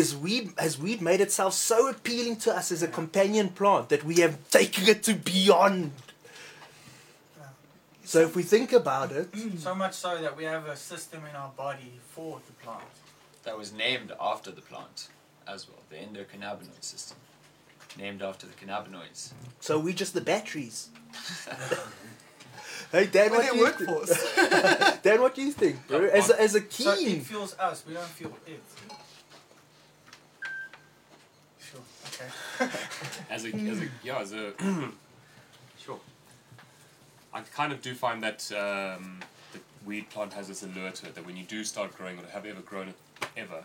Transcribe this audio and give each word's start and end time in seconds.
is 0.00 0.16
weed 0.16 0.52
has 0.58 0.78
weed 0.78 1.00
made 1.00 1.20
itself 1.20 1.52
so 1.54 1.88
appealing 1.88 2.36
to 2.44 2.48
us 2.58 2.72
as 2.72 2.82
a 2.82 2.88
companion 2.88 3.48
plant 3.50 3.88
that 3.90 4.02
we 4.04 4.16
have 4.16 4.34
taken 4.50 4.88
it 4.88 5.02
to 5.04 5.14
beyond. 5.14 5.92
So 8.04 8.20
if 8.22 8.34
we 8.34 8.42
think 8.42 8.72
about 8.72 9.12
it, 9.12 9.30
mm. 9.30 9.56
So 9.56 9.72
much 9.74 9.94
so 9.94 10.20
that 10.20 10.36
we 10.36 10.42
have 10.42 10.66
a 10.66 10.76
system 10.76 11.20
in 11.30 11.36
our 11.36 11.50
body 11.50 11.92
for 12.08 12.40
the 12.46 12.52
plant. 12.64 12.82
That 13.44 13.56
was 13.56 13.72
named 13.72 14.10
after 14.20 14.50
the 14.50 14.62
plant 14.62 15.08
as 15.46 15.68
well, 15.68 15.82
the 15.90 15.96
endocannabinoid 15.96 16.82
system. 16.82 17.16
Named 17.96 18.22
after 18.22 18.46
the 18.46 18.54
cannabinoids. 18.54 19.32
so 19.60 19.78
we 19.78 19.92
just 19.92 20.14
the 20.14 20.20
batteries. 20.20 20.88
hey 22.92 23.06
Dan, 23.06 23.30
We're 23.30 23.36
what 23.36 23.42
their 23.42 23.52
do 23.52 23.58
you 23.58 23.64
workforce. 23.64 25.02
Dan, 25.02 25.20
what 25.20 25.34
do 25.34 25.42
you 25.42 25.52
think, 25.52 25.86
bro? 25.88 26.04
As 26.06 26.30
a, 26.30 26.40
as 26.40 26.54
a 26.54 26.60
key, 26.60 26.84
So 26.84 26.92
it 26.92 27.22
fuels 27.22 27.56
us, 27.58 27.84
we 27.86 27.94
don't 27.94 28.04
fuel 28.06 28.36
it. 28.46 28.62
Sure, 31.60 31.80
okay. 31.80 32.08
As 33.30 33.44
a, 33.44 33.54
as 33.54 33.80
a 33.80 33.88
yeah 34.02 34.18
as 34.20 34.32
a 34.32 34.52
sure. 35.78 36.00
I 37.32 37.40
kind 37.40 37.72
of 37.72 37.80
do 37.80 37.94
find 37.94 38.22
that 38.22 38.50
um, 38.52 39.20
the 39.52 39.60
weed 39.86 40.10
plant 40.10 40.32
has 40.32 40.48
this 40.48 40.62
allure 40.62 40.90
to 40.90 41.06
it 41.06 41.14
that 41.14 41.24
when 41.24 41.36
you 41.36 41.44
do 41.44 41.64
start 41.64 41.96
growing 41.96 42.18
or 42.18 42.26
have 42.32 42.44
ever 42.44 42.60
grown 42.60 42.88
it 42.88 42.96
ever 43.36 43.64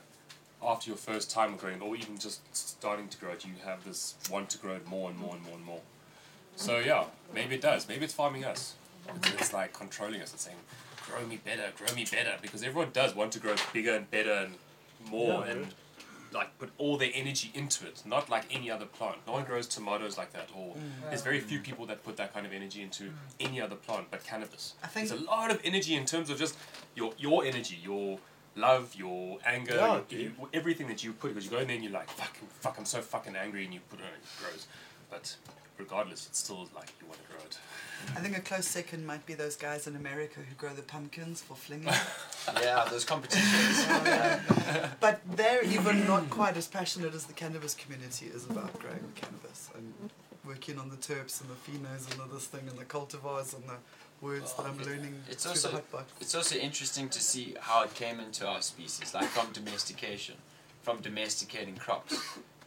after 0.61 0.89
your 0.89 0.97
first 0.97 1.29
time 1.29 1.53
of 1.53 1.59
growing 1.59 1.77
it, 1.77 1.81
or 1.81 1.95
even 1.95 2.17
just 2.17 2.41
starting 2.55 3.07
to 3.07 3.17
grow 3.17 3.31
it 3.31 3.45
you 3.45 3.51
have 3.63 3.83
this 3.85 4.15
want 4.29 4.49
to 4.51 4.57
grow 4.57 4.73
it 4.73 4.87
more 4.87 5.09
and 5.09 5.19
more 5.19 5.35
and 5.35 5.43
more 5.43 5.55
and 5.55 5.65
more. 5.65 5.81
So 6.55 6.79
yeah 6.79 7.05
maybe 7.33 7.55
it 7.55 7.61
does. 7.61 7.87
Maybe 7.87 8.05
it's 8.05 8.13
farming 8.13 8.45
us. 8.45 8.75
It's, 9.15 9.29
it's 9.33 9.53
like 9.53 9.73
controlling 9.73 10.21
us 10.21 10.31
and 10.31 10.39
saying 10.39 10.57
grow 11.07 11.25
me 11.27 11.39
better 11.43 11.71
grow 11.77 11.93
me 11.95 12.05
better 12.05 12.33
because 12.41 12.63
everyone 12.63 12.89
does 12.93 13.15
want 13.15 13.31
to 13.33 13.39
grow 13.39 13.55
bigger 13.73 13.95
and 13.95 14.09
better 14.09 14.31
and 14.31 14.55
more 15.09 15.45
Yeah, 15.45 15.51
and 15.51 15.67
like 16.35 16.57
put 16.59 16.70
all 16.77 16.98
their 16.98 17.12
energy 17.13 17.52
into 17.53 17.85
it, 17.88 18.03
not 18.05 18.30
like 18.30 18.43
any 18.52 18.70
other 18.70 18.85
plant. 18.85 19.17
No 19.26 19.34
one 19.34 19.46
grows 19.46 19.68
tomatoes 19.68 20.18
like 20.18 20.34
that, 20.34 20.49
or 20.55 20.73
mm. 20.73 20.79
there's 21.09 21.21
very 21.21 21.40
few 21.40 21.59
mm. 21.59 21.63
people 21.63 21.85
that 21.87 22.04
put 22.04 22.18
that 22.18 22.34
kind 22.34 22.46
of 22.46 22.54
energy 22.54 22.82
into 22.82 23.05
mm. 23.05 23.13
any 23.40 23.62
other 23.62 23.76
plant 23.76 24.07
but 24.12 24.23
cannabis. 24.23 24.74
I 24.84 24.87
think- 24.87 25.09
there's 25.09 25.21
a 25.21 25.26
lot 25.26 25.51
of 25.51 25.59
energy 25.63 25.96
in 25.96 26.05
terms 26.05 26.29
of 26.29 26.37
just 26.37 26.57
your 26.96 27.13
your 27.18 27.46
energy, 27.46 27.79
your 27.82 28.20
love, 28.55 28.96
your 28.96 29.40
anger, 29.46 29.76
Yeah, 29.76 30.01
your- 30.09 30.20
you- 30.21 30.49
everything 30.54 30.87
that 30.87 31.04
you 31.04 31.13
put. 31.13 31.29
Because 31.29 31.46
you 31.46 31.51
go 31.51 31.59
in 31.59 31.68
there 31.68 31.76
and 31.76 31.84
you're 31.84 31.93
like, 31.93 32.09
fucking 32.09 32.48
fuck, 32.59 32.77
I'm 32.77 32.85
so 32.85 33.02
fucking 33.02 33.35
angry, 33.35 33.65
and 33.65 33.74
you 33.74 33.79
put 33.90 33.99
it 33.99 34.05
and 34.05 34.15
it 34.15 34.29
grows. 34.41 34.68
But 35.09 35.35
regardless, 35.77 36.27
it's 36.27 36.40
still 36.40 36.68
like 36.76 36.91
you 36.99 37.07
want 37.07 37.20
to 37.21 37.27
grow 37.34 37.43
it. 37.46 37.57
I 38.15 38.20
think 38.20 38.37
a 38.37 38.41
close 38.41 38.65
second 38.67 39.05
might 39.05 39.25
be 39.25 39.34
those 39.34 39.55
guys 39.55 39.87
in 39.87 39.95
America 39.95 40.39
who 40.48 40.55
grow 40.55 40.73
the 40.73 40.81
pumpkins 40.81 41.41
for 41.41 41.55
flinging. 41.55 41.93
Yeah, 42.62 42.85
those 42.91 43.05
competitions. 43.05 43.85
Oh, 43.89 44.91
but 44.99 45.20
they're 45.35 45.63
even 45.63 46.05
not 46.05 46.29
quite 46.29 46.55
as 46.57 46.67
passionate 46.67 47.15
as 47.15 47.25
the 47.25 47.34
cannabis 47.34 47.73
community 47.73 48.27
is 48.27 48.45
about 48.47 48.77
growing 48.79 49.03
cannabis 49.15 49.70
and 49.75 49.91
working 50.45 50.77
on 50.77 50.89
the 50.91 50.95
terps 50.97 51.41
and 51.41 51.49
the 51.49 51.55
phenos 51.65 52.12
and 52.12 52.21
all 52.21 52.27
this 52.27 52.45
thing 52.45 52.67
and 52.70 52.77
the 52.77 52.85
cultivars 52.85 53.55
and 53.55 53.63
the 53.67 53.77
words 54.21 54.53
that 54.53 54.65
I'm 54.67 54.77
learning 54.77 55.23
It's 55.27 55.43
through 55.43 55.51
also- 55.53 55.69
the 55.69 55.73
hot 55.75 55.91
box. 55.91 56.13
It's 56.21 56.35
also 56.35 56.55
interesting 56.57 57.09
to 57.09 57.19
see 57.19 57.55
how 57.59 57.81
it 57.84 57.95
came 57.95 58.19
into 58.19 58.47
our 58.47 58.62
species, 58.62 59.13
like 59.15 59.25
from 59.29 59.51
domestication, 59.51 60.35
from 60.84 61.01
domesticating 61.01 61.77
crops. 61.77 62.15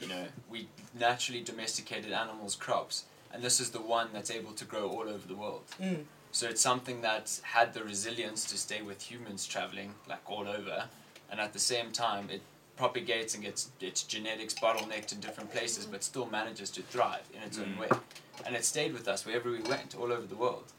You 0.01 0.09
know, 0.09 0.25
we 0.51 0.67
naturally 0.99 1.41
domesticated 1.43 2.11
animals' 2.13 2.57
crops, 2.57 3.05
and 3.33 3.43
this 3.43 3.61
is 3.61 3.71
the 3.71 3.81
one 3.81 4.09
that's 4.13 4.31
able 4.31 4.53
to 4.53 4.65
grow 4.65 4.89
all 4.89 5.09
over 5.09 5.27
the 5.27 5.35
world. 5.35 5.65
Mm. 5.81 6.05
So 6.33 6.47
it's 6.49 6.61
something 6.61 7.01
that 7.03 7.41
had 7.43 7.73
the 7.75 7.83
resilience 7.83 8.45
to 8.47 8.59
stay 8.59 8.83
with 8.83 9.03
humans 9.11 9.47
traveling 9.47 9.95
like 10.09 10.21
all 10.31 10.47
over, 10.49 10.85
and 11.31 11.41
at 11.41 11.53
the 11.53 11.59
same 11.59 11.91
time 11.93 12.29
it 12.31 12.43
propagates 12.77 13.35
and 13.35 13.43
gets 13.43 13.71
its 13.81 14.03
genetics 14.05 14.55
bottlenecked 14.55 15.13
in 15.13 15.21
different 15.21 15.51
places, 15.51 15.85
but 15.87 16.05
still 16.05 16.27
manages 16.27 16.71
to 16.71 16.83
thrive 16.83 17.23
in 17.35 17.43
its 17.43 17.59
own 17.59 17.75
Mm. 17.75 17.79
way, 17.81 17.89
and 18.47 18.55
it 18.55 18.65
stayed 18.65 18.93
with 18.93 19.09
us 19.09 19.27
wherever 19.27 19.51
we 19.51 19.61
went, 19.61 19.95
all 19.97 20.13
over 20.13 20.27
the 20.27 20.37
world. 20.37 20.73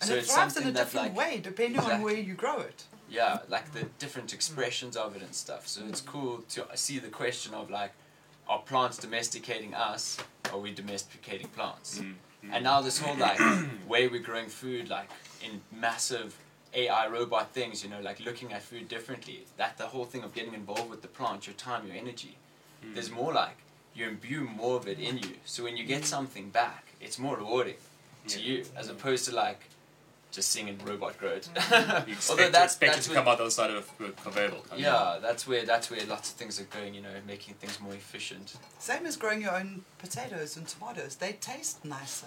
And 0.00 0.08
so 0.08 0.14
it 0.14 0.20
it's 0.20 0.32
thrives 0.32 0.56
in 0.56 0.62
a 0.62 0.70
that 0.72 0.84
different 0.84 1.08
like 1.08 1.16
way 1.16 1.40
depending 1.40 1.80
on 1.80 2.02
where 2.02 2.14
you 2.16 2.34
grow 2.34 2.58
it. 2.60 2.84
yeah, 3.08 3.40
like 3.48 3.72
the 3.72 3.84
different 3.98 4.32
expressions 4.32 4.96
of 4.96 5.14
it 5.14 5.22
and 5.22 5.34
stuff. 5.34 5.68
So 5.68 5.82
it's 5.88 6.00
cool 6.00 6.42
to 6.50 6.66
see 6.74 6.98
the 6.98 7.08
question 7.08 7.52
of 7.54 7.70
like, 7.70 7.92
are 8.48 8.60
plants 8.60 8.96
domesticating 8.98 9.74
us? 9.74 10.16
Or 10.52 10.58
are 10.58 10.60
we 10.60 10.70
domesticating 10.72 11.48
plants? 11.48 11.98
Mm, 12.00 12.14
And 12.52 12.64
now 12.64 12.80
this 12.82 12.98
whole 12.98 13.16
like 13.16 13.38
way 13.88 14.08
we're 14.08 14.20
growing 14.20 14.48
food, 14.48 14.88
like 14.88 15.08
in 15.42 15.60
massive 15.72 16.36
AI 16.74 17.06
robot 17.08 17.52
things, 17.52 17.82
you 17.82 17.90
know, 17.90 18.00
like 18.00 18.20
looking 18.20 18.52
at 18.52 18.62
food 18.62 18.88
differently. 18.88 19.44
That 19.56 19.78
the 19.78 19.86
whole 19.86 20.04
thing 20.04 20.22
of 20.22 20.34
getting 20.34 20.54
involved 20.54 20.90
with 20.90 21.02
the 21.02 21.08
plant, 21.08 21.46
your 21.46 21.54
time, 21.54 21.86
your 21.86 21.96
energy. 21.96 22.36
Mm. 22.84 22.94
There's 22.94 23.10
more 23.10 23.32
like 23.32 23.56
you 23.94 24.08
imbue 24.08 24.42
more 24.44 24.76
of 24.76 24.86
it 24.88 24.98
in 24.98 25.18
you. 25.18 25.34
So 25.44 25.64
when 25.64 25.76
you 25.76 25.84
get 25.84 26.04
something 26.04 26.50
back, 26.50 26.84
it's 27.00 27.18
more 27.18 27.36
rewarding 27.36 27.76
to 28.28 28.40
Yeah. 28.40 28.46
you 28.58 28.64
as 28.76 28.88
opposed 28.88 29.24
to 29.28 29.34
like 29.34 29.60
just 30.32 30.50
seeing 30.50 30.68
a 30.68 30.74
robot 30.84 31.16
grow 31.18 31.30
it. 31.30 31.48
You 31.54 31.60
Although 31.60 32.44
expect, 32.44 32.52
that's, 32.52 32.76
it 32.80 33.02
to 33.02 33.10
what- 33.10 33.14
come 33.16 33.28
out 33.28 33.36
the 33.38 33.44
other 33.44 33.50
side 33.50 33.70
of 33.70 33.88
a 34.00 34.10
conveyor 34.12 34.48
belt. 34.50 34.68
kind 34.68 34.72
of. 34.72 34.78
yeah, 34.80 35.18
that's 35.22 35.46
where 35.46 35.64
that's 35.64 35.90
where 35.90 36.04
lots 36.06 36.30
of 36.30 36.36
things 36.36 36.60
are 36.60 36.64
going. 36.64 36.94
You 36.94 37.02
know, 37.02 37.10
making 37.26 37.54
things 37.54 37.78
more 37.80 37.92
efficient. 37.94 38.54
Same 38.78 39.06
as 39.06 39.16
growing 39.16 39.42
your 39.42 39.54
own 39.54 39.84
potatoes 39.98 40.56
and 40.56 40.66
tomatoes. 40.66 41.16
They 41.16 41.32
taste 41.34 41.84
nicer. 41.84 42.26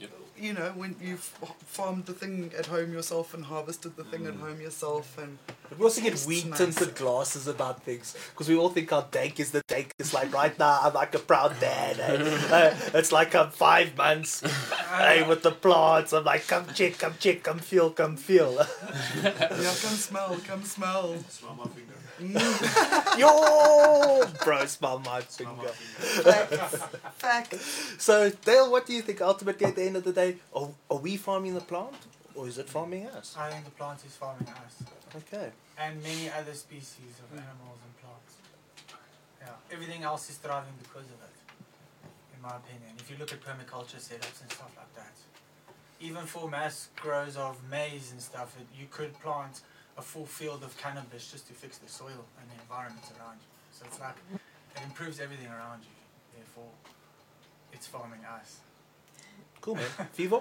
Yep. 0.00 0.10
You 0.40 0.52
know, 0.52 0.70
when 0.76 0.94
you've 1.02 1.18
farmed 1.66 2.06
the 2.06 2.12
thing 2.12 2.52
at 2.56 2.66
home 2.66 2.92
yourself 2.92 3.34
and 3.34 3.44
harvested 3.44 3.96
the 3.96 4.04
thing 4.04 4.24
at 4.26 4.34
Mm. 4.34 4.40
home 4.40 4.60
yourself 4.60 5.18
and 5.18 5.38
But 5.68 5.78
we 5.78 5.84
also 5.84 6.00
get 6.00 6.12
Tastes 6.12 6.26
weed 6.28 6.46
nice. 6.46 6.58
tinted 6.58 6.94
glasses 6.94 7.48
about 7.48 7.82
things 7.82 8.14
because 8.30 8.48
we 8.48 8.56
all 8.56 8.68
think 8.70 8.92
our 8.92 9.04
dank 9.10 9.40
is 9.40 9.50
the 9.50 9.62
dank. 9.66 9.90
It's 9.98 10.14
like 10.14 10.32
right 10.32 10.56
now 10.56 10.78
I'm 10.84 10.94
like 10.94 11.12
a 11.16 11.18
proud 11.18 11.58
dad. 11.60 11.98
eh? 11.98 12.38
Uh, 12.54 12.98
it's 12.98 13.10
like 13.10 13.34
I'm 13.34 13.50
five 13.50 13.96
months 13.96 14.40
hey, 14.96 15.26
with 15.28 15.42
the 15.42 15.50
plants. 15.50 16.12
I'm 16.12 16.24
like, 16.24 16.46
come 16.46 16.66
check, 16.72 16.98
come 16.98 17.14
check, 17.18 17.42
come 17.42 17.58
feel, 17.58 17.90
come 17.90 18.16
feel. 18.16 18.52
yeah, 19.22 19.74
come 19.84 19.98
smell, 20.08 20.36
come 20.46 20.62
smell. 20.64 21.16
Smell 21.28 21.54
my 21.56 21.64
finger. 21.76 21.94
Yo, 23.18 24.24
bro, 24.44 24.64
smell 24.66 24.98
my 25.00 25.20
finger. 25.20 25.68
finger. 25.68 26.56
Fact. 27.18 27.54
So, 27.98 28.30
Dale, 28.44 28.70
what 28.70 28.86
do 28.86 28.92
you 28.92 29.02
think? 29.02 29.20
Ultimately, 29.20 29.66
at 29.66 29.76
the 29.76 29.82
end 29.84 29.96
of 29.96 30.04
the 30.04 30.12
day, 30.12 30.36
are, 30.54 30.68
are 30.90 30.98
we 30.98 31.16
farming 31.16 31.54
the 31.54 31.60
plant 31.60 31.94
or 32.34 32.46
is 32.48 32.58
it 32.58 32.68
farming 32.68 33.06
us? 33.08 33.34
I 33.38 33.50
think 33.50 33.64
the 33.64 33.70
plant 33.72 34.00
is 34.06 34.14
farming 34.14 34.48
us 34.48 34.82
Okay. 35.16 35.50
and 35.78 36.02
many 36.02 36.30
other 36.30 36.54
species 36.54 37.14
of 37.24 37.36
animals 37.36 37.78
and 37.84 38.02
plants. 38.02 38.34
Yeah, 39.40 39.48
everything 39.74 40.02
else 40.02 40.28
is 40.30 40.36
thriving 40.36 40.74
because 40.82 41.06
of 41.06 41.20
it, 41.22 41.36
in 42.36 42.42
my 42.42 42.56
opinion. 42.56 42.92
If 42.98 43.10
you 43.10 43.16
look 43.18 43.32
at 43.32 43.40
permaculture 43.40 43.96
setups 43.96 44.42
and 44.42 44.50
stuff 44.52 44.72
like 44.76 44.94
that, 44.96 45.14
even 46.00 46.26
for 46.26 46.48
mass 46.48 46.88
grows 46.96 47.36
of 47.36 47.58
maize 47.70 48.12
and 48.12 48.20
stuff, 48.20 48.56
it, 48.60 48.66
you 48.78 48.86
could 48.90 49.18
plant 49.20 49.62
a 49.98 50.02
full 50.02 50.24
field 50.24 50.62
of 50.62 50.76
cannabis 50.78 51.30
just 51.30 51.48
to 51.48 51.52
fix 51.52 51.78
the 51.78 51.88
soil 51.88 52.24
and 52.40 52.48
the 52.48 52.62
environment 52.62 53.04
around 53.18 53.34
you. 53.34 53.48
So 53.72 53.84
it's 53.86 54.00
like 54.00 54.14
it 54.32 54.82
improves 54.84 55.20
everything 55.20 55.48
around 55.48 55.82
you. 55.82 55.90
Therefore, 56.36 56.70
it's 57.72 57.86
farming 57.86 58.20
us. 58.24 58.58
Cool, 59.60 59.74
man. 59.74 59.84
Fever? 60.12 60.40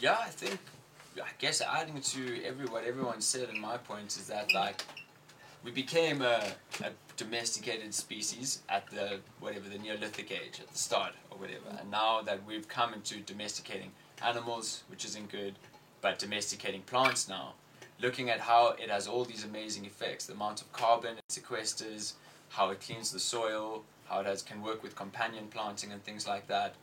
Yeah, 0.00 0.16
I 0.20 0.28
think. 0.28 0.58
I 1.22 1.28
guess 1.38 1.60
adding 1.60 2.00
to 2.00 2.44
every 2.44 2.66
what 2.66 2.84
everyone 2.84 3.20
said, 3.20 3.48
and 3.50 3.60
my 3.60 3.76
point 3.76 4.16
is 4.16 4.26
that 4.28 4.52
like 4.54 4.84
we 5.62 5.70
became 5.70 6.22
a, 6.22 6.42
a 6.82 6.90
domesticated 7.16 7.94
species 7.94 8.62
at 8.68 8.88
the 8.90 9.20
whatever 9.38 9.68
the 9.68 9.78
Neolithic 9.78 10.32
age 10.32 10.58
at 10.60 10.68
the 10.68 10.78
start 10.78 11.12
or 11.30 11.36
whatever, 11.38 11.78
and 11.78 11.90
now 11.90 12.22
that 12.22 12.44
we've 12.46 12.66
come 12.66 12.94
into 12.94 13.20
domesticating 13.20 13.92
animals, 14.22 14.84
which 14.88 15.04
isn't 15.04 15.30
good, 15.30 15.54
but 16.00 16.18
domesticating 16.18 16.80
plants 16.82 17.28
now, 17.28 17.52
looking 18.02 18.28
at 18.28 18.40
how 18.40 18.74
it 18.82 18.90
has 18.90 19.06
all 19.06 19.24
these 19.24 19.44
amazing 19.44 19.84
effects, 19.84 20.26
the 20.26 20.34
amount 20.34 20.60
of 20.60 20.72
carbon 20.72 21.16
it 21.16 21.24
sequesters, 21.30 22.14
how 22.50 22.70
it 22.70 22.80
cleans 22.80 23.12
the 23.12 23.20
soil, 23.20 23.84
how 24.06 24.20
it 24.20 24.26
has 24.26 24.42
can 24.42 24.60
work 24.60 24.82
with 24.82 24.96
companion 24.96 25.46
planting 25.50 25.92
and 25.92 26.02
things 26.04 26.26
like 26.26 26.48
that. 26.48 26.74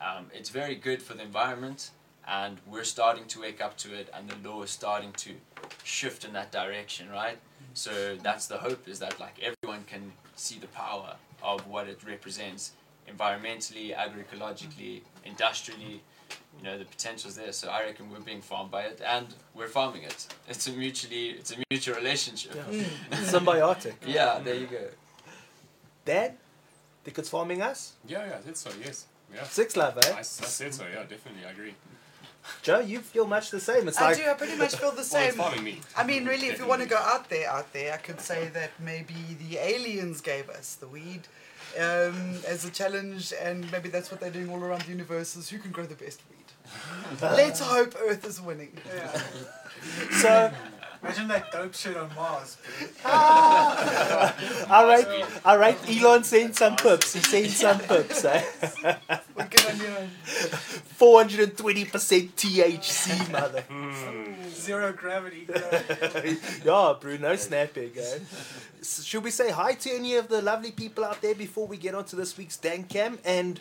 Um, 0.00 0.26
it's 0.32 0.48
very 0.48 0.76
good 0.76 1.02
for 1.02 1.14
the 1.14 1.22
environment, 1.22 1.90
and 2.26 2.58
we're 2.66 2.84
starting 2.84 3.26
to 3.26 3.40
wake 3.40 3.60
up 3.60 3.76
to 3.78 3.92
it, 3.92 4.08
and 4.14 4.30
the 4.30 4.48
law 4.48 4.62
is 4.62 4.70
starting 4.70 5.12
to 5.12 5.32
shift 5.82 6.24
in 6.24 6.32
that 6.32 6.52
direction, 6.52 7.10
right? 7.10 7.38
So 7.74 8.16
that's 8.22 8.46
the 8.46 8.58
hope 8.58 8.88
is 8.88 8.98
that 9.00 9.20
like 9.20 9.36
everyone 9.42 9.84
can 9.84 10.12
see 10.36 10.58
the 10.58 10.68
power 10.68 11.16
of 11.42 11.66
what 11.66 11.88
it 11.88 12.00
represents 12.06 12.72
environmentally, 13.08 13.94
agroecologically, 13.94 15.02
industrially. 15.24 16.02
You 16.58 16.64
know 16.64 16.78
the 16.78 16.84
potential's 16.84 17.36
there. 17.36 17.52
So 17.52 17.68
I 17.68 17.84
reckon 17.84 18.10
we're 18.10 18.20
being 18.20 18.42
farmed 18.42 18.70
by 18.70 18.82
it, 18.82 19.00
and 19.06 19.26
we're 19.54 19.68
farming 19.68 20.02
it. 20.02 20.26
It's 20.48 20.66
a 20.68 20.72
mutually, 20.72 21.30
it's 21.30 21.52
a 21.52 21.56
mutual 21.70 21.94
relationship. 21.96 22.54
Yeah. 22.70 22.84
Symbiotic. 23.34 23.94
Yeah, 24.06 24.40
there 24.44 24.54
you 24.56 24.66
go. 24.66 24.84
Dad? 26.04 26.34
Think 27.04 27.18
it's 27.18 27.28
farming 27.30 27.62
us? 27.62 27.94
Yeah, 28.06 28.26
yeah, 28.26 28.36
I 28.38 28.44
said 28.44 28.56
so, 28.56 28.70
yes. 28.84 29.06
Yeah. 29.34 29.44
Six 29.44 29.76
love, 29.76 29.96
I, 29.96 30.08
eh? 30.10 30.14
I 30.18 30.22
said 30.22 30.74
so, 30.74 30.84
yeah, 30.92 31.02
definitely, 31.04 31.46
I 31.46 31.50
agree. 31.50 31.74
Joe, 32.62 32.80
you 32.80 33.00
feel 33.00 33.26
much 33.26 33.50
the 33.50 33.60
same. 33.60 33.86
It's 33.88 33.98
I 33.98 34.06
like 34.08 34.16
do. 34.16 34.28
I 34.28 34.34
pretty 34.34 34.56
much 34.56 34.74
feel 34.76 34.90
the 34.90 34.96
Well, 34.96 35.00
it's 35.00 35.10
same. 35.10 35.32
farming 35.34 35.64
meat. 35.64 35.82
I 35.96 36.04
mean, 36.04 36.24
really, 36.26 36.48
if 36.48 36.58
you 36.58 36.66
want 36.66 36.82
to 36.82 36.88
go 36.88 36.96
out 36.96 37.28
there, 37.28 37.48
out 37.48 37.72
there, 37.72 37.92
I 37.94 37.98
could 37.98 38.20
say 38.20 38.48
that 38.48 38.70
maybe 38.80 39.14
the 39.38 39.58
aliens 39.58 40.20
gave 40.20 40.48
us 40.50 40.74
the 40.74 40.88
weed 40.88 41.22
um, 41.78 42.38
as 42.46 42.64
a 42.64 42.70
challenge, 42.70 43.32
and 43.40 43.70
maybe 43.72 43.88
that's 43.88 44.10
what 44.10 44.20
they're 44.20 44.30
doing 44.30 44.50
all 44.50 44.62
around 44.62 44.82
the 44.82 44.90
universe: 44.90 45.36
is 45.36 45.48
who 45.48 45.58
can 45.58 45.70
grow 45.70 45.84
the 45.86 45.94
best 45.94 46.20
weed. 46.30 47.20
Let's 47.22 47.60
hope 47.60 47.94
Earth 48.02 48.24
is 48.24 48.40
winning. 48.40 48.76
Yeah. 48.94 49.22
so. 50.10 50.52
Imagine 51.02 51.28
that 51.28 51.50
dope 51.50 51.74
shit 51.74 51.96
on 51.96 52.14
Mars. 52.14 52.56
dude. 52.78 52.90
All 53.06 54.86
right, 54.86 55.24
all 55.44 55.58
right. 55.58 55.78
Elon 55.88 56.24
sent 56.24 56.56
some 56.56 56.76
pips. 56.76 57.14
He 57.14 57.20
sent 57.20 57.50
some 57.50 57.78
pips. 57.80 58.24
Eh? 58.24 58.44
We 59.34 59.44
can 59.44 59.72
only 59.72 59.86
hope. 59.86 60.08
Four 61.00 61.20
hundred 61.22 61.40
and 61.40 61.56
twenty 61.56 61.86
percent 61.86 62.36
THC, 62.36 63.32
mother. 63.32 63.62
Hmm. 63.62 64.48
Zero 64.50 64.92
gravity. 64.92 65.46
yeah, 66.64 66.94
Bruno 67.00 67.34
snapping. 67.36 67.92
Eh? 67.96 68.18
S- 68.80 69.02
Should 69.04 69.24
we 69.24 69.30
say 69.30 69.50
hi 69.50 69.72
to 69.72 69.90
any 69.90 70.16
of 70.16 70.28
the 70.28 70.42
lovely 70.42 70.70
people 70.70 71.04
out 71.04 71.22
there 71.22 71.34
before 71.34 71.66
we 71.66 71.78
get 71.78 71.94
on 71.94 72.04
to 72.06 72.16
this 72.16 72.36
week's 72.36 72.58
Dank 72.58 72.90
Cam 72.90 73.18
and 73.24 73.60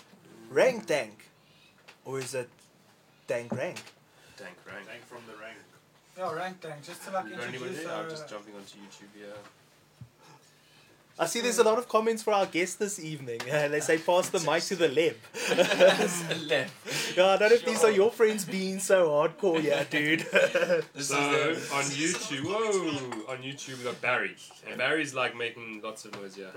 Rank 0.50 0.88
Dank? 0.88 1.30
Or 2.04 2.20
is 2.20 2.34
it 2.34 2.50
Dank 3.28 3.52
Rank? 3.54 3.82
Dank 4.38 4.56
rank. 4.66 4.88
Thank 4.88 5.06
from 5.06 5.20
the 5.28 5.34
rank. 6.20 6.32
Yeah, 6.34 6.40
rank 6.42 6.62
tank. 6.62 6.84
Just 6.86 7.04
to 7.06 7.12
like 7.12 7.26
You 7.26 7.32
got 7.32 7.48
anyone 7.48 7.68
introduce. 7.70 7.86
there? 7.86 7.96
I'm 7.96 8.06
Uh, 8.06 8.10
just 8.10 8.30
jumping 8.30 8.56
onto 8.56 8.78
YouTube 8.78 9.18
here. 9.18 9.34
I 11.22 11.26
see 11.26 11.42
there's 11.42 11.60
a 11.60 11.64
lot 11.66 11.78
of 11.78 11.90
comments 11.90 12.24
for 12.24 12.32
our 12.32 12.46
guest 12.46 12.80
this 12.80 12.98
evening. 12.98 13.42
Uh, 13.52 13.68
they 13.68 13.82
say 13.82 13.98
pass 13.98 14.30
the 14.30 14.40
mic 14.40 14.64
to 14.64 14.76
the 14.78 14.88
lib. 14.88 15.18
Left. 16.48 16.74
Yeah, 17.18 17.26
I 17.34 17.38
don't 17.38 17.50
know 17.50 17.56
if 17.56 17.66
these 17.66 17.84
are 17.84 17.92
your 17.92 18.10
friends 18.12 18.46
being 18.46 18.80
so 18.80 19.10
hardcore, 19.10 19.62
yeah, 19.62 19.84
dude. 19.90 20.20
This 20.94 21.10
So 21.10 21.18
is 21.50 21.72
on 21.72 21.84
YouTube, 21.84 22.46
whoa, 22.46 23.32
on 23.34 23.40
YouTube 23.40 23.80
we 23.80 23.84
got 23.84 24.00
Barry, 24.00 24.36
and 24.68 24.78
Barry's 24.78 25.14
like 25.14 25.36
making 25.36 25.82
lots 25.84 26.06
of 26.06 26.14
noise 26.14 26.38
Yeah, 26.38 26.52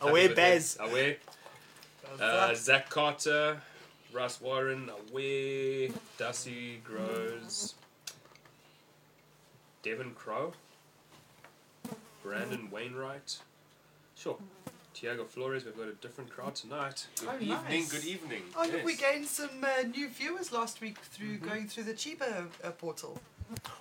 Away, 0.00 0.22
Happy 0.22 0.28
with 0.28 0.36
Baz. 0.36 0.78
him. 0.80 1.16
Uh, 2.20 2.54
Zach 2.54 2.88
Carter, 2.88 3.60
Russ 4.12 4.40
Warren, 4.40 4.88
Away, 5.10 5.90
Dusty 6.16 6.80
Grows, 6.84 7.74
Devin 9.86 10.14
Crow, 10.16 10.52
Brandon 12.20 12.68
Wainwright. 12.72 13.38
Sure. 14.16 14.36
Tiago 14.92 15.22
Flores, 15.24 15.64
we've 15.64 15.76
got 15.76 15.86
a 15.86 15.92
different 15.92 16.28
crowd 16.28 16.56
tonight. 16.56 17.06
Good 17.20 17.28
Oh, 17.28 17.34
evening, 17.34 17.82
nice. 17.82 17.92
good 17.92 18.04
evening. 18.04 18.42
Oh, 18.56 18.62
look, 18.62 18.72
yes. 18.72 18.84
we 18.84 18.96
gained 18.96 19.26
some 19.26 19.62
uh, 19.62 19.82
new 19.86 20.08
viewers 20.08 20.50
last 20.50 20.80
week 20.80 20.98
through 20.98 21.38
going 21.38 21.68
through 21.68 21.84
the 21.84 21.94
Chiba 21.94 22.48
uh, 22.64 22.70
portal. 22.72 23.20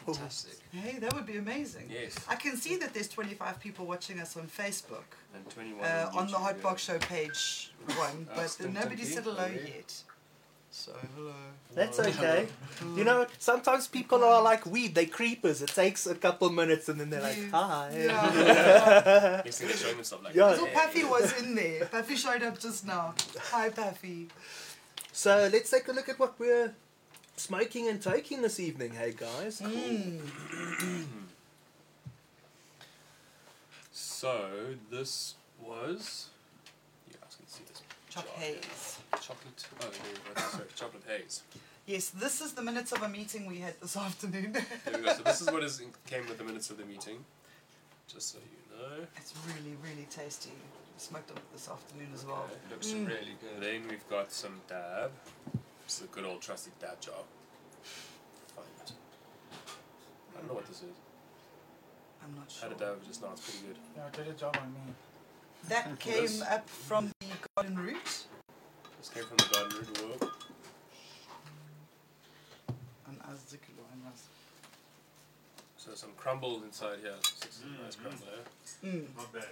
fantastic. 0.06 0.60
Hey, 0.72 1.00
that 1.00 1.12
would 1.16 1.26
be 1.26 1.38
amazing. 1.38 1.90
Yes. 1.92 2.16
I 2.30 2.36
can 2.36 2.56
see 2.56 2.76
that 2.76 2.94
there's 2.94 3.10
25 3.10 3.60
people 3.60 3.88
watching 3.88 4.20
us 4.20 4.38
on 4.38 4.44
Facebook 4.44 5.10
And 5.34 5.50
21 5.50 5.84
uh, 5.84 6.12
on 6.14 6.28
the 6.28 6.34
YouTube, 6.34 6.36
Hot 6.36 6.54
yeah. 6.58 6.62
Box 6.62 6.84
Show 6.84 7.00
page 7.00 7.74
one, 7.98 8.28
but 8.36 8.56
nobody 8.72 9.06
said 9.06 9.24
hello 9.24 9.38
oh, 9.40 9.48
yeah. 9.48 9.78
yet. 9.78 10.04
So 10.78 10.92
hello. 11.16 11.32
That's 11.74 12.00
okay. 12.00 12.48
You 12.98 13.06
know, 13.06 13.26
sometimes 13.40 13.88
people 13.88 14.24
are 14.26 14.42
like 14.42 14.66
weed, 14.66 14.94
they 14.94 15.06
creepers. 15.06 15.62
It 15.62 15.70
takes 15.70 16.06
a 16.06 16.14
couple 16.14 16.50
minutes 16.50 16.90
and 16.90 17.00
then 17.00 17.10
they're 17.10 17.22
like, 17.22 17.50
hi. 17.50 17.92
Yeah. 17.98 19.42
Next 19.46 19.58
thing 19.60 19.70
they're 19.70 19.78
showing 19.78 19.96
themselves 19.96 20.26
like, 20.26 20.36
Yeah. 20.36 20.48
I 20.48 20.56
thought 20.56 20.74
Puffy 20.74 21.06
was 21.06 21.42
in 21.42 21.56
there. 21.56 21.86
Puffy 21.86 22.18
showed 22.18 22.44
up 22.44 22.60
just 22.60 22.86
now. 22.86 23.16
Hi, 23.52 23.70
Puffy. 23.70 24.28
So 25.14 25.50
let's 25.52 25.72
take 25.72 25.88
a 25.88 25.94
look 25.94 26.10
at 26.10 26.20
what 26.20 26.38
we're 26.38 26.76
smoking 27.38 27.88
and 27.88 28.02
taking 28.02 28.42
this 28.42 28.60
evening, 28.60 28.92
hey 28.92 29.14
guys. 29.18 29.62
Mm. 29.62 30.20
So 33.94 34.76
this 34.92 35.36
was. 35.60 36.30
Yeah, 37.10 37.18
I 37.24 37.26
was 37.26 37.36
going 37.36 37.48
to 37.48 37.54
see 37.54 37.64
this. 37.66 37.82
Chop 38.10 38.26
jar 38.26 38.44
haze. 38.44 38.95
Here. 39.12 39.20
Chocolate. 39.22 39.68
Oh, 39.82 39.84
there 39.84 40.12
you 40.12 40.34
go. 40.36 40.42
Sorry, 40.42 40.66
chocolate 40.76 41.04
haze. 41.08 41.44
Yes, 41.86 42.10
this 42.10 42.42
is 42.42 42.54
the 42.54 42.62
minutes 42.64 42.92
of 42.92 43.02
a 43.04 43.10
meeting 43.10 43.46
we 43.46 43.60
had 43.60 43.80
this 43.82 43.96
afternoon. 44.08 44.54
There 44.54 44.98
we 44.98 45.02
go. 45.06 45.14
So 45.14 45.24
this 45.24 45.42
is 45.42 45.52
what 45.52 45.64
is 45.64 45.80
in, 45.80 45.88
came 46.08 46.28
with 46.28 46.38
the 46.38 46.44
minutes 46.44 46.70
of 46.70 46.78
the 46.78 46.86
meeting. 46.86 47.24
Just 48.08 48.32
so 48.34 48.38
you 48.40 48.78
know. 48.78 49.06
it's 49.18 49.34
really, 49.48 49.76
really 49.84 50.08
tasty. 50.10 50.52
Smoked 50.98 51.30
it 51.32 51.38
this 51.52 51.68
afternoon 51.70 52.08
as 52.14 52.26
well. 52.26 52.46
Okay. 52.50 52.56
Looks 52.72 52.88
Mm. 52.88 53.08
really 53.08 53.36
good. 53.42 53.62
Then 53.62 53.88
we've 53.90 54.08
got 54.10 54.32
some 54.32 54.62
dab. 54.70 55.12
It's 55.84 56.00
is 56.00 56.06
a 56.06 56.08
good 56.08 56.24
old 56.26 56.42
trusty 56.42 56.72
dab 56.80 57.00
jar. 57.02 57.16
Find 58.56 58.68
it. 58.82 58.92
I 60.34 60.38
don't 60.40 60.48
know 60.48 60.54
what 60.56 60.68
this 60.68 60.78
is. 60.78 60.84
I'm 62.24 62.34
not 62.36 62.50
sure. 62.50 62.70
Had 62.70 62.78
a 62.78 62.80
dab 62.80 63.06
just 63.06 63.22
now. 63.22 63.30
It's 63.34 63.42
pretty 63.42 63.68
good. 63.68 63.78
yeah, 63.96 64.04
did 64.24 64.34
a 64.34 64.38
job 64.38 64.58
on 64.62 64.74
me. 64.74 64.80
That 65.70 66.00
came 66.00 66.42
up 66.50 66.68
from 66.70 67.12
the 67.20 67.28
garden 67.56 67.78
route. 67.78 68.26
This 69.06 69.14
came 69.14 69.24
from 69.26 69.38
the 69.38 69.54
garden 69.54 69.78
route 69.78 70.02
world. 70.02 70.32
And 73.08 73.20
Azdikilu 73.22 73.86
and 73.94 74.02
Raz- 74.04 74.30
So 75.78 75.94
some 75.94 76.10
crumble 76.18 76.64
inside 76.64 76.98
here. 77.04 77.14
This 77.22 77.58
is 77.58 77.64
Mm, 77.66 77.84
nice 77.84 77.96
mm. 77.96 78.02
crumble 78.02 78.26
here. 78.26 78.92
Mm. 78.92 79.16
Not 79.16 79.32
bad. 79.32 79.44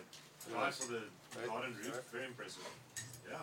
Yeah. 0.49 0.57
Nice 0.57 0.77
for 0.79 0.91
the 0.93 1.01
Right. 1.37 1.47
garden 1.47 1.77
route. 1.83 2.03
Very 2.11 2.25
impressive. 2.25 2.63
Yeah. 3.29 3.37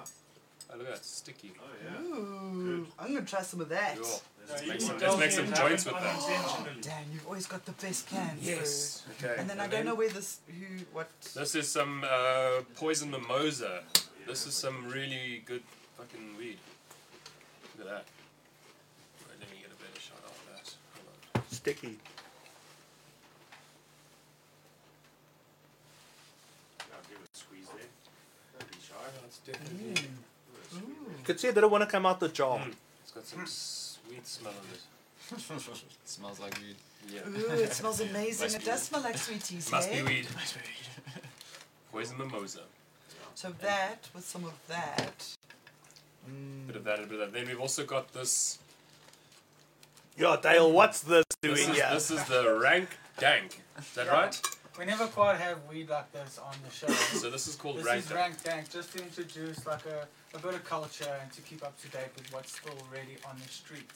Oh 0.73 0.77
look 0.79 0.89
at 0.89 0.95
that, 0.95 1.05
sticky. 1.05 1.53
Oh 1.61 1.65
yeah. 1.85 2.01
Ooh, 2.03 2.87
I'm 2.99 3.15
gonna 3.15 3.25
try 3.25 3.43
some 3.43 3.61
of 3.61 3.69
that. 3.69 3.97
Cool. 3.97 4.23
There's 4.49 4.51
Let's 4.51 4.63
a 4.63 4.67
make 4.67 4.81
some, 4.81 4.99
let's 4.99 5.17
make 5.17 5.31
some 5.31 5.55
joints 5.55 5.85
with 5.85 5.95
that. 5.95 6.25
Unintentionally. 6.25 6.81
Dan, 6.81 7.05
you've 7.13 7.27
always 7.27 7.47
got 7.47 7.65
the 7.67 7.73
best 7.73 8.09
cans. 8.09 8.43
Yes. 8.45 9.03
bro. 9.21 9.31
Okay. 9.31 9.41
And 9.41 9.49
then 9.49 9.61
I 9.61 9.65
and 9.65 9.73
don't 9.73 9.85
know 9.85 9.95
where 9.95 10.09
this, 10.09 10.41
who, 10.49 10.85
what. 10.93 11.09
This 11.35 11.55
is 11.55 11.71
some 11.71 12.03
uh, 12.05 12.63
poison 12.75 13.13
mimosa. 13.13 13.85
This 14.27 14.47
is 14.49 14.55
some 14.55 14.89
really 14.89 15.43
good 15.47 15.63
fucking 16.01 16.37
weed. 16.39 16.59
Look 17.77 17.87
at 17.87 17.93
that. 17.93 18.05
Right, 19.29 19.39
let 19.39 19.51
me 19.51 19.57
get 19.61 19.69
a 19.69 19.77
better 19.77 20.01
shot 20.01 20.23
of 20.25 20.33
that. 20.49 20.75
Hold 20.95 21.09
on. 21.35 21.43
Sticky. 21.51 21.99
Yeah, 26.89 26.97
give 27.09 27.19
it 27.21 27.29
a. 27.35 27.85
Don't 28.59 28.71
be 28.71 28.77
shy. 28.81 28.95
It's 29.27 29.39
definitely. 29.39 29.93
Mm. 29.93 29.95
Give 29.95 30.05
it 30.05 30.65
a 30.65 30.75
squeeze 30.75 30.83
Ooh. 30.83 31.19
You 31.19 31.25
could 31.25 31.41
see 31.41 31.49
it 31.49 31.55
didn't 31.55 31.71
want 31.71 31.85
to 31.85 31.91
come 31.91 32.07
out 32.07 32.21
the 32.21 32.29
jar. 32.29 32.59
Mm. 32.59 32.73
It's 33.03 33.13
got 33.13 33.27
some 33.27 33.45
sweet 33.47 34.27
smell 34.27 34.53
of 34.53 34.73
it. 34.73 34.81
smells 36.05 36.41
like 36.41 36.59
weed. 36.59 36.77
Yeah. 37.13 37.21
Ooh, 37.29 37.61
it 37.61 37.73
smells 37.75 38.01
amazing. 38.11 38.47
Must 38.47 38.57
it 38.57 38.65
does 38.65 38.81
weed. 38.81 38.87
smell 38.87 39.03
like 39.03 39.19
sweeties, 39.19 39.71
Must 39.71 39.89
hey? 39.89 40.03
be 40.03 40.09
weed. 40.09 40.27
Poison 41.93 42.17
mimosa. 42.17 42.61
So 43.35 43.53
that 43.61 44.09
with 44.15 44.25
some 44.25 44.45
of 44.45 44.55
that. 44.69 45.37
Mm. 46.29 46.67
Bit 46.67 46.77
of 46.77 46.85
that, 46.85 46.99
a 46.99 47.03
bit 47.03 47.13
of 47.13 47.19
that. 47.21 47.33
Then 47.33 47.47
we've 47.47 47.61
also 47.61 47.85
got 47.85 48.13
this. 48.13 48.59
Yeah, 50.17 50.37
Dale, 50.43 50.71
what's 50.71 51.01
this 51.01 51.25
This 51.41 51.57
doing 51.57 51.71
is, 51.71 51.77
here? 51.77 51.89
this 51.93 52.11
is 52.11 52.23
the 52.25 52.59
rank 52.61 52.89
dank. 53.19 53.61
Is 53.79 53.93
that 53.95 54.07
Yeah. 54.07 54.13
right? 54.13 54.41
We 54.79 54.85
never 54.87 55.07
quite 55.09 55.39
have 55.39 55.59
weed 55.69 55.89
like 55.91 56.11
this 56.13 56.39
on 56.39 56.55
the 56.65 56.71
show. 56.71 56.87
So 57.19 57.29
this 57.31 57.47
is 57.49 57.57
called 57.57 57.79
This 57.79 57.85
rank 57.87 57.99
is 58.05 58.09
dank. 58.09 58.19
Rank 58.21 58.43
Dank, 58.43 58.71
just 58.71 58.93
to 58.97 59.03
introduce 59.03 59.67
like 59.67 59.85
a, 59.87 60.07
a 60.35 60.39
bit 60.39 60.55
of 60.55 60.65
culture 60.65 61.19
and 61.21 61.31
to 61.33 61.41
keep 61.43 61.63
up 61.63 61.79
to 61.83 61.89
date 61.89 62.09
with 62.17 62.33
what's 62.33 62.57
still 62.57 62.75
already 62.89 63.17
on 63.29 63.37
the 63.43 63.49
street. 63.49 63.91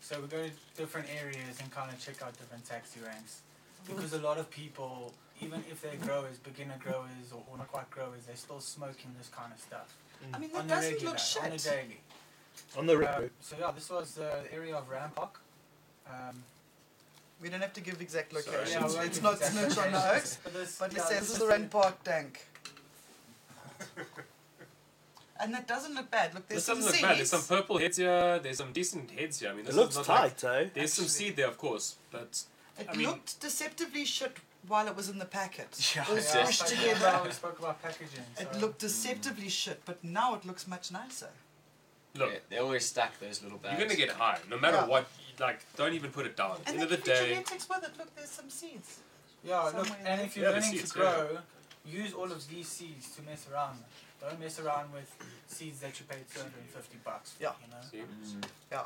So 0.00 0.20
we 0.20 0.26
go 0.28 0.42
to 0.44 0.50
different 0.76 1.08
areas 1.22 1.60
and 1.60 1.70
kind 1.70 1.90
of 1.92 1.98
check 2.00 2.20
out 2.22 2.36
different 2.36 2.66
taxi 2.66 3.00
ranks. 3.00 3.40
Because 3.86 4.12
a 4.12 4.18
lot 4.18 4.36
of 4.38 4.50
people, 4.50 5.14
even 5.40 5.64
if 5.70 5.80
they're 5.80 5.96
growers, 5.96 6.36
beginner 6.38 6.76
growers 6.82 7.32
or, 7.32 7.42
or 7.50 7.56
not 7.56 7.68
quite 7.68 7.88
growers, 7.90 8.22
they're 8.26 8.36
still 8.36 8.60
smoking 8.60 9.14
this 9.16 9.28
kind 9.28 9.52
of 9.52 9.60
stuff. 9.60 9.94
I 10.34 10.38
mean, 10.38 10.50
on 10.54 10.66
that 10.66 10.74
doesn't 10.76 10.92
regular, 10.94 11.12
look 11.12 11.44
on 11.44 11.50
the 11.50 11.58
shit. 11.58 11.72
daily. 11.72 12.00
On 12.76 12.86
the 12.86 12.94
Uh, 12.94 12.96
road. 13.20 13.30
so 13.40 13.56
yeah, 13.58 13.70
this 13.72 13.88
was 13.90 14.18
uh, 14.18 14.42
the 14.44 14.52
area 14.54 14.76
of 14.76 14.88
Rand 14.88 15.14
Park. 15.14 15.40
Um, 16.08 16.44
We 17.42 17.48
don't 17.48 17.62
have 17.62 17.72
to 17.72 17.80
give 17.80 17.98
exact 18.02 18.32
Sorry. 18.32 18.44
locations. 18.44 18.70
yeah, 18.74 18.86
we 18.86 18.94
won't 18.96 19.06
it's 19.06 19.22
not 19.22 19.38
snitch 19.38 19.78
on 19.78 19.92
the 19.92 19.98
locations, 19.98 20.04
hoax. 20.04 20.38
But, 20.44 20.52
this, 20.52 20.78
But 20.78 20.92
it 20.92 20.96
yeah, 20.98 21.04
says 21.04 21.10
this 21.10 21.20
this 21.20 21.28
is 21.28 21.34
is 21.36 21.38
the 21.42 21.46
Rand 21.48 21.70
Park 21.70 22.02
tank. 22.04 22.46
And 25.42 25.54
that 25.54 25.66
doesn't 25.66 25.94
look 25.94 26.10
bad. 26.10 26.34
Look, 26.34 26.46
there's 26.48 26.66
This 26.66 26.76
doesn't 26.76 26.82
some 26.84 26.92
look 26.92 27.00
bad. 27.00 27.16
There's 27.18 27.30
some 27.30 27.42
purple 27.42 27.78
heads 27.78 27.96
here. 27.96 28.38
There's 28.40 28.58
some 28.58 28.72
decent 28.74 29.10
heads 29.10 29.40
here. 29.40 29.48
I 29.50 29.54
mean, 29.54 29.64
this 29.64 29.74
It 29.74 29.78
looks 29.78 29.96
is 29.96 30.06
not 30.06 30.22
like- 30.24 30.36
tight, 30.36 30.66
eh? 30.66 30.68
there's 30.74 30.92
some 30.92 31.08
seed 31.08 31.36
there, 31.36 31.46
of 31.48 31.56
course, 31.56 31.96
but 32.10 32.42
It 32.78 32.86
I 32.90 32.94
mean- 32.94 33.06
looked 33.06 33.40
deceptively 33.40 34.04
shit 34.04 34.36
while 34.68 34.86
it 34.86 34.96
was 34.96 35.08
in 35.08 35.18
the 35.18 35.24
packet. 35.24 35.68
Yeah, 35.96 36.04
All 36.08 36.14
yeah, 36.14 36.20
squished 36.20 36.48
it's 36.48 36.60
like 36.60 36.70
together. 36.70 37.20
we 37.24 37.30
spoke 37.32 37.58
about 37.58 37.82
packaging. 37.82 38.24
It 38.38 38.54
looked 38.60 38.78
deceptively 38.80 39.48
shit, 39.48 39.82
but 39.84 40.02
now 40.04 40.34
it 40.34 40.44
looks 40.44 40.66
much 40.66 40.92
nicer. 40.92 41.30
look, 42.16 42.32
Yeah, 42.32 42.38
they 42.48 42.58
always 42.58 42.84
stack 42.86 43.18
those 43.20 43.42
little 43.42 43.58
bags. 43.58 43.78
you're 43.78 43.86
gonna 43.88 43.98
get 43.98 44.10
high, 44.10 44.38
no 44.48 44.58
matter 44.58 44.78
Yeah. 44.78 44.86
what. 44.86 45.06
Like, 45.38 45.60
don't 45.76 45.94
even 45.94 46.10
put 46.12 46.26
it 46.26 46.36
down. 46.36 46.50
At 46.52 46.64
the 46.64 46.72
And 46.72 46.80
end 46.82 46.90
then 46.90 46.98
of 46.98 47.04
the 47.04 47.10
day, 47.10 47.28
genetics 47.30 47.66
with 47.68 47.82
it. 47.84 47.96
Look, 47.96 48.14
there's 48.14 48.28
some 48.30 48.50
seeds. 48.50 48.98
Yeah, 49.42 49.62
look, 49.74 49.88
and 50.04 50.20
if 50.20 50.36
you're 50.36 50.46
Yeah, 50.50 50.56
learning 50.56 50.70
seeds, 50.78 50.92
to 50.92 50.98
grow, 50.98 51.38
use 51.86 52.12
all 52.12 52.30
of 52.30 52.46
these 52.48 52.68
seeds 52.68 53.14
to 53.16 53.22
mess 53.22 53.46
around 53.50 53.78
with. 53.78 53.88
Don't 54.20 54.38
mess 54.38 54.58
around 54.58 54.92
with 54.92 55.08
seeds 55.46 55.80
that 55.80 55.98
you 55.98 56.04
paid 56.04 56.28
250 56.28 56.98
bucks 57.02 57.32
for, 57.32 57.42
Yeah. 57.44 57.52
you 57.64 57.68
know? 57.72 57.80
see, 57.90 57.98
Mm. 58.36 58.44
Yeah. 58.70 58.84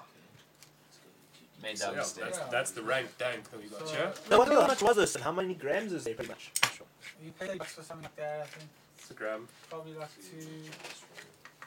Made 1.62 1.76
that 1.78 1.92
yeah, 1.92 1.98
mistake. 1.98 2.24
that's, 2.24 2.38
that's 2.50 2.70
the 2.72 2.82
rank 2.82 3.16
dank 3.18 3.50
that 3.50 3.62
we 3.62 3.68
got 3.68 3.88
So- 3.88 3.94
here. 3.94 4.12
Now, 4.30 4.38
what- 4.38 4.48
how 4.48 4.66
much 4.66 4.82
was 4.82 4.96
this 4.96 5.14
and 5.14 5.24
how 5.24 5.32
many 5.32 5.54
grams 5.54 5.92
is 5.92 6.04
there 6.04 6.14
pretty 6.14 6.30
much? 6.30 6.50
You 7.22 7.32
pay 7.38 7.56
bucks 7.56 7.74
for 7.74 7.82
something 7.82 8.04
like 8.04 8.16
that, 8.16 8.40
I 8.42 8.46
think. 8.46 8.68
It's 8.98 9.10
a 9.10 9.14
gram. 9.14 9.48
Probably 9.70 9.94
like 9.94 10.08
two, 10.16 10.40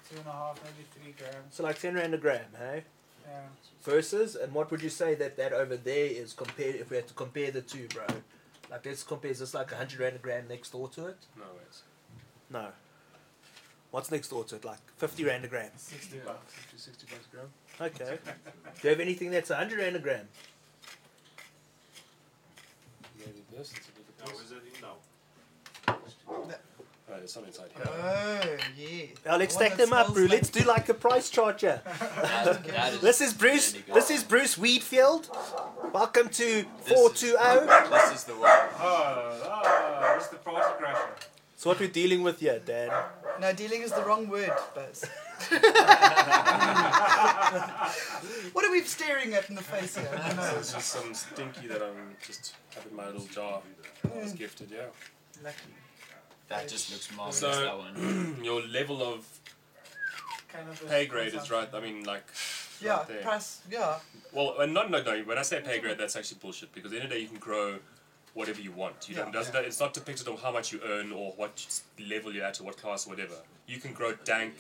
two 0.10 0.18
and 0.18 0.28
a 0.28 0.32
half, 0.32 0.60
maybe 0.64 0.88
three 0.94 1.14
grams. 1.18 1.56
So 1.56 1.64
like 1.64 1.80
10 1.80 1.96
rand 1.96 2.14
a 2.14 2.18
gram, 2.18 2.42
hey? 2.58 2.84
Yeah. 3.28 3.40
Versus, 3.84 4.36
and 4.36 4.54
what 4.54 4.70
would 4.72 4.82
you 4.82 4.90
say 4.90 5.16
that 5.16 5.38
that 5.38 5.54
over 5.54 5.78
there 5.78 6.06
is 6.08 6.34
compared, 6.34 6.76
if 6.76 6.90
we 6.90 6.98
had 6.98 7.08
to 7.08 7.14
compare 7.14 7.52
the 7.52 7.62
two, 7.62 7.88
bro? 7.94 8.06
Like, 8.70 8.86
let's 8.86 9.04
compare, 9.04 9.32
is 9.32 9.40
this 9.40 9.54
like 9.54 9.72
100 9.72 10.00
rand 10.00 10.16
a 10.16 10.20
gram 10.20 10.48
next 10.48 10.72
door 10.72 10.90
to 10.90 11.08
it? 11.08 11.18
No, 11.38 11.44
it's 11.68 11.84
No. 12.50 12.68
What's 13.92 14.12
next 14.12 14.30
door 14.30 14.44
to 14.46 14.56
it? 14.56 14.66
Like 14.66 14.80
50 14.98 15.24
rand 15.26 15.46
a 15.46 15.48
gram. 15.48 15.70
60 15.76 16.18
yeah, 16.18 16.24
bucks. 16.26 16.54
50, 16.54 16.78
60 16.78 17.06
bucks 17.10 17.26
a 17.32 17.36
gram. 17.36 17.48
Okay. 17.80 18.18
Do 18.82 18.82
you 18.84 18.90
have 18.90 19.00
anything 19.00 19.32
that's 19.32 19.50
100 19.50 19.80
rand 19.80 19.96
a 19.96 20.00
gram? 20.00 20.28
Maybe 23.18 23.44
this. 23.52 23.74
Let's 23.74 23.88
look 23.98 24.06
at 24.20 24.26
No, 24.28 24.32
this. 24.38 24.46
is 24.46 24.52
it 24.52 24.58
in 24.76 24.82
now? 24.82 25.98
Oh, 27.10 27.16
there's 27.20 27.32
some 27.32 27.46
inside 27.46 27.70
here. 27.74 27.86
Oh, 27.88 28.58
yeah. 28.78 29.06
Now 29.26 29.38
let's 29.38 29.56
The 29.56 29.66
stack 29.66 29.78
them 29.78 29.94
up, 29.94 30.08
smells 30.08 30.14
bro. 30.14 30.24
like- 30.24 30.32
Let's 30.32 30.50
do 30.50 30.60
like 30.66 30.90
a 30.90 30.94
price 30.94 31.30
chart 31.30 31.62
here. 31.62 31.82
That- 31.86 32.64
that 32.68 32.94
is 32.94 33.00
This 33.00 33.22
is 33.22 33.34
Bruce. 33.34 33.74
really. 33.74 33.86
This 33.94 34.12
is 34.12 34.24
Bruce 34.26 34.58
Weedfield. 34.58 35.30
Welcome 35.94 36.28
to 36.30 36.64
420. 36.86 37.90
This 37.90 38.12
is 38.20 38.24
the 38.26 38.34
one. 38.34 38.50
Oh, 38.52 39.42
ah, 39.46 40.16
this 40.18 40.26
is 40.26 40.32
the 40.32 40.38
party 40.38 40.84
crasher. 40.84 41.08
So 41.56 41.70
what 41.70 41.80
we're 41.80 41.88
dealing 41.88 42.24
with 42.24 42.42
here, 42.42 42.60
Dan? 42.60 42.90
No, 43.40 43.54
dealing 43.54 43.82
is 43.82 43.92
the 43.92 44.02
wrong 44.04 44.28
word, 44.28 44.52
Buzz. 44.74 45.06
what 48.54 48.66
are 48.66 48.72
we 48.72 48.82
staring 48.82 49.34
at 49.36 49.50
in 49.50 49.56
the 49.56 49.62
face 49.62 49.96
here? 49.98 50.10
I 50.12 50.30
don't 50.30 50.38
So 50.38 50.52
know. 50.52 50.58
it's 50.58 50.74
just 50.74 50.88
some 50.90 51.14
stinky 51.14 51.68
that 51.68 51.84
I'm 51.84 52.16
just 52.26 52.56
have 52.74 52.86
in 52.90 52.96
my 52.96 53.06
little 53.06 53.28
jar. 53.28 53.62
I 54.04 54.20
was 54.20 54.34
mm. 54.34 54.38
gifted, 54.40 54.72
yeah. 54.72 54.86
Lucky. 55.44 55.56
That 56.50 56.68
just 56.68 56.92
looks 56.92 57.16
marvelous. 57.16 57.38
So- 57.38 57.64
that 57.64 57.78
one. 57.78 58.38
Your 58.44 58.62
level 58.64 59.04
of 59.04 59.26
Cannabis 60.52 60.82
pay 60.88 61.06
grade 61.06 61.34
is 61.36 61.52
right. 61.52 61.70
I 61.74 61.80
mean, 61.80 62.04
like. 62.04 62.24
Yeah, 62.80 62.98
right 62.98 63.08
there. 63.08 63.22
price, 63.22 63.62
yeah. 63.72 63.98
Well, 64.32 64.56
uh, 64.58 64.64
and 64.64 64.74
not 64.74 64.92
no 64.92 65.02
no. 65.02 65.20
When 65.22 65.38
I 65.38 65.42
say 65.42 65.62
pay 65.62 65.80
grade, 65.80 65.98
that's 65.98 66.16
actually 66.16 66.38
bullshit. 66.40 66.74
Because 66.74 66.92
at 66.94 66.98
the 66.98 66.98
end 66.98 67.06
of 67.06 67.10
the 67.10 67.16
day, 67.16 67.22
you 67.22 67.28
can 67.28 67.40
grow 67.40 67.80
whatever 68.38 68.62
you 68.62 68.72
want. 68.72 69.10
You 69.10 69.16
don't. 69.16 69.28
Yeah. 69.28 69.32
Doesn't, 69.32 69.56
It's 69.66 69.80
not 69.80 69.94
depicted 69.94 70.28
on 70.28 70.38
how 70.38 70.52
much 70.52 70.72
you 70.72 70.80
earn 70.86 71.12
or 71.12 71.34
what 71.36 71.66
level 72.08 72.32
you're 72.32 72.46
at 72.46 72.62
or 72.62 72.66
what 72.66 72.78
class 72.78 73.08
or 73.08 73.10
whatever. 73.10 73.34
You 73.66 73.80
can 73.80 73.94
grow 73.94 74.14
dank. 74.24 74.54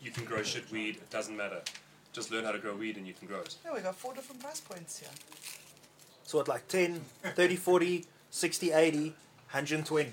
You 0.00 0.10
can 0.10 0.24
grow 0.24 0.42
shit 0.42 0.70
weed. 0.70 0.96
It 0.96 1.10
doesn't 1.10 1.36
matter. 1.36 1.62
Just 2.12 2.30
learn 2.30 2.44
how 2.44 2.52
to 2.52 2.58
grow 2.58 2.76
weed 2.76 2.96
and 2.98 3.06
you 3.06 3.14
can 3.14 3.26
grow 3.26 3.40
it. 3.40 3.56
Yeah, 3.64 3.72
we 3.74 3.80
got 3.80 3.94
four 3.94 4.14
different 4.14 4.42
price 4.42 4.60
points 4.60 4.98
here. 5.00 5.08
So 6.24 6.38
what, 6.38 6.48
like 6.48 6.68
10, 6.68 7.00
30, 7.22 7.56
40, 7.56 8.04
60, 8.30 8.72
80, 8.72 8.98
120. 9.00 10.10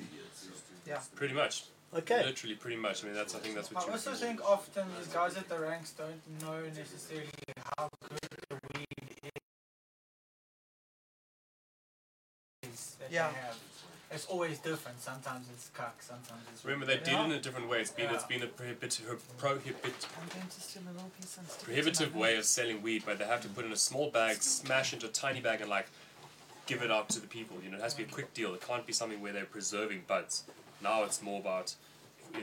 Yeah. 0.88 1.00
Pretty 1.16 1.34
much. 1.34 1.66
Okay. 1.96 2.24
Literally, 2.24 2.56
pretty 2.56 2.78
much. 2.78 3.04
I 3.04 3.08
mean, 3.08 3.16
that's. 3.16 3.36
I 3.36 3.40
think 3.40 3.56
that's 3.56 3.72
what 3.72 3.88
I 3.88 3.92
also 3.92 4.14
think 4.14 4.42
often 4.44 4.88
these 4.98 5.08
guys 5.08 5.38
at 5.38 5.48
the 5.48 5.60
ranks 5.60 5.92
don't 5.92 6.42
know 6.42 6.62
necessarily 6.76 7.28
how 7.78 7.90
good 8.10 8.27
that 13.10 13.14
Yeah. 13.14 13.30
they 13.32 13.38
have. 13.48 13.58
It's 14.10 14.26
always 14.28 14.58
different. 14.60 15.02
Sometimes 15.02 15.48
it's 15.54 15.70
cuck, 15.74 16.02
sometimes 16.02 16.42
it's. 16.54 16.64
Remember, 16.64 16.86
they 16.86 16.96
did 16.98 17.10
it 17.10 17.26
in 17.26 17.32
a 17.32 17.42
different 17.42 17.68
way. 17.68 17.82
It's 17.82 17.92
been 17.92 18.10
it's 18.10 18.24
Yeah. 18.24 18.38
been 18.38 18.44
a 18.44 18.48
prohibitive 18.48 19.38
prohibit, 19.38 20.08
I'm 20.22 20.28
going 20.30 20.48
to 20.48 20.62
steal 20.62 20.84
a 20.84 20.94
little 20.94 21.10
piece 21.20 21.38
and 21.38 21.46
stick 21.48 21.58
it 21.58 21.60
to 21.60 21.66
prohibitive 21.66 22.16
way 22.16 22.38
of 22.38 22.46
selling 22.46 22.82
weed, 22.82 23.04
but 23.06 23.18
they 23.20 23.26
have 23.26 23.42
to 23.42 23.50
put 23.50 23.66
in 23.66 23.72
a 23.74 23.78
small 23.78 24.10
bag, 24.10 24.42
smash 24.42 24.94
into 24.94 25.08
a 25.08 25.10
tiny 25.10 25.42
bag, 25.42 25.60
and 25.60 25.70
like 25.70 25.88
give 26.68 26.82
it 26.84 26.92
out 26.92 27.10
to 27.10 27.20
the 27.20 27.28
people. 27.28 27.58
You 27.62 27.70
know, 27.70 27.78
it 27.78 27.82
has 27.82 27.94
to 27.94 27.98
be 27.98 28.04
a 28.04 28.08
quick 28.14 28.34
deal. 28.34 28.54
It 28.54 28.62
can't 28.62 28.86
be 28.86 28.94
something 28.94 29.20
where 29.22 29.34
they're 29.34 29.46
preserving 29.46 30.04
buds. 30.08 30.44
Now 30.82 31.04
it's 31.04 31.22
more 31.22 31.40
about 31.42 31.76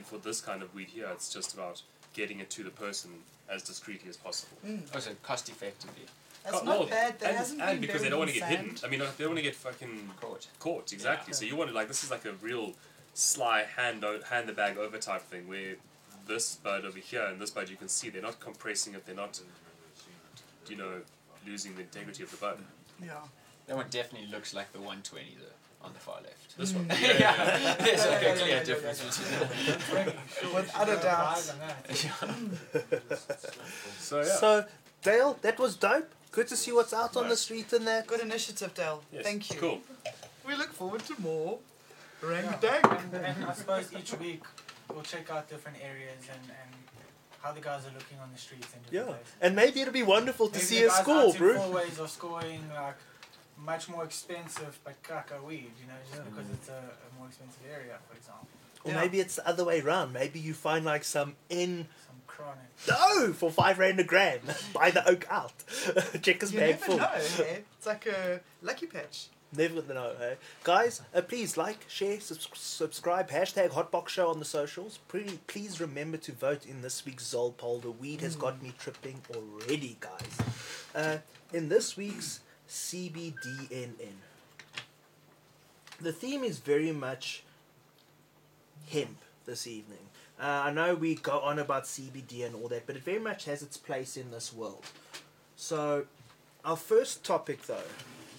for 0.05 0.19
this 0.19 0.41
kind 0.43 0.63
of 0.63 0.75
weed 0.75 0.89
here. 0.89 1.09
It's 1.13 1.33
just 1.33 1.55
about 1.55 1.81
getting 2.13 2.41
it 2.41 2.51
to 2.51 2.63
the 2.63 2.71
person 2.71 3.23
as 3.49 3.63
discreetly 3.63 4.09
as 4.11 4.17
possible. 4.19 4.57
Hmm. 4.63 4.79
Also, 4.95 5.15
cost 5.23 5.49
effectively. 5.49 6.07
That's 6.45 6.63
not 6.63 6.79
well, 6.81 6.87
bad. 6.87 7.19
That 7.21 7.29
and, 7.31 7.37
hasn't 7.39 7.61
and 7.61 7.71
been 7.73 7.81
because 7.81 8.03
they 8.03 8.11
don't 8.11 8.19
want 8.19 8.31
to 8.31 8.39
get 8.39 8.49
hidden. 8.49 8.77
I 8.85 8.89
mean, 8.89 9.01
they 9.01 9.07
don't 9.19 9.29
want 9.29 9.39
to 9.39 9.43
get 9.43 9.55
fucking 9.57 10.11
Caught. 10.21 10.47
caught 10.59 10.93
exactly. 10.93 11.33
So 11.33 11.45
you 11.47 11.57
want 11.57 11.71
to 11.71 11.75
like 11.75 11.89
this 11.89 12.05
is 12.05 12.11
like 12.11 12.25
a 12.27 12.33
real 12.43 12.75
sly 13.15 13.65
hand 13.77 14.05
o- 14.05 14.21
hand 14.23 14.49
the 14.49 14.53
bag 14.53 14.77
over 14.77 14.99
type 14.99 15.23
thing 15.23 15.49
where 15.49 15.77
this 16.27 16.57
bud 16.57 16.85
over 16.85 16.99
here 16.99 17.25
and 17.27 17.41
this 17.41 17.51
bud 17.51 17.69
you 17.71 17.77
can 17.77 17.89
see 17.89 18.11
they're 18.11 18.21
not 18.23 18.41
compressing 18.41 18.95
it. 18.95 19.07
They're 19.07 19.15
not 19.15 19.41
you 20.69 20.77
know 20.77 21.01
losing 21.47 21.75
the 21.77 21.83
integrity 21.83 22.23
of 22.23 22.31
the 22.31 22.37
bud. 22.37 22.59
Yeah. 23.03 23.13
That 23.67 23.77
one 23.77 23.87
definitely 23.91 24.29
looks 24.29 24.53
like 24.53 24.73
the 24.73 24.79
120 24.79 25.37
though, 25.41 25.87
on 25.87 25.93
the 25.95 25.99
far 25.99 26.17
left. 26.23 26.59
This 26.59 26.73
one. 26.75 26.85
Mm. 26.85 27.01
yeah, 27.03 27.19
Yeah, 27.19 27.19
yeah, 27.19 27.59
yeah. 27.63 27.75
there's 27.77 28.07
like 28.07 28.23
a 28.23 28.35
clear 28.35 28.37
yeah, 28.37 28.47
yeah, 28.57 28.65
difference 28.65 29.01
yeah, 29.03 29.47
between 29.79 30.05
them. 30.05 30.55
Without 30.55 30.89
a 30.91 30.97
doubt. 30.97 31.39
So 33.99 34.19
yeah. 34.19 34.25
So, 34.25 34.65
Dale, 35.03 35.39
that 35.43 35.59
was 35.59 35.77
dope. 35.77 36.13
Good 36.35 36.49
to 36.49 36.57
see 36.57 36.73
what's 36.73 36.93
out 36.93 37.17
on 37.17 37.25
the 37.25 37.29
Nice. 37.31 37.41
street 37.47 37.73
and 37.73 37.87
that. 37.87 38.09
Good 38.09 38.21
initiative, 38.21 38.75
Dale. 38.75 39.03
Yes, 39.13 39.23
Thank 39.23 39.53
you. 39.55 39.61
Cool. 39.61 39.81
We 40.47 40.55
look 40.57 40.73
forward 40.73 41.03
to 41.07 41.15
more. 41.21 41.61
Rang 42.21 42.45
Yeah. 42.45 42.57
dank. 42.59 42.85
And, 42.85 43.15
and 43.15 43.45
I 43.45 43.53
suppose 43.55 43.93
each 43.93 44.13
week 44.15 44.43
we'll 44.93 45.03
check 45.05 45.31
out 45.31 45.49
different 45.49 45.79
areas 45.81 46.23
and, 46.33 46.43
and 46.61 46.71
how 47.41 47.53
the 47.53 47.61
guys 47.61 47.83
are 47.87 47.93
looking 47.99 48.19
on 48.19 48.33
the 48.33 48.39
streets 48.47 48.69
and 48.75 48.83
Yeah. 48.91 49.05
places. 49.05 49.33
And 49.41 49.55
maybe 49.55 49.81
it'll 49.83 49.93
be 49.93 50.03
wonderful 50.03 50.49
to 50.49 50.55
Maybe 50.55 50.65
see 50.67 50.81
the 50.81 50.87
a 50.87 50.89
guys 50.89 50.99
score, 51.03 51.21
out 51.21 51.31
in 51.35 51.39
bro. 51.39 51.55
Four 51.63 51.71
ways 51.73 51.99
of 52.01 52.11
scoring 52.11 52.63
like 52.75 52.97
much 53.57 53.89
more 53.89 54.03
expensive 54.05 54.81
but 54.85 55.01
caca 55.05 55.41
weed, 55.41 55.71
you 55.81 55.87
know, 55.87 55.95
just 56.11 56.25
because 56.25 56.51
it's 56.51 56.69
a, 56.69 56.83
a 57.07 57.19
more 57.19 57.29
expensive 57.29 57.63
area, 57.73 57.97
for 58.11 58.17
example. 58.17 58.49
Or 58.83 58.91
Yeah. 58.91 59.01
maybe 59.01 59.21
it's 59.21 59.37
the 59.37 59.47
other 59.49 59.65
way 59.65 59.81
around. 59.81 60.13
Maybe 60.13 60.41
you 60.41 60.53
find 60.53 60.85
like 60.85 61.05
some 61.05 61.37
in 61.49 61.87
Some 62.09 62.14
chronic. 62.37 62.59
no 62.89 63.33
for 63.33 63.51
five 63.51 63.79
rand 63.79 63.99
a 64.01 64.05
gram. 64.05 64.41
Buy 64.75 64.91
the 64.91 65.09
oak 65.09 65.27
out. 65.31 65.53
Check 66.23 66.41
his 66.41 66.53
You 66.53 66.61
bag 66.61 66.71
never 66.81 66.85
full. 66.85 66.97
know. 66.99 67.11
eh? 67.15 67.59
It's 67.79 67.87
like 67.87 68.07
a 68.07 68.41
lucky 68.63 68.87
patch. 68.87 69.29
Never 69.57 69.83
know, 69.95 70.15
hey? 70.19 70.35
Guys, 70.65 71.01
uh, 71.15 71.21
please 71.23 71.57
like, 71.57 71.85
share, 71.89 72.19
subs- 72.19 72.49
subscribe, 72.55 73.31
hashtag 73.31 73.71
Hotbox 73.71 74.09
Show 74.09 74.29
on 74.29 74.41
the 74.41 74.45
socials. 74.45 74.99
Pretty, 75.07 75.39
please 75.47 75.81
remember 75.81 76.17
to 76.17 76.33
vote 76.33 76.67
in 76.67 76.83
this 76.83 77.07
week's 77.07 77.23
Zol 77.33 77.57
poll. 77.57 77.79
The 77.79 77.93
weed 77.93 78.21
has 78.23 78.35
got 78.35 78.61
me 78.61 78.73
tripping 78.81 79.21
already, 79.33 79.97
guys. 80.01 80.39
Uh, 80.93 81.19
in 81.53 81.69
this 81.69 81.97
week's 81.97 82.41
CBDNN, 82.69 84.17
the 86.01 86.13
theme 86.13 86.43
is 86.43 86.59
very 86.59 86.91
much 86.91 87.45
hemp 88.91 89.19
this 89.45 89.67
evening. 89.67 89.99
Uh, 90.41 90.63
I 90.65 90.71
know 90.73 90.95
we 90.95 91.15
go 91.15 91.41
on 91.41 91.59
about 91.59 91.85
CBD 91.85 92.45
and 92.45 92.55
all 92.55 92.69
that, 92.69 92.87
but 92.87 92.97
it 92.97 93.03
very 93.03 93.19
much 93.19 93.45
has 93.45 93.63
its 93.63 93.77
place 93.77 94.17
in 94.17 94.31
this 94.31 94.53
world. 94.53 94.85
So, 95.57 96.07
our 96.65 96.77
first 96.77 97.25
topic, 97.25 97.67
though, 97.67 97.91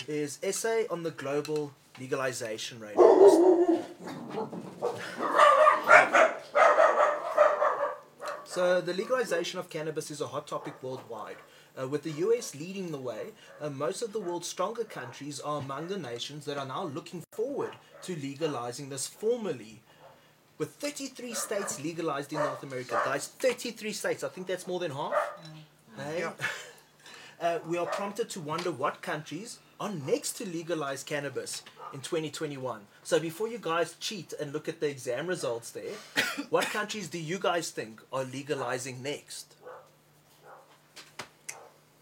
is 0.07 0.39
SA 0.51 0.83
on 0.89 1.03
the 1.03 1.11
global 1.11 1.71
legalization 1.99 2.79
rate. 2.79 2.95
So 8.55 8.79
the 8.79 8.93
legalization 8.93 9.59
of 9.59 9.69
cannabis 9.69 10.09
is 10.09 10.21
a 10.21 10.27
hot 10.27 10.47
topic 10.47 10.81
worldwide. 10.81 11.35
Uh, 11.77 11.89
with 11.89 12.03
the 12.03 12.11
US 12.11 12.55
leading 12.55 12.93
the 12.93 12.97
way, 12.97 13.33
uh, 13.59 13.69
most 13.69 14.01
of 14.01 14.13
the 14.13 14.19
world's 14.21 14.47
stronger 14.47 14.85
countries 14.85 15.41
are 15.41 15.59
among 15.59 15.89
the 15.89 15.97
nations 15.97 16.45
that 16.45 16.57
are 16.57 16.65
now 16.65 16.85
looking 16.85 17.21
forward 17.33 17.73
to 18.03 18.15
legalizing 18.15 18.87
this 18.87 19.07
formally. 19.07 19.81
With 20.57 20.71
33 20.75 21.33
states 21.33 21.83
legalized 21.83 22.31
in 22.31 22.39
North 22.39 22.63
America, 22.63 23.01
guys, 23.03 23.27
33 23.27 23.91
states, 23.91 24.23
I 24.23 24.29
think 24.29 24.47
that's 24.47 24.67
more 24.67 24.79
than 24.79 24.91
half. 24.91 25.13
Hey? 25.97 26.19
Yeah. 26.19 26.31
uh, 27.41 27.59
we 27.67 27.77
are 27.77 27.85
prompted 27.85 28.29
to 28.31 28.39
wonder 28.39 28.71
what 28.71 29.01
countries 29.01 29.59
are 29.81 29.91
next 29.91 30.33
to 30.33 30.45
legalize 30.45 31.03
cannabis 31.03 31.63
in 31.93 31.99
2021. 31.99 32.81
So 33.03 33.19
before 33.19 33.49
you 33.49 33.57
guys 33.57 33.95
cheat 33.99 34.33
and 34.39 34.53
look 34.53 34.69
at 34.69 34.79
the 34.79 34.89
exam 34.89 35.27
results 35.27 35.71
there, 35.71 35.93
what 36.49 36.65
countries 36.65 37.09
do 37.09 37.19
you 37.19 37.37
guys 37.37 37.71
think 37.71 38.01
are 38.13 38.23
legalizing 38.23 39.03
next? 39.03 39.55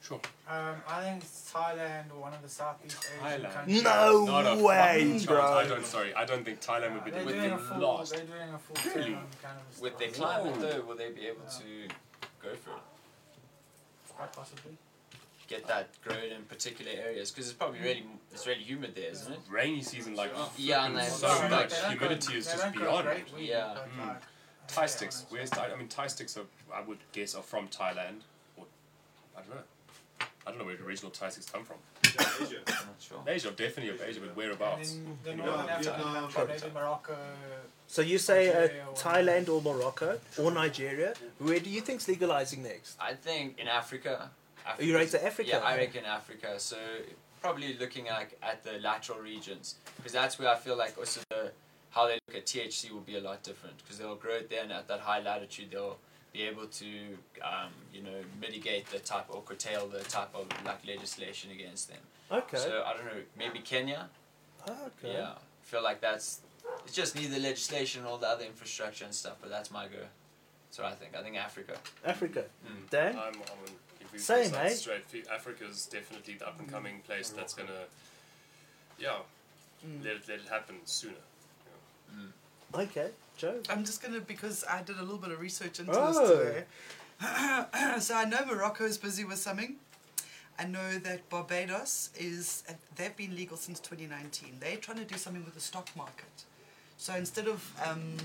Sure. 0.03 0.19
Um, 0.49 0.75
I 0.85 1.01
think 1.01 1.23
it's 1.23 1.49
Thailand 1.53 2.11
or 2.13 2.19
one 2.19 2.33
of 2.33 2.41
the 2.41 2.49
Southeast 2.49 2.97
Asian 3.25 3.41
Thailand. 3.45 3.53
countries. 3.53 3.83
No 3.83 4.25
Not 4.25 4.59
a 4.59 4.61
way, 4.61 4.75
fucking 4.99 5.11
chance. 5.13 5.25
bro. 5.25 5.41
I 5.53 5.65
don't. 5.65 5.85
Sorry, 5.85 6.13
I 6.13 6.25
don't 6.25 6.43
think 6.43 6.59
Thailand 6.61 6.93
would 6.95 7.05
be 7.05 7.11
they're 7.11 7.21
the, 7.21 7.25
with 7.25 7.35
doing 7.35 7.49
the 7.51 7.55
a 7.55 7.59
full, 7.59 7.77
last. 7.79 8.13
They're 8.13 8.25
doing 8.25 8.53
a 8.53 8.59
full 8.59 8.91
Really? 8.95 9.11
turn 9.11 9.19
on 9.19 9.27
cannabis. 9.41 9.79
With 9.81 9.97
their 9.97 10.13
stuff. 10.13 10.41
climate 10.41 10.55
Whoa. 10.57 10.61
though, 10.71 10.81
will 10.81 10.97
they 10.97 11.09
be 11.11 11.25
able 11.27 11.45
to 11.45 11.63
go 12.41 12.49
for 12.55 12.71
it? 12.71 12.83
Quite 14.09 14.33
possibly. 14.33 14.77
Get 15.47 15.67
that 15.67 15.89
grown 16.03 16.23
in 16.35 16.43
particular 16.43 16.91
areas 16.91 17.31
because 17.31 17.47
it's 17.49 17.57
probably 17.57 17.79
really 17.79 18.05
it's 18.33 18.45
really 18.45 18.63
humid 18.63 18.95
there, 18.95 19.09
isn't 19.11 19.31
it? 19.31 19.39
rainy 19.49 19.81
season. 19.81 20.15
Like 20.15 20.31
Yeah, 20.57 20.85
and 20.85 20.95
flipping 20.95 21.11
they- 21.11 21.15
so 21.17 21.27
They 21.41 21.49
much 21.49 21.69
They 21.69 21.81
don't 21.81 21.91
humidity 21.91 22.27
grow- 22.27 22.37
is 22.37 22.45
they 22.45 22.51
just 22.51 22.63
don't 22.63 22.75
grow 22.75 22.85
beyond. 22.91 23.05
great 23.05 23.33
weed, 23.33 23.49
Yeah. 23.49 23.71
but, 23.73 23.89
Mm. 23.89 24.07
like, 24.07 24.21
Thai 24.67 24.81
yeah, 24.81 24.87
sticks. 24.87 25.15
honestly. 25.19 25.37
Where's 25.37 25.49
Thai? 25.49 25.71
I 25.71 25.75
mean, 25.75 25.87
Thai 25.87 26.07
sticks 26.07 26.37
are. 26.37 26.45
I 26.73 26.81
would 26.81 26.99
guess 27.13 27.35
are 27.35 27.43
from 27.43 27.67
Thailand, 27.67 28.21
or 28.57 28.65
I 29.37 29.41
don't 29.41 29.49
know. 29.55 29.63
I 30.45 30.49
don't 30.49 30.59
know 30.59 30.65
where 30.65 30.75
the 30.75 30.83
original 30.83 31.11
Thai 31.11 31.29
sticks 31.29 31.49
come 31.49 31.63
from. 31.63 31.77
Asia. 32.05 32.57
I'm 32.67 32.73
not 32.73 32.95
sure. 32.99 33.19
Asia, 33.25 33.51
definitely 33.51 33.89
of 33.93 34.01
Asia, 34.01 34.19
but 34.19 34.35
whereabouts? 34.35 34.93
then 34.93 35.17
the 35.23 35.29
Yeah, 35.31 35.45
Northern 35.45 35.69
African 35.69 35.93
Vietnam, 35.93 36.47
maybe 36.47 36.73
Morocco. 36.73 37.17
So 37.87 38.01
you 38.01 38.17
say 38.17 38.49
uh, 38.51 38.89
or- 38.89 38.93
Thailand 38.95 39.47
or 39.49 39.61
Morocco 39.61 40.19
or 40.37 40.51
Nigeria? 40.51 41.13
Where 41.39 41.59
do 41.59 41.69
you 41.69 41.79
think's 41.81 42.07
legalizing 42.07 42.63
next? 42.63 42.97
I 42.99 43.13
think 43.13 43.57
in 43.59 43.67
Africa. 43.67 44.29
Africa 44.65 44.85
You 44.85 44.95
rate 44.95 45.13
Africa? 45.15 45.49
Yeah, 45.49 45.59
I 45.59 45.77
reckon 45.77 46.03
Africa. 46.05 46.59
So 46.59 46.77
probably 47.41 47.77
looking 47.77 48.05
like 48.05 48.37
at 48.41 48.63
the 48.63 48.79
lateral 48.79 49.19
regions 49.19 49.75
because 49.97 50.11
that's 50.11 50.39
where 50.39 50.49
I 50.49 50.55
feel 50.55 50.77
like 50.77 50.97
also 50.97 51.21
the 51.29 51.51
how 51.91 52.07
they 52.07 52.17
look 52.27 52.37
at 52.37 52.45
THC 52.47 52.89
will 52.91 53.01
be 53.01 53.17
a 53.17 53.21
lot 53.21 53.43
different 53.43 53.77
because 53.77 53.97
they'll 53.99 54.15
grow 54.15 54.33
it 54.35 54.49
there 54.49 54.63
and 54.63 54.71
at 54.71 54.87
that 54.87 54.99
high 55.01 55.19
latitude 55.21 55.69
they'll 55.71 55.97
be 56.33 56.41
able 56.43 56.65
to 56.65 56.85
um, 57.43 57.69
you 57.93 58.01
know 58.01 58.19
mitigate 58.41 58.87
the 58.87 58.99
type 58.99 59.25
or 59.29 59.41
curtail 59.43 59.87
the 59.87 59.99
type 59.99 60.29
of 60.33 60.47
like 60.65 60.85
legislation 60.85 61.51
against 61.51 61.89
them. 61.89 61.99
Okay. 62.31 62.57
So 62.57 62.83
I 62.85 62.93
don't 62.93 63.05
know, 63.05 63.21
maybe 63.37 63.59
Kenya. 63.59 64.09
okay. 64.67 65.13
Yeah, 65.13 65.29
I 65.29 65.63
feel 65.63 65.83
like 65.83 66.01
that's 66.01 66.39
it. 66.87 66.91
Just 66.91 67.15
need 67.15 67.27
the 67.31 67.39
legislation 67.39 68.01
and 68.01 68.09
all 68.09 68.17
the 68.17 68.27
other 68.27 68.45
infrastructure 68.45 69.05
and 69.05 69.13
stuff, 69.13 69.35
but 69.41 69.49
that's 69.51 69.69
my 69.69 69.85
go. 69.85 69.97
That's 70.69 70.79
what 70.79 70.87
I 70.87 70.95
think. 70.95 71.15
I 71.15 71.21
think 71.21 71.37
Africa. 71.37 71.75
Africa. 72.05 72.45
Mm. 72.65 72.89
Dan? 72.89 73.15
I'm, 73.15 73.35
I'm 73.35 73.73
if 74.01 74.11
we 74.11 74.17
Same, 74.17 74.45
start 74.47 74.65
eh? 74.65 74.69
straight, 74.69 75.05
fe- 75.05 75.23
Africa's 75.31 75.85
definitely 75.85 76.35
the 76.35 76.47
up 76.47 76.57
and 76.59 76.71
coming 76.71 77.01
place 77.05 77.29
that's 77.29 77.53
gonna, 77.53 77.85
yeah, 78.97 79.17
Mm. 79.85 80.01
let 80.03 80.13
it 80.15 80.21
let 80.29 80.39
it 80.39 80.47
happen 80.49 80.75
sooner. 80.85 81.13
Okay. 82.75 83.09
Joe? 83.37 83.59
I'm 83.69 83.83
just 83.83 84.01
gonna 84.01 84.19
because 84.19 84.63
I 84.69 84.81
did 84.83 84.97
a 84.97 85.01
little 85.01 85.17
bit 85.17 85.31
of 85.31 85.39
research 85.39 85.79
into 85.79 85.91
Oh. 85.95 86.07
this 86.13 86.29
today. 86.29 86.63
so 87.99 88.15
I 88.15 88.25
know 88.25 88.45
Morocco 88.45 88.83
is 88.85 88.97
busy 88.97 89.23
with 89.25 89.39
something. 89.39 89.75
I 90.59 90.65
know 90.65 90.99
that 90.99 91.27
Barbados 91.29 92.09
is 92.17 92.63
they've 92.95 93.15
been 93.15 93.35
legal 93.35 93.57
since 93.57 93.79
2019. 93.79 94.57
They're 94.59 94.77
trying 94.77 94.99
to 94.99 95.05
do 95.05 95.17
something 95.17 95.43
with 95.43 95.55
the 95.55 95.59
stock 95.61 95.89
market. 95.95 96.43
So 96.97 97.15
instead 97.15 97.47
of 97.47 97.59
um, 97.85 98.17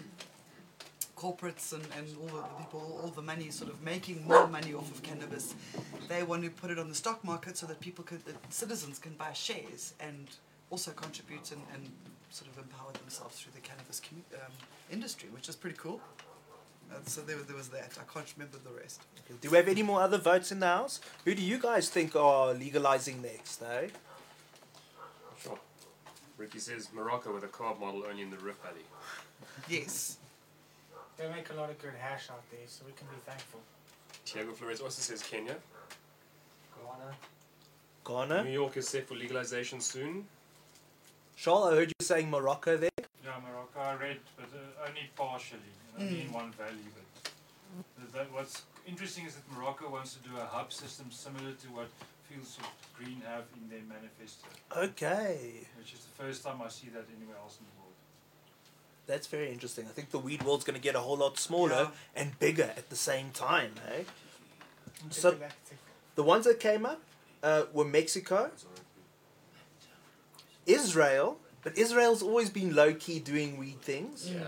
corporates 1.16 1.72
and, 1.72 1.82
and 1.96 2.06
all 2.20 2.36
the 2.36 2.42
people, 2.58 3.00
all 3.02 3.08
the 3.08 3.22
money 3.22 3.50
sort 3.50 3.70
of 3.70 3.82
making 3.82 4.26
more 4.26 4.46
money 4.46 4.74
off 4.74 4.90
of 4.90 5.02
cannabis, 5.02 5.54
they 6.08 6.22
want 6.22 6.44
to 6.44 6.50
put 6.50 6.70
it 6.70 6.78
on 6.78 6.88
the 6.88 6.94
stock 6.94 7.24
market 7.24 7.56
so 7.56 7.66
that 7.66 7.80
people 7.80 8.04
could, 8.04 8.24
that 8.26 8.36
citizens 8.52 8.98
can 8.98 9.12
buy 9.14 9.32
shares 9.32 9.94
and 10.00 10.28
also 10.70 10.90
contribute 10.90 11.50
and, 11.50 11.62
and 11.74 11.90
sort 12.30 12.50
of 12.50 12.58
empowered 12.58 12.94
themselves 12.94 13.40
through 13.40 13.52
the 13.54 13.60
cannabis 13.60 14.00
commu- 14.00 14.36
um, 14.44 14.52
industry, 14.90 15.28
which 15.32 15.48
is 15.48 15.56
pretty 15.56 15.76
cool. 15.78 16.00
Uh, 16.90 16.96
so 17.04 17.20
there, 17.20 17.36
there 17.36 17.56
was 17.56 17.68
that. 17.68 17.98
I 18.00 18.12
can't 18.12 18.32
remember 18.36 18.58
the 18.64 18.80
rest. 18.80 19.02
Do 19.40 19.50
we 19.50 19.56
have 19.56 19.68
any 19.68 19.82
more 19.82 20.00
other 20.00 20.18
votes 20.18 20.50
in 20.52 20.60
the 20.60 20.66
house? 20.66 21.00
Who 21.24 21.34
do 21.34 21.42
you 21.42 21.58
guys 21.58 21.88
think 21.90 22.16
are 22.16 22.54
legalizing 22.54 23.20
next, 23.20 23.62
eh? 23.62 23.88
Sure. 25.42 25.58
Ricky 26.38 26.58
says 26.58 26.88
Morocco 26.94 27.34
with 27.34 27.44
a 27.44 27.48
carb 27.48 27.78
model 27.78 28.04
only 28.08 28.22
in 28.22 28.30
the 28.30 28.38
Rift 28.38 28.62
Valley. 28.62 28.86
Yes. 29.68 30.16
They 31.18 31.28
make 31.28 31.50
a 31.50 31.54
lot 31.54 31.68
of 31.68 31.78
good 31.78 31.94
hash 31.98 32.30
out 32.30 32.42
there, 32.50 32.60
so 32.66 32.84
we 32.86 32.92
can 32.92 33.06
be 33.08 33.20
thankful. 33.26 33.60
Tiago 34.24 34.52
Flores 34.52 34.80
also 34.80 35.00
says 35.02 35.22
Kenya. 35.22 35.56
Ghana. 38.04 38.28
Ghana? 38.28 38.44
New 38.44 38.52
York 38.52 38.76
is 38.76 38.88
set 38.88 39.06
for 39.06 39.14
legalization 39.14 39.80
soon. 39.80 40.24
Charles, 41.36 41.72
I 41.72 41.76
heard 41.76 41.92
you 41.97 41.97
saying 42.08 42.30
Morocco 42.30 42.76
there. 42.78 42.90
Yeah, 43.22 43.32
Morocco 43.46 43.80
I 43.80 43.94
read, 44.06 44.18
but 44.36 44.48
uh, 44.54 44.88
only 44.88 45.04
partially, 45.14 45.60
you 45.68 45.98
know, 45.98 46.04
only 46.06 46.20
in 46.22 46.32
one 46.32 46.50
valley. 46.52 46.86
But 46.96 48.12
that, 48.14 48.32
what's 48.32 48.62
interesting 48.86 49.26
is 49.26 49.34
that 49.34 49.44
Morocco 49.54 49.90
wants 49.90 50.14
to 50.14 50.20
do 50.28 50.34
a 50.38 50.46
hub 50.46 50.72
system 50.72 51.06
similar 51.10 51.52
to 51.62 51.66
what 51.68 51.88
Fields 52.28 52.56
of 52.60 52.66
Green 52.96 53.20
have 53.26 53.44
in 53.58 53.68
their 53.68 53.84
manifesto, 53.86 54.48
Okay. 54.74 55.66
which 55.78 55.92
is 55.92 56.00
the 56.00 56.22
first 56.22 56.42
time 56.44 56.62
I 56.64 56.68
see 56.68 56.88
that 56.88 57.04
anywhere 57.16 57.36
else 57.42 57.58
in 57.60 57.66
the 57.70 57.74
world. 57.80 57.92
That's 59.06 59.26
very 59.26 59.50
interesting. 59.52 59.84
I 59.86 59.92
think 59.96 60.10
the 60.10 60.18
weed 60.18 60.42
world's 60.44 60.64
going 60.64 60.80
to 60.80 60.82
get 60.82 60.94
a 60.94 61.00
whole 61.00 61.16
lot 61.18 61.38
smaller 61.38 61.90
and 62.16 62.38
bigger 62.38 62.70
at 62.76 62.88
the 62.88 62.96
same 62.96 63.30
time, 63.32 63.72
eh? 63.92 64.02
So- 65.10 65.36
The 66.14 66.22
ones 66.22 66.46
that 66.46 66.58
came 66.58 66.84
up 66.86 67.00
uh, 67.42 67.64
were 67.72 67.84
Mexico, 67.84 68.50
Israel, 70.66 71.38
but 71.68 71.76
Israel's 71.76 72.22
always 72.22 72.48
been 72.48 72.74
low 72.74 72.94
key 72.94 73.18
doing 73.18 73.58
weird 73.58 73.82
things. 73.82 74.30
Yeah. 74.32 74.40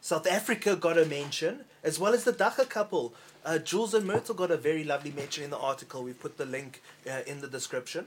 South 0.00 0.26
Africa 0.26 0.74
got 0.74 0.96
a 0.96 1.04
mention, 1.04 1.66
as 1.82 1.98
well 1.98 2.14
as 2.14 2.24
the 2.24 2.32
Dagga 2.32 2.66
couple. 2.66 3.12
Uh, 3.44 3.58
Jules 3.58 3.92
and 3.92 4.06
Myrtle 4.06 4.34
got 4.34 4.50
a 4.50 4.56
very 4.56 4.82
lovely 4.82 5.10
mention 5.10 5.44
in 5.44 5.50
the 5.50 5.58
article. 5.58 6.02
We 6.02 6.14
put 6.14 6.38
the 6.38 6.46
link 6.46 6.80
uh, 7.06 7.20
in 7.26 7.42
the 7.42 7.48
description. 7.48 8.06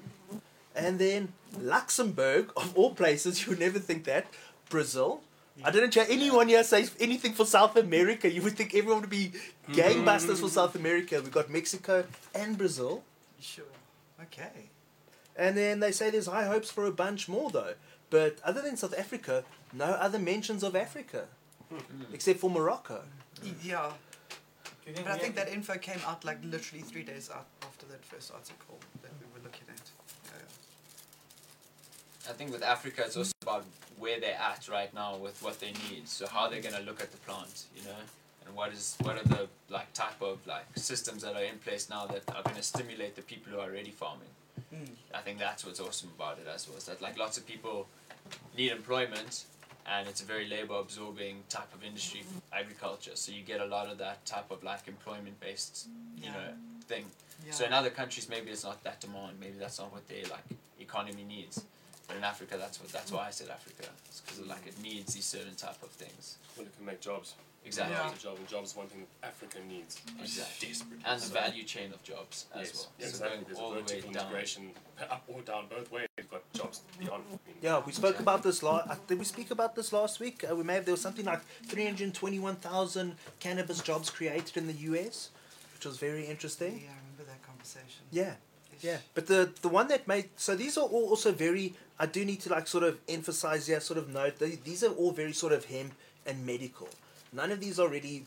And 0.75 0.97
then 0.97 1.33
Luxembourg, 1.61 2.51
of 2.57 2.75
all 2.75 2.95
places, 2.95 3.41
you 3.45 3.51
would 3.51 3.59
never 3.59 3.77
think 3.77 4.05
that. 4.05 4.25
Brazil. 4.69 5.21
I 5.63 5.69
didn't 5.69 5.93
hear 5.93 6.07
anyone 6.09 6.47
here 6.47 6.63
say 6.63 6.87
anything 6.99 7.33
for 7.33 7.45
South 7.45 7.75
America. 7.75 8.31
You 8.31 8.41
would 8.41 8.57
think 8.57 8.73
everyone 8.73 9.01
would 9.01 9.09
be 9.11 9.33
gangbusters 9.69 10.39
for 10.39 10.49
South 10.49 10.73
America. 10.73 11.21
We 11.23 11.29
got 11.29 11.51
Mexico 11.51 12.05
and 12.33 12.57
Brazil. 12.57 13.03
Sure. 13.39 13.65
Okay. 14.19 14.71
And 15.35 15.55
then 15.55 15.79
they 15.79 15.91
say 15.91 16.09
there's 16.09 16.25
high 16.25 16.45
hopes 16.45 16.71
for 16.71 16.87
a 16.87 16.91
bunch 16.91 17.29
more 17.29 17.51
though. 17.51 17.75
But 18.09 18.39
other 18.43 18.61
than 18.61 18.77
South 18.77 18.97
Africa, 18.97 19.43
no 19.73 19.85
other 19.85 20.19
mentions 20.19 20.63
of 20.63 20.75
Africa. 20.75 21.25
Hmm. 21.69 22.13
Except 22.13 22.39
for 22.39 22.49
Morocco. 22.49 23.03
Yeah. 23.61 23.91
Think 24.85 25.03
But 25.03 25.13
I 25.13 25.17
think 25.17 25.35
that 25.35 25.49
info 25.49 25.77
came 25.77 25.99
out 26.07 26.23
like 26.23 26.37
literally 26.43 26.81
three 26.81 27.03
days 27.03 27.29
after 27.29 27.85
that 27.87 28.05
first 28.05 28.31
article 28.33 28.79
that 29.01 29.11
we 29.19 29.25
were 29.33 29.43
looking 29.43 29.67
at. 29.67 29.81
Yeah. 30.25 32.29
I 32.29 32.33
think 32.33 32.53
with 32.53 32.63
Africa, 32.63 33.03
it's 33.05 33.17
also 33.17 33.33
about 33.41 33.65
where 33.99 34.19
they're 34.21 34.39
at 34.39 34.69
right 34.69 34.93
now 34.93 35.17
with 35.17 35.41
what 35.43 35.59
they 35.59 35.73
need. 35.89 36.07
So 36.07 36.25
how 36.25 36.47
they're 36.47 36.61
gonna 36.61 36.79
look 36.85 37.01
at 37.01 37.11
the 37.11 37.17
plant, 37.17 37.65
you 37.75 37.83
know, 37.83 37.97
and 38.45 38.55
what 38.55 38.71
is 38.71 38.95
what 39.01 39.17
are 39.17 39.27
the 39.27 39.49
like 39.69 39.91
type 39.93 40.21
of 40.21 40.39
like 40.47 40.65
systems 40.75 41.21
that 41.23 41.35
are 41.35 41.43
in 41.43 41.57
place 41.57 41.89
now 41.89 42.05
that 42.05 42.23
are 42.33 42.43
gonna 42.43 42.63
stimulate 42.63 43.17
the 43.17 43.23
people 43.23 43.51
who 43.51 43.59
are 43.59 43.67
already 43.69 43.91
farming. 43.91 44.29
Mm. 44.73 44.89
I 45.13 45.21
think 45.21 45.39
that's 45.39 45.65
what's 45.65 45.79
awesome 45.79 46.09
about 46.17 46.39
it 46.39 46.47
as 46.53 46.67
well. 46.67 46.77
Is 46.77 46.85
that 46.85 47.01
like 47.01 47.17
lots 47.17 47.37
of 47.37 47.45
people 47.47 47.87
need 48.57 48.71
employment, 48.71 49.45
and 49.85 50.07
it's 50.07 50.21
a 50.21 50.25
very 50.25 50.47
labor 50.47 50.75
absorbing 50.75 51.43
type 51.49 51.73
of 51.73 51.83
industry, 51.83 52.23
agriculture. 52.51 53.11
So 53.15 53.31
you 53.31 53.41
get 53.43 53.61
a 53.61 53.65
lot 53.65 53.87
of 53.87 53.97
that 53.99 54.25
type 54.25 54.51
of 54.51 54.63
like 54.63 54.87
employment 54.87 55.39
based, 55.39 55.87
you 56.17 56.25
Yeah. 56.25 56.33
know, 56.33 56.49
thing. 56.87 57.05
Yeah. 57.45 57.53
So 57.53 57.65
in 57.65 57.73
other 57.73 57.89
countries, 57.89 58.27
maybe 58.29 58.51
it's 58.51 58.63
not 58.63 58.83
that 58.83 58.99
demand. 58.99 59.39
Maybe 59.39 59.57
that's 59.57 59.79
not 59.79 59.91
what 59.93 60.07
their 60.09 60.23
like 60.23 60.43
economy 60.79 61.23
needs. 61.23 61.63
But 62.07 62.17
in 62.17 62.23
Africa, 62.23 62.57
that's 62.57 62.79
what 62.79 62.89
that's 62.89 63.11
why 63.11 63.27
I 63.27 63.31
said 63.31 63.49
Africa. 63.49 63.89
It's 64.09 64.21
because 64.21 64.39
like 64.47 64.65
it 64.67 64.79
needs 64.81 65.13
these 65.13 65.25
certain 65.25 65.55
type 65.55 65.81
of 65.83 65.89
things. 65.89 66.37
Well, 66.57 66.65
it 66.65 66.75
can 66.75 66.85
make 66.85 67.01
jobs. 67.01 67.33
Exactly. 67.67 67.95
Yeah. 67.95 68.09
It's 68.11 68.19
a 68.19 68.23
job, 68.27 68.37
and 68.37 68.47
jobs 68.47 68.69
is 68.71 68.75
one 68.77 68.87
thing 68.87 69.05
Africa 69.23 69.57
needs. 69.67 70.01
Exactly. 70.21 70.67
Desperately. 70.69 71.03
And 71.05 71.21
the 71.21 71.25
So- 71.25 71.33
value 71.33 71.63
chain 71.63 71.93
of 71.93 72.01
jobs 72.03 72.45
as 72.55 72.67
yes, 72.67 72.75
well. 72.75 72.91
yeah, 72.99 73.05
so 73.05 73.09
exactly. 73.09 73.43
There's 73.47 73.59
all 73.59 73.71
a 73.71 73.75
the 73.75 73.79
way 73.81 73.87
vertical 73.87 74.11
down. 74.11 74.23
integration, 74.23 74.71
up 75.15 75.23
or 75.27 75.41
down, 75.41 75.67
both 75.67 75.91
ways. 75.91 76.07
You've 76.17 76.31
got 76.31 76.43
jobs 76.53 76.81
beyond. 76.99 77.23
Yeah, 77.61 77.81
we 77.85 77.91
spoke 77.91 78.19
about 78.19 78.41
this 78.43 78.63
last. 78.63 79.07
Did 79.07 79.19
we 79.19 79.25
speak 79.25 79.51
about 79.51 79.75
this 79.75 79.91
last 79.93 80.19
week? 80.19 80.43
Uh, 80.49 80.55
we 80.55 80.63
may 80.63 80.75
have. 80.75 80.85
There 80.85 80.93
was 80.93 81.01
something 81.01 81.25
like 81.25 81.41
three 81.67 81.85
hundred 81.85 82.13
twenty-one 82.13 82.55
thousand 82.55 83.15
cannabis 83.39 83.79
jobs 83.81 84.09
created 84.09 84.55
in 84.57 84.65
the 84.67 84.73
U.S., 84.91 85.29
which 85.75 85.85
was 85.85 85.97
very 85.97 86.25
interesting. 86.25 86.73
Yeah, 86.83 86.91
I 86.91 86.99
remember 87.03 87.25
that 87.31 87.41
conversation. 87.45 88.01
Yeah, 88.11 88.35
yeah. 88.81 88.97
But 89.13 89.27
the 89.27 89.51
the 89.61 89.67
one 89.69 89.87
that 89.89 90.07
made 90.07 90.29
so 90.37 90.55
these 90.55 90.77
are 90.77 90.85
all 90.87 91.09
also 91.09 91.31
very. 91.31 91.75
I 91.99 92.05
do 92.05 92.23
need 92.23 92.41
to 92.41 92.49
like 92.49 92.67
sort 92.67 92.83
of 92.83 92.99
emphasize 93.09 93.65
here, 93.67 93.79
sort 93.79 93.97
of 93.97 94.07
note 94.09 94.37
they, 94.37 94.51
these 94.51 94.83
are 94.83 94.91
all 94.93 95.11
very 95.11 95.33
sort 95.33 95.51
of 95.51 95.65
hemp 95.65 95.93
and 96.27 96.45
medical. 96.45 96.87
None 97.37 97.51
of 97.51 97.59
these 97.59 97.79
are 97.79 97.87
really 97.87 98.25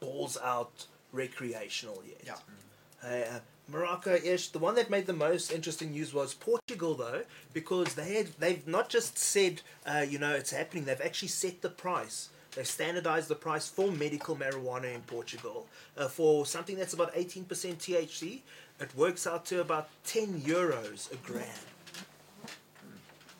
balls 0.00 0.36
out 0.42 0.86
recreational 1.12 2.02
yet. 2.04 2.20
Yeah. 2.26 3.08
Uh, 3.08 3.36
uh, 3.36 3.40
Morocco 3.68 4.16
ish. 4.16 4.48
The 4.48 4.58
one 4.58 4.74
that 4.74 4.90
made 4.90 5.06
the 5.06 5.12
most 5.12 5.52
interesting 5.52 5.92
news 5.92 6.12
was 6.12 6.34
Portugal, 6.34 6.96
though, 6.96 7.22
because 7.52 7.94
they 7.94 8.14
had 8.14 8.26
they've 8.40 8.66
not 8.66 8.88
just 8.88 9.16
said 9.16 9.62
uh, 9.86 10.04
you 10.06 10.18
know 10.18 10.34
it's 10.34 10.50
happening. 10.50 10.84
They've 10.84 11.00
actually 11.00 11.28
set 11.28 11.62
the 11.62 11.68
price. 11.68 12.30
They've 12.56 12.66
standardized 12.66 13.28
the 13.28 13.36
price 13.36 13.68
for 13.68 13.92
medical 13.92 14.34
marijuana 14.34 14.92
in 14.92 15.02
Portugal 15.02 15.68
uh, 15.96 16.08
for 16.08 16.44
something 16.44 16.74
that's 16.74 16.94
about 16.94 17.12
eighteen 17.14 17.44
percent 17.44 17.78
THC. 17.78 18.40
It 18.80 18.96
works 18.96 19.28
out 19.28 19.46
to 19.46 19.60
about 19.60 19.88
ten 20.04 20.40
euros 20.40 21.12
a 21.12 21.16
gram. 21.18 21.46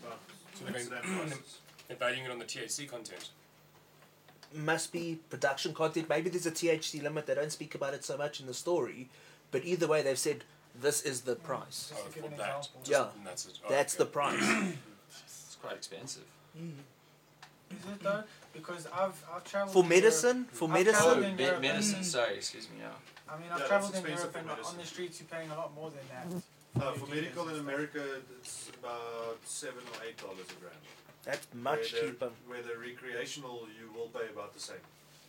But 0.05 0.21
So 0.55 0.65
they're 0.67 0.75
what's 0.75 0.89
that 0.89 1.39
they're 1.89 1.97
valuing 1.97 2.27
it 2.27 2.31
on 2.31 2.39
the 2.39 2.45
THC 2.45 2.89
content. 2.89 3.31
Must 4.53 4.93
be 4.93 5.19
production 5.31 5.73
content. 5.73 6.09
Maybe 6.09 6.29
there's 6.31 6.47
a 6.47 6.51
THC 6.51 7.03
limit. 7.03 7.27
They 7.27 7.35
don't 7.35 7.53
speak 7.53 7.75
about 7.75 7.95
it 7.95 8.05
so 8.05 8.17
much 8.17 8.41
in 8.41 8.47
the 8.47 8.55
story, 8.55 9.09
but 9.53 9.65
either 9.65 9.87
way, 9.87 10.03
they've 10.03 10.19
said 10.19 10.43
this 10.81 11.03
is 11.03 11.21
the 11.23 11.37
price. 11.37 11.93
Oh, 11.95 11.99
for 12.11 12.27
an 12.27 12.37
that. 12.37 12.69
Just- 12.83 12.91
Yeah. 12.91 13.07
that's 13.25 13.47
it. 13.47 13.59
Oh, 13.65 13.69
That's 13.71 13.95
the 13.95 14.07
price. 14.07 14.43
It's 15.11 15.57
quite 15.61 15.77
expensive. 15.77 16.23
Mm. 16.59 16.73
Is 17.71 17.77
it 17.93 18.01
though? 18.03 18.23
because 18.53 18.87
I've 18.87 19.23
I've 19.33 19.45
traveled 19.45 19.73
For 19.73 19.81
in 19.85 19.91
Europe- 19.91 20.03
medicine, 20.05 20.45
for 20.53 20.65
I've 20.65 20.71
medicine. 20.75 21.03
Oh, 21.07 21.23
in 21.23 21.37
me- 21.37 21.45
medicine. 21.61 21.97
and- 21.97 22.07
Sorry, 22.07 22.35
excuse 22.37 22.69
me. 22.71 22.77
Yeah. 22.81 22.89
I 23.29 23.39
mean, 23.39 23.47
I've 23.53 23.59
that's 23.59 23.69
traveled 23.69 23.95
in 23.95 23.99
expensive 24.01 24.19
Europe 24.35 24.47
for 24.49 24.53
and 24.63 24.67
on 24.67 24.77
the 24.79 24.87
streets 24.87 25.21
you're 25.21 25.29
paying 25.29 25.51
a 25.51 25.57
lot 25.57 25.73
more 25.75 25.91
than 25.91 26.07
that. 26.11 26.43
No, 26.81 26.93
for 26.95 27.07
you 27.15 27.15
do 27.15 27.21
medical 27.23 27.49
in. 27.51 27.57
America, 27.61 28.03
it's 28.41 28.71
about 28.81 29.37
seven 29.45 29.83
or 29.95 30.05
eight 30.07 30.17
dollars 30.17 30.47
a 30.51 30.55
gram. 30.61 30.73
That's 31.25 31.47
much 31.55 31.93
where 31.93 32.03
the, 32.03 32.07
cheaper. 32.09 32.31
Where 32.47 32.63
the 32.63 32.77
recreational, 32.79 33.69
you 33.79 33.93
will 33.93 34.09
pay 34.09 34.29
about 34.33 34.55
the 34.55 34.61
same, 34.61 34.85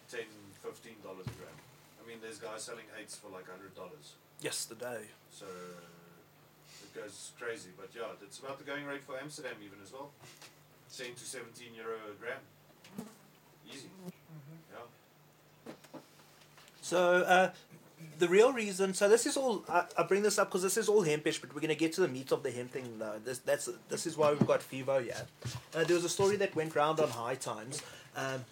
10 0.10 0.22
15 0.64 0.94
dollars 1.04 1.26
a 1.28 1.36
gram. 1.42 1.58
I 2.02 2.08
mean, 2.08 2.18
there's 2.22 2.38
guys 2.38 2.64
selling 2.64 2.86
eights 3.00 3.16
for 3.18 3.30
like 3.30 3.50
hundred 3.50 3.76
dollars. 3.76 4.16
Yesterday. 4.42 5.10
So 5.32 5.46
it 5.46 6.94
goes 6.96 7.32
crazy. 7.40 7.70
But 7.78 7.90
yeah, 7.96 8.14
it's 8.22 8.40
about 8.40 8.58
the 8.60 8.64
going 8.64 8.86
rate 8.86 9.04
for 9.04 9.18
Amsterdam 9.18 9.56
even 9.64 9.80
as 9.84 9.92
well. 9.92 10.12
10 10.96 11.16
to 11.16 11.26
17 11.26 11.74
euro 11.76 11.96
a 12.12 12.14
gram. 12.20 12.40
Easy. 13.72 13.88
Yeah. 14.74 15.72
So 16.82 17.24
uh, 17.24 17.52
the 18.22 18.30
real 18.30 18.54
reason, 18.54 18.94
so 18.94 19.10
this 19.10 19.26
is 19.26 19.36
all. 19.36 19.66
I, 19.68 19.84
I 19.98 20.04
bring 20.04 20.22
this 20.22 20.38
up 20.38 20.50
because 20.50 20.62
this 20.62 20.78
is 20.78 20.88
all 20.88 21.04
hempish, 21.04 21.42
but 21.42 21.54
we're 21.56 21.60
gonna 21.60 21.74
get 21.74 21.92
to 21.94 22.02
the 22.02 22.08
meat 22.08 22.32
of 22.32 22.44
the 22.44 22.52
hemp 22.52 22.72
thing 22.72 23.00
now. 23.00 23.14
This 23.26 23.40
that's 23.40 23.68
this 23.90 24.06
is 24.06 24.16
why 24.16 24.30
we've 24.30 24.46
got 24.46 24.62
Phivo 24.62 25.04
here. 25.04 25.26
Uh, 25.76 25.84
there 25.84 25.96
was 25.96 26.06
a 26.06 26.10
story 26.10 26.36
that 26.38 26.56
went 26.56 26.76
round 26.76 27.00
on 27.00 27.10
High 27.10 27.34
Times. 27.34 27.82
Um, 28.16 28.46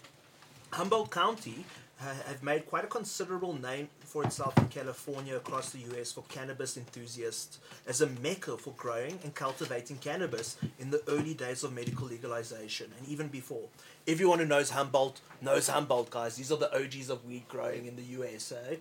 Humboldt 0.72 1.12
County 1.12 1.64
uh, 2.00 2.14
have 2.26 2.42
made 2.42 2.66
quite 2.66 2.82
a 2.82 2.88
considerable 2.88 3.54
name 3.54 3.88
for 4.00 4.24
itself 4.24 4.58
in 4.58 4.66
California 4.66 5.36
across 5.36 5.70
the 5.70 5.78
US 5.90 6.10
for 6.10 6.24
cannabis 6.28 6.76
enthusiasts 6.76 7.58
as 7.86 8.00
a 8.00 8.08
mecca 8.08 8.56
for 8.56 8.72
growing 8.76 9.20
and 9.22 9.32
cultivating 9.36 9.98
cannabis 9.98 10.56
in 10.80 10.90
the 10.90 11.00
early 11.06 11.34
days 11.34 11.62
of 11.62 11.72
medical 11.72 12.08
legalization 12.08 12.90
and 12.98 13.06
even 13.08 13.28
before. 13.28 13.68
Everyone 14.08 14.40
who 14.40 14.46
knows 14.46 14.70
Humboldt 14.70 15.20
knows 15.40 15.68
Humboldt, 15.68 16.10
guys. 16.10 16.34
These 16.34 16.50
are 16.50 16.58
the 16.58 16.74
OGs 16.74 17.08
of 17.08 17.24
weed 17.24 17.44
growing 17.48 17.86
in 17.86 17.94
the 17.94 18.02
USA. 18.02 18.80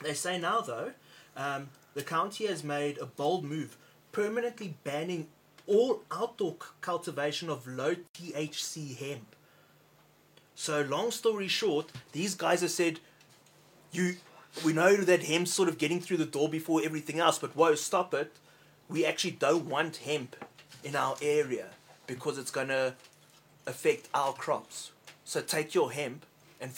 They 0.00 0.14
say 0.14 0.38
now, 0.38 0.60
though, 0.60 0.92
um, 1.36 1.68
the 1.94 2.02
county 2.02 2.46
has 2.46 2.62
made 2.62 2.98
a 2.98 3.06
bold 3.06 3.44
move, 3.44 3.76
permanently 4.12 4.76
banning 4.84 5.28
all 5.66 6.02
outdoor 6.12 6.56
cultivation 6.80 7.48
of 7.48 7.66
low 7.66 7.94
THC 8.14 8.96
hemp. 8.96 9.34
So, 10.54 10.82
long 10.82 11.10
story 11.10 11.48
short, 11.48 11.90
these 12.12 12.34
guys 12.34 12.60
have 12.60 12.70
said, 12.70 13.00
"You, 13.92 14.16
we 14.64 14.72
know 14.72 14.96
that 14.96 15.24
hemp's 15.24 15.52
sort 15.52 15.68
of 15.68 15.78
getting 15.78 16.00
through 16.00 16.18
the 16.18 16.26
door 16.26 16.48
before 16.48 16.82
everything 16.84 17.18
else, 17.18 17.38
but 17.38 17.56
whoa, 17.56 17.74
stop 17.74 18.14
it! 18.14 18.32
We 18.88 19.04
actually 19.04 19.32
don't 19.32 19.66
want 19.66 19.96
hemp 19.96 20.36
in 20.84 20.94
our 20.94 21.16
area 21.22 21.70
because 22.06 22.38
it's 22.38 22.50
going 22.50 22.68
to 22.68 22.94
affect 23.66 24.08
our 24.14 24.32
crops. 24.34 24.92
So 25.24 25.40
take 25.40 25.74
your 25.74 25.92
hemp 25.92 26.26
and 26.60 26.70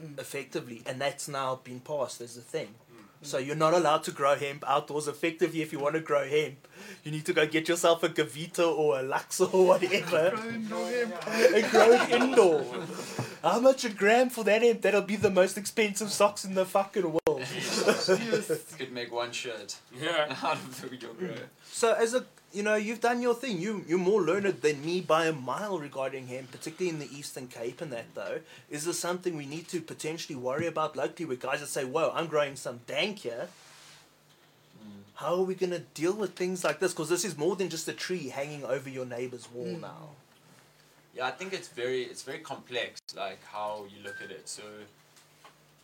futsak 0.00 0.18
effectively, 0.18 0.82
and 0.86 1.00
that's 1.00 1.28
now 1.28 1.60
been 1.64 1.80
passed 1.80 2.20
as 2.20 2.36
a 2.36 2.40
thing. 2.40 2.68
Mm. 2.92 3.26
So 3.26 3.38
you're 3.38 3.56
not 3.56 3.72
allowed 3.72 4.02
to 4.04 4.10
grow 4.10 4.34
hemp 4.36 4.64
outdoors 4.66 5.08
effectively. 5.08 5.62
If 5.62 5.72
you 5.72 5.78
want 5.78 5.94
to 5.94 6.00
grow 6.00 6.28
hemp, 6.28 6.68
you 7.04 7.10
need 7.10 7.24
to 7.26 7.32
go 7.32 7.46
get 7.46 7.68
yourself 7.68 8.02
a 8.02 8.08
Gavita 8.08 8.66
or 8.66 8.98
a 9.00 9.02
Luxor 9.02 9.44
or 9.44 9.66
whatever 9.68 10.34
and 10.36 10.68
grow 10.68 11.92
it 11.92 12.10
indoor. 12.10 12.64
How 13.42 13.60
much 13.60 13.84
a 13.84 13.90
gram 13.90 14.30
for 14.30 14.44
that 14.44 14.62
hemp? 14.62 14.82
That'll 14.82 15.02
be 15.02 15.16
the 15.16 15.30
most 15.30 15.56
expensive 15.58 16.10
socks 16.10 16.44
in 16.44 16.54
the 16.54 16.64
fucking 16.64 17.02
world. 17.04 17.20
Could 18.78 18.92
make 18.92 19.12
one 19.12 19.32
shirt 19.32 19.76
Yeah. 20.00 20.34
out 20.42 20.56
of 20.56 20.80
the 20.80 20.96
your 20.96 21.14
grow. 21.14 21.34
So 21.64 21.92
as 21.94 22.14
a 22.14 22.24
you 22.54 22.62
know, 22.62 22.76
you've 22.76 23.00
done 23.00 23.20
your 23.20 23.34
thing. 23.34 23.58
You 23.58 23.84
you're 23.86 23.98
more 23.98 24.22
learned 24.22 24.46
than 24.62 24.84
me 24.84 25.00
by 25.00 25.26
a 25.26 25.32
mile 25.32 25.78
regarding 25.78 26.28
him, 26.28 26.46
particularly 26.50 26.88
in 26.88 27.00
the 27.00 27.16
Eastern 27.16 27.48
Cape 27.48 27.80
and 27.80 27.92
that 27.92 28.14
though. 28.14 28.38
Is 28.70 28.84
this 28.84 28.98
something 28.98 29.36
we 29.36 29.46
need 29.46 29.68
to 29.68 29.80
potentially 29.80 30.36
worry 30.36 30.66
about 30.66 30.96
locally 30.96 31.26
with 31.26 31.40
guys 31.40 31.60
that 31.60 31.66
say, 31.66 31.84
Whoa, 31.84 32.12
I'm 32.14 32.26
growing 32.26 32.54
some 32.56 32.80
dank 32.86 33.18
here. 33.18 33.48
How 35.16 35.34
are 35.34 35.42
we 35.42 35.54
gonna 35.54 35.80
deal 35.80 36.12
with 36.12 36.34
things 36.34 36.64
like 36.64 36.80
this? 36.80 36.92
Because 36.92 37.08
this 37.08 37.24
is 37.24 37.36
more 37.36 37.56
than 37.56 37.68
just 37.68 37.86
a 37.88 37.92
tree 37.92 38.28
hanging 38.28 38.64
over 38.64 38.88
your 38.88 39.06
neighbor's 39.06 39.50
wall 39.52 39.78
now. 39.80 40.10
Yeah, 41.14 41.26
I 41.26 41.30
think 41.30 41.52
it's 41.52 41.68
very 41.68 42.02
it's 42.02 42.22
very 42.22 42.38
complex, 42.38 43.00
like 43.16 43.44
how 43.44 43.84
you 43.94 44.02
look 44.02 44.20
at 44.22 44.30
it. 44.30 44.48
So, 44.48 44.62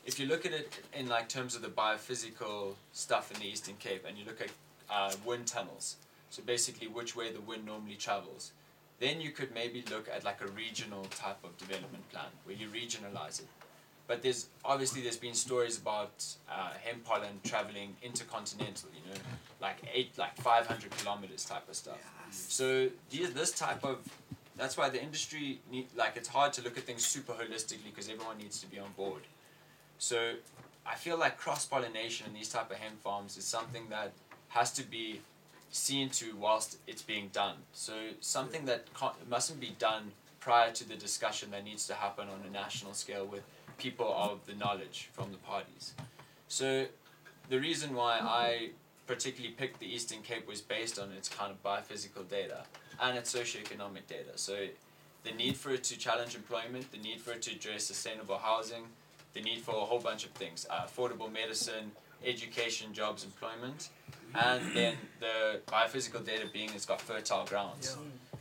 if 0.05 0.19
you 0.19 0.27
look 0.27 0.47
at 0.47 0.53
it 0.53 0.81
in 0.93 1.09
like 1.09 1.29
terms 1.29 1.55
of 1.55 1.63
the 1.63 1.69
biophysical 1.69 2.75
stuff 2.93 3.33
in 3.33 3.41
the 3.41 3.47
Eastern 3.47 3.77
Cape, 3.77 4.05
and 4.07 4.19
you 4.19 4.25
look 4.25 4.41
at 4.41 4.51
uh, 4.91 5.13
wind 5.25 5.47
tunnels, 5.47 5.97
so 6.31 6.43
basically 6.43 6.89
which 6.89 7.15
way 7.15 7.31
the 7.33 7.41
wind 7.41 7.67
normally 7.67 7.97
travels, 7.97 8.53
then 9.01 9.21
you 9.21 9.31
could 9.31 9.53
maybe 9.53 9.85
look 9.91 10.09
at 10.15 10.25
like 10.25 10.41
a 10.41 10.47
regional 10.49 11.05
type 11.05 11.39
of 11.43 11.57
development 11.59 12.09
plan 12.11 12.27
where 12.45 12.57
you 12.57 12.69
regionalize 12.69 13.41
it. 13.41 13.49
But 14.07 14.23
there's 14.23 14.49
obviously 14.65 15.03
there's 15.03 15.17
been 15.17 15.35
stories 15.35 15.79
about 15.79 16.25
uh, 16.51 16.71
hemp 16.85 17.05
pollen 17.05 17.41
traveling 17.45 17.97
intercontinental, 18.03 18.89
you 18.95 19.13
know, 19.13 19.19
like 19.61 19.77
eight 19.93 20.17
like 20.19 20.37
five 20.37 20.67
hundred 20.67 20.91
kilometers 20.99 21.45
type 21.45 21.69
of 21.69 21.77
stuff. 21.77 21.99
So 22.33 22.89
these, 23.11 23.33
this 23.33 23.53
type 23.53 23.85
of 23.85 23.99
that's 24.57 24.77
why 24.77 24.89
the 24.89 25.03
industry 25.03 25.61
need 25.71 25.87
like 25.97 26.17
it's 26.17 26.29
hard 26.29 26.53
to 26.55 26.63
look 26.63 26.77
at 26.77 26.85
things 26.85 27.05
super 27.05 27.33
holistically 27.33 27.91
because 27.95 28.09
everyone 28.09 28.39
needs 28.39 28.61
to 28.61 28.67
be 28.67 28.79
on 28.79 28.91
board. 28.97 29.23
So 29.99 30.35
I 30.87 30.97
feel 30.97 31.19
like 31.19 31.37
cross 31.39 31.65
pollination 31.67 32.27
in 32.27 32.35
these 32.35 32.49
type 32.49 32.71
of 32.71 32.79
hemp 32.79 33.01
farms 33.01 33.37
is 33.37 33.45
something 33.45 33.85
that 33.91 34.13
has 34.49 34.73
to 34.73 34.83
be 34.83 35.21
seen 35.71 36.11
to 36.11 36.35
whilst 36.37 36.79
it's 36.87 37.03
being 37.03 37.29
done. 37.33 37.57
So 37.73 37.93
something 38.21 38.65
that 38.67 38.87
mustn't 39.29 39.61
be 39.61 39.75
done 39.79 40.13
prior 40.41 40.73
to 40.73 40.89
the 40.89 40.97
discussion 40.97 41.51
that 41.53 41.65
needs 41.65 41.87
to 41.87 41.95
happen 41.95 42.29
on 42.29 42.41
a 42.47 42.51
national 42.51 42.95
scale 42.95 43.27
with 43.27 43.43
people 43.79 44.13
of 44.13 44.45
the 44.47 44.55
knowledge 44.55 45.11
from 45.13 45.31
the 45.31 45.39
parties. 45.39 45.95
So 46.49 46.87
the 47.49 47.61
reason 47.61 47.95
why 47.95 48.19
I 48.21 48.71
particularly 49.07 49.55
picked 49.55 49.81
the 49.81 49.93
Eastern 49.93 50.23
Cape 50.23 50.47
was 50.47 50.61
based 50.61 50.99
on 50.99 51.11
its 51.13 51.29
kind 51.29 51.51
of 51.51 51.63
biophysical 51.63 52.29
data 52.29 52.65
and 53.01 53.17
its 53.19 53.35
socioeconomic 53.35 54.07
data. 54.09 54.37
So 54.37 54.67
the 55.25 55.33
need 55.33 55.57
for 55.57 55.71
it 55.73 55.85
to 55.85 55.99
challenge 55.99 56.35
employment, 56.35 56.91
the 56.93 56.99
need 56.99 57.21
for 57.21 57.33
it 57.33 57.43
to 57.43 57.53
address 57.53 57.85
sustainable 57.85 58.39
housing, 58.39 58.85
the 59.35 59.41
need 59.41 59.61
for 59.61 59.73
a 59.73 59.81
whole 59.81 60.01
bunch 60.01 60.25
of 60.25 60.31
things, 60.33 60.67
uh, 60.71 60.87
affordable 60.87 61.33
medicine, 61.33 61.93
education, 62.25 62.93
jobs, 62.93 63.25
employment, 63.25 63.89
and 64.35 64.63
then 64.75 64.95
the 65.19 65.61
biophysical 65.67 66.25
data 66.25 66.47
being 66.53 66.71
it's 66.75 66.87
got 66.87 67.01
fertile 67.01 67.45
grounds. 67.47 67.97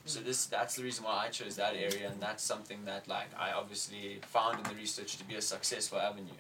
So 0.05 0.19
this 0.19 0.45
that's 0.45 0.75
the 0.75 0.83
reason 0.83 1.05
why 1.05 1.25
I 1.25 1.29
chose 1.29 1.55
that 1.57 1.75
area, 1.75 2.09
and 2.09 2.19
that's 2.19 2.43
something 2.43 2.85
that 2.85 3.07
like 3.07 3.29
I 3.37 3.51
obviously 3.51 4.19
found 4.23 4.57
in 4.57 4.63
the 4.63 4.75
research 4.75 5.17
to 5.17 5.23
be 5.23 5.35
a 5.35 5.41
successful 5.41 5.99
avenue. 5.99 6.39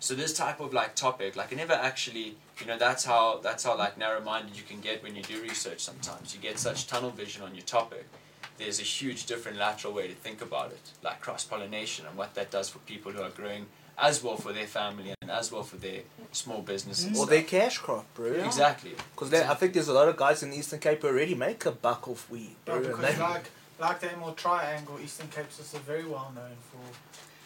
So 0.00 0.14
this 0.14 0.32
type 0.32 0.60
of 0.60 0.72
like 0.72 0.94
topic, 0.94 1.34
like 1.34 1.52
I 1.52 1.56
never 1.56 1.72
actually, 1.72 2.36
you 2.60 2.66
know, 2.66 2.78
that's 2.78 3.04
how 3.04 3.40
that's 3.42 3.64
how 3.64 3.76
like 3.76 3.98
narrow-minded 3.98 4.56
you 4.56 4.62
can 4.62 4.80
get 4.80 5.02
when 5.02 5.16
you 5.16 5.22
do 5.22 5.40
research. 5.42 5.80
Sometimes 5.80 6.34
you 6.34 6.40
get 6.40 6.58
such 6.58 6.86
tunnel 6.86 7.10
vision 7.10 7.42
on 7.42 7.54
your 7.54 7.64
topic. 7.64 8.06
There's 8.58 8.80
a 8.80 8.84
huge 8.84 9.26
different 9.26 9.58
lateral 9.58 9.92
way 9.92 10.08
to 10.08 10.14
think 10.14 10.42
about 10.42 10.72
it, 10.72 10.90
like 11.02 11.20
cross-pollination 11.20 12.06
and 12.06 12.16
what 12.16 12.34
that 12.34 12.50
does 12.50 12.68
for 12.68 12.78
people 12.80 13.12
who 13.12 13.22
are 13.22 13.30
growing 13.30 13.66
as 14.00 14.22
well 14.22 14.36
for 14.36 14.52
their 14.52 14.66
family 14.66 15.12
and 15.20 15.30
as 15.30 15.50
well 15.50 15.62
for 15.62 15.76
their 15.76 16.00
small 16.32 16.62
businesses. 16.62 17.04
and 17.06 17.14
Or 17.16 17.18
stuff. 17.26 17.30
their 17.30 17.42
cash 17.42 17.78
crop, 17.78 18.06
bro. 18.14 18.26
Exactly. 18.32 18.92
Because 19.14 19.32
I 19.34 19.54
think 19.54 19.72
there's 19.72 19.88
a 19.88 19.92
lot 19.92 20.08
of 20.08 20.16
guys 20.16 20.42
in 20.42 20.50
the 20.50 20.56
Eastern 20.58 20.78
Cape 20.78 21.02
who 21.02 21.08
already 21.08 21.34
make 21.34 21.64
a 21.66 21.72
buck 21.72 22.06
off 22.08 22.30
weed, 22.30 22.54
bro. 22.64 22.76
Yeah, 22.80 22.88
because 22.88 23.18
like 23.18 23.44
like 23.80 24.00
the 24.00 24.12
Emerald 24.12 24.36
Triangle, 24.36 24.98
Eastern 25.02 25.28
Cape's 25.28 25.58
also 25.60 25.78
very 25.78 26.04
well 26.04 26.32
known 26.34 26.56
for 26.70 26.80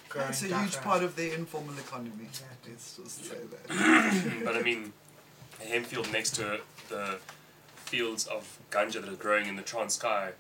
growing 0.09 0.29
It's 0.31 0.43
a 0.43 0.47
huge 0.47 0.53
rice. 0.55 0.77
part 0.79 1.03
of 1.03 1.15
their 1.17 1.35
informal 1.35 1.77
economy. 1.79 2.11
Yeah. 2.35 2.69
Let's 2.69 2.97
just 2.97 3.25
say 3.25 3.37
that. 3.51 4.43
But 4.45 4.57
I 4.57 4.63
mean, 4.63 4.93
a 5.63 5.65
hemp 5.67 5.87
field 5.87 6.11
next 6.13 6.31
to 6.37 6.61
the 6.89 7.19
fields 7.77 8.27
of 8.27 8.59
ganja 8.71 9.01
that 9.03 9.09
are 9.09 9.17
growing 9.17 9.47
in 9.47 9.57
the 9.57 9.63
Transkei 9.63 10.33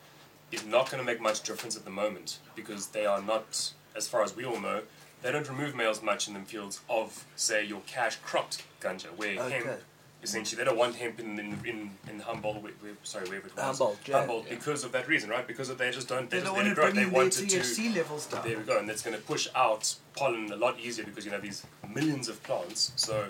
is 0.51 0.64
not 0.64 0.90
going 0.90 1.03
to 1.03 1.07
make 1.11 1.20
much 1.20 1.42
difference 1.42 1.77
at 1.77 1.85
the 1.85 1.90
moment 1.90 2.38
because 2.55 2.88
they 2.88 3.07
are 3.07 3.20
not, 3.22 3.72
as 3.96 4.09
far 4.09 4.22
as 4.22 4.35
we 4.37 4.44
all 4.44 4.61
know, 4.61 4.83
they 5.23 5.33
don't 5.33 5.49
remove 5.49 5.75
males 5.75 6.03
much 6.03 6.29
in 6.29 6.35
the 6.35 6.41
fields 6.41 6.81
of, 6.89 7.25
say, 7.37 7.65
your 7.65 7.81
cash 7.87 8.17
cropped 8.17 8.63
ganja, 8.81 9.07
where 9.17 9.39
Okay. 9.41 9.63
hemp, 9.65 9.81
essentially, 10.23 10.59
they 10.59 10.65
don't 10.69 10.77
want 10.79 10.97
hemp 10.97 11.19
in 11.21 11.39
in 11.39 11.59
in, 11.65 11.91
in 12.09 12.21
Humboldt, 12.21 12.63
where, 12.63 12.73
where, 12.81 12.93
sorry, 13.03 13.27
wherever 13.29 13.47
it 13.49 13.57
was. 13.57 13.65
Humboldt, 13.65 13.99
yeah. 14.07 14.19
Humboldt, 14.19 14.49
because 14.49 14.85
of 14.85 14.93
that 14.93 15.07
reason, 15.09 15.31
right? 15.31 15.47
Because 15.47 15.69
of 15.69 15.79
they 15.79 15.91
just 15.91 16.09
don't, 16.09 16.29
they, 16.31 16.39
They 16.39 16.45
just 16.45 16.55
don't 16.55 16.57
let 16.57 16.65
want 16.65 16.67
it 16.67 16.71
to 16.71 16.75
grow. 16.75 16.85
bring 16.85 16.95
They 16.97 17.03
in 17.03 17.11
their 17.11 17.19
wanted 17.23 17.49
to. 17.49 17.59
THC 17.61 17.95
levels 17.97 18.27
down. 18.27 18.47
There 18.49 18.59
we 18.59 18.65
go, 18.65 18.79
and 18.79 18.89
that's 18.89 19.03
going 19.03 19.17
to 19.17 19.23
push 19.23 19.49
out 19.55 19.95
pollen 20.17 20.51
a 20.53 20.57
lot 20.57 20.79
easier 20.81 21.05
because 21.05 21.25
you 21.25 21.31
have 21.33 21.43
these 21.43 21.65
millions 21.89 22.29
of 22.29 22.43
plants. 22.43 22.93
So 22.97 23.29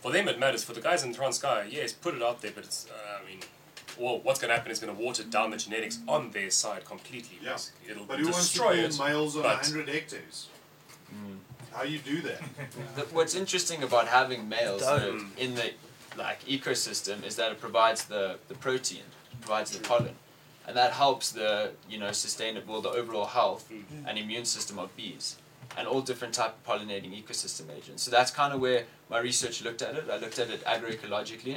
for 0.00 0.10
them 0.12 0.28
it 0.28 0.38
matters. 0.38 0.64
For 0.64 0.72
the 0.72 0.80
guys 0.80 1.04
in 1.04 1.14
Transkei, 1.14 1.70
yes, 1.70 1.92
put 1.92 2.14
it 2.14 2.22
out 2.22 2.40
there, 2.42 2.52
but 2.54 2.64
it's, 2.64 2.86
uh, 2.90 3.20
I 3.22 3.28
mean, 3.28 3.40
well, 3.98 4.20
what's 4.20 4.40
going 4.40 4.48
to 4.48 4.54
happen 4.56 4.72
is 4.72 4.78
going 4.78 4.94
to 4.96 5.00
water 5.02 5.22
down 5.22 5.50
the 5.50 5.56
genetics 5.58 5.98
on 6.08 6.30
their 6.30 6.50
side 6.50 6.84
completely. 6.84 7.38
Yeah. 7.42 7.56
It'll 7.88 8.04
But 8.04 8.18
who 8.20 8.24
wants 8.24 8.48
to 8.48 8.58
destroy 8.58 8.72
it. 8.78 8.98
males 8.98 9.36
on 9.36 9.42
but- 9.42 9.56
100 9.62 9.88
hectares? 9.88 10.48
How 11.72 11.84
you 11.84 11.98
do 11.98 12.20
that? 12.22 12.40
The, 12.96 13.02
what's 13.14 13.34
interesting 13.34 13.82
about 13.82 14.06
having 14.08 14.48
males 14.48 14.82
Don't. 14.82 15.26
in 15.38 15.54
the 15.54 15.70
like 16.18 16.44
ecosystem 16.44 17.24
is 17.24 17.36
that 17.36 17.50
it 17.52 17.60
provides 17.60 18.04
the, 18.04 18.36
the 18.48 18.54
protein, 18.54 19.04
provides 19.40 19.70
the 19.70 19.80
pollen. 19.88 20.14
and 20.66 20.76
that 20.76 20.92
helps 20.92 21.32
the 21.32 21.70
you 21.88 21.98
know 21.98 22.12
sustainable 22.12 22.80
the 22.82 22.90
overall 23.00 23.26
health 23.26 23.64
Mm. 23.70 24.06
and 24.08 24.18
immune 24.18 24.44
system 24.44 24.78
of 24.78 24.88
bees 24.96 25.36
and 25.78 25.88
all 25.88 26.02
different 26.02 26.34
type 26.34 26.54
of 26.58 26.62
pollinating 26.68 27.12
ecosystem 27.22 27.66
agents. 27.78 28.02
So 28.02 28.10
that's 28.10 28.30
kind 28.30 28.52
of 28.54 28.60
where 28.60 28.84
my 29.08 29.18
research 29.18 29.62
looked 29.64 29.80
at 29.82 29.94
it. 29.98 30.04
I 30.14 30.18
looked 30.18 30.38
at 30.38 30.50
it 30.50 30.62
agroecologically, 30.74 31.56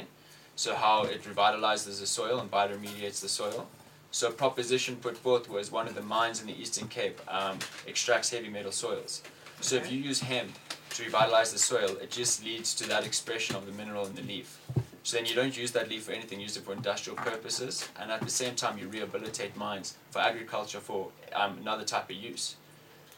so 0.56 0.74
how 0.74 1.02
it 1.04 1.22
revitalizes 1.24 2.00
the 2.00 2.06
soil 2.06 2.38
and 2.40 2.50
bioremediates 2.50 3.20
the 3.20 3.28
soil. 3.28 3.66
So 4.10 4.28
a 4.28 4.32
proposition 4.32 4.96
put 4.96 5.16
forth 5.18 5.50
was 5.50 5.70
one 5.70 5.86
of 5.90 5.94
the 5.94 6.02
mines 6.16 6.40
in 6.40 6.46
the 6.46 6.58
Eastern 6.62 6.88
Cape 6.88 7.20
um, 7.28 7.58
extracts 7.86 8.30
heavy 8.30 8.48
metal 8.48 8.72
soils. 8.72 9.22
So 9.66 9.74
if 9.74 9.90
you 9.90 9.98
use 9.98 10.20
hemp 10.20 10.52
to 10.90 11.02
revitalize 11.02 11.52
the 11.52 11.58
soil, 11.58 11.96
it 12.00 12.12
just 12.12 12.44
leads 12.44 12.72
to 12.76 12.88
that 12.88 13.04
expression 13.04 13.56
of 13.56 13.66
the 13.66 13.72
mineral 13.72 14.06
in 14.06 14.14
the 14.14 14.22
leaf. 14.22 14.60
So 15.02 15.16
then 15.16 15.26
you 15.26 15.34
don't 15.34 15.58
use 15.58 15.72
that 15.72 15.88
leaf 15.88 16.04
for 16.04 16.12
anything, 16.12 16.38
use 16.38 16.56
it 16.56 16.62
for 16.62 16.72
industrial 16.72 17.16
purposes, 17.16 17.88
and 17.98 18.12
at 18.12 18.20
the 18.20 18.30
same 18.30 18.54
time 18.54 18.78
you 18.78 18.86
rehabilitate 18.86 19.56
mines 19.56 19.96
for 20.12 20.20
agriculture 20.20 20.78
for 20.78 21.10
um, 21.34 21.58
another 21.58 21.82
type 21.82 22.08
of 22.08 22.14
use. 22.14 22.54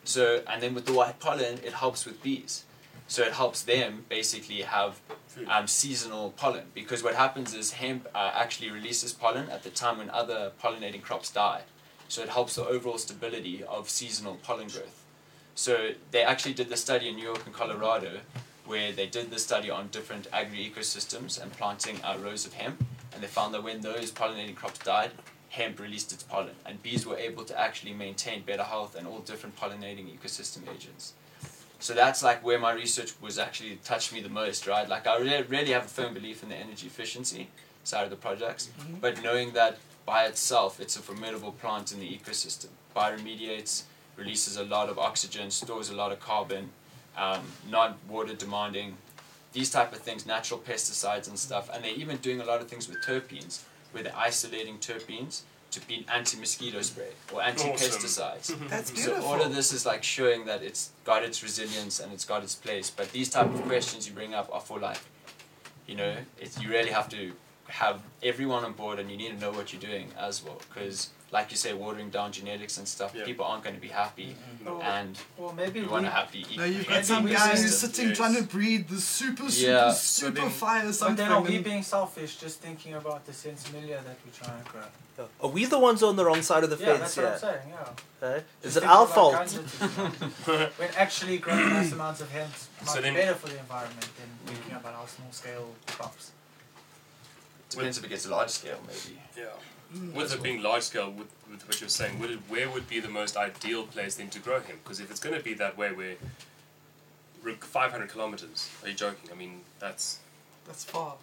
So 0.05 0.43
and 0.49 0.63
then 0.63 0.73
with 0.73 0.87
the 0.87 0.95
white 0.95 1.21
pollen, 1.21 1.59
it 1.63 1.75
helps 1.75 2.07
with 2.07 2.23
bees. 2.23 2.65
So 3.09 3.25
it 3.25 3.33
helps 3.35 3.61
them 3.61 4.07
basically 4.09 4.63
have 4.63 5.03
um, 5.49 5.67
seasonal 5.67 6.31
pollen 6.31 6.65
because 6.73 7.03
what 7.03 7.15
happens 7.15 7.53
is 7.53 7.73
hemp 7.73 8.09
uh, 8.15 8.31
actually 8.35 8.71
releases 8.71 9.13
pollen 9.13 9.51
at 9.51 9.65
the 9.65 9.71
time 9.71 9.99
when 9.99 10.09
other 10.09 10.53
pollinating 10.65 11.03
crops 11.03 11.31
die. 11.31 11.65
So 12.09 12.23
it 12.23 12.31
helps 12.31 12.55
the 12.55 12.65
overall 12.65 12.97
stability 12.97 13.63
of 13.63 13.91
seasonal 13.91 14.37
pollen 14.37 14.69
growth. 14.69 15.05
So 15.59 15.91
they 16.13 16.23
actually 16.23 16.55
did 16.55 16.69
the 16.69 16.77
study 16.77 17.09
in 17.09 17.17
New 17.17 17.25
York 17.25 17.45
and 17.45 17.53
Colorado 17.53 18.21
where 18.65 18.93
they 18.93 19.09
did 19.09 19.29
the 19.33 19.41
study 19.41 19.71
on 19.71 19.89
different 19.89 20.29
agri 20.33 20.71
ecosystems 20.71 21.43
and 21.43 21.51
planting 21.51 21.99
uh, 22.05 22.17
rows 22.23 22.47
of 22.47 22.53
hemp 22.53 22.85
and 23.13 23.21
they 23.21 23.27
found 23.27 23.53
that 23.55 23.65
when 23.65 23.81
those 23.81 24.13
pollinating 24.13 24.55
crops 24.55 24.79
died, 24.79 25.11
hemp 25.49 25.81
released 25.81 26.13
its 26.13 26.23
pollen 26.23 26.55
and 26.65 26.81
bees 26.85 27.05
were 27.05 27.17
able 27.17 27.43
to 27.43 27.59
actually 27.59 27.93
maintain 27.93 28.43
better 28.43 28.63
health 28.63 28.95
and 28.95 29.05
all 29.09 29.19
different 29.19 29.57
pollinating 29.57 30.07
ecosystem 30.17 30.63
agents. 30.73 31.15
So 31.81 31.93
that's 31.93 32.23
like 32.23 32.45
where 32.45 32.61
my 32.61 32.71
research 32.71 33.15
was 33.21 33.37
actually 33.37 33.81
touched 33.83 34.13
me 34.13 34.21
the 34.21 34.29
most, 34.29 34.69
right? 34.69 34.89
Like 34.89 35.09
I 35.09 35.19
really, 35.19 35.43
really 35.43 35.73
have 35.73 35.87
a 35.87 35.89
firm 35.89 36.15
belief 36.15 36.45
in 36.45 36.51
the 36.51 36.57
energy 36.57 36.87
efficiency 36.87 37.49
side 37.83 38.05
of 38.05 38.11
the 38.11 38.17
projects, 38.17 38.71
but 39.01 39.25
knowing 39.25 39.55
that 39.55 39.79
by 40.07 40.27
itself 40.27 40.79
it's 40.79 40.95
a 40.95 41.01
formidable 41.01 41.51
plant 41.51 41.91
in 41.91 41.99
the 41.99 42.09
ecosystem, 42.09 42.69
bioremediates, 42.95 43.83
releases 44.19 44.57
a 44.57 44.65
lot 44.65 44.89
of 44.89 44.99
oxygen, 44.99 45.51
stores 45.51 45.91
a 45.91 45.95
lot 45.95 46.13
of 46.13 46.21
carbon, 46.21 46.71
um, 47.17 47.41
not 47.71 47.97
water 48.09 48.35
demanding, 48.35 48.97
these 49.53 49.71
type 49.71 49.93
of 49.93 49.99
things, 49.99 50.27
natural 50.27 50.61
pesticides 50.61 51.29
and 51.29 51.39
stuff, 51.39 51.71
and 51.73 51.83
they're 51.85 51.95
even 51.95 52.17
doing 52.19 52.41
a 52.41 52.45
lot 52.45 52.61
of 52.61 52.69
things 52.69 52.89
with 52.89 52.99
terpenes, 53.03 53.63
where 53.93 54.03
they're 54.03 54.17
isolating 54.17 54.79
terpenes 54.79 55.43
to 55.71 55.87
be 55.87 56.07
anti-mosquito 56.13 56.81
spray 56.83 57.11
or 57.33 57.43
anti-pesticides. 57.43 58.57
That's 58.69 58.91
beautiful. 58.91 59.23
So 59.23 59.29
all 59.29 59.43
of 59.43 59.55
this 59.55 59.73
is 59.73 59.85
like 59.85 60.03
showing 60.03 60.47
that 60.47 60.63
it's 60.63 60.91
got 61.05 61.23
its 61.23 61.43
resilience 61.43 62.01
and 62.01 62.13
it's 62.13 62.25
got 62.25 62.43
its 62.43 62.55
place. 62.55 62.91
But 62.91 63.13
these 63.13 63.29
type 63.29 63.53
of 63.53 63.63
questions 63.63 64.09
you 64.09 64.15
bring 64.15 64.35
up 64.35 64.49
are 64.53 64.61
for 64.61 64.79
like, 64.79 64.99
you 65.87 65.95
know, 65.95 66.17
it's 66.41 66.61
you 66.61 66.71
really 66.71 66.91
have 66.91 67.09
to 67.11 67.33
have 67.69 68.01
everyone 68.23 68.65
on 68.65 68.73
board 68.73 68.99
and 68.99 69.11
you 69.11 69.17
need 69.17 69.29
to 69.29 69.39
know 69.39 69.51
what 69.51 69.73
you're 69.73 69.81
doing 69.81 70.09
as 70.19 70.43
well. 70.43 70.61
Because 70.69 71.11
like 71.31 71.51
you 71.51 71.57
say, 71.59 71.75
watering 71.75 72.09
down 72.09 72.33
genetics 72.33 72.79
and 72.79 72.89
stuff, 72.89 73.13
Yeah. 73.15 73.25
people 73.25 73.45
aren't 73.45 73.63
going 73.63 73.75
to 73.75 73.81
be 73.83 73.89
happy, 73.89 74.35
Or, 74.67 74.83
and 74.83 75.19
or 75.37 75.53
maybe 75.53 75.81
you 75.81 75.85
we, 75.87 75.93
want 75.93 76.07
to 76.07 76.11
happy. 76.11 76.47
No, 76.57 76.65
you've 76.65 76.89
got 76.89 77.05
some 77.05 77.25
we 77.25 77.33
guy 77.33 77.51
who's 77.51 77.77
sitting 77.77 78.09
yes. 78.09 78.17
trying 78.17 78.35
to 78.37 78.43
breed 78.45 78.89
the 78.89 78.99
super, 79.01 79.51
super, 79.51 79.71
Yeah. 79.71 79.93
super 79.93 80.31
then- 80.41 80.51
fire 80.51 80.91
but 80.99 81.17
then 81.19 81.31
are 81.31 81.43
we 81.43 81.57
and- 81.57 81.65
being 81.65 81.83
selfish 81.83 82.37
just 82.37 82.61
thinking 82.61 82.95
about 82.95 83.27
the 83.27 83.33
sinsemilla 83.33 84.03
that 84.07 84.17
we're 84.25 84.33
trying 84.43 84.63
to 84.65 84.71
grow? 84.71 84.83
Are 85.43 85.51
we 85.51 85.65
the 85.67 85.79
ones 85.79 86.03
on 86.05 86.15
the 86.17 86.25
wrong 86.25 86.43
side 86.43 86.63
of 86.65 86.71
the 86.71 86.77
yeah, 86.77 86.97
fence 86.97 87.15
that's 87.17 87.17
what 87.17 87.27
I'm 87.27 87.39
saying, 87.41 87.69
yeah. 88.23 88.29
Eh? 88.29 88.41
Just 88.63 88.77
Is 88.77 88.77
it 88.77 88.85
our 88.85 89.07
fault? 89.07 89.33
guns 89.35 89.59
with 89.59 90.49
it. 90.49 90.73
when 90.79 90.89
actually 90.97 91.39
growing 91.39 91.69
mass 91.69 91.91
amounts 91.93 92.21
of 92.21 92.31
hemp 92.31 92.53
might 92.81 92.89
So 92.89 92.97
be 92.97 93.03
then- 93.03 93.15
better 93.15 93.35
for 93.35 93.49
the 93.49 93.59
environment 93.59 94.07
than 94.17 94.55
thinking 94.55 94.77
about 94.77 94.95
our 94.95 95.09
small 95.09 95.31
scale 95.33 95.75
crops. 95.89 96.31
Depends 97.69 97.99
if 97.99 98.05
it 98.05 98.09
gets 98.09 98.27
large 98.29 98.49
scale, 98.51 98.79
maybe. 98.87 99.19
Yeah. 99.37 99.45
Mm. 99.95 100.13
With 100.15 100.35
it 100.35 100.43
being 100.43 100.63
large 100.63 100.83
scale, 100.83 101.11
with, 101.11 101.29
with 101.51 101.67
what 101.67 101.81
you're 101.81 101.89
saying, 101.89 102.19
would 102.21 102.31
it, 102.31 102.39
where 102.49 102.69
would 102.69 102.89
be 102.89 103.01
the 103.01 103.09
most 103.09 103.37
ideal 103.37 103.85
place 103.85 104.17
then 104.17 104.29
to 104.31 104.39
grow 104.39 104.61
hemp? 104.61 104.85
Because 104.85 105.01
if 105.01 105.11
it's 105.11 105.21
going 105.21 105.35
to 105.37 105.43
be 105.43 105.55
that 105.55 105.79
way, 105.79 105.93
where 105.93 106.17
re- 107.43 107.55
500 107.55 108.09
kilometers, 108.09 108.69
are 108.83 108.89
you 108.89 108.95
joking? 108.95 109.31
I 109.33 109.35
mean, 109.35 109.61
that's 109.79 110.19
That's 110.67 110.85
far. 110.85 111.15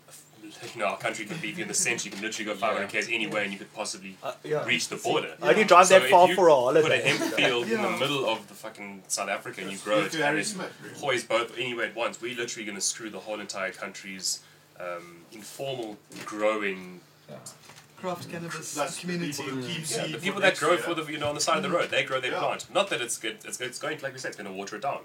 you 0.73 0.79
know, 0.79 0.85
our 0.87 0.97
country 0.97 1.25
can 1.25 1.37
be 1.37 1.49
if 1.49 1.59
in 1.59 1.67
the 1.67 1.73
centre, 1.73 2.05
you 2.07 2.11
can 2.11 2.21
literally 2.21 2.45
go 2.51 2.55
500 2.55 2.89
k's 2.89 3.07
anywhere, 3.09 3.43
and 3.43 3.51
you 3.51 3.57
could 3.57 3.73
possibly 3.73 4.15
Uh, 4.23 4.33
yeah. 4.43 4.65
reach 4.65 4.89
the 4.89 4.95
border. 4.95 5.35
I 5.41 5.49
only 5.51 5.63
drive 5.63 5.87
So 5.87 5.99
that 5.99 6.05
if 6.05 6.11
far 6.11 6.27
you 6.27 6.35
for 6.35 6.47
a 6.49 6.81
Put 6.81 6.91
a 6.91 6.97
hemp 6.97 7.33
field 7.35 7.69
in 7.69 7.81
the 7.81 7.89
middle 7.91 8.27
of 8.27 8.47
the 8.47 8.53
fucking 8.53 9.03
South 9.07 9.29
Africa, 9.29 9.61
and 9.61 9.71
you 9.71 9.77
grow 9.79 10.01
it, 10.01 10.11
to 10.11 10.17
and 10.17 10.25
Harry 10.25 10.41
it 10.41 10.55
poise 10.99 11.23
both 11.23 11.57
anywhere 11.57 11.85
at 11.85 11.95
once. 11.95 12.21
We're 12.21 12.35
literally 12.35 12.65
going 12.65 12.77
to 12.77 12.81
screw 12.81 13.09
the 13.09 13.19
whole 13.19 13.39
entire 13.39 13.71
country's 13.71 14.41
um, 14.79 15.17
informal 15.31 15.97
growing 16.25 17.01
Yeah. 17.29 17.37
Craft 17.97 18.29
cannabis 18.29 18.73
That's 18.75 18.95
the 18.95 19.01
community. 19.01 19.31
people 19.43 19.45
who 19.61 19.67
keep 19.67 19.79
Yeah, 19.79 19.85
seed 19.85 20.15
the 20.15 20.19
people 20.19 20.41
that 20.41 20.57
grow 20.57 20.71
year. 20.71 20.77
for 20.79 20.93
the 20.93 21.03
you 21.11 21.17
know 21.17 21.29
on 21.29 21.35
the 21.35 21.41
side 21.41 21.57
of 21.57 21.63
the 21.63 21.69
road, 21.69 21.89
they 21.89 22.03
grow 22.03 22.19
their 22.19 22.31
Yeah. 22.31 22.39
plant. 22.39 22.73
Not 22.73 22.89
that 22.89 23.01
it's 23.01 23.17
good. 23.17 23.37
It's, 23.45 23.59
it's 23.61 23.79
going 23.79 23.99
like 24.01 24.13
we 24.13 24.19
said, 24.19 24.29
it's 24.29 24.37
going 24.37 24.47
to 24.47 24.53
water 24.53 24.75
it 24.75 24.81
down. 24.81 24.99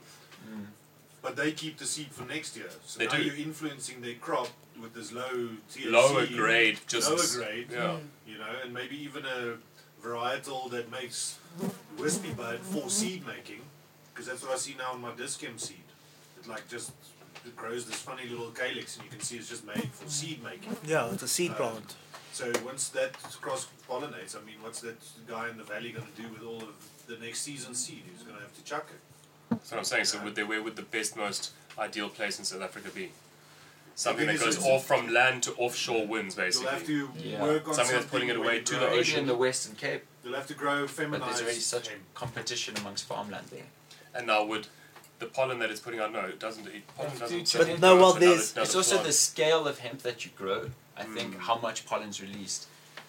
But 1.23 1.37
they 1.37 1.53
keep 1.53 1.77
the 1.77 1.85
seed 1.85 2.09
for 2.13 2.25
next 2.25 2.57
year. 2.57 2.71
So 2.87 2.99
They 2.99 3.07
now 3.07 3.17
do. 3.17 3.23
you're 3.23 3.37
influencing 3.37 4.01
their 4.01 4.15
crop 4.15 4.49
with 4.81 4.95
this 4.95 5.13
low 5.13 5.51
THC. 5.71 5.91
Lower 5.91 6.27
grade, 6.27 6.79
just 6.87 7.11
lower 7.11 7.45
grade. 7.45 7.69
Yeah. 7.71 7.99
You 8.27 8.39
know, 8.39 8.47
and 8.65 8.73
maybe 8.73 8.97
even 9.03 9.27
a 9.27 9.57
varietal 10.03 10.71
that 10.71 10.91
makes 10.91 11.37
wispy 11.99 12.31
bud 12.33 12.61
for 12.61 12.89
seed 12.89 13.27
making, 13.27 13.61
because 14.15 14.27
that's 14.29 14.43
what 14.43 14.53
I 14.53 14.57
see 14.57 14.75
now 14.79 14.95
in 14.95 15.03
my 15.03 15.11
discam 15.11 15.61
seed. 15.61 15.77
It 16.41 16.49
like 16.49 16.67
just 16.69 16.93
it 17.45 17.55
grows 17.55 17.85
this 17.85 17.97
funny 17.97 18.27
little 18.27 18.51
calyx, 18.51 18.97
and 18.97 19.05
you 19.05 19.11
can 19.11 19.21
see 19.21 19.37
it's 19.37 19.49
just 19.51 19.67
made 19.67 19.91
for 19.93 20.09
seed 20.09 20.43
making. 20.43 20.75
Yeah, 20.87 21.13
it's 21.13 21.23
a 21.23 21.29
seed 21.29 21.51
Uh, 21.51 21.55
plant. 21.55 21.97
So 22.33 22.51
once 22.65 22.89
that 22.91 23.13
cross 23.41 23.67
pollinates, 23.89 24.37
I 24.41 24.45
mean, 24.45 24.57
what's 24.63 24.81
that 24.81 24.97
guy 25.29 25.49
in 25.51 25.57
the 25.59 25.65
valley 25.65 25.91
going 25.93 26.07
to 26.15 26.23
do 26.23 26.29
with 26.29 26.43
all 26.43 26.63
of 26.63 26.75
the 27.07 27.17
next 27.25 27.41
season's 27.43 27.85
seed? 27.85 28.03
He's 28.13 28.23
going 28.23 28.37
to 28.37 28.43
have 28.43 28.55
to 28.57 28.65
chuck 28.65 28.87
it. 28.91 29.01
That's 29.51 29.71
what 29.73 29.79
I'm 29.79 29.85
saying. 29.85 30.05
So 30.05 30.23
would 30.23 30.35
they, 30.37 30.45
where 30.45 30.63
would 30.63 30.77
the 30.77 30.83
best, 30.83 31.17
most 31.17 31.53
ideal 31.79 32.09
place 32.09 32.39
in 32.39 32.45
South 32.45 32.63
Africa 32.63 32.89
be? 32.95 33.11
Something 33.97 34.29
that 34.29 34.39
goes 34.39 34.57
it's- 34.57 34.65
off 34.71 34.87
from 34.87 35.13
land 35.13 35.43
to 35.43 35.53
offshore 35.55 36.07
winds, 36.07 36.35
basically. 36.37 36.71
You'll 36.71 36.79
basically. 36.79 36.97
have 36.97 37.23
to 37.23 37.29
Yeah. 37.29 37.43
work 37.43 37.69
on 37.69 37.75
Something 37.75 37.97
that's 37.97 38.07
putting 38.11 38.29
it 38.29 38.37
away 38.37 38.61
to 38.63 38.75
the 38.75 38.89
ocean. 38.89 38.97
Maybe 39.15 39.21
in 39.21 39.27
the 39.27 39.35
Western 39.37 39.75
Cape, 39.77 40.05
You'll 40.25 40.35
have 40.35 40.47
to 40.47 40.55
grow 40.55 40.87
feminized. 40.87 41.21
but 41.21 41.27
there's 41.31 41.43
already 41.43 41.61
such 41.61 41.89
hemp. 41.89 42.01
competition 42.15 42.77
amongst 42.79 43.07
farmland 43.07 43.49
there. 43.51 43.67
And 44.15 44.27
now 44.29 44.45
would 44.45 44.69
the 45.19 45.27
pollen 45.27 45.59
that 45.59 45.71
it's 45.71 45.81
putting 45.81 46.01
out? 46.01 46.13
No, 46.13 46.21
it 46.21 46.39
doesn't. 46.39 46.67
It, 46.69 46.87
pollen 46.97 47.11
But 47.19 47.29
doesn't. 47.31 47.59
But 47.59 47.81
no, 47.81 47.97
well, 47.97 48.13
there's- 48.15 48.55
It's 48.57 48.75
also 48.75 48.93
plant. 48.97 49.07
the 49.09 49.13
scale 49.13 49.67
of 49.69 49.81
hemp 49.81 50.01
that 50.03 50.25
you 50.25 50.31
grow. 50.35 50.71
I 51.01 51.05
think 51.05 51.35
Mm. 51.35 51.41
how 51.41 51.57
much 51.59 51.87
pollen's 51.87 52.21
released. 52.21 52.67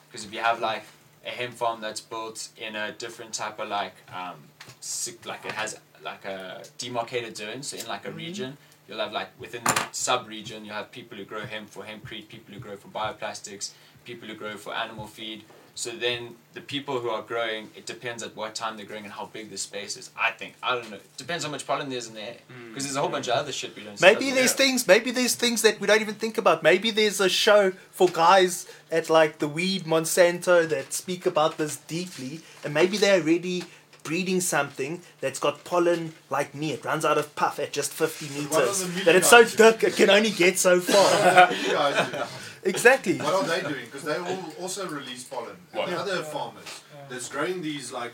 Because 0.08 0.26
if 0.26 0.34
you 0.34 0.40
have 0.40 0.60
like 0.60 0.84
a 1.26 1.30
hemp 1.30 1.54
farm 1.54 1.82
that's 1.82 2.02
built 2.02 2.50
in 2.58 2.76
a 2.76 2.92
different 2.94 3.34
type 3.34 3.60
of 3.60 3.68
like 3.70 3.96
um, 4.14 4.36
sick, 4.80 5.26
like 5.26 5.46
it 5.46 5.52
has 5.54 5.80
like 6.04 6.26
a 6.26 6.64
demarcated 6.78 7.38
zone, 7.38 7.62
so 7.64 7.78
in 7.78 7.86
like 7.88 8.06
a 8.08 8.12
region, 8.12 8.58
you'll 8.88 9.00
have 9.00 9.12
like 9.12 9.30
within 9.40 9.64
the 9.64 9.88
sub 9.92 10.28
region, 10.28 10.66
you'll 10.66 10.76
have 10.76 10.92
people 10.92 11.18
who 11.18 11.26
grow 11.26 11.46
hemp 11.46 11.70
for 11.70 11.84
hempcrete, 11.84 12.28
people 12.28 12.54
who 12.54 12.60
grow 12.60 12.76
for 12.76 12.88
bioplastics, 12.88 13.72
people 14.04 14.28
who 14.28 14.36
grow 14.36 14.58
for 14.58 14.74
animal 14.74 15.06
feed. 15.08 15.44
So 15.76 15.92
then 15.92 16.36
the 16.54 16.62
people 16.62 17.00
who 17.00 17.10
are 17.10 17.22
growing, 17.22 17.70
it 17.76 17.86
depends 17.86 18.24
at 18.24 18.36
what 18.36 18.56
time 18.56 18.76
they're 18.78 18.86
growing 18.86 19.06
and 19.06 19.14
how 19.14 19.26
big 19.26 19.50
the 19.50 19.58
space 19.58 19.96
is. 19.96 20.10
I 20.20 20.32
think 20.32 20.56
I 20.62 20.76
don't 20.76 20.90
know. 20.90 20.98
It 20.98 21.18
Depends 21.18 21.46
how 21.46 21.52
much 21.52 21.66
pollen 21.66 21.90
there's 21.90 22.08
in 22.08 22.16
the 22.16 22.22
air. 22.22 22.38
Because 22.70 22.84
there's 22.84 22.96
a 22.96 23.00
whole 23.00 23.10
bunch 23.10 23.28
of 23.28 23.36
other 23.36 23.52
shit 23.52 23.76
we 23.76 23.84
don't. 23.84 23.98
see 23.98 24.06
Maybe 24.06 24.30
as 24.30 24.36
there's 24.36 24.52
yeah. 24.52 24.58
things. 24.58 24.88
Maybe 24.88 25.12
there's 25.12 25.36
things 25.36 25.62
that 25.62 25.80
we 25.80 25.88
don't 25.88 26.02
even 26.02 26.16
think 26.16 26.38
about. 26.38 26.62
Maybe 26.64 26.92
there's 26.92 27.20
a 27.20 27.30
show 27.30 27.72
for 27.92 28.10
guys 28.10 28.68
at 28.92 29.10
like 29.10 29.40
the 29.40 29.48
Weed 29.48 29.84
Monsanto 29.84 30.68
that 30.68 30.94
speak 30.94 31.26
about 31.26 31.58
this 31.58 31.78
deeply, 31.78 32.42
and 32.64 32.74
maybe 32.74 32.98
they're 32.98 33.22
already 33.22 33.64
breeding 34.04 34.42
something 34.42 35.02
that's 35.20 35.40
got 35.40 35.64
pollen 35.64 36.14
like 36.30 36.56
me. 36.56 36.72
It 36.72 36.84
runs 36.84 37.06
out 37.06 37.18
of 37.18 37.36
puff 37.36 37.60
at 37.60 37.72
just 37.72 37.94
50 37.94 38.30
meters. 38.40 39.04
That 39.06 39.16
it's 39.16 39.30
so 39.30 39.44
guys 39.44 39.54
thick 39.54 39.84
it 39.84 39.96
can 39.96 40.10
only 40.10 40.32
get 40.32 40.58
so 40.58 40.80
far. 40.80 41.52
You 42.64 42.72
guys 42.72 42.84
do. 42.84 42.90
exactly. 42.90 43.18
What 43.18 43.34
are 43.34 43.44
they 43.44 43.62
doing? 43.62 43.86
Because 43.86 44.04
they 44.04 44.18
all 44.18 44.54
also 44.60 44.88
release 44.88 45.24
pollen. 45.24 45.58
What? 45.72 45.88
And 45.90 45.98
other 45.98 46.18
Yeah. 46.18 46.22
farmers 46.24 46.66
Yeah. 46.94 47.02
that's 47.10 47.28
growing 47.30 47.62
these 47.62 47.92
like, 47.92 48.14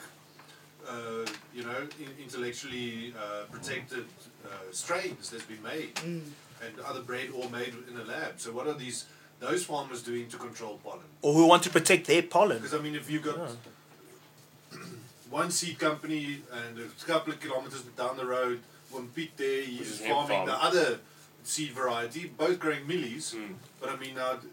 uh, 0.88 1.26
you 1.54 1.64
know, 1.64 1.88
in- 2.00 2.16
intellectually 2.24 3.14
uh, 3.18 3.44
protected 3.52 4.06
uh, 4.46 4.50
strains 4.72 5.30
that's 5.30 5.44
been 5.44 5.62
made, 5.62 5.94
Mm. 5.96 6.32
and 6.64 6.80
other 6.90 7.02
bred 7.02 7.30
all 7.36 7.50
made 7.50 7.74
in 7.90 7.98
a 8.00 8.04
lab. 8.06 8.40
So 8.40 8.52
what 8.52 8.68
are 8.68 8.74
these 8.86 9.06
those 9.40 9.66
farmers 9.66 10.02
doing 10.02 10.28
to 10.30 10.38
control 10.38 10.80
pollen? 10.84 11.06
Or 11.22 11.34
who 11.34 11.46
want 11.46 11.62
to 11.64 11.70
protect 11.70 12.08
their 12.08 12.24
pollen. 12.24 12.58
Because 12.60 12.74
I 12.74 12.82
mean, 12.82 12.96
if 12.96 13.10
you've 13.10 13.24
got 13.24 13.38
Yeah. 13.38 14.80
one 15.30 15.52
seed 15.52 15.78
company 15.78 16.42
and 16.52 16.80
a 16.80 16.88
couple 17.06 17.34
of 17.34 17.40
kilometers 17.40 17.82
down 17.98 18.18
the 18.18 18.26
road, 18.26 18.62
one 18.90 19.08
Pete 19.10 19.36
there, 19.38 19.60
is 19.60 19.68
he's 19.78 20.00
farming 20.00 20.28
farm. 20.30 20.46
the 20.48 20.56
other 20.56 21.00
seed 21.44 21.72
variety, 21.72 22.28
both 22.28 22.58
growing 22.60 22.86
mielies. 22.86 23.36
Mm. 23.36 23.56
But 23.80 23.90
I 23.90 23.96
mean, 23.98 24.16
now 24.16 24.34
d- 24.36 24.48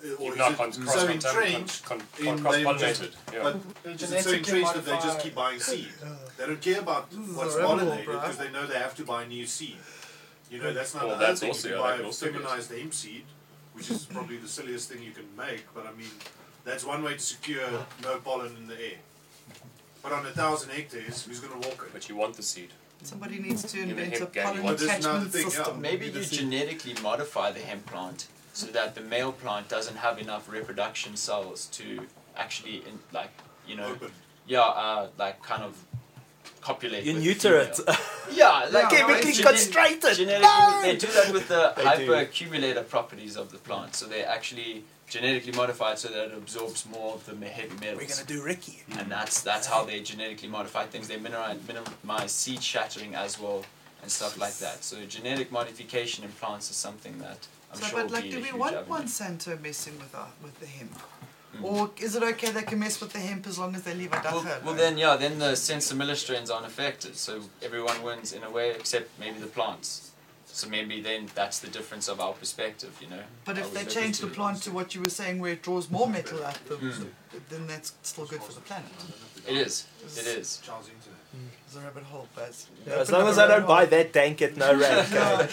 Uh, 0.00 0.14
Or 0.14 0.26
You've 0.26 0.32
is 0.34 0.38
not 0.38 0.52
it 0.52 0.56
con- 0.58 0.72
so 0.72 0.82
cross- 0.82 1.08
entrenched? 1.10 1.84
con- 1.84 2.02
in 2.20 2.24
con- 2.26 2.52
they 2.52 2.62
cross-pollinated. 2.62 3.12
Yeah. 3.32 3.42
But 3.42 3.54
is 3.56 3.62
it 3.64 4.00
so 4.00 4.06
Genetically 4.06 4.38
entrenched 4.60 4.74
that 4.74 4.84
they 4.84 4.96
just 5.08 5.18
keep 5.20 5.34
buying 5.34 5.58
seed? 5.58 5.88
They 6.36 6.46
don't 6.46 6.60
care 6.60 6.78
about 6.80 7.12
what's 7.12 7.56
a 7.56 7.58
pollinated 7.60 8.06
because 8.06 8.36
they 8.38 8.50
know 8.50 8.64
they 8.66 8.78
have 8.78 8.94
to 8.96 9.04
buy 9.04 9.26
new 9.26 9.44
seed. 9.46 9.76
You 10.52 10.58
know, 10.62 10.72
that's 10.72 10.94
not 10.94 11.02
Well, 11.06 11.10
the 11.10 11.16
other 11.16 11.26
that's 11.26 11.40
thing. 11.40 11.48
also- 11.50 11.68
you 11.68 11.74
yeah, 11.74 11.80
buy 11.80 11.94
a 11.96 12.12
feminized 12.12 12.70
hemp 12.70 12.94
seed, 12.94 13.24
which 13.74 13.90
is 13.90 14.04
probably 14.04 14.36
the 14.36 14.46
silliest 14.48 14.88
thing 14.88 15.02
you 15.02 15.10
can 15.10 15.28
make, 15.36 15.64
but 15.74 15.84
I 15.84 15.92
mean, 15.92 16.10
that's 16.64 16.84
one 16.84 17.02
way 17.02 17.14
to 17.14 17.24
secure 17.34 17.68
no 18.04 18.18
pollen 18.20 18.56
in 18.56 18.68
the 18.68 18.80
air. 18.80 18.98
But 20.02 20.12
on 20.12 20.24
a 20.26 20.30
thousand 20.30 20.70
hectares, 20.70 21.24
who's 21.24 21.40
going 21.40 21.60
to 21.60 21.68
walk 21.68 21.82
it? 21.86 21.92
But 21.92 22.08
you 22.08 22.14
want 22.14 22.36
the 22.36 22.42
seed. 22.44 22.70
Somebody 23.02 23.38
needs 23.40 23.62
to 23.72 23.80
invent 23.80 24.14
a 24.14 24.18
hemp 24.20 24.32
pollen 24.34 24.62
Well, 24.62 24.74
this 24.76 24.88
catchment 24.88 25.32
thing, 25.32 25.42
yeah. 25.42 25.48
system. 25.48 25.80
Maybe 25.80 26.06
you 26.06 26.12
to 26.12 26.24
genetically 26.24 26.94
modify 27.02 27.50
the 27.50 27.60
hemp 27.60 27.86
plant 27.86 28.26
so 28.58 28.66
that 28.72 28.94
the 28.96 29.00
male 29.00 29.30
plant 29.32 29.68
doesn't 29.68 29.96
have 29.98 30.18
enough 30.18 30.50
reproduction 30.50 31.16
cells 31.16 31.66
to 31.66 32.00
actually, 32.36 32.76
in, 32.78 32.98
like, 33.12 33.30
you 33.68 33.76
know, 33.76 33.90
Open. 33.92 34.10
yeah, 34.48 34.62
uh, 34.62 35.06
like 35.16 35.40
kind 35.42 35.62
of 35.62 35.76
copulate. 36.60 37.04
You 37.04 37.14
with 37.14 37.22
neuter 37.22 37.58
it. 37.66 37.78
Yeah, 38.32 38.68
like 38.72 38.90
Chemically 38.90 39.32
gene- 39.32 39.44
constrained. 39.46 40.02
Genetically, 40.02 40.40
No! 40.42 40.80
they 40.82 40.96
do 40.96 41.06
that 41.06 41.32
with 41.32 41.46
the 41.48 41.72
They 41.76 41.82
do. 42.04 42.10
hyperaccumulator 42.12 42.88
properties 42.88 43.36
of 43.36 43.52
the 43.52 43.58
plant. 43.58 43.94
So 43.94 44.06
they 44.06 44.24
actually 44.24 44.82
genetically 45.08 45.52
modified 45.52 45.98
so 45.98 46.08
that 46.08 46.26
it 46.28 46.34
absorbs 46.34 46.84
more 46.86 47.14
of 47.14 47.24
the 47.26 47.34
me- 47.34 47.46
heavy 47.46 47.76
metals. 47.80 48.00
We're 48.02 48.08
gonna 48.08 48.26
do 48.26 48.42
Ricky. 48.42 48.82
and 48.98 49.10
that's 49.10 49.40
that's 49.42 49.66
how 49.68 49.84
they 49.84 50.00
genetically 50.00 50.48
modify 50.48 50.84
things. 50.86 51.06
They 51.08 51.16
minimize, 51.16 51.58
minimize 51.66 52.32
seed 52.32 52.62
shattering 52.62 53.14
as 53.14 53.38
well 53.40 53.64
and 54.02 54.10
stuff 54.10 54.38
like 54.38 54.56
that. 54.58 54.84
So 54.84 54.96
genetic 55.06 55.50
modification 55.52 56.24
in 56.24 56.30
plants 56.32 56.70
is 56.70 56.76
something 56.76 57.18
that 57.18 57.46
I'm 57.72 57.78
So, 57.80 57.86
sure 57.86 58.02
but 58.02 58.10
like, 58.10 58.24
be 58.24 58.30
do 58.30 58.38
a 58.38 58.40
we 58.40 58.52
want 58.52 58.76
avenue. 58.76 58.94
Monsanto 58.96 59.60
messing 59.60 59.98
with 59.98 60.14
our, 60.14 60.28
with 60.42 60.58
the 60.60 60.66
hemp, 60.66 60.98
Mm. 61.56 61.64
or 61.64 61.90
is 61.96 62.14
it 62.14 62.22
okay 62.22 62.50
they 62.50 62.60
can 62.62 62.78
mess 62.78 63.00
with 63.00 63.10
the 63.14 63.18
hemp 63.18 63.46
as 63.46 63.58
long 63.58 63.74
as 63.74 63.82
they 63.82 63.94
leave 63.94 64.12
a 64.12 64.20
Well, 64.22 64.42
duffer? 64.42 64.60
well, 64.66 64.74
then 64.74 64.98
yeah, 64.98 65.16
then 65.16 65.38
the 65.38 65.52
sinsemilla 65.56 66.14
strains 66.14 66.50
aren't 66.50 66.66
affected, 66.66 67.16
so 67.16 67.40
everyone 67.62 68.02
wins 68.02 68.34
in 68.34 68.42
a 68.44 68.50
way 68.50 68.72
except 68.72 69.18
maybe 69.18 69.38
the 69.38 69.46
plants. 69.46 70.10
So 70.44 70.68
maybe 70.68 71.00
then 71.00 71.30
that's 71.34 71.58
the 71.58 71.68
difference 71.68 72.06
of 72.08 72.20
our 72.20 72.34
perspective, 72.34 72.92
you 73.00 73.08
know. 73.08 73.22
But 73.46 73.56
if 73.56 73.72
they 73.72 73.84
change 73.86 74.18
the 74.18 74.26
into 74.26 74.36
plant 74.36 74.62
to 74.64 74.70
what 74.72 74.94
you 74.94 75.00
were 75.00 75.08
saying, 75.08 75.38
where 75.40 75.52
it 75.52 75.62
draws 75.62 75.88
more 75.88 76.06
metal 76.18 76.44
out, 76.44 76.58
the, 76.68 76.76
Mm. 76.76 77.06
then 77.48 77.66
that's 77.66 77.92
still 78.02 78.26
good 78.26 78.42
for 78.42 78.52
the 78.52 78.60
planet. 78.60 78.90
it 79.46 79.56
is, 79.56 79.86
it 80.18 80.26
is. 80.26 80.60
Charles 80.62 80.86
Internet. 80.88 81.17
It's 81.66 81.76
a 81.76 81.80
rabbit 81.80 82.04
hole, 82.04 82.26
but 82.34 82.66
Yeah, 82.86 82.94
as 82.94 83.12
long 83.12 83.28
as 83.28 83.38
I 83.38 83.46
don't 83.46 83.66
buy 83.66 83.84
that 83.84 84.12
dank 84.12 84.40
at 84.40 84.56
no 84.56 84.74
rank. 84.74 85.06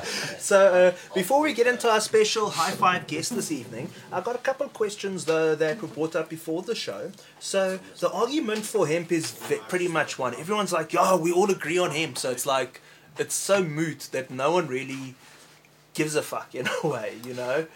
so, 0.38 0.92
uh, 0.92 1.14
before 1.14 1.40
we 1.40 1.54
get 1.54 1.66
into 1.66 1.90
our 1.90 2.00
special 2.00 2.50
high 2.50 2.72
five 2.72 3.06
guest 3.06 3.34
this 3.34 3.50
evening, 3.50 3.90
I've 4.12 4.24
got 4.24 4.34
a 4.34 4.40
couple 4.40 4.66
of 4.66 4.74
questions 4.74 5.24
though 5.24 5.54
that 5.54 5.80
were 5.80 5.88
brought 5.88 6.14
up 6.14 6.28
before 6.28 6.60
the 6.62 6.74
show. 6.74 7.12
So, 7.38 7.80
the 7.98 8.10
argument 8.10 8.66
for 8.66 8.86
hemp 8.86 9.10
is 9.10 9.32
pretty 9.68 9.88
much 9.88 10.18
one. 10.18 10.34
Everyone's 10.34 10.72
like, 10.72 10.92
"Yo, 10.92 11.16
we 11.16 11.32
all 11.32 11.50
agree 11.50 11.78
on 11.78 11.92
hemp," 11.92 12.18
so 12.18 12.30
it's 12.30 12.44
like 12.44 12.82
it's 13.16 13.34
so 13.34 13.62
moot 13.62 14.08
that 14.12 14.30
no 14.30 14.52
one 14.52 14.66
really 14.66 15.14
gives 15.94 16.14
a 16.14 16.22
fuck 16.22 16.54
in 16.60 16.68
a 16.82 16.86
way, 16.86 17.14
you 17.24 17.34
know. 17.34 17.66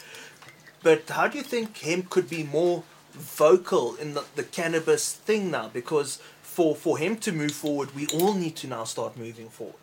But 0.83 1.09
how 1.09 1.29
do 1.29 1.39
you 1.39 1.45
think 1.45 1.79
hemp 1.79 2.11
could 2.11 2.29
be 2.29 2.43
more 2.43 2.83
vocal 3.13 3.95
in 3.97 4.15
the, 4.15 4.25
the 4.35 4.43
cannabis 4.43 5.15
thing 5.15 5.51
now? 5.51 5.71
Because 5.73 6.21
for, 6.55 6.77
for 6.77 6.99
hemp 6.99 7.21
to 7.23 7.33
move 7.33 7.51
forward, 7.53 7.95
we 7.97 8.07
all 8.09 8.33
need 8.35 8.55
to 8.57 8.69
now 8.69 8.85
start 8.85 9.17
moving 9.17 9.49
forward. 9.49 9.75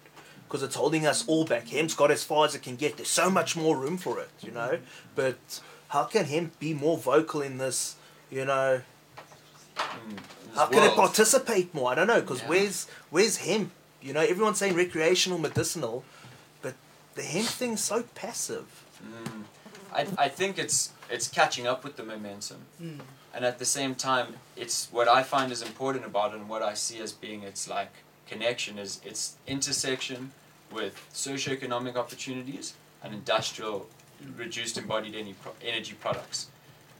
Because 0.47 0.63
it's 0.63 0.75
holding 0.75 1.05
us 1.05 1.27
all 1.27 1.45
back. 1.45 1.67
Hemp's 1.67 1.93
got 1.93 2.11
as 2.11 2.23
far 2.23 2.45
as 2.45 2.55
it 2.55 2.61
can 2.61 2.75
get. 2.77 2.97
There's 2.97 3.09
so 3.09 3.29
much 3.29 3.55
more 3.57 3.75
room 3.77 3.97
for 3.97 4.19
it, 4.19 4.29
you 4.41 4.51
know. 4.51 4.79
But 5.15 5.37
how 5.89 6.03
can 6.05 6.25
hemp 6.25 6.59
be 6.59 6.73
more 6.73 6.97
vocal 6.97 7.41
in 7.41 7.57
this, 7.57 7.95
you 8.29 8.45
know? 8.45 8.81
Mm, 9.77 10.17
How 10.55 10.65
this 10.67 10.79
can 10.79 10.89
it 10.91 10.95
participate 10.95 11.73
more? 11.73 11.91
I 11.91 11.95
don't 11.95 12.07
know. 12.07 12.21
Because 12.21 12.41
Yeah. 12.41 12.47
where's 12.49 12.87
where's 13.09 13.37
hemp? 13.37 13.71
You 14.01 14.13
know, 14.13 14.21
everyone's 14.21 14.57
saying 14.57 14.75
recreational, 14.75 15.37
medicinal, 15.39 16.03
but 16.61 16.73
the 17.15 17.23
hemp 17.23 17.47
thing's 17.47 17.83
so 17.83 18.03
passive. 18.15 18.67
Mm. 19.03 19.43
I, 19.93 20.07
I 20.25 20.29
think 20.29 20.57
it's 20.57 20.91
it's 21.09 21.27
catching 21.27 21.65
up 21.67 21.83
with 21.83 21.95
the 21.95 22.03
momentum. 22.03 22.57
Mm. 22.81 22.99
And 23.33 23.45
at 23.45 23.59
the 23.59 23.65
same 23.65 23.95
time 23.95 24.35
it's 24.55 24.87
what 24.91 25.07
i 25.07 25.23
find 25.23 25.51
is 25.51 25.61
important 25.61 26.05
about 26.05 26.33
it 26.33 26.37
and 26.37 26.49
what 26.49 26.61
i 26.61 26.73
see 26.73 26.99
as 26.99 27.11
being 27.11 27.43
its 27.43 27.69
like 27.69 27.91
connection 28.27 28.77
is 28.77 29.01
its 29.05 29.35
intersection 29.47 30.31
with 30.71 30.95
socioeconomic 31.13 31.95
opportunities 31.95 32.73
and 33.03 33.13
industrial 33.13 33.87
reduced 34.37 34.77
embodied 34.77 35.15
energy 35.63 35.93
products 35.99 36.47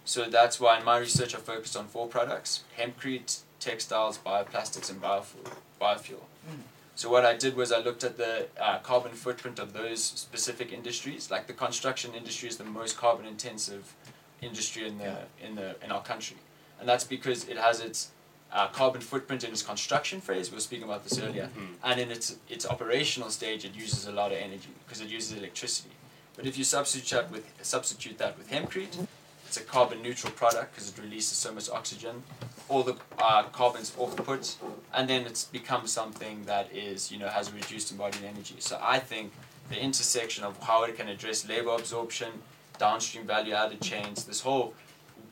so 0.04 0.26
that's 0.26 0.60
why 0.60 0.78
in 0.80 0.86
my 0.86 0.98
research 0.98 1.36
i 1.36 1.38
focused 1.38 1.78
on 1.78 1.86
four 1.86 2.08
products 2.08 2.64
hempcrete 2.78 3.40
textiles 3.60 4.18
bioplastics 4.18 4.90
and 4.90 5.00
biofuel, 5.02 5.52
biofuel. 5.80 6.26
Mm. 6.50 6.62
so 6.96 7.10
what 7.10 7.24
i 7.24 7.36
did 7.36 7.56
was 7.56 7.72
i 7.72 7.80
looked 7.80 8.04
at 8.04 8.18
the 8.18 8.48
uh, 8.60 8.80
carbon 8.80 9.12
footprint 9.12 9.60
of 9.60 9.74
those 9.74 10.04
specific 10.04 10.74
industries 10.74 11.30
like 11.30 11.46
the 11.48 11.54
construction 11.54 12.14
industry 12.16 12.50
is 12.50 12.58
the 12.58 12.64
most 12.64 12.98
carbon 12.98 13.26
intensive 13.26 13.94
industry 14.42 14.88
in 14.88 14.98
the 14.98 15.18
in 15.46 15.56
the 15.56 15.76
in 15.84 15.92
our 15.92 16.02
country, 16.02 16.38
and 16.80 16.88
that's 16.90 17.04
because 17.04 17.48
it 17.48 17.58
has 17.58 17.80
its 17.80 18.10
uh, 18.52 18.68
carbon 18.68 19.02
footprint 19.02 19.44
in 19.44 19.52
its 19.52 19.62
construction 19.62 20.20
phase. 20.22 20.52
We 20.52 20.56
were 20.56 20.62
speaking 20.62 20.84
about 20.86 21.04
this 21.04 21.20
earlier, 21.20 21.50
Mm. 21.58 21.76
and 21.84 22.00
in 22.00 22.12
its 22.12 22.36
its 22.50 22.66
operational 22.66 23.30
stage, 23.30 23.64
it 23.66 23.76
uses 23.76 24.08
a 24.08 24.12
lot 24.12 24.32
of 24.32 24.38
energy 24.38 24.70
because 24.86 25.02
it 25.02 25.08
uses 25.10 25.38
electricity. 25.38 25.92
But 26.36 26.46
if 26.46 26.58
you 26.58 26.64
substitute 26.64 27.10
that 27.16 27.32
with 27.32 27.46
substitute 27.62 28.18
that 28.18 28.38
with 28.38 28.50
hempcrete, 28.50 29.08
it's 29.46 29.58
a 29.58 29.64
carbon 29.64 30.02
neutral 30.02 30.34
product 30.34 30.74
because 30.74 30.90
it 30.90 30.98
releases 30.98 31.38
so 31.38 31.54
much 31.54 31.70
oxygen. 31.70 32.24
All 32.70 32.84
the 32.84 32.96
uh, 33.20 33.44
carbon's 33.52 33.94
off 33.98 34.16
put, 34.16 34.56
and 34.94 35.10
then 35.10 35.26
it's 35.26 35.44
become 35.44 35.88
something 35.88 36.44
that 36.46 36.72
is 36.74 37.12
you 37.12 37.20
know 37.20 37.28
has 37.28 37.52
reduced 37.54 37.92
embodied 37.92 38.24
energy. 38.24 38.56
So 38.60 38.80
I 38.82 39.00
think 39.00 39.32
the 39.70 39.80
intersection 39.80 40.44
of 40.46 40.58
how 40.64 40.84
it 40.84 40.98
can 40.98 41.08
address 41.10 41.48
labor 41.48 41.72
absorption, 41.76 42.32
downstream 42.82 43.26
value 43.26 43.54
added 43.54 43.80
chains, 43.80 44.26
this 44.26 44.42
whole 44.42 44.74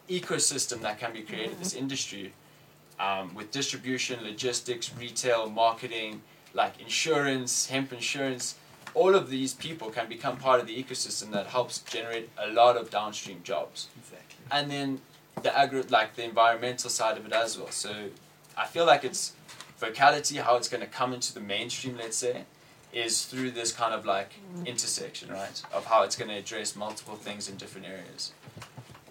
ecosystem 0.07 0.81
that 0.81 0.99
can 0.99 1.12
be 1.12 1.21
created, 1.21 1.59
this 1.59 1.73
industry, 1.73 2.31
um, 2.99 3.33
with 3.33 3.49
distribution, 3.51 4.15
logistics, 4.23 4.85
retail, 4.95 5.49
marketing, 5.49 6.21
like 6.53 6.73
insurance, 6.79 7.53
hemp 7.73 7.91
insurance, 7.91 8.55
all 8.93 9.15
of 9.15 9.29
these 9.29 9.53
people 9.65 9.89
can 9.89 10.07
become 10.07 10.38
part 10.38 10.59
of 10.62 10.67
the 10.67 10.83
ecosystem 10.83 11.31
that 11.31 11.47
helps 11.47 11.79
generate 11.79 12.29
a 12.38 12.47
lot 12.62 12.77
of 12.77 12.89
downstream 12.89 13.39
jobs. 13.43 13.88
Exactly. 13.99 14.43
And 14.51 14.69
then 14.69 15.01
the 15.41 15.51
agri- 15.57 15.89
like 15.97 16.15
the 16.15 16.25
environmental 16.25 16.89
side 16.89 17.17
of 17.17 17.25
it 17.25 17.33
as 17.33 17.57
well. 17.57 17.71
So 17.71 17.91
I 18.57 18.65
feel 18.65 18.85
like 18.85 19.03
it's 19.03 19.33
vocality, 19.77 20.38
how 20.38 20.55
it's 20.59 20.69
going 20.73 20.81
to 20.81 20.93
come 21.01 21.13
into 21.13 21.33
the 21.33 21.39
mainstream, 21.39 21.97
let's 21.97 22.17
say, 22.17 22.45
is 22.93 23.25
through 23.25 23.52
this 23.52 23.71
kind 23.71 23.93
of 23.93 24.06
like 24.06 24.32
intersection, 24.65 25.30
right? 25.30 25.62
Of 25.73 25.86
how 25.86 26.04
it's 26.04 26.15
going 26.15 26.30
to 26.30 26.38
address 26.38 26.75
multiple 26.75 27.15
things 27.15 27.49
in 27.49 27.56
different 27.58 27.88
areas. 27.88 28.34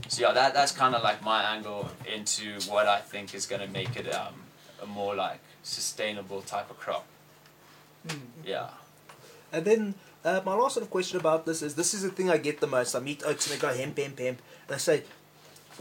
So 0.09 0.23
yeah, 0.23 0.33
that 0.33 0.55
that's 0.55 0.73
kind 0.73 0.95
of 0.95 1.03
like 1.03 1.23
my 1.23 1.43
angle 1.55 1.91
into 2.12 2.61
what 2.71 2.87
I 2.87 3.01
think 3.01 3.35
is 3.35 3.47
going 3.47 3.62
to 3.62 3.69
make 3.69 3.97
it 3.97 4.12
um, 4.14 4.35
a 4.83 4.87
more 4.87 5.14
like 5.14 5.41
sustainable 5.62 6.43
type 6.43 6.71
of 6.71 6.79
crop. 6.79 7.07
Mm. 8.07 8.21
Yeah. 8.45 8.71
And 9.53 9.64
then 9.64 9.95
uh, 10.25 10.41
my 10.45 10.55
last 10.55 10.75
sort 10.75 10.85
of 10.85 10.91
question 10.91 11.19
about 11.19 11.47
this 11.47 11.62
is 11.62 11.75
this 11.75 11.95
is 11.95 12.03
the 12.03 12.11
thing 12.11 12.31
I 12.31 12.38
get 12.38 12.61
the 12.61 12.67
most. 12.67 12.95
I 12.95 13.01
meet 13.01 13.23
oaks 13.25 13.51
and 13.51 13.59
they 13.59 13.61
go 13.61 13.73
hemp, 13.73 13.99
hemp, 13.99 14.19
hemp. 14.19 14.41
And 14.67 14.75
I 14.75 14.79
say, 14.79 15.03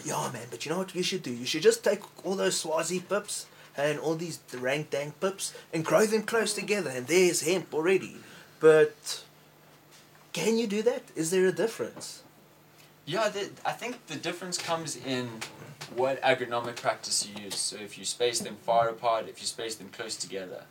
yeah, 0.06 0.30
man, 0.32 0.48
but 0.50 0.66
you 0.66 0.72
know 0.72 0.80
what 0.80 0.94
you 0.94 1.04
should 1.04 1.24
do? 1.24 1.32
You 1.32 1.46
should 1.46 1.64
just 1.64 1.84
take 1.84 2.02
all 2.26 2.36
those 2.36 2.58
Swazi 2.58 3.00
pips 3.00 3.48
and 3.78 4.00
all 4.00 4.16
these 4.16 4.40
rank 4.54 4.90
dank 4.90 5.20
pips 5.20 5.54
and 5.72 5.86
grow 5.86 6.06
them 6.06 6.24
close 6.24 6.54
together, 6.54 6.90
and 6.90 7.08
there's 7.08 7.42
hemp 7.42 7.74
already. 7.74 8.18
But 8.60 9.24
can 10.34 10.58
you 10.58 10.68
do 10.68 10.82
that? 10.82 11.04
Is 11.16 11.32
there 11.32 11.46
a 11.46 11.52
difference? 11.52 12.24
Yeah, 13.06 13.30
the, 13.30 13.52
I 13.66 13.72
think 13.72 14.08
the 14.08 14.16
difference 14.16 14.58
comes 14.58 14.98
in 14.98 15.30
what 15.96 16.22
agronomic 16.22 16.76
practice 16.76 17.26
you 17.26 17.44
use. 17.46 17.56
So 17.56 17.78
if 17.78 17.98
you 17.98 18.04
space 18.04 18.40
them 18.40 18.58
far 18.64 18.90
apart, 18.90 19.30
if 19.30 19.40
you 19.40 19.48
space 19.48 19.76
them 19.76 19.90
close 19.90 20.18
together. 20.18 20.64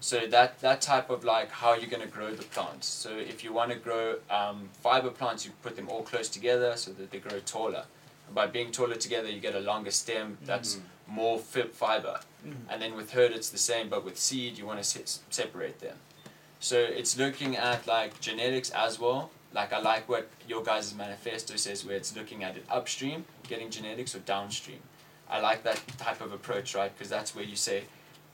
So 0.00 0.26
that, 0.26 0.60
that 0.60 0.82
type 0.82 1.10
of 1.10 1.24
like 1.24 1.50
how 1.50 1.74
you're 1.74 1.88
going 1.88 2.02
to 2.02 2.08
grow 2.08 2.34
the 2.34 2.42
plants. 2.42 2.88
So 2.88 3.16
if 3.16 3.44
you 3.44 3.52
want 3.52 3.70
to 3.70 3.78
grow 3.78 4.16
um, 4.28 4.68
fiber 4.82 5.10
plants, 5.10 5.46
you 5.46 5.52
put 5.62 5.76
them 5.76 5.88
all 5.88 6.02
close 6.02 6.28
together 6.28 6.76
so 6.76 6.90
that 6.92 7.10
they 7.12 7.18
grow 7.18 7.38
taller. 7.38 7.84
And 8.26 8.34
by 8.34 8.48
being 8.48 8.72
taller 8.72 8.96
together, 8.96 9.30
you 9.30 9.40
get 9.40 9.54
a 9.54 9.60
longer 9.60 9.92
stem 9.92 10.38
that's 10.44 10.78
more 11.06 11.38
fi- 11.38 11.68
fiber. 11.68 12.20
Mhm. 12.46 12.56
And 12.68 12.82
then 12.82 12.94
with 12.96 13.12
herd, 13.12 13.32
it's 13.32 13.50
the 13.50 13.58
same, 13.58 13.88
but 13.88 14.04
with 14.04 14.18
seed, 14.18 14.58
you 14.58 14.66
want 14.66 14.78
to 14.78 14.84
se- 14.84 15.20
separate 15.30 15.80
them. 15.80 15.98
So 16.60 16.78
it's 16.78 17.16
looking 17.18 17.56
at 17.56 17.86
like 17.86 18.20
genetics 18.20 18.70
as 18.70 18.98
well. 18.98 19.30
Like 19.52 19.72
I 19.72 19.80
like 19.80 20.08
what 20.08 20.28
your 20.48 20.62
guys' 20.62 20.94
manifesto 20.94 21.56
says, 21.56 21.84
where 21.84 21.96
it's 21.96 22.16
looking 22.16 22.42
at 22.42 22.56
it 22.56 22.64
upstream, 22.70 23.24
getting 23.48 23.70
genetics, 23.70 24.14
or 24.14 24.20
downstream. 24.20 24.80
I 25.28 25.40
like 25.40 25.62
that 25.64 25.80
type 25.98 26.20
of 26.20 26.32
approach, 26.32 26.74
right? 26.74 26.92
Because 26.94 27.08
that's 27.10 27.34
where 27.34 27.44
you 27.44 27.56
say 27.56 27.84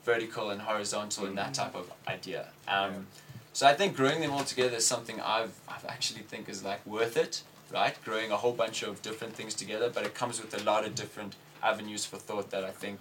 vertical 0.05 0.49
and 0.49 0.61
horizontal 0.61 1.25
and 1.25 1.37
that 1.37 1.53
type 1.53 1.75
of 1.75 1.91
idea. 2.07 2.47
Um, 2.67 3.07
so 3.53 3.67
I 3.67 3.73
think 3.73 3.95
growing 3.95 4.21
them 4.21 4.31
all 4.31 4.43
together 4.43 4.77
is 4.77 4.85
something 4.87 5.19
I've 5.19 5.53
I've 5.67 5.85
actually 5.85 6.21
think 6.21 6.47
is 6.49 6.63
like 6.63 6.85
worth 6.85 7.17
it 7.17 7.43
right? 7.71 8.03
Growing 8.03 8.31
a 8.31 8.37
whole 8.37 8.51
bunch 8.53 8.81
of 8.81 8.99
different 9.03 9.35
things 9.35 9.53
together, 9.53 9.91
but 9.93 10.03
it 10.03 10.15
comes 10.15 10.41
with 10.41 10.59
a 10.59 10.63
lot 10.63 10.85
of 10.85 10.95
different 10.95 11.35
avenues 11.63 12.05
for 12.05 12.17
thought 12.17 12.49
that 12.51 12.63
I 12.63 12.71
think 12.71 12.99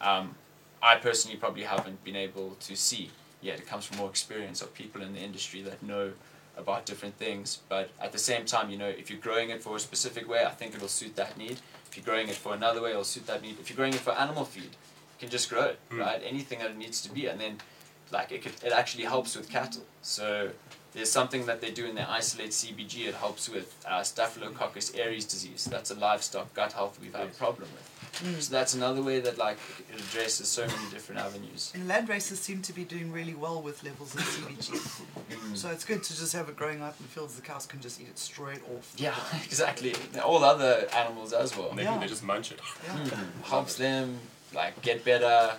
um, 0.00 0.34
I 0.82 0.96
personally 0.96 1.36
probably 1.36 1.64
haven't 1.64 2.02
been 2.04 2.16
able 2.16 2.56
to 2.60 2.76
see 2.76 3.10
yet. 3.42 3.58
It 3.58 3.66
comes 3.66 3.84
from 3.84 3.98
more 3.98 4.08
experience 4.10 4.62
of 4.62 4.72
people 4.74 5.02
in 5.02 5.12
the 5.14 5.20
industry 5.20 5.62
that 5.62 5.82
know 5.82 6.12
about 6.56 6.86
different 6.86 7.16
things. 7.18 7.60
But 7.68 7.90
at 8.00 8.12
the 8.12 8.18
same 8.18 8.44
time, 8.46 8.70
you 8.70 8.78
know, 8.78 8.88
if 8.88 9.10
you're 9.10 9.18
growing 9.20 9.50
it 9.50 9.62
for 9.62 9.76
a 9.76 9.80
specific 9.80 10.28
way, 10.28 10.44
I 10.44 10.50
think 10.50 10.74
it'll 10.74 10.88
suit 10.88 11.16
that 11.16 11.36
need. 11.36 11.58
If 11.90 11.96
you're 11.96 12.04
growing 12.04 12.28
it 12.28 12.34
for 12.36 12.54
another 12.54 12.80
way, 12.82 12.90
it'll 12.90 13.04
suit 13.04 13.26
that 13.26 13.42
need. 13.42 13.58
If 13.60 13.68
you're 13.70 13.76
growing 13.76 13.94
it 13.94 14.00
for 14.00 14.12
animal 14.12 14.44
feed, 14.44 14.62
you 14.64 15.18
can 15.20 15.28
just 15.30 15.48
grow 15.50 15.62
it, 15.64 15.78
Mm. 15.90 16.00
right? 16.00 16.22
Anything 16.24 16.58
that 16.60 16.70
it 16.70 16.76
needs 16.76 17.00
to 17.02 17.10
be, 17.10 17.26
and 17.26 17.40
then 17.40 17.58
like 18.12 18.30
it 18.32 18.42
could, 18.42 18.52
it 18.64 18.72
actually 18.72 19.04
helps 19.04 19.36
with 19.36 19.48
cattle. 19.50 19.82
So 20.02 20.50
there's 20.92 21.10
something 21.10 21.44
that 21.46 21.60
they 21.60 21.70
do 21.70 21.84
in 21.86 21.94
their 21.94 22.06
isolate 22.08 22.50
CBG. 22.52 23.06
It 23.08 23.14
helps 23.14 23.48
with 23.48 23.74
uh, 23.86 24.02
Staphylococcus 24.02 24.94
aureus 24.94 25.24
disease. 25.24 25.64
That's 25.64 25.90
a 25.90 25.94
livestock 25.94 26.54
gut 26.54 26.72
health 26.72 26.98
we've 27.02 27.14
had 27.14 27.26
a 27.26 27.30
problem 27.30 27.68
with. 27.72 27.90
So 28.16 28.52
that's 28.52 28.74
another 28.74 29.02
way 29.02 29.20
that 29.20 29.36
like 29.38 29.58
it 29.92 30.00
addresses 30.00 30.48
so 30.48 30.66
many 30.66 30.90
different 30.90 31.20
avenues. 31.20 31.72
And 31.74 31.86
land 31.86 32.08
races 32.08 32.38
seem 32.40 32.62
to 32.62 32.72
be 32.72 32.84
doing 32.84 33.12
really 33.12 33.34
well 33.34 33.60
with 33.62 33.82
levels 33.84 34.14
of 34.14 34.22
CBG. 34.22 35.56
so 35.56 35.70
it's 35.70 35.84
good 35.84 36.02
to 36.02 36.16
just 36.16 36.32
have 36.32 36.48
it 36.48 36.56
growing 36.56 36.80
out 36.82 36.94
in 36.98 37.04
the 37.04 37.10
fields. 37.10 37.34
The 37.36 37.42
cows 37.42 37.66
can 37.66 37.80
just 37.80 38.00
eat 38.00 38.08
it 38.08 38.18
straight 38.18 38.60
off. 38.76 38.94
Yeah, 38.96 39.14
ground. 39.14 39.44
exactly. 39.44 39.94
All 40.24 40.42
other 40.44 40.86
animals 40.94 41.32
as 41.32 41.56
well. 41.56 41.70
And 41.70 41.78
they, 41.78 41.82
Yeah. 41.84 41.98
they 41.98 42.06
just 42.06 42.24
munch 42.24 42.52
it. 42.52 42.60
Yeah. 42.84 42.96
Mm, 42.98 43.44
helps 43.44 43.74
them 43.76 44.18
like 44.54 44.80
get 44.82 45.04
better 45.04 45.52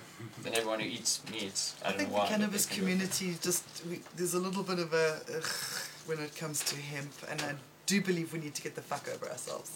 than 0.44 0.54
everyone 0.56 0.80
who 0.80 0.88
eats 0.88 1.22
meat. 1.32 1.74
I, 1.84 1.88
I 1.88 1.90
don't 1.90 1.98
think 2.00 2.10
know 2.10 2.16
the 2.16 2.22
why. 2.22 2.26
but 2.26 2.30
cannabis 2.30 2.66
can 2.66 2.78
community 2.80 3.36
just 3.42 3.64
we, 3.90 4.02
there's 4.16 4.34
a 4.34 4.40
little 4.40 4.64
bit 4.64 4.80
of 4.80 4.94
a 4.94 5.20
ugh, 5.36 5.46
when 6.08 6.20
it 6.20 6.36
comes 6.36 6.64
to 6.66 6.76
hemp, 6.76 7.12
and 7.30 7.42
I 7.42 7.54
do 7.86 8.02
believe 8.02 8.34
we 8.34 8.40
need 8.40 8.56
to 8.56 8.62
get 8.62 8.76
the 8.76 8.82
fuck 8.82 9.08
over 9.14 9.30
ourselves. 9.30 9.72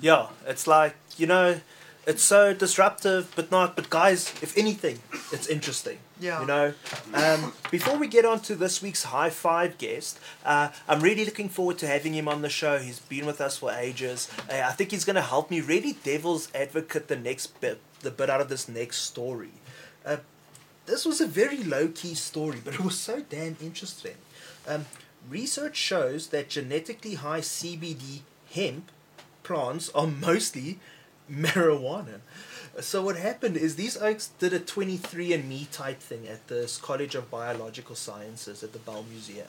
Yeah, 0.00 0.28
it's 0.46 0.66
like, 0.66 0.94
you 1.16 1.26
know, 1.26 1.60
it's 2.08 2.22
so 2.22 2.54
disruptive, 2.54 3.30
but 3.36 3.50
not. 3.50 3.76
But 3.76 3.90
guys, 3.90 4.32
if 4.40 4.56
anything, 4.56 5.00
it's 5.30 5.46
interesting. 5.46 5.98
Yeah. 6.18 6.40
You 6.40 6.46
know, 6.46 6.74
um, 7.12 7.52
before 7.70 7.98
we 7.98 8.08
get 8.08 8.24
on 8.24 8.40
to 8.40 8.54
this 8.54 8.80
week's 8.80 9.04
high 9.04 9.28
five 9.28 9.76
guest, 9.76 10.18
uh, 10.42 10.70
I'm 10.88 11.00
really 11.00 11.26
looking 11.26 11.50
forward 11.50 11.76
to 11.78 11.86
having 11.86 12.14
him 12.14 12.26
on 12.26 12.40
the 12.40 12.48
show. 12.48 12.78
He's 12.78 12.98
been 12.98 13.26
with 13.26 13.42
us 13.42 13.58
for 13.58 13.70
ages. 13.72 14.30
Uh, 14.50 14.62
I 14.64 14.72
think 14.72 14.90
he's 14.90 15.04
going 15.04 15.16
to 15.16 15.22
help 15.22 15.50
me 15.50 15.60
really 15.60 15.98
devil's 16.02 16.48
advocate 16.54 17.08
the 17.08 17.16
next 17.16 17.60
bit, 17.60 17.78
the 18.00 18.10
bit 18.10 18.30
out 18.30 18.40
of 18.40 18.48
this 18.48 18.68
next 18.70 19.02
story. 19.02 19.52
Uh, 20.04 20.16
this 20.86 21.04
was 21.04 21.20
a 21.20 21.26
very 21.26 21.62
low 21.62 21.88
key 21.88 22.14
story, 22.14 22.58
but 22.64 22.72
it 22.72 22.80
was 22.80 22.98
so 22.98 23.20
damn 23.28 23.58
interesting. 23.60 24.16
Um, 24.66 24.86
research 25.28 25.76
shows 25.76 26.28
that 26.28 26.48
genetically 26.48 27.14
high 27.14 27.40
CBD 27.40 28.20
hemp 28.50 28.90
plants 29.48 29.88
are 29.94 30.06
mostly 30.06 30.78
marijuana. 31.32 32.20
So 32.80 33.02
what 33.02 33.16
happened 33.16 33.56
is 33.56 33.74
these 33.74 33.96
oaks 33.96 34.28
did 34.38 34.52
a 34.52 34.60
23andMe 34.60 35.70
type 35.72 36.00
thing 36.00 36.28
at 36.28 36.46
the 36.48 36.70
College 36.82 37.14
of 37.14 37.30
Biological 37.30 37.96
Sciences 37.96 38.62
at 38.62 38.74
the 38.74 38.78
Bell 38.78 39.06
Museum. 39.10 39.48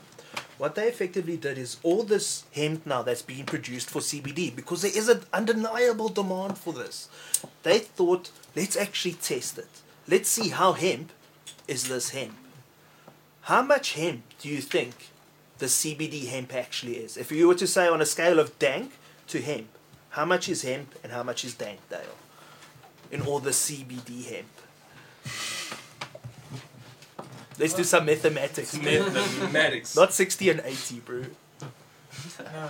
What 0.58 0.76
they 0.76 0.88
effectively 0.88 1.36
did 1.36 1.58
is 1.58 1.78
all 1.84 2.04
this 2.04 2.45
hemp 2.54 2.86
now 2.86 3.02
that's 3.02 3.22
being 3.22 3.45
produced 3.45 3.89
for 3.89 4.00
CBD 4.00 4.56
because 4.56 4.84
there 4.84 4.95
is 4.95 5.10
an 5.10 5.22
undeniable 5.34 6.08
demand 6.08 6.58
for 6.58 6.72
this. 6.72 7.10
They 7.64 7.80
thought, 7.80 8.32
let's 8.56 8.78
actually 8.78 9.16
test 9.16 9.58
it. 9.58 9.82
Let's 10.08 10.30
see 10.30 10.50
how 10.50 10.74
hemp 10.74 11.12
is 11.68 11.89
this 11.89 12.12
hemp. 12.12 12.36
How 13.41 13.62
much 13.64 13.93
hemp 13.93 14.24
do 14.39 14.47
you 14.47 14.62
think 14.62 15.10
the 15.58 15.66
CBD 15.66 16.30
hemp 16.30 16.56
actually 16.56 16.95
is? 16.95 17.18
If 17.18 17.34
you 17.34 17.50
were 17.50 17.56
to 17.56 17.68
say 17.68 17.88
on 17.88 18.02
a 18.02 18.06
scale 18.06 18.39
of 18.39 18.58
dank 18.60 18.93
to 19.28 19.41
hemp, 19.41 19.68
how 20.10 20.26
much 20.26 20.49
is 20.49 20.62
hemp 20.64 20.95
and 21.03 21.12
how 21.12 21.24
much 21.24 21.43
is 21.45 21.53
dank, 21.53 21.80
Dale? 21.89 21.99
In 23.12 23.22
all 23.22 23.39
the 23.39 23.51
CBD 23.51 24.26
hemp. 24.30 24.47
Let's 27.57 27.74
do 27.74 27.84
some 27.84 28.05
mathematics. 28.05 28.74
Mathematics. 28.78 29.95
Not 29.95 30.14
60 30.14 30.49
and 30.49 30.62
80, 30.64 30.99
bro. 31.01 31.22
No, 31.22 31.28
no. 32.39 32.70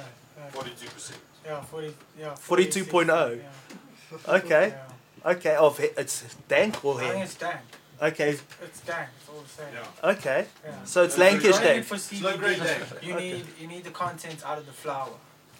Forty-two 0.52 0.88
percent. 0.90 1.20
Yeah, 1.46 1.62
40, 1.62 1.94
yeah, 2.20 2.30
42.0. 2.32 3.38
Yeah. 3.38 4.18
Okay. 4.36 4.68
Yeah. 4.70 5.32
Okay, 5.32 5.56
of 5.56 5.78
he- 5.78 5.90
it's 5.98 6.24
dank 6.48 6.84
or 6.84 7.00
hemp? 7.00 7.10
I 7.10 7.14
think 7.14 7.26
it's 7.26 7.36
dank. 7.36 7.60
Okay, 8.02 8.30
It's 8.64 8.80
dank. 8.82 9.10
It's 9.20 9.30
all 9.30 9.42
the 9.42 9.50
same. 9.50 9.68
Yeah. 9.74 10.10
okay. 10.12 10.46
Yeah. 10.66 10.84
So 10.86 11.04
it's 11.04 11.18
lankish 11.18 11.42
growing 11.42 11.52
Growing 11.52 11.64
dank. 11.64 11.80
it 11.80 11.86
for 11.86 11.96
It's 11.96 12.22
low 12.22 12.38
grade 12.38 12.58
CBD, 12.58 12.64
dank. 12.90 13.04
you 13.04 13.16
need 13.16 13.46
you 13.60 13.68
need 13.68 13.84
the 13.84 13.92
contents 13.92 14.44
out 14.44 14.58
of 14.58 14.66
the 14.66 14.72
flower, 14.72 15.12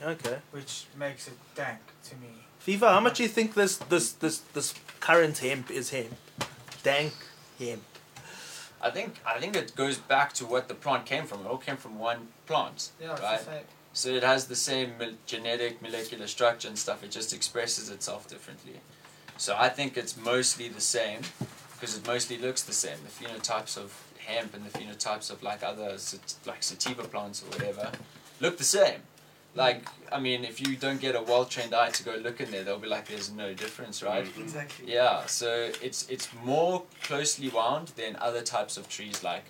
Okay. 0.04 0.38
which 0.52 0.86
makes 0.98 1.28
it 1.28 1.38
dank 1.56 1.80
to 2.06 2.16
me. 2.16 2.28
Phivo, 2.66 2.90
how 2.90 3.00
much 3.00 3.18
do 3.18 3.24
you 3.24 3.30
think 3.30 3.54
this 3.54 3.78
this 3.78 4.12
this 4.14 4.40
this 4.54 4.74
current 5.00 5.38
hemp 5.40 5.72
is 5.72 5.90
hemp? 5.92 6.16
Dank 6.84 7.14
hemp. 7.58 7.84
I 8.82 8.90
think 8.90 9.16
I 9.26 9.40
think 9.40 9.56
it 9.56 9.76
goes 9.76 9.98
back 9.98 10.34
to 10.34 10.46
what 10.46 10.68
the 10.68 10.74
plant 10.76 11.06
came 11.06 11.26
from. 11.26 11.42
It 11.42 11.48
all 11.48 11.58
came 11.58 11.78
from 11.78 12.00
one 12.00 12.28
plant, 12.46 12.90
Yeah, 13.02 13.20
right? 13.22 13.42
So 13.92 14.10
it 14.10 14.24
has 14.24 14.46
the 14.48 14.56
same 14.56 14.94
genetic 15.26 15.82
molecular 15.82 16.28
structure 16.28 16.68
and 16.68 16.78
stuff. 16.78 17.04
It 17.04 17.12
just 17.12 17.34
expresses 17.34 17.90
itself 17.90 18.28
differently. 18.30 18.80
So 19.38 19.56
I 19.58 19.70
think 19.70 19.98
it's 19.98 20.16
mostly 20.16 20.70
the 20.70 20.82
same 20.82 21.22
because 21.74 21.98
it 21.98 22.06
mostly 22.06 22.38
looks 22.38 22.62
the 22.62 22.74
same. 22.74 22.98
The 23.04 23.26
phenotypes 23.26 23.78
of 23.78 23.94
hemp 24.20 24.54
and 24.54 24.66
the 24.66 24.70
phenotypes 24.78 25.32
of 25.32 25.42
like 25.44 25.64
other 25.64 25.98
sat- 25.98 26.36
like 26.46 26.62
sativa 26.62 27.04
plants 27.04 27.42
or 27.44 27.48
whatever 27.48 27.92
look 28.40 28.58
the 28.58 28.64
same. 28.64 29.02
Like 29.56 29.88
I 30.12 30.20
mean, 30.20 30.44
if 30.46 30.62
you 30.62 30.76
don't 30.76 31.02
get 31.02 31.16
a 31.16 31.22
well 31.22 31.46
trained 31.46 31.74
eye 31.74 31.90
to 31.90 32.04
go 32.04 32.16
look 32.16 32.40
in 32.40 32.52
there, 32.52 32.64
they'll 32.64 32.78
be 32.80 32.88
like, 32.88 33.08
"There's 33.08 33.32
no 33.32 33.54
difference, 33.54 34.04
right?" 34.04 34.28
Exactly. 34.38 34.92
Yeah, 34.94 35.26
so 35.26 35.72
it's 35.82 36.08
it's 36.10 36.30
more 36.44 36.84
closely 37.04 37.50
wound 37.50 37.90
than 37.96 38.16
other 38.18 38.42
types 38.42 38.78
of 38.78 38.88
trees 38.90 39.24
like 39.24 39.46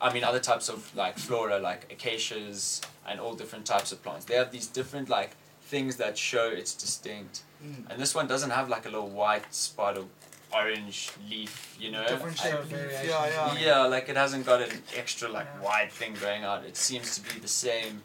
I 0.00 0.12
mean 0.12 0.24
other 0.24 0.40
types 0.40 0.68
of 0.68 0.94
like 0.96 1.18
flora 1.18 1.58
like 1.58 1.92
acacias 1.92 2.80
and 3.06 3.20
all 3.20 3.34
different 3.34 3.66
types 3.66 3.92
of 3.92 4.02
plants. 4.02 4.24
They 4.24 4.34
have 4.36 4.50
these 4.52 4.66
different 4.66 5.08
like 5.08 5.30
things 5.64 5.96
that 5.96 6.16
show 6.16 6.48
it's 6.48 6.74
distinct. 6.74 7.42
Mm. 7.64 7.90
And 7.90 8.00
this 8.00 8.14
one 8.14 8.26
doesn't 8.26 8.50
have 8.50 8.68
like 8.68 8.86
a 8.86 8.88
little 8.90 9.08
white 9.08 9.52
spot 9.54 9.96
of 9.96 10.06
orange 10.52 11.10
leaf, 11.30 11.76
you 11.80 11.90
know? 11.90 12.06
Different 12.06 12.36
shape 12.36 12.52
Yeah, 12.52 12.58
leaf. 12.60 12.66
variation. 12.68 13.08
Yeah, 13.08 13.54
yeah. 13.54 13.58
Yeah, 13.66 13.78
like 13.86 14.08
it 14.08 14.16
hasn't 14.16 14.44
got 14.44 14.60
an 14.60 14.70
extra 14.96 15.28
like 15.28 15.46
Yeah. 15.54 15.64
wide 15.64 15.90
thing 15.92 16.14
going 16.20 16.44
out. 16.44 16.64
It 16.64 16.76
seems 16.76 17.14
to 17.16 17.20
be 17.22 17.40
the 17.40 17.48
same 17.48 18.02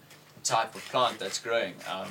type 0.48 0.74
of 0.76 0.84
plant 0.86 1.20
that's 1.20 1.40
growing. 1.40 1.74
Um, 1.90 2.10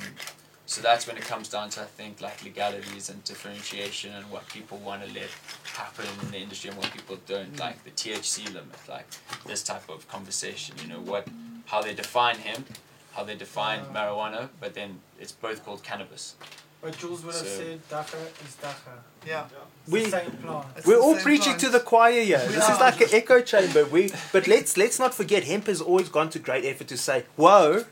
so 0.65 0.81
that's 0.81 1.07
when 1.07 1.15
it 1.17 1.23
comes 1.23 1.47
down 1.49 1.69
to 1.71 1.81
I 1.81 1.85
think 1.85 2.19
like 2.21 2.43
legalities 2.43 3.09
and 3.09 3.23
differentiation 3.23 4.13
and 4.13 4.29
what 4.29 4.47
people 4.49 4.77
want 4.79 5.01
to 5.05 5.13
let 5.13 5.29
happen 5.63 6.05
in 6.23 6.31
the 6.31 6.37
industry 6.37 6.69
and 6.69 6.77
what 6.77 6.91
people 6.91 7.17
don't 7.25 7.53
Mm. 7.55 7.59
like 7.59 7.83
the 7.85 7.91
THC 7.91 8.45
limit, 8.47 8.75
like 8.89 9.07
this 9.45 9.63
type 9.63 9.87
of 9.89 10.07
conversation. 10.09 10.75
You 10.81 10.89
know 10.89 10.99
what, 10.99 11.27
how 11.67 11.81
they 11.81 11.93
define 11.93 12.37
hemp, 12.37 12.67
how 13.13 13.23
they 13.23 13.35
define 13.35 13.79
Uh. 13.79 13.93
marijuana, 13.93 14.49
but 14.59 14.73
then 14.73 14.99
it's 15.19 15.31
both 15.31 15.63
called 15.65 15.83
cannabis. 15.83 16.35
But 16.81 16.95
Jules 16.99 17.23
would 17.25 17.33
have 17.33 17.47
said 17.47 17.79
dagga 17.89 18.19
is 18.45 18.55
dagga. 18.61 18.95
Yeah. 19.25 19.45
It's 19.45 19.91
We- 19.91 20.03
the 20.05 20.11
same 20.11 20.31
plant. 20.43 20.65
It's 20.77 20.85
We're 20.85 20.97
the 20.97 21.01
all 21.01 21.15
same 21.15 21.23
preaching 21.23 21.43
plant. 21.57 21.59
to 21.61 21.69
the 21.69 21.79
choir 21.79 22.21
here. 22.23 22.43
We 22.47 22.53
This 22.55 22.69
is 22.69 22.79
like 22.79 23.01
an 23.01 23.09
echo 23.13 23.41
chamber. 23.41 23.85
We, 23.85 24.11
but 24.31 24.47
let's 24.47 24.77
let's 24.77 24.99
not 24.99 25.13
forget, 25.15 25.43
hemp 25.45 25.65
has 25.67 25.81
always 25.81 26.09
gone 26.09 26.29
to 26.31 26.39
great 26.39 26.65
effort 26.65 26.87
to 26.89 26.97
say, 26.97 27.25
"Whoa, 27.35 27.85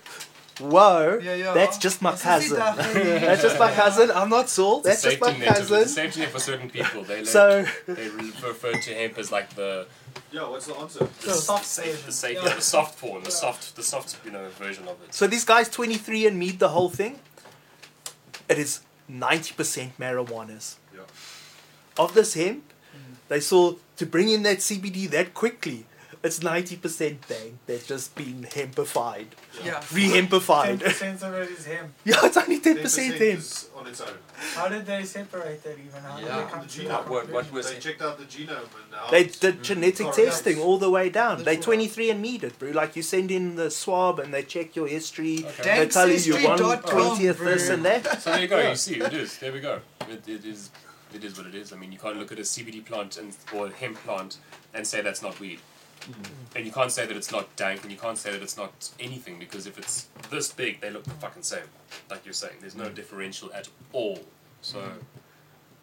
whoa, 0.59 1.19
Yeah, 1.21 1.35
yeah. 1.35 1.53
that's 1.53 1.77
just 1.77 2.01
my 2.01 2.15
cousin. 2.15 2.57
that's 2.59 3.41
just 3.41 3.59
my 3.59 3.71
cousin. 3.71 4.11
I'm 4.11 4.29
not 4.29 4.49
Saul. 4.49 4.81
That's 4.81 5.01
just 5.03 5.19
my 5.21 5.27
safety 5.27 5.45
net. 5.45 5.49
It's 5.59 5.59
a 5.59 5.73
cousin." 5.73 5.87
safety 5.87 6.19
net 6.21 6.29
for 6.31 6.39
certain 6.39 6.69
people. 6.69 7.03
They 7.03 7.17
like, 7.17 7.27
So 7.27 7.65
they 7.87 8.09
refer 8.09 8.73
to 8.73 8.93
hemp 8.93 9.17
as 9.17 9.31
like 9.31 9.49
the 9.55 9.87
Yeah, 10.31 10.47
what's 10.49 10.67
the 10.67 10.75
answer? 10.75 11.07
The 11.21 11.33
soft 11.33 11.65
safe, 11.65 11.85
version. 11.91 12.05
the 12.05 12.11
safe, 12.11 12.37
Yeah. 12.43 12.55
the 12.55 12.61
soft 12.61 12.97
form, 12.99 13.23
the 13.23 13.29
Yeah. 13.29 13.35
soft, 13.35 13.75
the 13.75 13.83
soft, 13.83 14.17
you 14.25 14.31
know, 14.31 14.47
version 14.59 14.87
of 14.87 14.95
it. 15.03 15.13
so 15.13 15.27
these 15.27 15.45
guys 15.45 15.67
23 15.69 16.25
and 16.27 16.37
meet 16.37 16.59
the 16.59 16.69
whole 16.69 16.89
thing. 16.89 17.19
It 18.47 18.57
is 18.59 18.81
90% 19.09 19.91
marijuanas. 19.99 20.75
Yeah. 20.93 21.01
Of 21.97 22.13
this 22.13 22.33
hemp, 22.35 22.63
they 23.27 23.39
saw 23.39 23.75
to 23.97 24.05
bring 24.05 24.29
in 24.29 24.43
that 24.43 24.59
CBD 24.61 25.09
that 25.11 25.33
quickly. 25.33 25.85
It's 26.25 26.39
90% 26.39 27.19
thing. 27.19 27.59
They've 27.67 27.85
just 27.85 28.15
been 28.15 28.47
hempified. 28.49 29.27
Yeah. 29.63 29.79
Ten 29.79 29.95
Re-hempified. 29.95 30.79
percent 30.83 31.21
of 31.21 31.33
it 31.35 31.51
is 31.51 31.65
hemp. 31.65 31.93
yeah, 32.03 32.15
it's 32.23 32.35
only 32.35 32.59
10% 32.59 32.77
10% 32.81 32.97
hemp. 33.09 33.21
is 33.21 33.69
on 33.77 33.85
its 33.85 34.01
own. 34.01 34.09
How 34.55 34.67
did 34.67 34.87
they 34.87 35.03
separate 35.03 35.63
that 35.63 35.73
even? 35.73 36.01
How 36.01 36.17
did 36.17 36.25
they 36.25 36.51
come 36.51 36.61
The 36.63 36.67
to 36.67 36.79
genome. 36.81 36.87
that 36.87 37.09
What- 37.09 37.31
what 37.31 37.51
was 37.51 37.69
They 37.69 37.75
it? 37.77 37.81
checked 37.81 38.01
out 38.01 38.17
the 38.17 38.25
genome 38.25 38.49
and 38.81 38.91
how 38.95 39.11
They 39.11 39.25
did 39.25 39.59
mm. 39.59 39.61
genetic 39.61 40.07
Correct. 40.07 40.15
testing 40.17 40.59
all 40.59 40.79
the 40.79 40.89
way 40.89 41.09
down. 41.09 41.43
They 41.43 41.55
That's 41.57 41.65
23 41.65 42.09
and 42.09 42.21
meet 42.21 42.43
it, 42.43 42.57
bro. 42.57 42.71
Like 42.71 42.95
you 42.95 43.03
send 43.03 43.29
in 43.29 43.55
the 43.55 43.69
swab 43.69 44.17
and 44.17 44.33
they 44.33 44.41
check 44.41 44.75
your 44.75 44.87
history. 44.87 45.45
Okay. 45.59 45.77
They 45.79 45.87
tell 45.89 46.09
you 46.09 46.17
you're 46.17 46.41
one 46.43 46.57
Dankhistory.com, 46.57 46.89
twentieth 46.91 47.39
this 47.39 47.69
and 47.69 47.85
that. 47.85 48.21
So 48.23 48.31
there 48.31 48.41
you 48.41 48.47
go. 48.47 48.57
Yeah. 48.65 48.69
You 48.71 48.75
see, 48.75 48.95
it 48.99 49.13
is. 49.13 49.37
There 49.37 49.51
we 49.53 49.59
go. 49.59 49.79
It, 50.09 50.27
it 50.27 50.43
is. 50.43 50.71
It 51.13 51.23
is 51.23 51.37
what 51.37 51.45
it 51.45 51.53
is. 51.55 51.71
I 51.71 51.75
mean, 51.77 51.91
you 51.91 51.99
can't 51.99 52.17
look 52.17 52.31
at 52.31 52.39
a 52.39 52.41
CBD 52.41 52.83
plant 52.83 53.17
and 53.17 53.31
or 53.53 53.67
a 53.67 53.69
hemp 53.69 53.97
plant 53.99 54.37
and 54.73 54.85
say 54.87 55.01
that's 55.01 55.21
not 55.21 55.39
weed. 55.39 55.59
And 56.55 56.65
you 56.65 56.71
can't 56.71 56.91
say 56.91 57.05
that 57.05 57.15
it's 57.17 57.31
not 57.31 57.53
dank, 57.55 57.83
and 57.83 57.91
you 57.91 57.97
can't 57.97 58.17
say 58.17 58.31
that 58.31 58.41
it's 58.41 58.57
not 58.57 58.91
anything 58.99 59.39
because 59.39 59.65
if 59.67 59.77
it's 59.77 60.07
this 60.29 60.51
big, 60.51 60.79
they 60.81 60.89
look 60.89 61.03
the 61.03 61.11
fucking 61.11 61.43
same. 61.43 61.67
Like 62.09 62.25
you're 62.25 62.33
saying, 62.33 62.55
there's 62.61 62.75
no 62.75 62.89
differential 62.89 63.51
at 63.53 63.67
all. 63.91 64.19
So 64.61 64.83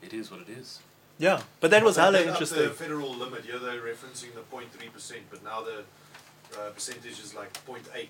it 0.03 0.13
is 0.13 0.31
what 0.31 0.41
it 0.41 0.49
is. 0.49 0.81
Yeah, 1.19 1.43
but 1.61 1.71
that 1.71 1.85
was 1.85 1.97
They 1.97 2.03
hella 2.03 2.19
did 2.19 2.29
up 2.29 2.35
interesting. 2.35 2.63
The 2.63 2.71
federal 2.71 3.15
limit, 3.15 3.45
yeah, 3.47 3.59
they're 3.59 3.81
referencing 3.81 4.35
the 4.35 4.41
0.3%, 4.41 5.17
but 5.31 5.45
now 5.45 5.63
the 5.63 5.85
uh, 6.59 6.71
percentage 6.71 7.21
is 7.21 7.35
like 7.35 7.53
0.8, 7.67 8.07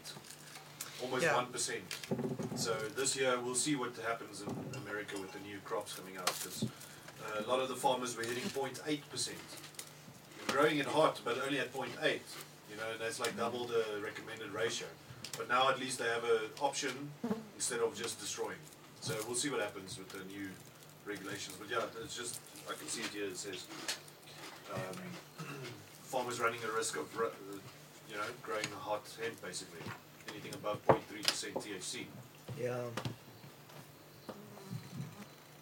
almost 1.02 1.22
Yeah. 1.24 1.44
1%. 1.52 2.58
So 2.58 2.74
this 2.96 3.16
year 3.16 3.38
we'll 3.40 3.54
see 3.54 3.76
what 3.76 3.92
happens 4.06 4.40
in 4.42 4.48
America 4.82 5.18
with 5.20 5.32
the 5.32 5.40
new 5.40 5.58
crops 5.64 5.94
coming 5.94 6.16
out, 6.16 6.26
because 6.26 6.64
uh, 6.64 7.44
a 7.44 7.46
lot 7.48 7.60
of 7.60 7.68
the 7.68 7.76
farmers 7.76 8.16
were 8.16 8.22
hitting 8.24 8.44
0.8%. 8.44 9.30
They're 10.53 10.61
growing 10.61 10.78
it 10.78 10.86
hot, 10.86 11.20
but 11.24 11.38
only 11.44 11.59
at 11.61 11.72
0.8, 11.72 11.88
you 12.05 12.76
know, 12.76 12.90
and 12.92 13.00
that's 13.00 13.18
like 13.18 13.36
double 13.36 13.64
the 13.64 13.84
recommended 14.05 14.50
ratio. 14.53 14.86
But 15.38 15.48
now 15.48 15.70
at 15.70 15.80
least 15.80 15.98
they 15.98 16.05
have 16.05 16.24
an 16.24 16.50
option 16.61 16.90
instead 17.55 17.80
of 17.80 17.96
just 17.96 18.20
destroying. 18.20 18.59
So 19.00 19.14
we'll 19.26 19.36
see 19.36 19.50
what 19.50 19.61
happens 19.61 19.98
with 19.98 20.11
the 20.11 20.18
new 20.32 20.48
regulations. 21.07 21.57
But 21.59 21.70
yeah, 21.70 21.84
it's 22.05 22.16
just, 22.16 22.40
I 22.68 22.74
can 22.74 22.86
see 22.86 23.00
it 23.00 23.09
here, 23.09 23.24
it 23.24 23.36
says, 23.36 23.66
um, 24.74 25.46
farmers 26.03 26.38
running 26.38 26.61
a 26.70 26.76
risk 26.76 26.96
of, 26.96 27.07
uh, 27.18 27.28
you 28.11 28.16
know, 28.16 28.22
growing 28.42 28.66
a 28.76 28.80
hot 28.80 29.03
hemp 29.22 29.40
basically. 29.42 29.80
Anything 30.28 30.55
above 30.55 30.86
0.3% 30.86 31.00
THC. 31.55 32.05
Yeah. 32.61 32.78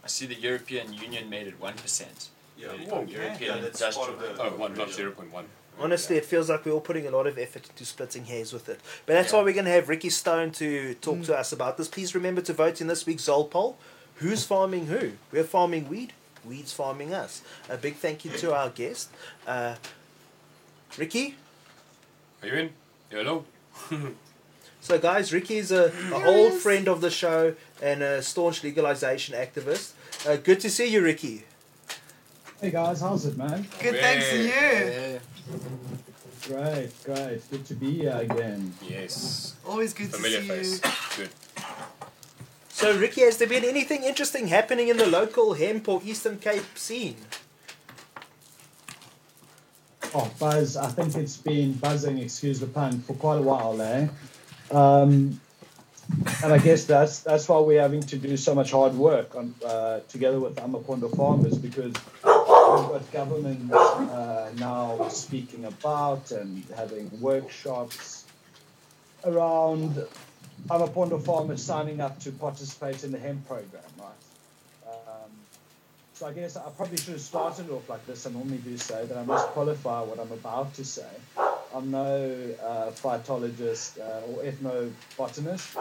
I 0.03 0.09
see 0.09 0.27
the 0.27 0.35
European 0.35 0.93
Union 0.93 1.31
made 1.31 1.47
it 1.47 1.61
one 1.61 1.75
percent. 1.75 2.31
Yeah, 2.61 2.73
European 2.75 3.09
yeah, 3.41 3.61
that's 3.61 3.81
industrial. 3.81 4.15
part 4.15 4.31
of 4.31 4.37
the. 4.37 4.43
Oh, 4.43 4.57
one, 4.57 4.75
not 4.75 4.91
zero 4.93 5.13
point 5.13 5.33
one. 5.33 5.47
Honestly, 5.79 6.17
it 6.17 6.27
feels 6.27 6.51
like 6.51 6.67
we're 6.67 6.73
all 6.73 6.81
putting 6.81 7.07
a 7.07 7.11
lot 7.11 7.27
of 7.27 7.39
effort 7.39 7.67
into 7.69 7.87
splitting 7.87 8.27
hairs 8.27 8.53
with 8.53 8.69
it. 8.69 8.81
But 9.07 9.15
that's 9.15 9.33
why 9.33 9.43
we're 9.43 9.55
going 9.55 9.65
to 9.65 9.71
have 9.71 9.89
Ricky 9.89 10.11
Stone 10.11 10.51
to 10.53 10.95
talk 10.95 11.23
to 11.23 11.39
us 11.39 11.53
about 11.53 11.79
this. 11.79 11.89
Please 11.89 12.15
remember 12.15 12.43
to 12.43 12.53
vote 12.53 12.83
in 12.83 12.87
this 12.87 13.07
week's 13.07 13.25
Zol 13.25 13.49
poll. 13.51 13.79
Who's 14.17 14.45
farming 14.45 14.87
who? 14.87 15.13
We're 15.33 15.45
farming 15.45 15.89
weed. 15.89 16.13
Weed's 16.45 16.73
farming 16.73 17.15
us. 17.15 17.43
A 17.71 17.79
big 17.79 17.97
thank 17.97 18.27
you 18.27 18.31
to 18.33 18.55
our 18.55 18.69
guest. 18.69 19.09
Uh, 19.47 19.77
Ricky? 20.99 21.37
Are 22.43 22.49
you 22.49 22.55
in? 22.55 22.71
Hello. 23.11 23.45
So, 24.83 24.99
guys, 24.99 25.31
Ricky 25.31 25.59
is 25.59 25.71
a, 25.73 25.93
a 26.11 26.25
old 26.25 26.55
friend 26.55 26.89
of 26.89 27.03
the 27.03 27.11
show 27.11 27.55
and 27.83 28.03
a 28.03 28.23
staunch 28.23 28.65
legalization 28.65 29.35
activist. 29.35 29.93
Uh, 30.27 30.37
good 30.37 30.59
to 30.61 30.71
see 30.71 30.87
you, 30.87 31.03
Ricky. 31.03 31.45
Hey 32.61 32.71
guys, 32.71 33.01
how's 33.01 33.25
it, 33.25 33.39
man? 33.39 33.67
Good, 33.83 33.99
thanks 34.01 34.29
to 34.29 34.43
you. 34.43 35.21
Great, 36.47 36.91
great. 37.05 37.51
Good 37.51 37.65
to 37.65 37.75
be 37.75 38.01
here 38.01 38.19
again. 38.21 38.75
Yes. 38.87 39.57
Always 39.67 39.95
good 39.95 40.11
Familiar 40.11 40.43
to 40.43 40.65
see 40.65 40.79
face. 40.83 41.19
you. 41.19 41.25
Good. 41.25 41.31
So, 42.69 42.99
Ricky, 42.99 43.23
has 43.23 43.39
there 43.39 43.49
been 43.49 43.65
anything 43.65 44.03
interesting 44.03 44.49
happening 44.49 44.89
in 44.89 44.99
the 44.99 45.07
local 45.07 45.55
hemp 45.55 45.89
or 45.89 46.03
Eastern 46.05 46.39
Cape 46.39 46.77
scene? 46.77 47.17
Oh, 50.15 50.31
buzz! 50.39 50.77
I 50.77 50.89
think 50.89 51.17
it's 51.17 51.39
been 51.39 51.73
buzzing, 51.73 52.19
excuse 52.19 52.61
the 52.61 52.67
pun, 52.67 53.01
for 53.01 53.15
quite 53.15 53.39
a 53.39 53.43
while, 53.43 53.81
eh? 53.81 54.09
Um, 54.71 55.41
and 56.43 56.53
I 56.53 56.59
guess 56.59 56.85
that's 56.85 57.21
that's 57.21 57.49
why 57.49 57.59
we're 57.61 57.81
having 57.81 58.03
to 58.03 58.17
do 58.17 58.37
so 58.37 58.55
much 58.55 58.73
hard 58.73 58.95
work 58.95 59.35
on 59.35 59.55
uh, 59.65 60.01
together 60.09 60.41
with 60.41 60.57
Amapondo 60.57 61.15
farmers 61.17 61.57
because 61.57 61.93
got 62.89 63.13
government 63.13 63.73
uh, 63.73 64.51
now 64.57 65.09
speaking 65.09 65.65
about 65.65 66.31
and 66.31 66.65
having 66.77 67.11
workshops 67.21 68.25
around 69.25 70.03
Amapondo 70.69 71.23
farmers 71.23 71.63
signing 71.63 72.01
up 72.01 72.19
to 72.21 72.33
participate 72.33 73.05
in 73.05 73.13
the 73.13 73.19
hemp 73.19 73.47
program, 73.47 73.83
right? 73.99 74.09
Um, 74.87 75.31
so 76.15 76.27
I 76.27 76.33
guess 76.33 76.57
I 76.57 76.69
probably 76.71 76.97
should 76.99 77.15
have 77.15 77.21
started 77.21 77.71
off 77.71 77.89
like 77.89 78.07
this. 78.07 78.27
I 78.27 78.31
normally 78.31 78.59
do 78.59 78.77
say 78.77 79.07
that 79.07 79.17
I 79.17 79.25
must 79.25 79.49
qualify 79.49 80.03
what 80.03 80.19
I'm 80.19 80.33
about 80.33 80.75
to 80.75 80.85
say. 80.85 81.09
I'm 81.75 81.91
no 81.91 82.55
uh, 82.63 82.91
phytologist 82.91 83.99
uh, 83.99 84.27
or 84.27 84.43
ethnobotanist. 84.43 85.77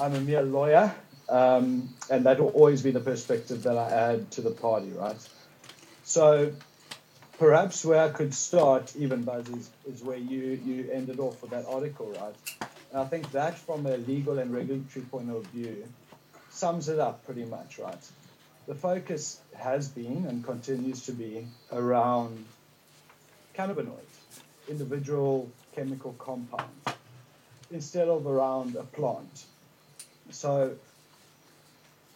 I'm 0.00 0.14
a 0.14 0.20
mere 0.20 0.42
lawyer, 0.42 0.94
um, 1.28 1.88
and 2.10 2.24
that 2.26 2.38
will 2.40 2.48
always 2.48 2.82
be 2.82 2.90
the 2.90 3.00
perspective 3.00 3.62
that 3.64 3.76
I 3.76 3.90
add 3.90 4.30
to 4.32 4.40
the 4.40 4.50
party, 4.50 4.90
right? 4.90 5.16
So 6.04 6.52
perhaps 7.38 7.84
where 7.84 8.02
I 8.02 8.08
could 8.10 8.34
start, 8.34 8.94
even 8.96 9.22
Buzz, 9.22 9.48
is, 9.48 9.70
is 9.86 10.02
where 10.02 10.16
you, 10.16 10.60
you 10.64 10.90
ended 10.92 11.20
off 11.20 11.40
with 11.42 11.50
that 11.52 11.66
article, 11.66 12.14
right? 12.20 12.70
And 12.90 13.00
I 13.00 13.04
think 13.04 13.30
that, 13.32 13.58
from 13.58 13.86
a 13.86 13.96
legal 13.96 14.38
and 14.38 14.52
regulatory 14.54 15.04
point 15.06 15.30
of 15.30 15.46
view, 15.46 15.84
sums 16.50 16.88
it 16.88 16.98
up 16.98 17.24
pretty 17.24 17.44
much, 17.44 17.78
right? 17.78 18.10
The 18.66 18.74
focus 18.74 19.40
has 19.56 19.88
been 19.88 20.26
and 20.28 20.44
continues 20.44 21.06
to 21.06 21.12
be 21.12 21.46
around 21.72 22.44
cannabinoids, 23.56 24.18
individual 24.68 25.50
chemical 25.74 26.12
compounds, 26.18 26.86
instead 27.70 28.08
of 28.08 28.26
around 28.26 28.76
a 28.76 28.82
plant. 28.82 29.44
So 30.30 30.74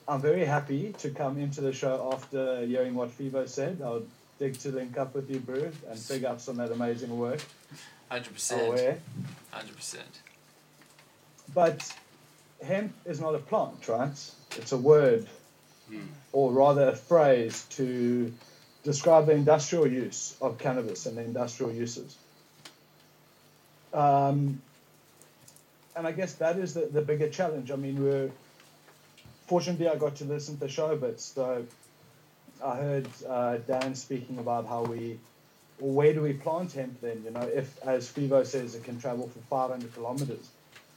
I'm 0.08 0.20
very 0.20 0.44
happy 0.44 0.94
to 0.98 1.10
come 1.10 1.38
into 1.38 1.60
the 1.60 1.72
show 1.72 2.10
after 2.12 2.64
hearing 2.64 2.94
what 2.94 3.10
Phivo 3.10 3.48
said. 3.48 3.80
I'll 3.82 4.04
dig 4.38 4.58
to 4.60 4.70
link 4.70 4.96
up 4.98 5.14
with 5.14 5.28
you, 5.30 5.40
Brew, 5.40 5.72
and 5.90 6.08
big 6.08 6.24
ups 6.24 6.48
on 6.48 6.56
that 6.58 6.70
amazing 6.70 7.16
work. 7.18 7.42
Hundred 8.08 8.34
percent. 8.34 8.68
Aware. 8.68 8.98
Hundred 9.50 9.74
percent. 9.74 10.20
But 11.52 11.92
hemp 12.62 12.92
is 13.04 13.20
not 13.20 13.34
a 13.34 13.38
plant, 13.38 13.88
right? 13.88 14.30
It's 14.56 14.72
a 14.72 14.76
word, 14.76 15.26
or 16.32 16.52
rather 16.52 16.88
a 16.88 16.96
phrase 16.96 17.66
to 17.70 18.32
describe 18.84 19.26
the 19.26 19.32
industrial 19.32 19.88
use 19.88 20.36
of 20.40 20.58
cannabis 20.58 21.06
and 21.06 21.16
the 21.16 21.22
industrial 21.22 21.72
uses. 21.72 22.16
Um, 23.92 24.62
and 25.96 26.06
I 26.06 26.12
guess 26.12 26.34
that 26.34 26.58
is 26.58 26.74
the, 26.74 26.86
the 26.86 27.02
bigger 27.02 27.28
challenge. 27.28 27.72
I 27.72 27.76
mean, 27.76 28.02
we're 28.02 28.30
fortunately 29.46 29.88
I 29.88 29.96
got 29.96 30.16
to 30.16 30.24
listen 30.24 30.54
to 30.54 30.60
the 30.60 30.68
show, 30.68 30.96
but 30.96 31.20
so 31.20 31.64
I 32.62 32.76
heard 32.76 33.06
uh, 33.28 33.58
Dan 33.58 33.94
speaking 33.94 34.38
about 34.38 34.66
how 34.66 34.82
we, 34.84 35.18
well, 35.78 35.92
where 35.92 36.12
do 36.12 36.22
we 36.22 36.32
plant 36.32 36.72
hemp 36.72 37.00
then? 37.00 37.22
You 37.24 37.30
know, 37.30 37.42
if 37.42 37.78
as 37.82 38.10
Phivo 38.10 38.44
says, 38.46 38.74
it 38.74 38.84
can 38.84 39.00
travel 39.00 39.28
for 39.28 39.40
500 39.40 39.94
kilometers. 39.94 40.48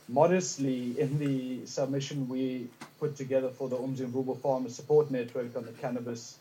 Modestly, 0.08 1.00
in 1.00 1.20
the 1.20 1.66
submission 1.68 2.28
we 2.28 2.68
put 3.00 3.16
together 3.16 3.50
for 3.50 3.70
the 3.70 3.78
Umzimvubu 3.78 4.40
Farmer 4.42 4.70
Support 4.70 5.12
Network 5.12 5.56
on 5.56 5.66
the 5.66 5.72
cannabis 5.74 6.38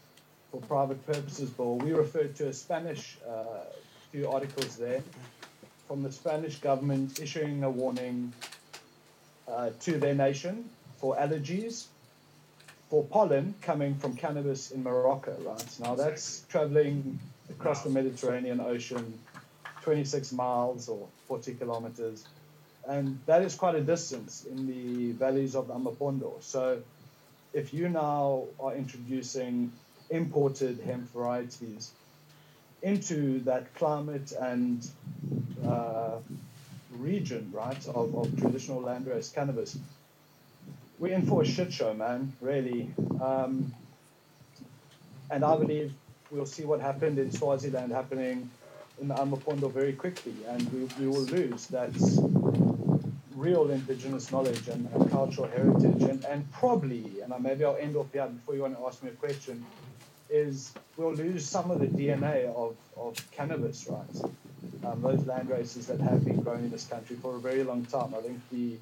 for 0.50 0.60
private 0.62 1.04
purposes 1.06 1.50
bill, 1.50 1.76
we 1.76 1.92
referred 1.92 2.34
to 2.36 2.48
a 2.48 2.52
Spanish 2.52 3.18
uh, 3.28 3.64
few 4.10 4.30
articles 4.30 4.76
there 4.76 5.02
from 5.86 6.02
the 6.02 6.10
Spanish 6.10 6.56
government 6.56 7.20
issuing 7.20 7.62
a 7.62 7.70
warning 7.70 8.32
uh, 9.46 9.70
to 9.80 9.98
their 9.98 10.14
nation 10.14 10.68
for 10.96 11.16
allergies 11.16 11.86
for 12.88 13.04
pollen 13.04 13.54
coming 13.60 13.94
from 13.96 14.16
cannabis 14.16 14.70
in 14.70 14.82
Morocco, 14.82 15.36
right? 15.40 15.80
Now 15.80 15.94
that's 15.94 16.44
traveling 16.48 17.18
across 17.50 17.82
the 17.82 17.90
Mediterranean 17.90 18.60
Ocean, 18.60 19.18
26 19.82 20.32
miles 20.32 20.88
or 20.88 21.06
40 21.28 21.54
kilometers. 21.54 22.24
And 22.86 23.18
that 23.26 23.42
is 23.42 23.54
quite 23.54 23.74
a 23.74 23.82
distance 23.82 24.46
in 24.50 24.66
the 24.66 25.12
valleys 25.12 25.54
of 25.54 25.66
Amapondo. 25.68 26.42
So 26.42 26.80
if 27.52 27.74
you 27.74 27.88
now 27.88 28.44
are 28.58 28.74
introducing 28.74 29.72
imported 30.10 30.80
hemp 30.80 31.10
varieties 31.12 31.90
into 32.82 33.40
that 33.40 33.74
climate 33.74 34.32
and 34.40 34.88
uh, 35.66 36.16
region, 36.92 37.50
right, 37.52 37.86
of, 37.88 38.14
of 38.14 38.38
traditional 38.38 38.80
landrace 38.80 39.34
cannabis, 39.34 39.76
we're 40.98 41.14
in 41.14 41.26
for 41.26 41.42
a 41.42 41.46
shit 41.46 41.72
show, 41.72 41.94
man, 41.94 42.32
really. 42.40 42.90
Um, 43.22 43.72
and 45.30 45.44
I 45.44 45.56
believe 45.56 45.92
we'll 46.30 46.46
see 46.46 46.64
what 46.64 46.80
happened 46.80 47.18
in 47.18 47.30
Swaziland 47.32 47.92
happening 47.92 48.50
in 49.00 49.08
the 49.08 49.14
Amapondo 49.14 49.70
very 49.72 49.92
quickly, 49.92 50.34
and 50.48 50.72
we, 50.72 50.88
we 51.00 51.06
will 51.06 51.22
lose 51.22 51.66
that 51.68 51.90
real 53.36 53.70
indigenous 53.70 54.32
knowledge 54.32 54.66
and, 54.68 54.88
and 54.94 55.10
cultural 55.10 55.46
heritage, 55.48 56.02
and, 56.02 56.24
and 56.24 56.50
probably, 56.52 57.04
and 57.22 57.32
I- 57.32 57.38
maybe 57.38 57.64
I'll 57.64 57.76
end 57.76 57.94
off 57.96 58.12
here 58.12 58.26
before 58.26 58.54
you 58.56 58.62
want 58.62 58.76
to 58.76 58.86
ask 58.86 59.02
me 59.02 59.10
a 59.10 59.12
question, 59.12 59.64
is 60.30 60.72
we'll 60.96 61.14
lose 61.14 61.46
some 61.48 61.70
of 61.70 61.78
the 61.80 61.86
DNA 61.86 62.46
of, 62.54 62.76
of 62.96 63.16
cannabis, 63.30 63.86
right? 63.88 64.32
Um, 64.84 65.00
those 65.02 65.24
land 65.26 65.48
races 65.48 65.86
that 65.86 66.00
have 66.00 66.24
been 66.24 66.40
grown 66.40 66.58
in 66.58 66.70
this 66.70 66.86
country 66.86 67.16
for 67.16 67.36
a 67.36 67.38
very 67.38 67.62
long 67.62 67.84
time. 67.86 68.14
I 68.14 68.20
think 68.20 68.40
the 68.50 68.76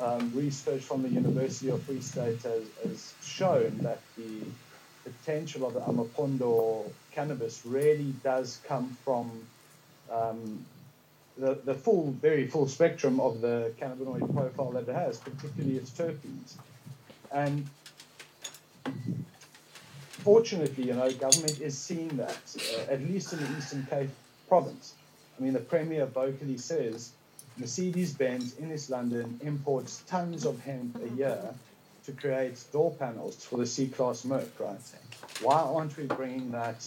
um, 0.00 0.32
research 0.34 0.82
from 0.82 1.02
the 1.02 1.08
University 1.08 1.68
of 1.70 1.82
Free 1.82 2.00
State 2.00 2.42
has, 2.42 2.62
has 2.84 3.14
shown 3.22 3.78
that 3.82 4.00
the 4.16 4.42
potential 5.04 5.66
of 5.66 5.74
the 5.74 5.80
Amapondo 5.80 6.90
cannabis 7.12 7.62
really 7.64 8.14
does 8.22 8.60
come 8.66 8.96
from 9.04 9.30
um, 10.10 10.64
the, 11.36 11.58
the 11.64 11.74
full, 11.74 12.10
very 12.20 12.46
full 12.46 12.68
spectrum 12.68 13.20
of 13.20 13.40
the 13.40 13.72
cannabinoid 13.80 14.32
profile 14.34 14.72
that 14.72 14.88
it 14.88 14.94
has, 14.94 15.18
particularly 15.18 15.76
its 15.76 15.90
terpenes. 15.90 16.54
And 17.32 17.66
fortunately, 20.24 20.84
you 20.84 20.94
know, 20.94 21.10
government 21.12 21.60
is 21.60 21.76
seeing 21.76 22.08
that, 22.16 22.38
uh, 22.56 22.92
at 22.92 23.00
least 23.02 23.32
in 23.32 23.38
the 23.40 23.58
Eastern 23.58 23.86
Cape 23.88 24.10
province. 24.48 24.94
I 25.38 25.42
mean, 25.42 25.52
the 25.52 25.60
Premier 25.60 26.06
vocally 26.06 26.58
says 26.58 27.12
Mercedes-Benz 27.58 28.56
in 28.58 28.72
East 28.72 28.90
London 28.90 29.38
imports 29.42 30.02
tons 30.06 30.44
of 30.44 30.60
hemp 30.60 30.98
a 31.02 31.08
year 31.16 31.38
to 32.06 32.12
create 32.12 32.62
door 32.72 32.92
panels 32.98 33.44
for 33.44 33.58
the 33.58 33.66
C-Class 33.66 34.24
Merc, 34.24 34.48
right? 34.58 34.78
Why 35.42 35.56
aren't 35.60 35.96
we 35.96 36.04
bringing 36.06 36.50
that 36.52 36.86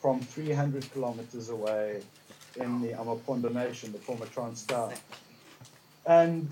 from 0.00 0.20
300 0.20 0.90
kilometers 0.92 1.48
away 1.48 2.02
in 2.56 2.80
the 2.82 2.88
Amapondo 2.88 3.52
Nation, 3.52 3.92
the 3.92 3.98
former 3.98 4.26
Transvaal? 4.26 4.92
And 6.04 6.48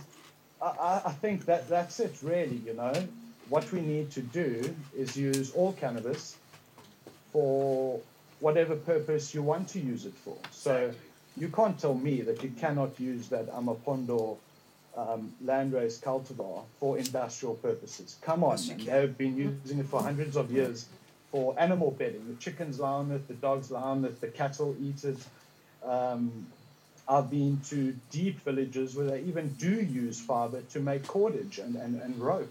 I, 0.63 0.67
I- 0.67 1.03
I 1.07 1.13
think 1.13 1.45
that 1.47 1.69
that's 1.69 2.01
it, 2.01 2.17
really, 2.23 2.57
you 2.65 2.75
know. 2.75 2.93
What 3.51 3.71
we 3.73 3.81
need 3.83 4.11
to 4.13 4.23
do 4.23 4.75
is 4.97 5.17
use 5.17 5.51
all 5.53 5.75
cannabis 5.75 6.37
for 7.33 8.01
whatever 8.41 8.75
purpose 8.77 9.35
you 9.35 9.43
want 9.43 9.69
to 9.69 9.81
use 9.81 10.07
it 10.07 10.15
for. 10.25 10.37
So 10.51 10.91
you 11.37 11.49
can't 11.49 11.79
tell 11.79 11.95
me 11.95 12.21
that 12.23 12.43
you 12.43 12.51
cannot 12.61 12.99
use 13.01 13.29
that 13.29 13.49
Amapondo 13.51 14.37
um, 14.97 15.33
landrace 15.45 16.01
cultivar 16.01 16.63
for 16.79 16.99
industrial 16.99 17.55
purposes. 17.57 18.17
Come 18.23 18.45
on, 18.45 18.53
Yes, 18.53 18.69
can. 18.69 18.85
they've 18.87 19.19
been 19.19 19.37
using 19.37 19.79
it 19.81 19.87
for 19.87 20.01
hundreds 20.01 20.37
of 20.37 20.51
years 20.53 20.87
for 21.33 21.55
animal 21.59 21.91
bedding. 21.91 22.25
The 22.29 22.37
chickens 22.41 22.79
lie 22.79 22.91
on 22.93 23.11
it, 23.11 23.27
the 23.27 23.35
dogs 23.35 23.71
lie 23.71 23.83
on 23.83 24.05
it, 24.05 24.21
the 24.21 24.29
cattle 24.29 24.77
eat 24.81 25.03
it. 25.05 25.17
Um, 25.85 26.47
I've 27.09 27.29
been 27.31 27.61
to 27.69 27.95
deep 28.13 28.41
villages 28.45 28.95
where 28.95 29.07
they 29.07 29.21
even 29.23 29.49
do 29.55 29.69
use 29.83 30.21
fiber 30.21 30.63
to 30.71 30.81
make 30.81 31.05
cordage 31.07 31.59
and, 31.59 31.77
and, 31.77 32.01
and 32.01 32.17
rope 32.19 32.51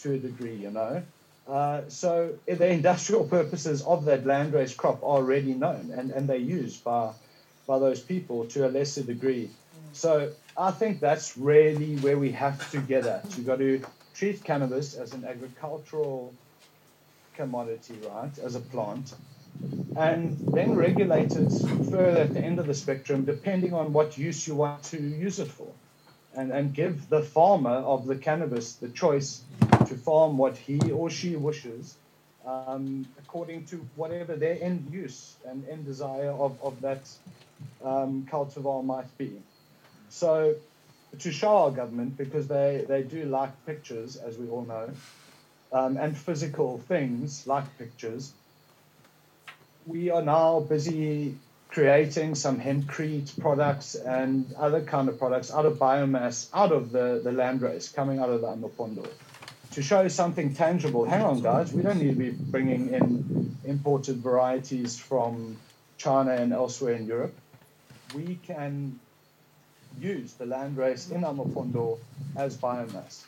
to 0.00 0.12
a 0.14 0.18
degree, 0.18 0.56
you 0.56 0.70
know. 0.70 1.02
Uh, 1.48 1.82
so 1.88 2.32
the 2.46 2.68
industrial 2.80 3.24
purposes 3.24 3.82
of 3.82 4.04
that 4.06 4.24
landrace 4.24 4.76
crop 4.76 5.02
are 5.02 5.16
already 5.18 5.54
known 5.54 5.92
and, 5.96 6.10
and 6.10 6.28
they're 6.28 6.36
used 6.36 6.82
by, 6.84 7.12
by 7.66 7.78
those 7.78 8.00
people 8.00 8.44
to 8.46 8.66
a 8.66 8.70
lesser 8.70 9.02
degree. 9.02 9.50
So 9.92 10.32
I 10.56 10.70
think 10.70 11.00
that's 11.00 11.36
really 11.36 11.96
where 11.96 12.18
we 12.18 12.32
have 12.32 12.70
to 12.72 12.78
get 12.78 13.06
at. 13.06 13.24
You've 13.36 13.46
got 13.46 13.58
to 13.58 13.82
treat 14.14 14.42
cannabis 14.42 14.94
as 14.94 15.12
an 15.12 15.24
agricultural 15.24 16.32
commodity, 17.34 17.98
right, 18.08 18.36
as 18.38 18.54
a 18.54 18.60
plant, 18.60 19.14
and 19.96 20.38
then 20.52 20.74
regulate 20.74 21.32
it 21.32 21.50
further 21.90 22.22
at 22.22 22.34
the 22.34 22.40
end 22.40 22.58
of 22.58 22.66
the 22.66 22.74
spectrum, 22.74 23.24
depending 23.24 23.74
on 23.74 23.92
what 23.92 24.18
use 24.18 24.46
you 24.46 24.54
want 24.54 24.82
to 24.84 25.00
use 25.00 25.38
it 25.38 25.48
for. 25.48 25.68
And, 26.34 26.50
and 26.50 26.72
give 26.72 27.10
the 27.10 27.20
farmer 27.20 27.70
of 27.70 28.06
the 28.06 28.16
cannabis 28.16 28.76
the 28.76 28.88
choice 28.88 29.42
to 29.86 29.94
farm 29.94 30.38
what 30.38 30.56
he 30.56 30.90
or 30.90 31.10
she 31.10 31.36
wishes 31.36 31.96
um, 32.46 33.06
according 33.18 33.66
to 33.66 33.76
whatever 33.96 34.36
their 34.36 34.58
end 34.60 34.88
use 34.90 35.36
and 35.46 35.66
end 35.68 35.84
desire 35.84 36.30
of, 36.30 36.56
of 36.62 36.80
that 36.80 37.00
um, 37.84 38.26
cultivar 38.30 38.84
might 38.84 39.16
be. 39.18 39.32
So, 40.08 40.54
to 41.18 41.32
show 41.32 41.56
our 41.56 41.70
government, 41.70 42.16
because 42.16 42.48
they, 42.48 42.84
they 42.88 43.02
do 43.02 43.24
like 43.24 43.66
pictures, 43.66 44.16
as 44.16 44.38
we 44.38 44.48
all 44.48 44.64
know, 44.64 44.90
um, 45.72 45.96
and 45.96 46.16
physical 46.16 46.78
things 46.78 47.46
like 47.46 47.64
pictures, 47.78 48.32
we 49.86 50.10
are 50.10 50.22
now 50.22 50.60
busy 50.60 51.36
creating 51.72 52.34
some 52.34 52.60
hempcrete 52.60 53.40
products 53.40 53.94
and 53.94 54.44
other 54.58 54.82
kind 54.82 55.08
of 55.08 55.18
products 55.18 55.50
out 55.50 55.64
of 55.64 55.78
biomass, 55.78 56.48
out 56.52 56.70
of 56.70 56.92
the, 56.92 57.20
the 57.24 57.30
landrace, 57.30 57.92
coming 57.92 58.18
out 58.18 58.28
of 58.28 58.42
the 58.42 58.46
Amapondo. 58.46 59.08
To 59.72 59.82
show 59.82 60.06
something 60.08 60.54
tangible, 60.54 61.06
hang 61.06 61.22
on, 61.22 61.40
guys, 61.40 61.72
we 61.72 61.82
don't 61.82 61.98
need 61.98 62.10
to 62.10 62.14
be 62.14 62.30
bringing 62.30 62.92
in 62.92 63.56
imported 63.64 64.16
varieties 64.16 64.98
from 64.98 65.56
China 65.96 66.32
and 66.32 66.52
elsewhere 66.52 66.94
in 66.94 67.06
Europe. 67.06 67.34
We 68.14 68.38
can 68.46 68.98
use 70.00 70.34
the 70.34 70.44
landrace 70.44 71.10
in 71.10 71.22
Amapondo 71.22 71.98
as 72.36 72.56
biomass. 72.56 73.24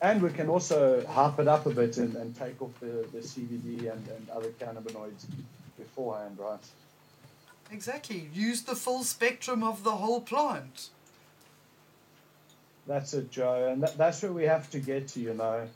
And 0.00 0.22
we 0.22 0.30
can 0.30 0.48
also 0.48 1.04
harp 1.06 1.40
it 1.40 1.48
up 1.48 1.66
a 1.66 1.70
bit 1.70 1.96
and, 1.98 2.14
and 2.14 2.36
take 2.36 2.60
off 2.62 2.70
the, 2.80 3.06
the 3.12 3.18
CBD 3.18 3.92
and, 3.92 4.06
and 4.08 4.30
other 4.32 4.50
cannabinoids 4.50 5.26
beforehand, 5.76 6.38
right? 6.38 6.60
Exactly. 7.72 8.30
Use 8.32 8.62
the 8.62 8.76
full 8.76 9.02
spectrum 9.02 9.62
of 9.62 9.82
the 9.82 9.92
whole 9.92 10.20
plant. 10.20 10.90
That's 12.86 13.12
it, 13.12 13.30
Joe. 13.30 13.68
And 13.70 13.82
that, 13.82 13.98
that's 13.98 14.22
where 14.22 14.32
we 14.32 14.44
have 14.44 14.70
to 14.70 14.78
get 14.78 15.08
to, 15.08 15.20
you 15.20 15.34
know. 15.34 15.68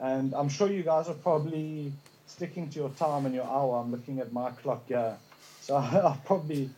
And 0.00 0.34
I'm 0.34 0.48
sure 0.48 0.70
you 0.70 0.82
guys 0.82 1.08
are 1.08 1.14
probably 1.14 1.92
sticking 2.26 2.68
to 2.70 2.78
your 2.78 2.88
time 2.90 3.26
and 3.26 3.34
your 3.34 3.44
hour. 3.44 3.80
I'm 3.80 3.90
looking 3.90 4.20
at 4.20 4.32
my 4.32 4.50
clock 4.50 4.84
here. 4.88 5.16
So 5.60 5.76
I'll 5.76 6.20
probably 6.24 6.70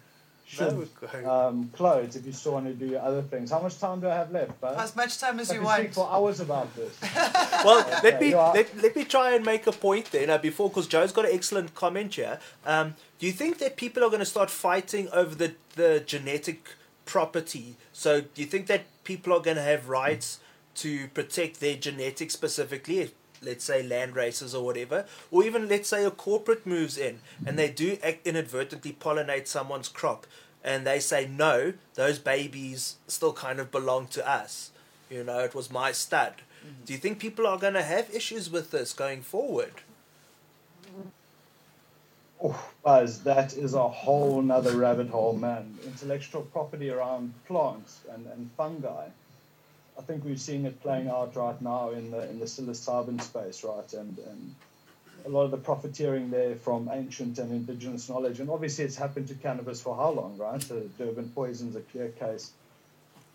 should 0.47 0.89
No, 1.13 1.49
um, 1.49 1.71
close 1.73 2.15
if 2.15 2.25
you 2.25 2.33
still 2.33 2.53
want 2.53 2.67
to 2.67 2.73
do 2.73 2.87
your 2.87 3.01
other 3.01 3.23
things. 3.23 3.51
How 3.51 3.61
much 3.61 3.79
time 3.79 4.01
do 4.01 4.09
I 4.09 4.15
have 4.15 4.31
left, 4.31 4.61
bud? 4.61 4.79
As 4.79 4.95
much 4.95 5.19
time 5.19 5.41
as 5.41 5.51
I 5.51 5.55
you 5.55 5.61
can 5.61 5.69
speak 5.69 5.85
want. 5.85 5.95
for 5.95 6.11
hours 6.11 6.41
about 6.41 6.75
this. 6.77 6.97
Well, 7.65 7.85
let 8.05 8.21
me 8.21 8.35
let, 8.35 8.77
let 8.81 8.95
me 8.95 9.05
try 9.05 9.35
and 9.35 9.45
make 9.45 9.67
a 9.67 9.73
point 9.73 10.13
there 10.13 10.27
now 10.27 10.39
before 10.39 10.69
because 10.69 10.87
Joe's 10.87 11.11
got 11.11 11.25
an 11.25 11.33
excellent 11.35 11.75
comment 11.75 12.15
here. 12.15 12.39
Um, 12.65 12.95
do 13.19 13.27
you 13.27 13.33
think 13.33 13.59
that 13.59 13.77
people 13.77 14.05
are 14.05 14.09
going 14.09 14.21
to 14.21 14.27
start 14.27 14.51
fighting 14.51 15.09
over 15.13 15.35
the 15.35 15.55
the 15.75 16.03
genetic 16.07 16.69
property? 17.07 17.77
So 17.93 18.21
do 18.21 18.41
you 18.43 18.47
think 18.47 18.67
that 18.69 18.85
people 19.03 19.33
are 19.33 19.41
going 19.41 19.57
to 19.57 19.63
have 19.63 19.89
rights 19.89 20.39
to 20.77 21.09
protect 21.09 21.59
their 21.61 21.77
genetics 21.77 22.35
specifically? 22.35 23.11
Let's 23.43 23.65
say 23.65 23.83
land 23.83 24.17
races 24.17 24.55
or 24.55 24.65
whatever, 24.65 25.05
or 25.31 25.45
even 25.45 25.69
let's 25.69 25.89
say 25.89 26.05
a 26.05 26.11
corporate 26.11 26.67
moves 26.67 26.97
in 26.97 27.21
and 27.45 27.59
they 27.59 27.71
do 27.71 27.99
act 28.03 28.27
inadvertently 28.27 28.97
pollinate 28.99 29.47
someone's 29.47 29.89
crop, 29.89 30.27
and 30.65 30.87
they 30.87 30.99
say 30.99 31.27
no, 31.27 31.75
those 31.95 32.19
babies 32.19 32.97
still 33.07 33.33
kind 33.33 33.61
of 33.61 33.71
belong 33.71 34.07
to 34.09 34.29
us. 34.29 34.71
You 35.11 35.23
know, 35.23 35.41
it 35.41 35.55
was 35.55 35.71
my 35.71 35.93
stud. 35.93 36.35
Mm-hmm. 36.67 36.85
Do 36.85 36.93
you 36.93 36.99
think 36.99 37.19
people 37.19 37.47
are 37.47 37.59
going 37.59 37.75
to 37.75 37.83
have 37.83 38.13
issues 38.15 38.51
with 38.51 38.71
this 38.73 38.93
going 38.93 39.23
forward? 39.23 39.73
Oh, 42.43 42.69
Buzz, 42.85 43.23
that 43.23 43.57
is 43.57 43.75
a 43.75 43.89
whole 43.89 44.43
nother 44.43 44.77
rabbit 44.77 45.09
hole, 45.09 45.35
man. 45.35 45.79
Intellectual 45.85 46.43
property 46.43 46.91
around 46.91 47.33
plants 47.47 48.01
and, 48.13 48.27
and 48.27 48.51
fungi. 48.57 49.07
I 49.99 50.03
think 50.03 50.25
we're 50.25 50.37
seeing 50.37 50.67
it 50.67 50.81
playing 50.81 51.09
out 51.09 51.37
right 51.37 51.61
now 51.61 51.91
in 51.91 52.11
the 52.11 52.29
in 52.29 52.39
the 52.39 52.47
psilocybin 52.47 53.21
space, 53.21 53.65
right? 53.65 53.93
And 53.93 54.19
and 54.19 54.55
a 55.25 55.29
lot 55.29 55.45
of 55.45 55.51
the 55.51 55.57
profiteering 55.57 56.31
there 56.31 56.55
from 56.55 56.89
ancient 56.93 57.39
and 57.39 57.51
indigenous 57.51 58.09
knowledge. 58.09 58.39
And 58.41 58.51
obviously, 58.51 58.85
it's 58.85 58.97
happened 58.97 59.29
to 59.29 59.35
cannabis 59.35 59.81
for 59.81 59.97
how 59.97 60.11
long, 60.11 60.37
right? 60.39 60.61
The 60.61 60.89
Durban 60.99 61.31
poison's 61.35 61.77
a 61.77 61.81
clear 61.81 62.09
case. 62.11 62.53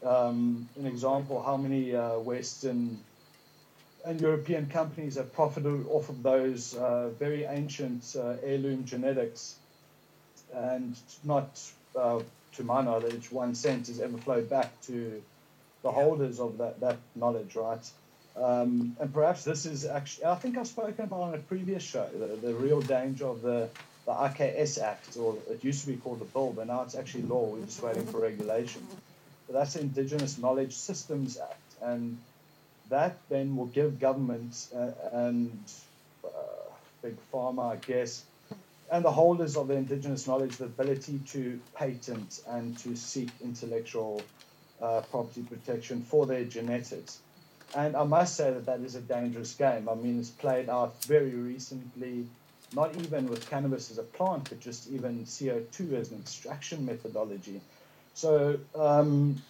Um, 0.05 0.69
an 0.77 0.85
example: 0.85 1.41
how 1.41 1.57
many 1.57 1.95
uh, 1.95 2.19
Western 2.19 2.99
and 4.05 4.19
European 4.19 4.67
companies 4.67 5.15
have 5.15 5.33
profited 5.33 5.85
off 5.87 6.09
of 6.09 6.23
those 6.23 6.75
uh, 6.75 7.09
very 7.19 7.43
ancient 7.43 8.15
uh, 8.17 8.35
heirloom 8.43 8.85
genetics, 8.85 9.55
and 10.53 10.95
not, 11.23 11.59
uh, 11.95 12.19
to 12.53 12.63
my 12.63 12.81
knowledge, 12.81 13.31
one 13.31 13.53
cent 13.53 13.87
has 13.87 13.99
ever 13.99 14.17
flowed 14.17 14.49
back 14.49 14.79
to 14.81 15.21
the 15.83 15.91
holders 15.91 16.39
of 16.39 16.57
that, 16.59 16.79
that 16.79 16.97
knowledge, 17.15 17.55
right? 17.55 17.89
Um, 18.35 18.95
and 18.99 19.13
perhaps 19.13 19.43
this 19.43 19.65
is 19.65 19.85
actually, 19.85 20.25
I 20.25 20.35
think 20.35 20.57
I've 20.57 20.67
spoken 20.67 21.05
about 21.05 21.21
on 21.21 21.33
a 21.33 21.37
previous 21.39 21.83
show, 21.83 22.07
the, 22.13 22.27
the 22.47 22.53
real 22.53 22.81
danger 22.81 23.25
of 23.25 23.41
the, 23.41 23.69
the 24.05 24.11
IKS 24.11 24.81
Act, 24.81 25.17
or 25.17 25.37
it 25.49 25.63
used 25.63 25.81
to 25.81 25.87
be 25.87 25.97
called 25.97 26.19
the 26.19 26.25
bill, 26.25 26.53
but 26.55 26.67
now 26.67 26.83
it's 26.83 26.95
actually 26.95 27.23
law. 27.23 27.45
We're 27.45 27.65
just 27.65 27.81
waiting 27.81 28.05
for 28.05 28.19
regulation. 28.19 28.85
But 29.47 29.55
that's 29.55 29.73
the 29.73 29.81
Indigenous 29.81 30.37
Knowledge 30.37 30.73
Systems 30.73 31.37
Act. 31.37 31.59
And 31.81 32.17
that 32.89 33.17
then 33.29 33.55
will 33.55 33.67
give 33.67 33.99
governments 33.99 34.71
uh, 34.73 34.93
and 35.11 35.51
uh, 36.23 36.29
big 37.01 37.15
pharma, 37.33 37.73
I 37.73 37.75
guess, 37.77 38.23
and 38.91 39.05
the 39.05 39.11
holders 39.11 39.55
of 39.55 39.69
the 39.69 39.75
indigenous 39.75 40.27
knowledge 40.27 40.57
the 40.57 40.65
ability 40.65 41.19
to 41.29 41.59
patent 41.75 42.41
and 42.49 42.77
to 42.79 42.95
seek 42.95 43.29
intellectual 43.41 44.21
uh, 44.81 45.01
property 45.11 45.43
protection 45.43 46.01
for 46.01 46.25
their 46.25 46.43
genetics. 46.43 47.19
And 47.75 47.95
I 47.95 48.03
must 48.03 48.35
say 48.35 48.51
that 48.51 48.65
that 48.65 48.81
is 48.81 48.95
a 48.95 49.01
dangerous 49.01 49.53
game. 49.53 49.87
I 49.87 49.95
mean, 49.95 50.19
it's 50.19 50.29
played 50.29 50.69
out 50.69 51.01
very 51.05 51.31
recently, 51.31 52.27
not 52.73 52.95
even 52.97 53.27
with 53.27 53.49
cannabis 53.49 53.91
as 53.91 53.97
a 53.97 54.03
plant, 54.03 54.49
but 54.49 54.59
just 54.59 54.89
even 54.89 55.23
CO2 55.23 55.93
as 55.93 56.11
an 56.11 56.19
extraction 56.19 56.85
methodology. 56.85 57.61
So 58.13 58.59
um, 58.75 59.41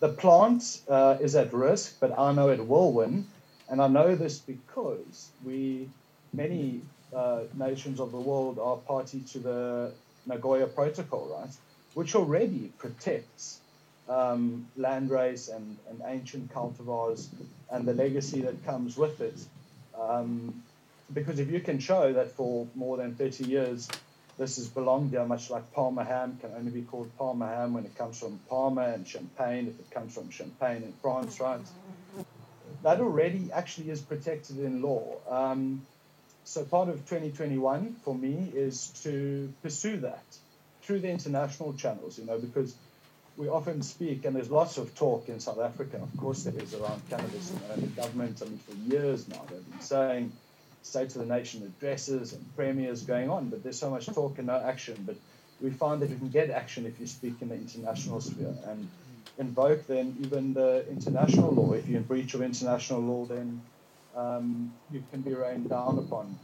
the 0.00 0.08
plant 0.08 0.80
uh, 0.88 1.18
is 1.20 1.36
at 1.36 1.52
risk, 1.52 1.96
but 2.00 2.18
I 2.18 2.32
know 2.32 2.48
it 2.48 2.66
will 2.66 2.92
win. 2.92 3.26
And 3.68 3.82
I 3.82 3.88
know 3.88 4.14
this 4.14 4.38
because 4.38 5.28
we, 5.44 5.88
many 6.32 6.80
uh, 7.14 7.40
nations 7.54 8.00
of 8.00 8.12
the 8.12 8.20
world 8.20 8.58
are 8.58 8.76
party 8.76 9.20
to 9.32 9.38
the 9.38 9.92
Nagoya 10.26 10.66
Protocol, 10.66 11.38
right? 11.38 11.50
which 11.94 12.14
already 12.14 12.70
protects 12.78 13.60
um, 14.08 14.66
landrace 14.78 15.54
and, 15.54 15.76
and 15.88 16.02
ancient 16.06 16.52
cultivars 16.52 17.28
and 17.70 17.86
the 17.86 17.94
legacy 17.94 18.42
that 18.42 18.64
comes 18.64 18.96
with 18.96 19.20
it. 19.20 19.38
Um, 19.98 20.62
because 21.12 21.38
if 21.38 21.50
you 21.50 21.60
can 21.60 21.78
show 21.78 22.12
that 22.12 22.32
for 22.32 22.66
more 22.74 22.96
than 22.96 23.14
30 23.14 23.44
years 23.44 23.88
this 24.38 24.56
has 24.56 24.68
belonged 24.68 25.12
there, 25.12 25.24
much 25.24 25.48
like 25.48 25.72
Parma 25.72 26.04
ham 26.04 26.38
can 26.40 26.52
only 26.56 26.70
be 26.70 26.82
called 26.82 27.10
Parma 27.16 27.46
ham 27.46 27.72
when 27.72 27.86
it 27.86 27.96
comes 27.96 28.18
from 28.18 28.38
Parma 28.50 28.82
and 28.82 29.08
Champagne, 29.08 29.68
if 29.68 29.80
it 29.80 29.90
comes 29.90 30.14
from 30.14 30.30
Champagne 30.30 30.82
in 30.82 30.92
France, 31.00 31.40
right? 31.40 31.60
That 32.82 33.00
already 33.00 33.50
actually 33.52 33.90
is 33.90 34.00
protected 34.02 34.58
in 34.58 34.82
law. 34.82 35.16
Um, 35.28 35.86
so 36.44 36.64
part 36.64 36.90
of 36.90 36.96
2021 37.08 37.96
for 38.04 38.14
me 38.14 38.52
is 38.54 38.88
to 39.04 39.52
pursue 39.62 39.96
that 39.98 40.24
through 40.82 41.00
the 41.00 41.08
international 41.08 41.72
channels, 41.72 42.18
you 42.18 42.26
know, 42.26 42.38
because 42.38 42.74
we 43.36 43.48
often 43.48 43.82
speak, 43.82 44.24
and 44.24 44.34
there's 44.34 44.50
lots 44.50 44.78
of 44.78 44.94
talk 44.94 45.28
in 45.28 45.40
South 45.40 45.60
Africa, 45.60 45.98
of 45.98 46.16
course 46.18 46.44
there 46.44 46.62
is, 46.62 46.74
around 46.74 47.02
cannabis. 47.10 47.52
Know, 47.52 47.76
the 47.76 47.86
government, 47.88 48.40
I 48.42 48.46
mean, 48.46 48.58
for 48.58 48.74
years 48.94 49.28
now, 49.28 49.42
they've 49.50 49.70
been 49.70 49.80
saying 49.80 50.32
State 50.82 51.14
of 51.16 51.26
the 51.26 51.26
Nation 51.26 51.62
addresses 51.62 52.32
and 52.32 52.56
premiers 52.56 53.02
going 53.02 53.28
on, 53.28 53.48
but 53.48 53.62
there's 53.62 53.78
so 53.78 53.90
much 53.90 54.06
talk 54.06 54.38
and 54.38 54.46
no 54.46 54.58
action. 54.58 54.96
But 55.06 55.16
we 55.60 55.70
find 55.70 56.00
that 56.00 56.10
you 56.10 56.16
can 56.16 56.30
get 56.30 56.50
action 56.50 56.86
if 56.86 56.98
you 57.00 57.06
speak 57.06 57.34
in 57.40 57.48
the 57.48 57.56
international 57.56 58.20
sphere 58.20 58.54
and 58.68 58.88
invoke 59.38 59.86
then 59.86 60.16
even 60.20 60.54
the 60.54 60.88
international 60.88 61.50
law. 61.50 61.72
If 61.72 61.88
you're 61.88 61.98
in 61.98 62.04
breach 62.04 62.34
of 62.34 62.42
international 62.42 63.00
law, 63.00 63.26
then 63.26 63.60
um, 64.16 64.72
you 64.90 65.02
can 65.10 65.20
be 65.20 65.34
rained 65.34 65.68
down 65.68 65.98
upon. 65.98 66.38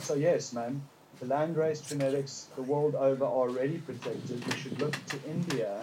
So 0.00 0.14
yes, 0.14 0.52
man, 0.52 0.82
the 1.20 1.26
landrace 1.26 1.86
genetics 1.88 2.48
the 2.56 2.62
world 2.62 2.94
over 2.94 3.24
are 3.24 3.28
already 3.28 3.78
protected. 3.78 4.44
We 4.46 4.56
should 4.56 4.80
look 4.80 4.92
to 5.06 5.18
India, 5.28 5.82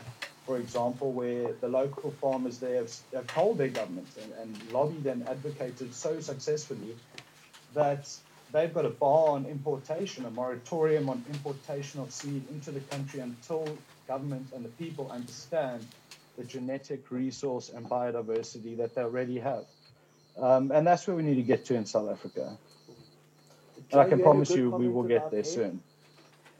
for 0.50 0.58
example, 0.58 1.12
where 1.12 1.54
the 1.62 1.68
local 1.68 2.10
farmers 2.10 2.58
there 2.58 2.78
have, 2.78 2.92
have 3.14 3.28
told 3.28 3.60
their 3.60 3.68
government 3.68 4.08
and, 4.20 4.34
and 4.42 4.72
lobbied 4.72 5.06
and 5.06 5.30
advocated 5.30 5.94
so 5.94 6.20
successfully 6.20 6.96
that 7.76 8.10
they've 8.52 8.74
got 8.74 8.84
a 8.84 8.90
bar 8.90 9.30
on 9.30 9.46
importation, 9.46 10.26
a 10.26 10.32
moratorium 10.32 11.08
on 11.08 11.24
importation 11.32 12.00
of 12.00 12.12
seed 12.12 12.42
into 12.50 12.72
the 12.72 12.80
country 12.80 13.20
until 13.20 13.64
government 14.08 14.48
and 14.56 14.66
the 14.66 14.70
people 14.70 15.12
understand 15.12 15.86
the 16.36 16.44
genetic 16.44 17.12
resource 17.12 17.70
and 17.70 17.88
biodiversity 17.88 18.76
that 18.76 18.96
they 18.96 19.04
already 19.04 19.38
have. 19.38 19.66
Um, 20.36 20.72
and 20.72 20.88
that's 20.88 21.06
where 21.06 21.16
we 21.16 21.22
need 21.22 21.36
to 21.36 21.44
get 21.44 21.66
to 21.66 21.76
in 21.76 21.86
South 21.86 22.10
Africa. 22.10 22.58
And 23.92 24.02
I 24.02 24.06
can 24.06 24.18
you 24.18 24.18
had 24.18 24.22
a 24.22 24.24
promise 24.24 24.50
you 24.50 24.72
we 24.72 24.90
will 24.90 25.04
get 25.04 25.30
there 25.30 25.44
soon. 25.44 25.84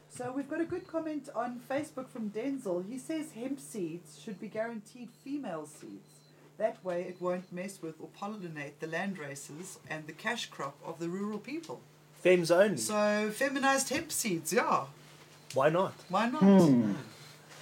So 0.10 0.34
we've 0.36 0.50
got 0.50 0.60
a 0.60 0.66
good 0.66 0.88
comment 0.88 1.30
on 1.36 1.62
Facebook 1.70 2.10
from 2.10 2.30
Denzel. 2.32 2.84
He 2.90 2.98
says 2.98 3.32
hemp 3.32 3.60
seeds 3.60 4.20
should 4.22 4.40
be 4.40 4.48
guaranteed 4.48 5.10
female 5.24 5.66
seeds. 5.66 6.16
That 6.58 6.84
way, 6.84 7.04
it 7.04 7.22
won't 7.22 7.54
mess 7.54 7.82
with 7.82 7.96
or 8.02 8.10
pollinate 8.20 8.80
the 8.80 8.88
land 8.88 9.18
races 9.18 9.80
and 9.90 10.06
the 10.08 10.14
cash 10.14 10.48
crop 10.48 10.76
of 10.86 11.00
the 11.00 11.08
rural 11.08 11.40
people. 11.40 11.80
Fems 12.24 12.52
only. 12.52 12.78
So, 12.78 13.32
feminized 13.34 13.90
hemp 13.90 14.12
seeds, 14.12 14.52
yeah. 14.52 14.86
Why 15.54 15.70
not? 15.70 15.94
Why 16.10 16.30
not? 16.30 16.42
Hmm. 16.44 16.94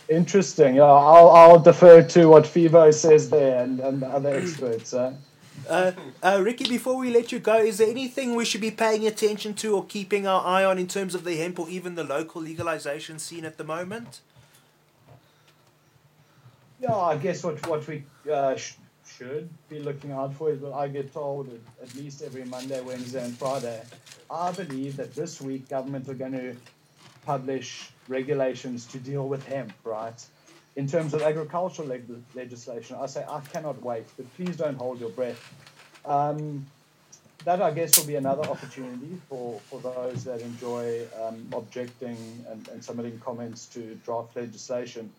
Interesting. 0.10 0.76
Yeah, 0.76 0.84
I'll, 0.86 1.30
I'll 1.30 1.60
defer 1.60 2.02
to 2.02 2.26
what 2.26 2.46
Phivo 2.46 2.92
says 2.94 3.30
there 3.30 3.62
and, 3.64 3.80
and 3.80 4.02
the 4.02 4.08
other 4.08 4.30
experts. 4.30 4.94
Uh. 4.94 5.14
Uh, 5.68 5.92
uh, 6.24 6.40
Ricky, 6.42 6.68
before 6.68 6.98
we 6.98 7.12
let 7.12 7.32
you 7.32 7.40
go, 7.40 7.58
is 7.58 7.78
there 7.78 7.90
anything 7.90 8.36
we 8.36 8.46
should 8.46 8.62
be 8.62 8.72
paying 8.72 9.06
attention 9.06 9.54
to 9.56 9.76
or 9.76 9.86
keeping 9.86 10.26
our 10.26 10.46
eye 10.46 10.64
on 10.64 10.78
in 10.78 10.88
terms 10.88 11.14
of 11.14 11.24
the 11.24 11.36
hemp 11.38 11.60
or 11.60 11.70
even 11.70 11.96
the 11.96 12.04
local 12.04 12.42
legalization 12.42 13.20
scene 13.20 13.46
at 13.46 13.58
the 13.58 13.64
moment? 13.64 14.22
Yeah, 16.80 16.96
I 16.96 17.18
guess 17.18 17.44
what 17.44 17.66
what 17.68 17.88
we 17.88 18.04
uh, 18.32 18.56
sh- 18.56 18.76
should 19.08 19.50
be 19.68 19.80
looking 19.80 20.12
out 20.12 20.34
for 20.36 20.52
is 20.52 20.60
what 20.60 20.74
I 20.74 20.88
get 20.88 21.12
told 21.12 21.50
at, 21.82 21.96
least 21.96 22.22
every 22.22 22.46
Monday, 22.46 22.80
Wednesday, 22.82 23.24
and 23.24 23.36
Friday. 23.38 23.82
I 24.30 24.52
believe 24.52 24.98
that 24.98 25.16
this 25.16 25.42
week 25.42 25.70
government 25.70 26.08
are 26.08 26.14
going 26.14 26.34
to 26.34 26.56
publish 27.26 27.90
regulations 28.08 28.86
to 28.88 29.00
deal 29.00 29.28
with 29.28 29.46
hemp, 29.48 29.74
right? 29.84 30.24
In 30.78 30.88
terms 30.88 31.16
of 31.16 31.24
agricultural 31.24 31.88
leg- 31.88 32.24
legislation, 32.36 32.98
I 33.02 33.08
say 33.08 33.26
I 33.28 33.40
cannot 33.52 33.82
wait, 33.82 34.06
but 34.16 34.32
please 34.36 34.56
don't 34.58 34.76
hold 34.78 35.00
your 35.00 35.10
breath. 35.10 35.42
Um, 36.06 36.68
that 37.46 37.64
I 37.64 37.72
guess 37.72 37.98
will 37.98 38.06
be 38.06 38.16
another 38.16 38.44
opportunity 38.44 39.20
for, 39.28 39.60
for 39.72 39.80
those 39.82 40.24
that 40.26 40.40
enjoy 40.42 41.02
um, 41.20 41.48
objecting 41.52 42.18
and, 42.52 42.68
and 42.68 42.84
submitting 42.84 43.20
comments 43.20 43.66
to 43.74 43.96
draft 44.06 44.36
legislation. 44.36 45.12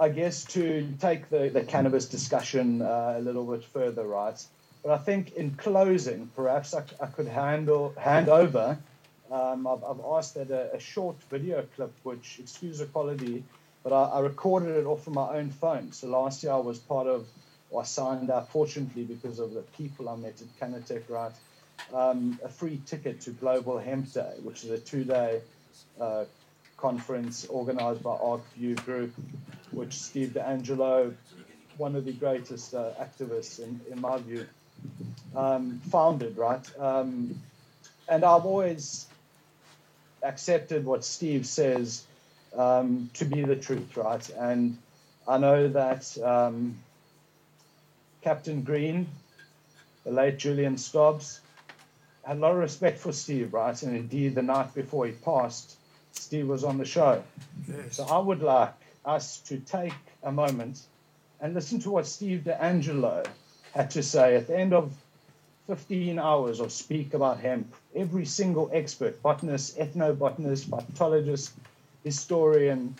I 0.00 0.08
guess 0.08 0.44
to 0.46 0.88
take 0.98 1.28
the, 1.28 1.50
the 1.50 1.64
cannabis 1.64 2.06
discussion 2.06 2.80
uh, 2.80 3.16
a 3.18 3.20
little 3.20 3.44
bit 3.44 3.64
further, 3.64 4.04
right? 4.04 4.42
But 4.82 4.92
I 4.92 4.98
think 4.98 5.34
in 5.34 5.50
closing, 5.50 6.30
perhaps 6.34 6.72
I, 6.74 6.82
I 6.98 7.06
could 7.06 7.28
handle 7.28 7.92
hand 7.98 8.30
over. 8.30 8.78
Um, 9.30 9.66
I've, 9.66 9.84
I've 9.84 10.00
asked 10.16 10.34
that 10.34 10.50
a, 10.50 10.74
a 10.74 10.80
short 10.80 11.16
video 11.28 11.66
clip, 11.76 11.92
which 12.04 12.38
excuse 12.40 12.78
the 12.78 12.86
quality, 12.86 13.44
but 13.82 13.92
I, 13.92 14.18
I 14.18 14.20
recorded 14.20 14.76
it 14.76 14.86
off 14.86 15.06
of 15.06 15.14
my 15.14 15.36
own 15.36 15.50
phone. 15.50 15.92
So 15.92 16.08
last 16.08 16.42
year 16.42 16.52
I 16.52 16.58
was 16.58 16.78
part 16.78 17.06
of, 17.06 17.26
I 17.76 17.82
signed 17.84 18.30
up, 18.30 18.50
fortunately 18.50 19.04
because 19.04 19.38
of 19.38 19.54
the 19.54 19.62
people 19.76 20.08
I 20.08 20.16
met 20.16 20.40
at 20.40 20.60
Canatech, 20.60 21.08
right? 21.08 21.32
Um, 21.92 22.38
a 22.44 22.48
free 22.48 22.80
ticket 22.86 23.20
to 23.22 23.30
Global 23.30 23.78
Hemp 23.78 24.12
Day, 24.12 24.34
which 24.42 24.64
is 24.64 24.70
a 24.70 24.78
two-day 24.78 25.40
uh, 26.00 26.24
conference 26.76 27.46
organized 27.46 28.02
by 28.02 28.16
ArcView 28.16 28.84
Group, 28.84 29.14
which 29.70 29.94
Steve 29.94 30.30
DeAngelo, 30.30 31.14
one 31.78 31.96
of 31.96 32.04
the 32.04 32.12
greatest 32.12 32.74
uh, 32.74 32.90
activists 33.00 33.58
in, 33.58 33.80
in 33.90 34.00
my 34.00 34.18
view, 34.18 34.46
um, 35.34 35.80
founded, 35.90 36.36
right? 36.36 36.64
Um, 36.78 37.40
and 38.08 38.24
I've 38.24 38.44
always 38.44 39.06
accepted 40.22 40.84
what 40.84 41.04
Steve 41.04 41.46
says 41.46 42.04
um, 42.56 43.10
to 43.14 43.24
be 43.24 43.42
the 43.42 43.56
truth, 43.56 43.96
right? 43.96 44.28
And 44.30 44.78
I 45.26 45.38
know 45.38 45.68
that 45.68 46.18
um, 46.22 46.76
Captain 48.22 48.62
Green, 48.62 49.06
the 50.04 50.12
late 50.12 50.38
Julian 50.38 50.76
Stobbs, 50.76 51.40
had 52.24 52.36
a 52.36 52.40
lot 52.40 52.52
of 52.52 52.58
respect 52.58 52.98
for 52.98 53.12
Steve, 53.12 53.52
right? 53.52 53.80
And 53.82 53.96
indeed, 53.96 54.34
the 54.34 54.42
night 54.42 54.74
before 54.74 55.06
he 55.06 55.12
passed, 55.12 55.76
Steve 56.12 56.48
was 56.48 56.64
on 56.64 56.78
the 56.78 56.84
show. 56.84 57.22
So 57.90 58.04
I 58.04 58.18
would 58.18 58.42
like 58.42 58.74
us 59.04 59.38
to 59.40 59.58
take 59.58 59.94
a 60.22 60.30
moment 60.30 60.80
and 61.40 61.54
listen 61.54 61.80
to 61.80 61.90
what 61.90 62.06
Steve 62.06 62.42
DeAngelo 62.46 63.26
had 63.74 63.90
to 63.90 64.02
say 64.02 64.36
at 64.36 64.46
the 64.46 64.56
end 64.56 64.72
of 64.72 64.94
15 65.66 66.18
hours 66.18 66.60
of 66.60 66.70
speak 66.70 67.14
about 67.14 67.40
hemp. 67.40 67.74
Every 67.94 68.24
single 68.24 68.70
expert, 68.72 69.22
botanist, 69.22 69.78
ethnobotanist, 69.78 70.66
phytologist, 70.66 71.52
historian, 72.04 72.94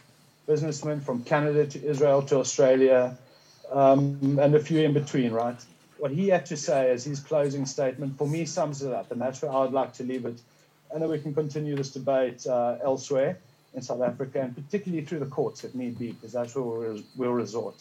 businessman 0.46 1.00
from 1.00 1.22
Canada 1.24 1.66
to 1.66 1.84
Israel 1.84 2.22
to 2.22 2.36
Australia, 2.36 3.16
um, 3.70 4.38
and 4.40 4.55
a 4.55 4.61
few 4.61 4.80
in 4.80 4.92
between, 4.92 5.32
right? 5.32 5.57
What 5.98 6.11
he 6.11 6.28
had 6.28 6.46
to 6.46 6.57
say 6.57 6.90
as 6.90 7.05
his 7.05 7.20
closing 7.20 7.64
statement 7.64 8.18
for 8.18 8.26
me 8.26 8.44
sums 8.44 8.82
it 8.82 8.92
up, 8.92 9.12
and 9.12 9.20
that's 9.20 9.40
where 9.42 9.53
I 9.53 9.61
would 9.61 9.72
like 9.72 9.92
to 9.94 10.05
leave 10.05 10.26
it. 10.26 10.40
And 10.92 11.00
then 11.00 11.09
we 11.09 11.18
can 11.18 11.34
continue 11.34 11.74
this 11.74 11.90
debate 11.90 12.46
uh, 12.46 12.76
elsewhere 12.82 13.38
in 13.74 13.82
South 13.82 14.03
Africa, 14.03 14.40
and 14.40 14.55
particularly 14.55 15.05
through 15.05 15.20
the 15.20 15.26
courts 15.26 15.64
if 15.64 15.74
need 15.74 15.98
be, 15.98 16.12
because 16.12 16.32
that's 16.32 16.55
where 16.55 16.64
we'll, 16.64 17.03
we'll 17.16 17.32
resort. 17.32 17.76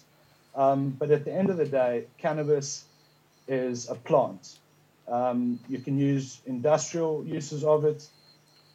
Um, 0.55 0.91
but 0.91 1.11
at 1.11 1.25
the 1.25 1.33
end 1.33 1.49
of 1.49 1.57
the 1.57 1.65
day, 1.65 2.05
cannabis 2.17 2.85
is 3.47 3.89
a 3.89 3.95
plant. 3.95 4.57
Um, 5.07 5.59
you 5.67 5.79
can 5.79 5.97
use 5.97 6.39
industrial 6.45 7.25
uses 7.25 7.63
of 7.63 7.83
it, 7.85 8.07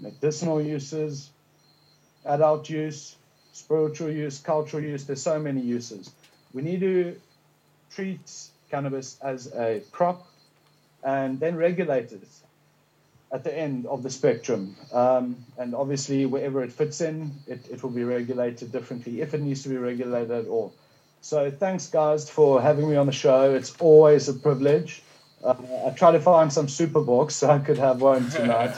medicinal 0.00 0.60
uses, 0.60 1.30
adult 2.26 2.68
use, 2.68 3.16
spiritual 3.52 4.10
use, 4.10 4.38
cultural 4.38 4.82
use. 4.82 5.04
There's 5.04 5.22
so 5.22 5.38
many 5.38 5.60
uses. 5.60 6.10
We 6.52 6.62
need 6.62 6.80
to 6.80 7.16
treat 7.90 8.20
cannabis 8.70 9.18
as 9.22 9.52
a 9.54 9.82
crop 9.92 10.26
and 11.02 11.38
then 11.38 11.56
regulate 11.56 12.12
it 12.12 12.28
at 13.32 13.44
the 13.44 13.56
end 13.56 13.86
of 13.86 14.02
the 14.02 14.10
spectrum. 14.10 14.76
Um, 14.92 15.36
and 15.58 15.74
obviously, 15.74 16.26
wherever 16.26 16.62
it 16.62 16.72
fits 16.72 17.00
in, 17.00 17.32
it, 17.46 17.66
it 17.70 17.82
will 17.82 17.90
be 17.90 18.04
regulated 18.04 18.72
differently 18.72 19.20
if 19.20 19.34
it 19.34 19.40
needs 19.40 19.62
to 19.64 19.68
be 19.68 19.76
regulated 19.76 20.30
at 20.30 20.46
all. 20.46 20.72
So, 21.22 21.50
thanks, 21.50 21.88
guys, 21.88 22.30
for 22.30 22.62
having 22.62 22.88
me 22.88 22.96
on 22.96 23.06
the 23.06 23.12
show. 23.12 23.54
It's 23.54 23.74
always 23.80 24.28
a 24.28 24.34
privilege. 24.34 25.02
Uh, 25.42 25.54
I 25.86 25.90
try 25.90 26.12
to 26.12 26.20
find 26.20 26.52
some 26.52 26.68
super 26.68 27.00
books 27.00 27.34
so 27.36 27.50
I 27.50 27.58
could 27.58 27.78
have 27.78 28.00
one 28.00 28.30
tonight. 28.30 28.76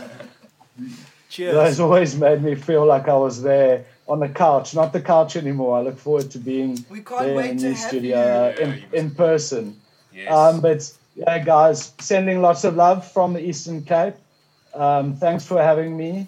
Cheers. 1.29 1.55
Those 1.55 1.81
always 1.81 2.17
made 2.17 2.43
me 2.43 2.55
feel 2.55 2.87
like 2.87 3.09
I 3.09 3.15
was 3.17 3.43
there 3.43 3.85
on 4.09 4.21
the 4.21 4.29
couch, 4.29 4.75
not 4.75 4.93
the 4.93 5.01
couch 5.01 5.37
anymore. 5.37 5.79
I 5.79 5.83
look 5.83 5.99
forward 5.99 6.31
to 6.31 6.39
being 6.39 6.85
We 6.91 7.01
can't 7.03 7.27
there 7.27 7.35
wait 7.37 7.51
in 7.51 7.57
to 7.59 7.63
the 7.69 7.75
have 7.75 7.89
studio 7.89 8.17
you. 8.17 8.23
uh, 8.23 8.55
Yeah, 8.59 8.65
in, 8.65 8.75
you 8.79 8.85
in 8.93 9.11
person. 9.11 9.81
Yes. 10.15 10.33
Um, 10.33 10.61
but 10.61 10.91
yeah, 11.15 11.39
guys, 11.39 11.93
sending 12.01 12.41
lots 12.41 12.65
of 12.65 12.77
love 12.77 13.07
from 13.11 13.35
the 13.35 13.41
Eastern 13.47 13.83
Cape. 13.83 14.15
Um, 14.75 15.15
thanks 15.17 15.45
for 15.45 15.61
having 15.63 15.97
me. 15.97 16.27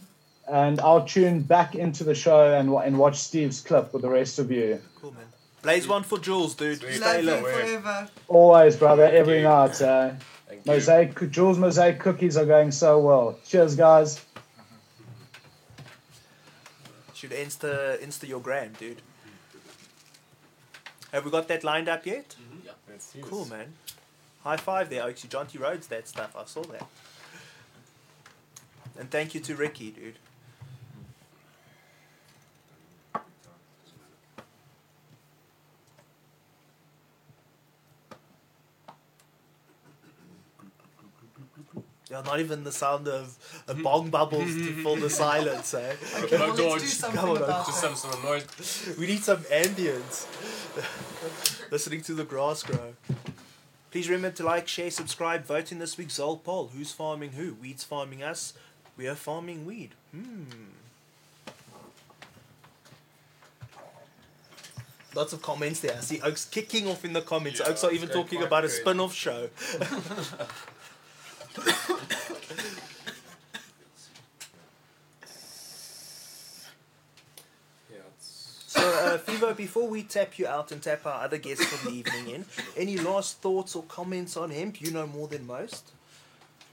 and 0.48 0.80
I'll 0.80 1.04
tune 1.06 1.42
back 1.42 1.74
into 1.76 2.02
the 2.04 2.14
show 2.14 2.52
and 2.58 2.68
and 2.74 2.98
watch 2.98 3.16
Steve's 3.18 3.60
clip 3.60 3.92
with 3.92 4.02
the 4.02 4.08
rest 4.10 4.38
of 4.38 4.50
you. 4.50 4.80
Cool, 5.00 5.12
man. 5.12 5.24
Blaze 5.62 5.86
one 5.86 6.02
for 6.02 6.18
Jules, 6.18 6.54
dude. 6.54 6.80
Sweet. 6.80 6.94
Stay 6.94 7.22
Love 7.22 7.40
you 7.40 7.46
low. 7.46 7.52
forever. 7.52 8.08
Always, 8.28 8.76
brother, 8.76 9.04
every 9.04 9.38
you. 9.38 9.44
night. 9.44 9.80
Uh, 9.80 10.10
Thank 10.48 10.66
you. 10.66 10.72
mosaic 10.72 11.30
Jules 11.30 11.58
mosaic 11.58 12.00
cookies 12.00 12.36
are 12.36 12.46
going 12.46 12.72
so 12.72 12.98
well. 12.98 13.38
Cheers, 13.46 13.76
guys. 13.76 14.24
Should 17.20 17.32
insta 17.32 18.00
insta 18.00 18.26
your 18.26 18.40
gram, 18.40 18.72
dude. 18.78 19.02
Have 21.12 21.22
we 21.26 21.30
got 21.30 21.48
that 21.48 21.62
lined 21.62 21.86
up 21.86 22.06
yet? 22.06 22.34
Mm-hmm. 22.40 22.68
Let's 22.88 23.04
see 23.04 23.20
Cool, 23.20 23.40
this. 23.44 23.50
man. 23.50 23.74
High 24.42 24.56
five 24.56 24.88
there, 24.88 25.02
Oaksy. 25.02 25.28
John 25.28 25.46
T. 25.46 25.58
Rhodes, 25.58 25.86
that 25.88 26.08
stuff. 26.08 26.34
I 26.34 26.46
saw 26.46 26.62
that. 26.62 26.86
And 28.98 29.10
thank 29.10 29.34
you 29.34 29.40
to 29.42 29.54
Ricky, 29.54 29.90
dude. 29.90 30.14
Yeah, 42.10 42.22
not 42.22 42.40
even 42.40 42.64
the 42.64 42.72
sound 42.72 43.06
of 43.06 43.38
uh, 43.68 43.74
bong 43.74 44.10
bubbles 44.10 44.52
to 44.52 44.72
fill 44.82 44.96
the 44.96 45.08
silence, 45.08 45.72
eh? 45.74 45.94
Okay, 46.24 46.36
well, 46.36 46.48
let's 46.48 46.58
do 46.58 46.64
George. 46.64 46.82
something 46.82 47.20
Come 47.20 47.30
on, 47.30 47.36
about 47.36 47.66
Just 47.66 47.82
that. 47.82 47.96
some 47.96 48.10
sort 48.10 48.14
of 48.16 48.24
noise. 48.24 48.96
We 48.98 49.06
need 49.06 49.22
some 49.22 49.38
ambience. 49.44 50.26
Listening 51.70 52.00
to 52.02 52.14
the 52.14 52.24
grass 52.24 52.64
grow. 52.64 52.94
Please 53.92 54.08
remember 54.08 54.36
to 54.38 54.44
like, 54.44 54.66
share, 54.66 54.90
subscribe, 54.90 55.44
vote 55.44 55.70
in 55.70 55.78
this 55.78 55.96
week's 55.96 56.18
Zol 56.18 56.42
poll. 56.42 56.70
Who's 56.74 56.90
farming 56.90 57.32
who? 57.32 57.54
Weed's 57.54 57.84
farming 57.84 58.24
us. 58.24 58.54
We 58.96 59.06
are 59.06 59.14
farming 59.14 59.64
weed. 59.64 59.90
Hmm. 60.10 60.42
Lots 65.14 65.32
of 65.32 65.42
comments 65.42 65.80
there. 65.80 65.96
I 65.96 66.00
see 66.00 66.20
Oaks 66.22 66.44
kicking 66.44 66.86
off 66.88 67.04
in 67.04 67.12
the 67.12 67.20
comments. 67.20 67.60
Yeah, 67.60 67.70
Oaks 67.70 67.82
are 67.84 67.92
even 67.92 68.08
talking 68.08 68.38
quite 68.38 68.46
about 68.46 68.64
a 68.64 68.68
spin 68.68 69.00
off 69.00 69.14
show. 69.14 69.48
Yeah, 77.90 77.96
it's 78.16 78.69
So, 78.80 78.88
uh, 78.88 79.18
Phivo, 79.18 79.56
before 79.56 79.88
we 79.88 80.02
tap 80.02 80.38
you 80.38 80.46
out 80.46 80.72
and 80.72 80.82
tap 80.82 81.04
our 81.06 81.24
other 81.24 81.38
guests 81.38 81.64
for 81.66 81.88
the 81.90 81.94
evening 81.96 82.28
in, 82.30 82.44
any 82.76 82.96
last 82.96 83.40
thoughts 83.42 83.76
or 83.76 83.82
comments 83.84 84.36
on 84.36 84.50
hemp? 84.50 84.80
You 84.80 84.90
know 84.90 85.06
more 85.06 85.28
than 85.28 85.46
most. 85.46 85.92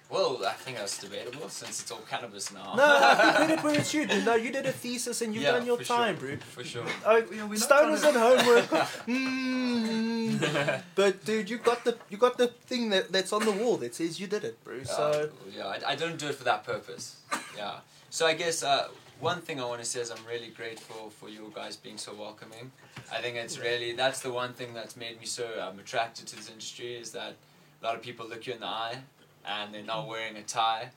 Well, 0.10 0.39
I 0.47 0.53
think 0.53 0.78
that's 0.78 0.99
debatable 0.99 1.49
since 1.49 1.82
it's 1.82 1.91
all 1.91 1.99
cannabis 2.10 2.53
now. 2.53 2.76
No, 2.76 2.84
I 2.86 3.16
think 3.16 3.36
credit 3.36 3.64
where 3.64 3.78
it's 3.78 3.91
due. 3.91 4.05
dude. 4.05 4.26
No, 4.26 4.36
you 4.36 4.53
did 4.53 4.66
a 4.66 4.72
thesis 4.72 5.22
and 5.22 5.34
you've 5.36 5.43
Yeah, 5.43 5.51
done 5.51 5.66
your 5.66 5.80
time, 5.80 6.18
sure. 6.18 6.30
bro. 6.30 6.38
For 6.38 6.64
sure. 6.64 6.86
Oh, 7.05 7.18
Yeah, 7.18 7.43
we're 7.43 7.60
not 7.60 7.70
stoners 7.70 7.99
trying 7.99 8.16
and 8.16 8.39
homework. 8.39 8.70
mm. 9.08 10.82
But 10.95 11.26
dude, 11.26 11.49
you 11.49 11.58
got 11.58 11.84
the 11.84 11.97
you 12.10 12.16
got 12.18 12.38
the 12.38 12.47
thing 12.47 12.89
that, 12.91 13.12
that's 13.12 13.34
on 13.34 13.43
the 13.43 13.51
wall 13.51 13.76
that 13.78 13.95
says 13.95 14.18
you 14.18 14.28
did 14.28 14.45
it, 14.45 14.64
bro. 14.64 14.82
So 14.84 15.03
Uh, 15.03 15.28
yeah, 15.53 15.68
I, 15.68 15.91
I 15.91 15.95
don't 15.95 16.18
do 16.18 16.28
it 16.30 16.36
for 16.36 16.45
that 16.45 16.64
purpose. 16.64 17.18
Yeah. 17.58 17.80
So 18.10 18.26
I 18.26 18.34
guess 18.34 18.64
uh, 18.64 18.88
one 19.20 19.41
thing 19.41 19.59
I 19.59 19.65
want 19.65 19.80
to 19.82 19.86
say 19.86 20.01
is 20.01 20.11
I'm 20.11 20.26
really 20.28 20.49
grateful 20.49 21.09
for 21.09 21.30
you 21.30 21.51
guys 21.55 21.76
being 21.76 21.97
so 21.97 22.13
welcoming. 22.13 22.72
I 23.11 23.22
think 23.22 23.36
it's 23.36 23.57
really 23.59 23.93
that's 23.93 24.20
the 24.22 24.32
one 24.32 24.53
thing 24.53 24.74
that's 24.74 24.95
made 24.97 25.20
me 25.20 25.26
so 25.26 25.47
um, 25.61 25.80
attracted 25.80 26.28
to 26.28 26.36
this 26.36 26.49
industry 26.49 26.95
is 26.95 27.11
that 27.11 27.34
a 27.82 27.86
lot 27.86 27.95
of 27.95 28.01
people 28.01 28.28
look 28.28 28.45
you 28.47 28.53
in 28.53 28.59
the 28.59 28.65
eye 28.68 28.97
and 29.45 29.74
they're 29.74 29.84
not 29.84 30.07
wearing 30.07 30.36
a 30.36 30.43
tie. 30.43 30.89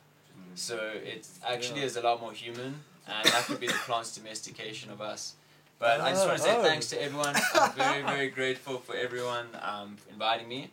So 0.55 0.77
it 0.95 1.27
actually 1.47 1.81
Yeah. 1.81 1.87
is 1.87 1.97
a 1.97 2.01
lot 2.03 2.21
more 2.21 2.33
human, 2.33 2.81
and 3.07 3.25
that 3.27 3.45
could 3.45 3.61
be 3.61 3.68
the 3.68 3.73
plant's 3.87 4.16
domestication 4.16 4.91
of 4.91 5.01
us. 5.01 5.35
But 5.79 6.01
I 6.01 6.11
just 6.11 6.27
want 6.27 6.39
to 6.39 6.45
say 6.45 6.57
Oh. 6.57 6.62
thanks 6.62 6.89
to 6.91 7.01
everyone. 7.01 7.35
I'm 7.55 7.73
very, 7.73 8.03
very 8.03 8.29
grateful 8.29 8.79
for 8.79 8.97
everyone 8.97 9.47
um, 9.62 9.97
inviting 10.11 10.49
me. 10.49 10.71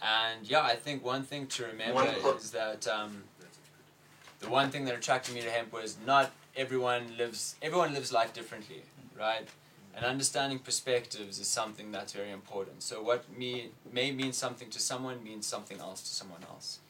And 0.00 0.46
yeah, 0.48 0.60
I 0.62 0.76
think 0.76 1.04
one 1.04 1.24
thing 1.24 1.46
to 1.48 1.64
remember 1.64 2.14
is 2.36 2.52
that 2.52 2.86
um, 2.86 3.24
the 4.40 4.48
one 4.48 4.70
thing 4.70 4.84
that 4.84 4.94
attracted 4.94 5.34
me 5.34 5.40
to 5.42 5.50
hemp 5.50 5.72
was 5.72 5.96
not 6.06 6.30
everyone 6.56 7.16
lives 7.16 7.56
everyone 7.62 7.92
lives 7.94 8.12
life 8.12 8.32
differently, 8.32 8.82
right? 9.18 9.48
And 9.94 10.04
understanding 10.04 10.58
perspectives 10.58 11.38
is 11.38 11.46
something 11.46 11.90
that's 11.90 12.12
very 12.12 12.30
important. 12.30 12.82
So 12.82 13.02
what 13.02 13.24
me 13.36 13.70
may 13.90 14.10
mean 14.12 14.32
something 14.32 14.68
to 14.70 14.80
someone 14.80 15.24
means 15.24 15.46
something 15.46 15.80
else 15.80 16.02
to 16.02 16.08
someone 16.08 16.42
else. 16.50 16.80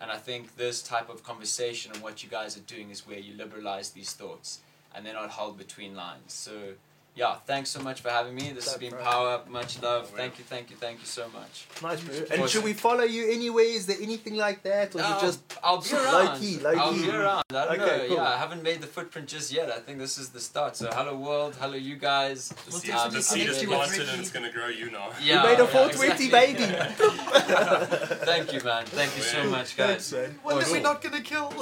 And 0.00 0.10
I 0.10 0.16
think 0.16 0.56
this 0.56 0.82
type 0.82 1.08
of 1.08 1.22
conversation 1.22 1.92
and 1.92 2.02
what 2.02 2.22
you 2.22 2.28
guys 2.28 2.56
are 2.56 2.66
doing 2.74 2.90
is 2.90 3.06
where 3.06 3.18
you 3.18 3.34
liberalize 3.34 3.90
these 3.90 4.12
thoughts 4.12 4.60
and 4.94 5.06
they're 5.06 5.14
not 5.14 5.30
held 5.30 5.56
between 5.58 5.94
lines. 5.94 6.32
So 6.32 6.74
yeah, 7.16 7.36
thanks 7.46 7.70
so 7.70 7.80
much 7.80 8.02
for 8.02 8.10
having 8.10 8.34
me. 8.34 8.52
This 8.52 8.66
has 8.68 8.76
been 8.76 8.90
bro. 8.90 9.02
Power 9.02 9.28
Up. 9.30 9.48
Much 9.48 9.80
love. 9.82 10.08
Thank 10.10 10.38
you, 10.38 10.44
thank 10.44 10.70
you, 10.70 10.76
thank 10.76 11.00
you 11.00 11.06
so 11.06 11.24
much. 11.30 11.66
nice, 11.82 12.00
bro. 12.02 12.14
And 12.14 12.26
Awesome. 12.32 12.46
should 12.48 12.64
we 12.64 12.74
follow 12.74 13.04
you 13.04 13.30
anywhere? 13.32 13.64
Is 13.64 13.86
there 13.86 13.96
anything 14.00 14.36
like 14.36 14.62
that, 14.64 14.94
or 14.94 14.98
you 14.98 15.04
Um, 15.04 15.20
just 15.20 15.40
I'll 15.64 15.80
be 15.80 15.92
low 15.92 16.04
around. 16.24 16.40
key, 16.40 16.58
low 16.58 16.70
I'll 16.70 16.92
key? 16.92 17.02
be 17.04 17.10
around. 17.10 17.44
I 17.50 17.52
don't 17.54 17.80
Okay, 17.80 17.96
know. 17.98 18.06
cool. 18.08 18.16
Yeah, 18.18 18.34
I 18.34 18.36
haven't 18.36 18.62
made 18.62 18.80
the 18.82 18.86
footprint 18.86 19.28
just 19.28 19.50
yet. 19.50 19.70
I 19.70 19.78
think 19.80 19.98
this 19.98 20.18
is 20.18 20.28
the 20.28 20.40
start. 20.40 20.76
So 20.76 20.90
hello 20.92 21.16
world, 21.16 21.56
hello 21.58 21.74
you 21.76 21.96
guys. 21.96 22.48
The 22.50 22.54
We'll 22.70 22.80
seed, 22.80 22.90
definitely 22.90 23.18
the 23.18 23.22
seed 23.24 23.48
is 23.48 23.62
you 23.62 23.68
with 23.70 23.78
planted 23.78 23.98
Ricky. 24.00 24.10
and 24.12 24.20
it's 24.20 24.30
gonna 24.30 24.52
grow 24.52 24.68
you 24.68 24.90
now. 24.90 25.08
Yeah, 25.22 25.42
made 25.42 25.58
a 25.58 25.64
yeah, 25.64 25.88
420 25.88 26.26
exactly. 26.26 26.28
baby. 26.30 26.66
Thank 28.30 28.52
you, 28.52 28.60
man. 28.62 28.84
Thank 28.86 29.16
you 29.16 29.22
so 29.22 29.44
much, 29.44 29.76
guys. 29.76 30.10
Thanks, 30.10 30.12
man. 30.12 30.38
One 30.42 30.58
that 30.58 30.70
we're 30.70 30.80
not 30.80 31.00
gonna 31.02 31.20
kill. 31.22 31.52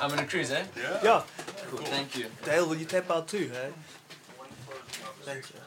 I'm 0.00 0.10
gonna 0.10 0.26
cruise, 0.26 0.50
eh? 0.50 0.64
Yeah. 0.76 1.00
Yeah, 1.02 1.22
Cool. 1.70 1.78
Thank 1.80 2.16
you. 2.16 2.26
Dale, 2.44 2.66
will 2.68 2.76
you 2.76 2.84
tap 2.84 3.10
out 3.10 3.28
too, 3.28 3.48
hey? 3.52 3.70
Thank 5.22 5.44
you. 5.50 5.60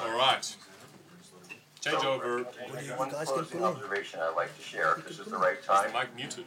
All 0.00 0.16
right. 0.16 0.56
Change 1.80 2.04
over. 2.04 2.42
What 2.42 2.78
do 2.78 2.84
you 2.84 2.92
One 2.92 3.10
guys 3.10 3.26
can 3.26 3.34
closing 3.36 3.58
pull 3.58 3.68
observation 3.68 4.20
I'd 4.20 4.36
like 4.36 4.56
to 4.56 4.62
share. 4.62 5.02
This 5.06 5.18
is 5.18 5.26
the 5.26 5.36
right 5.36 5.58
Is 5.58 5.66
time. 5.66 5.92
the 5.92 5.98
mic 5.98 6.14
muted? 6.16 6.44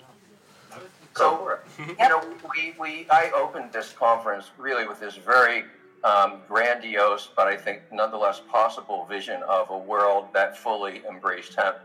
So, 1.16 1.58
you 1.80 1.96
know, 1.98 2.22
we, 2.54 2.74
we 2.80 3.08
I 3.10 3.32
opened 3.36 3.72
this 3.72 3.92
conference 3.92 4.52
really 4.58 4.88
with 4.88 5.00
this 5.00 5.16
very 5.16 5.64
um, 6.04 6.42
grandiose, 6.48 7.30
but 7.36 7.48
I 7.48 7.58
think 7.58 7.82
nonetheless 7.92 8.42
possible 8.50 9.06
vision 9.06 9.42
of 9.44 9.70
a 9.70 9.78
world 9.78 10.28
that 10.34 10.58
fully 10.58 11.02
embraced 11.10 11.56
hemp. 11.56 11.78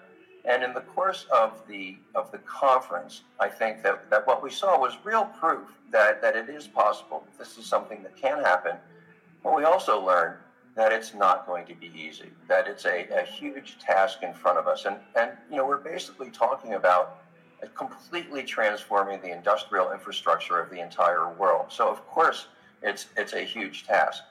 And 0.44 0.62
in 0.62 0.74
the 0.74 0.82
course 0.82 1.26
of 1.32 1.62
the 1.66 1.96
of 2.14 2.30
the 2.30 2.38
conference, 2.38 3.22
I 3.40 3.48
think 3.48 3.82
that, 3.82 4.10
that 4.10 4.26
what 4.26 4.42
we 4.42 4.50
saw 4.50 4.78
was 4.78 4.98
real 5.02 5.24
proof 5.24 5.68
that, 5.90 6.20
that 6.22 6.36
it 6.36 6.48
is 6.48 6.66
possible. 6.66 7.24
This 7.38 7.56
is 7.56 7.66
something 7.66 8.02
that 8.02 8.16
can 8.16 8.42
happen. 8.42 8.76
But 9.44 9.54
we 9.54 9.64
also 9.64 10.04
learned 10.04 10.36
that 10.74 10.90
it's 10.90 11.14
not 11.14 11.46
going 11.46 11.66
to 11.66 11.74
be 11.74 11.92
easy, 11.94 12.30
that 12.48 12.66
it's 12.66 12.86
a, 12.86 13.06
a 13.16 13.22
huge 13.22 13.78
task 13.78 14.22
in 14.22 14.32
front 14.34 14.58
of 14.58 14.66
us. 14.66 14.86
And, 14.86 14.96
and, 15.14 15.32
you 15.48 15.56
know, 15.56 15.66
we're 15.66 15.76
basically 15.76 16.30
talking 16.30 16.74
about 16.74 17.20
completely 17.76 18.42
transforming 18.42 19.20
the 19.20 19.30
industrial 19.30 19.92
infrastructure 19.92 20.58
of 20.58 20.70
the 20.70 20.80
entire 20.80 21.32
world. 21.34 21.66
So, 21.68 21.88
of 21.88 22.04
course, 22.08 22.46
it's, 22.82 23.06
it's 23.16 23.34
a 23.34 23.44
huge 23.44 23.86
task. 23.86 24.22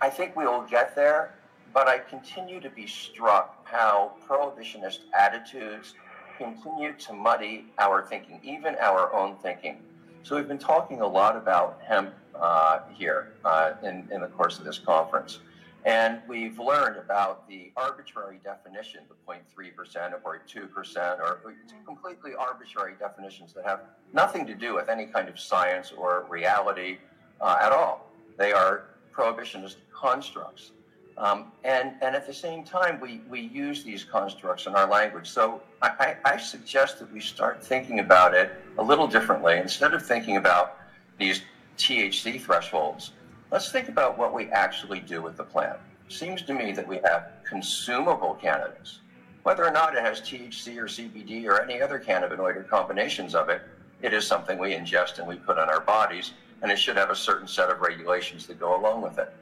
I 0.00 0.10
think 0.10 0.36
we 0.36 0.44
will 0.44 0.66
get 0.68 0.94
there, 0.94 1.34
but 1.72 1.88
I 1.88 1.98
continue 1.98 2.60
to 2.60 2.68
be 2.68 2.86
struck 2.86 3.66
how 3.66 4.12
prohibitionist 4.28 4.98
attitudes 5.18 5.94
continue 6.36 6.92
to 6.94 7.12
muddy 7.12 7.66
our 7.78 8.04
thinking, 8.04 8.40
even 8.42 8.76
our 8.80 9.12
own 9.14 9.36
thinking. 9.36 9.78
So 10.24 10.36
we've 10.36 10.46
been 10.46 10.58
talking 10.58 11.00
a 11.00 11.06
lot 11.06 11.36
about 11.36 11.80
hemp 11.84 12.14
uh, 12.34 12.80
here 12.94 13.32
uh, 13.44 13.72
in, 13.82 14.08
in 14.12 14.20
the 14.20 14.28
course 14.28 14.58
of 14.58 14.64
this 14.64 14.78
conference. 14.78 15.40
And 15.84 16.20
we've 16.28 16.60
learned 16.60 16.96
about 16.96 17.48
the 17.48 17.72
arbitrary 17.76 18.38
definition, 18.44 19.00
the 19.08 19.16
0.3% 19.32 20.12
or 20.24 20.40
2%, 20.48 21.18
or 21.18 21.54
completely 21.84 22.32
arbitrary 22.38 22.94
definitions 23.00 23.52
that 23.54 23.64
have 23.64 23.80
nothing 24.12 24.46
to 24.46 24.54
do 24.54 24.74
with 24.74 24.88
any 24.88 25.06
kind 25.06 25.28
of 25.28 25.40
science 25.40 25.92
or 25.96 26.24
reality 26.28 26.98
uh, 27.40 27.58
at 27.60 27.72
all. 27.72 28.08
They 28.38 28.52
are 28.52 28.84
prohibitionist 29.12 29.76
constructs. 29.92 30.70
Um, 31.18 31.52
and, 31.64 31.92
and 32.00 32.16
at 32.16 32.26
the 32.26 32.32
same 32.32 32.64
time, 32.64 32.98
we, 33.00 33.20
we 33.28 33.40
use 33.40 33.84
these 33.84 34.02
constructs 34.02 34.66
in 34.66 34.74
our 34.74 34.88
language. 34.88 35.28
So 35.28 35.62
I, 35.82 36.16
I, 36.24 36.36
suggest 36.38 36.98
that 37.00 37.12
we 37.12 37.20
start 37.20 37.62
thinking 37.62 38.00
about 38.00 38.34
it 38.34 38.52
a 38.78 38.82
little 38.82 39.06
differently. 39.06 39.58
Instead 39.58 39.92
of 39.94 40.04
thinking 40.04 40.36
about 40.36 40.78
these 41.18 41.42
THC 41.76 42.40
thresholds, 42.40 43.12
let's 43.50 43.70
think 43.70 43.88
about 43.88 44.16
what 44.16 44.32
we 44.32 44.48
actually 44.50 45.00
do 45.00 45.20
with 45.20 45.36
the 45.36 45.44
plant. 45.44 45.78
Seems 46.08 46.42
to 46.42 46.54
me 46.54 46.72
that 46.72 46.86
we 46.86 46.98
have 47.04 47.32
consumable 47.44 48.34
cannabis. 48.34 49.00
Whether 49.42 49.64
or 49.64 49.70
not 49.72 49.94
it 49.94 50.02
has 50.02 50.20
THC 50.20 50.76
or 50.78 50.86
CBD 50.86 51.46
or 51.46 51.62
any 51.62 51.82
other 51.82 51.98
cannabinoid 51.98 52.56
or 52.56 52.62
combinations 52.62 53.34
of 53.34 53.48
it, 53.48 53.62
it 54.00 54.12
is 54.12 54.26
something 54.26 54.58
we 54.58 54.74
ingest 54.74 55.18
and 55.18 55.28
we 55.28 55.36
put 55.36 55.58
in 55.58 55.64
our 55.64 55.80
bodies, 55.80 56.32
and 56.62 56.70
it 56.70 56.78
should 56.78 56.96
have 56.96 57.10
a 57.10 57.16
certain 57.16 57.46
set 57.46 57.70
of 57.70 57.80
regulations 57.80 58.46
that 58.46 58.58
go 58.58 58.80
along 58.80 59.02
with 59.02 59.18
it. 59.18 59.32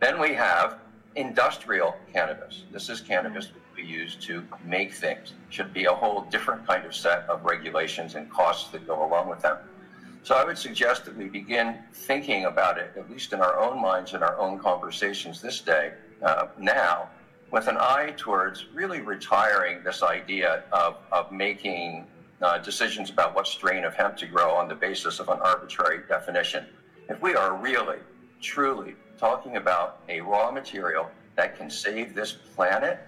Then 0.00 0.20
we 0.20 0.34
have 0.34 0.78
industrial 1.16 1.94
cannabis. 2.12 2.64
This 2.72 2.88
is 2.88 3.00
cannabis 3.00 3.50
we 3.76 3.84
use 3.84 4.16
to 4.16 4.42
make 4.64 4.92
things. 4.94 5.34
Should 5.50 5.72
be 5.72 5.84
a 5.84 5.92
whole 5.92 6.22
different 6.22 6.66
kind 6.66 6.84
of 6.84 6.94
set 6.94 7.28
of 7.28 7.44
regulations 7.44 8.14
and 8.14 8.30
costs 8.30 8.70
that 8.70 8.86
go 8.86 9.06
along 9.06 9.28
with 9.28 9.40
them. 9.40 9.58
So 10.22 10.34
I 10.34 10.44
would 10.44 10.56
suggest 10.56 11.04
that 11.04 11.16
we 11.16 11.28
begin 11.28 11.78
thinking 11.92 12.46
about 12.46 12.78
it, 12.78 12.92
at 12.96 13.10
least 13.10 13.32
in 13.32 13.40
our 13.40 13.58
own 13.58 13.80
minds 13.80 14.14
and 14.14 14.22
our 14.22 14.38
own 14.38 14.58
conversations 14.58 15.40
this 15.42 15.60
day, 15.60 15.92
uh, 16.22 16.46
now, 16.58 17.10
with 17.50 17.68
an 17.68 17.76
eye 17.78 18.14
towards 18.16 18.66
really 18.72 19.00
retiring 19.00 19.84
this 19.84 20.02
idea 20.02 20.64
of, 20.72 20.96
of 21.12 21.30
making 21.30 22.06
uh, 22.40 22.58
decisions 22.58 23.10
about 23.10 23.34
what 23.34 23.46
strain 23.46 23.84
of 23.84 23.94
hemp 23.94 24.16
to 24.16 24.26
grow 24.26 24.54
on 24.54 24.66
the 24.66 24.74
basis 24.74 25.20
of 25.20 25.28
an 25.28 25.38
arbitrary 25.40 26.00
definition. 26.08 26.64
If 27.08 27.20
we 27.20 27.34
are 27.34 27.54
really, 27.56 27.98
truly 28.40 28.96
talking 29.18 29.56
about 29.56 30.00
a 30.08 30.20
raw 30.20 30.50
material 30.50 31.08
that 31.36 31.56
can 31.56 31.70
save 31.70 32.14
this 32.14 32.32
planet, 32.32 33.00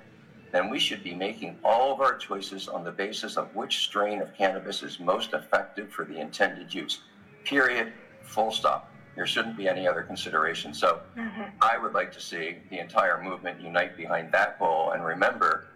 then 0.52 0.70
we 0.70 0.78
should 0.78 1.02
be 1.02 1.14
making 1.14 1.58
all 1.64 1.92
of 1.92 2.00
our 2.00 2.16
choices 2.16 2.68
on 2.68 2.84
the 2.84 2.90
basis 2.90 3.36
of 3.36 3.54
which 3.54 3.78
strain 3.78 4.20
of 4.22 4.34
cannabis 4.34 4.82
is 4.82 4.98
most 5.00 5.32
effective 5.32 5.90
for 5.90 6.04
the 6.04 6.18
intended 6.18 6.72
use. 6.72 7.00
Period. 7.44 7.92
Full 8.22 8.50
stop. 8.50 8.90
There 9.14 9.26
shouldn't 9.26 9.56
be 9.56 9.68
any 9.68 9.86
other 9.88 10.02
consideration. 10.02 10.74
So 10.74 11.00
mm-hmm. 11.16 11.42
I 11.62 11.78
would 11.78 11.94
like 11.94 12.12
to 12.12 12.20
see 12.20 12.56
the 12.70 12.78
entire 12.78 13.22
movement 13.22 13.60
unite 13.60 13.96
behind 13.96 14.30
that 14.32 14.58
goal 14.58 14.90
and 14.90 15.04
remember 15.04 15.68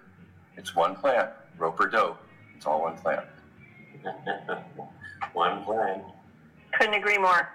it's 0.57 0.75
one 0.75 0.95
plant, 0.95 1.31
rope 1.59 1.81
or 1.81 1.89
dope. 1.89 2.19
It's 2.57 2.67
all 2.67 2.83
one 2.83 2.97
plant. 2.99 3.25
one 5.33 5.65
plant. 5.65 6.03
Couldn't 6.73 6.95
agree 6.95 7.19
more. 7.19 7.49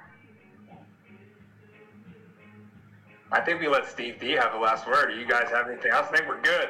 I 3.31 3.41
think 3.41 3.59
we 3.59 3.67
let 3.67 3.89
Steve 3.89 4.19
D 4.19 4.31
have 4.31 4.53
the 4.53 4.59
last 4.59 4.87
word. 4.87 5.11
Do 5.11 5.17
you 5.17 5.25
guys 5.25 5.49
have 5.49 5.67
anything 5.67 5.91
else? 5.91 6.07
I 6.09 6.17
think 6.17 6.27
we're 6.27 6.41
good. 6.41 6.69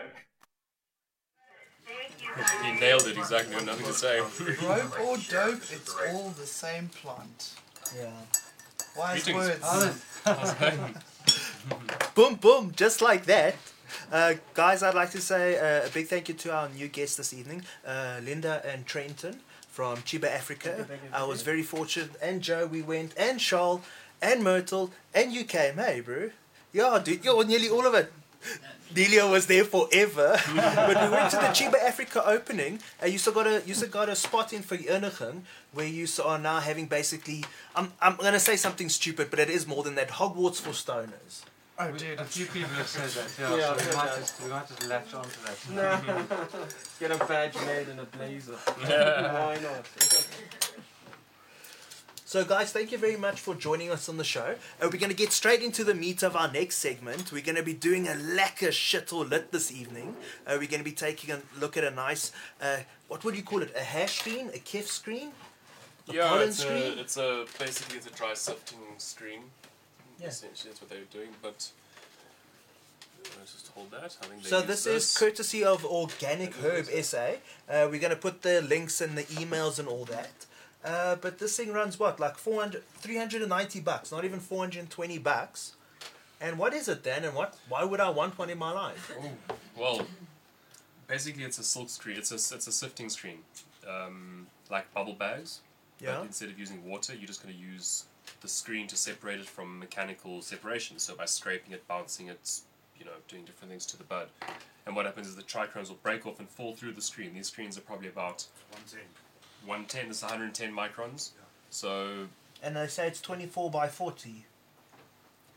He 2.64 2.80
nailed 2.80 3.08
it 3.08 3.18
exactly. 3.18 3.56
Got 3.56 3.66
nothing 3.66 3.86
to 3.86 3.94
say. 3.94 4.20
Rope 4.20 5.00
or 5.00 5.18
dope, 5.30 5.62
it's 5.72 5.96
all 6.10 6.30
the 6.30 6.46
same 6.46 6.90
plant. 6.90 7.54
Yeah. 7.96 8.10
Wise 8.98 9.24
Greetings. 9.24 9.62
words. 9.62 10.06
boom, 12.16 12.36
boom, 12.36 12.74
just 12.76 13.02
like 13.02 13.26
that. 13.26 13.56
Uh, 14.12 14.34
guys, 14.54 14.84
I'd 14.84 14.96
like 14.96 15.12
to 15.12 15.22
say 15.22 15.58
uh, 15.58 15.88
a 15.88 15.90
big 15.90 16.08
thank 16.08 16.28
you 16.28 16.36
to 16.36 16.54
our 16.54 16.70
new 16.70 16.88
guests 16.88 17.18
this 17.18 17.34
evening, 17.34 17.64
uh, 17.86 18.20
Linda 18.24 18.62
and 18.66 18.86
Trenton 18.86 19.40
from 19.70 19.98
Chiba 20.00 20.26
Africa. 20.26 20.88
I 21.14 21.24
was 21.24 21.42
very 21.42 21.64
fortunate, 21.64 22.12
and 22.22 22.42
Joe, 22.42 22.66
we 22.66 22.82
went, 22.82 23.14
and 23.18 23.40
Charles, 23.40 23.82
and 24.22 24.44
Myrtle, 24.44 24.92
and 25.14 25.32
you 25.32 25.44
came. 25.44 25.76
Hey, 25.76 26.02
bro. 26.02 26.32
Yeah, 26.76 27.00
dude, 27.04 27.24
you're 27.24 27.46
nearly 27.46 27.70
all 27.70 27.88
of 27.88 27.94
it. 27.96 28.12
Delia 28.94 29.26
was 29.28 29.48
there 29.48 29.64
forever, 29.66 30.38
but 30.56 30.96
we 31.04 31.10
went 31.10 31.32
to 31.32 31.38
the 31.38 31.52
Chiba 31.58 31.80
Africa 31.82 32.22
opening, 32.28 32.80
and 33.02 33.12
you 33.12 33.18
still 33.18 33.34
got 33.34 33.48
a 33.48 33.64
you 33.66 33.74
still 33.74 33.90
got 33.90 34.10
a 34.10 34.16
spot 34.16 34.52
in 34.54 34.62
Vereniging, 34.62 35.42
where 35.74 35.88
you 35.88 36.04
s- 36.04 36.20
are 36.20 36.38
now 36.38 36.60
having 36.60 36.86
basically. 36.88 37.44
I'm 37.76 37.92
I'm 38.02 38.16
gonna 38.18 38.40
say 38.40 38.56
something 38.58 38.90
stupid, 38.90 39.30
but 39.32 39.40
it 39.40 39.50
is 39.50 39.66
more 39.66 39.84
than 39.84 39.96
that. 39.96 40.10
Hogwarts 40.20 40.60
for 40.62 40.72
stoners. 40.72 41.44
Oh, 41.80 41.92
dude. 41.92 42.20
A 42.20 42.24
few 42.26 42.46
people 42.46 42.70
have 42.76 42.88
said 42.88 43.10
that, 43.10 43.30
yeah, 43.40 43.56
Yeah, 43.58 43.64
so 43.66 43.72
I've 43.74 43.90
we 43.90 43.96
might, 43.96 44.10
heard 44.10 44.20
just, 44.20 44.44
we 44.44 44.50
might 44.50 44.68
just 44.68 44.88
latch 44.88 45.14
on 45.14 45.26
to 45.26 45.40
that. 45.46 46.70
Get 47.02 47.12
a 47.12 47.26
badge 47.26 47.56
made 47.66 47.88
and 47.90 48.00
a 48.00 48.06
blazer. 48.06 48.56
Yeah. 48.88 49.34
Why 49.34 49.56
not? 49.62 49.84
So, 52.28 52.44
guys, 52.44 52.72
thank 52.72 52.92
you 52.92 52.98
very 52.98 53.18
much 53.18 53.40
for 53.40 53.54
joining 53.54 53.92
us 53.92 54.10
on 54.10 54.18
the 54.18 54.24
show. 54.24 54.56
Uh, 54.82 54.90
we're 54.92 54.98
going 55.00 55.12
to 55.12 55.16
get 55.16 55.32
straight 55.32 55.62
into 55.62 55.84
the 55.84 55.94
meat 55.94 56.24
of 56.24 56.36
our 56.36 56.52
next 56.52 56.78
segment. 56.80 57.32
We're 57.32 57.44
going 57.44 57.56
to 57.56 57.62
be 57.62 57.74
doing 57.74 58.08
a 58.08 58.14
lekker 58.14 58.72
shit 58.72 59.14
or 59.14 59.24
lit 59.24 59.52
this 59.52 59.72
evening. 59.72 60.16
Uh, 60.48 60.58
we're 60.60 60.68
going 60.68 60.80
to 60.80 60.84
be 60.84 60.92
taking 60.92 61.30
a 61.30 61.42
look 61.60 61.78
at 61.78 61.84
a 61.84 61.92
nice, 61.92 62.32
uh, 62.60 62.78
what 63.10 63.24
would 63.24 63.36
you 63.36 63.44
call 63.44 63.62
it? 63.62 63.72
A 63.76 63.82
hash 63.84 64.22
screen? 64.22 64.48
A 64.56 64.58
kef 64.58 64.86
screen? 64.88 65.34
A 66.10 66.14
Yeah, 66.14 66.30
pollen 66.30 66.50
it's 66.50 66.58
screen? 66.64 66.98
a, 66.98 67.02
it's 67.02 67.18
a 67.18 67.46
basically 67.60 67.98
it's 67.98 68.08
a 68.08 68.12
dry 68.12 68.34
sifting 68.34 68.80
screen. 68.98 69.42
Yeah. 70.20 70.30
Essentially, 70.30 70.72
that's 70.72 70.82
what 70.82 70.90
they 70.90 70.98
were 70.98 71.12
doing. 71.14 71.30
But 71.44 71.70
just 73.46 73.68
hold 73.76 73.92
that. 73.92 74.04
I 74.04 74.26
think 74.26 74.42
they 74.42 74.50
So 74.50 74.58
use 74.60 74.68
this, 74.68 74.88
is 74.88 75.16
courtesy 75.16 75.64
of 75.64 75.86
Organic 75.86 76.56
Herb 76.56 76.86
SA. 77.04 77.34
Uh, 77.70 77.88
we're 77.92 78.00
going 78.00 78.10
to 78.10 78.16
put 78.16 78.42
the 78.42 78.62
links 78.64 79.00
and 79.00 79.16
the 79.16 79.24
emails 79.26 79.78
and 79.78 79.88
all 79.88 80.06
that. 80.06 80.48
Uh, 80.86 81.16
but 81.16 81.40
this 81.40 81.58
thing 81.58 81.74
runs 81.74 82.00
what, 82.00 82.20
like 82.20 82.38
400, 82.38 82.84
390 82.98 83.80
bucks, 83.80 84.12
not 84.12 84.24
even 84.24 84.40
420 84.40 85.18
bucks. 85.18 85.74
And 86.40 86.60
what 86.60 86.74
is 86.74 86.88
it 86.88 87.04
then? 87.04 87.24
And 87.24 87.34
what? 87.34 87.58
Why 87.68 87.84
would 87.84 88.00
I 88.00 88.10
want 88.10 88.38
one 88.38 88.52
in 88.52 88.60
my 88.60 88.72
life? 88.72 89.12
Well, 89.76 90.06
basically, 91.08 91.44
it's 91.44 91.58
a 91.58 91.64
silk 91.64 91.90
screen. 91.90 92.18
It's 92.18 92.32
a 92.32 92.36
it's 92.36 92.68
a 92.68 92.72
sifting 92.72 93.10
screen, 93.10 93.40
um, 93.90 94.46
like 94.70 94.94
bubble 94.94 95.14
bags. 95.14 95.62
Yeah. 96.00 96.18
But 96.18 96.28
instead 96.28 96.50
of 96.50 96.60
using 96.60 96.86
water, 96.86 97.16
you're 97.16 97.28
just 97.28 97.42
going 97.42 97.56
to 97.56 97.60
use 97.60 98.06
the 98.42 98.48
screen 98.48 98.86
to 98.88 98.98
separate 98.98 99.40
it 99.40 99.46
from 99.46 99.80
mechanical 99.80 100.42
separation. 100.42 101.00
So 101.00 101.16
by 101.16 101.26
scraping 101.26 101.74
it, 101.74 101.88
bouncing 101.88 102.28
it, 102.28 102.60
you 103.00 103.06
know, 103.06 103.12
doing 103.28 103.46
different 103.46 103.72
things 103.72 103.86
to 103.88 103.98
the 103.98 104.04
bud. 104.04 104.28
And 104.86 104.96
what 104.96 105.06
happens 105.06 105.28
is 105.28 105.36
the 105.36 105.44
trichromes 105.44 105.88
will 105.90 106.00
break 106.04 106.28
off 106.28 106.40
and 106.40 106.50
fall 106.50 106.74
through 106.74 106.94
the 106.94 107.02
screen. 107.02 107.34
These 107.34 107.48
screens 107.48 107.78
are 107.78 107.82
probably 107.82 108.10
about 108.10 108.46
110. 108.72 109.02
110. 109.66 110.08
This 110.10 110.18
is 110.18 110.24
110 110.24 110.72
microns. 110.74 111.30
So 111.70 112.28
And 112.64 112.76
they 112.76 112.88
say 112.88 113.08
it's 113.08 113.22
24 113.22 113.70
by 113.72 113.88
40. 113.88 114.46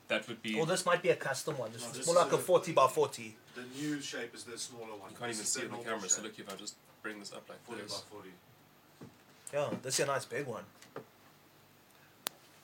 that 0.08 0.26
would 0.28 0.42
be. 0.42 0.58
Or 0.58 0.66
this 0.66 0.84
might 0.86 1.02
be 1.02 1.10
a 1.10 1.16
custom 1.16 1.58
one. 1.58 1.70
This 1.72 1.82
No, 1.82 1.88
is 1.90 1.96
this 1.98 2.06
more 2.06 2.16
is 2.16 2.22
like 2.22 2.32
a 2.32 2.36
a- 2.36 2.38
40 2.38 2.72
by 2.72 2.88
40. 2.88 3.36
The 3.54 3.62
new 3.80 4.00
shape 4.00 4.34
is 4.34 4.44
the 4.44 4.56
smaller 4.58 4.96
one. 4.96 5.10
You 5.10 5.16
can't 5.16 5.30
even 5.30 5.38
This 5.38 5.40
is 5.40 5.48
see 5.52 5.60
it 5.60 5.64
in 5.64 5.70
the 5.70 5.76
normal 5.76 5.92
camera. 5.94 6.08
So 6.08 6.16
shape. 6.22 6.24
look, 6.24 6.38
if 6.38 6.52
I 6.52 6.56
just 6.56 6.74
bring 7.02 7.18
this 7.18 7.32
up 7.32 7.48
like 7.48 7.62
40 7.66 7.82
this. 7.82 7.92
by 7.94 8.00
40. 8.10 8.30
Yeah, 9.52 9.70
this 9.82 9.94
is 9.98 10.04
a 10.04 10.06
nice 10.06 10.24
big 10.24 10.46
one. 10.46 10.64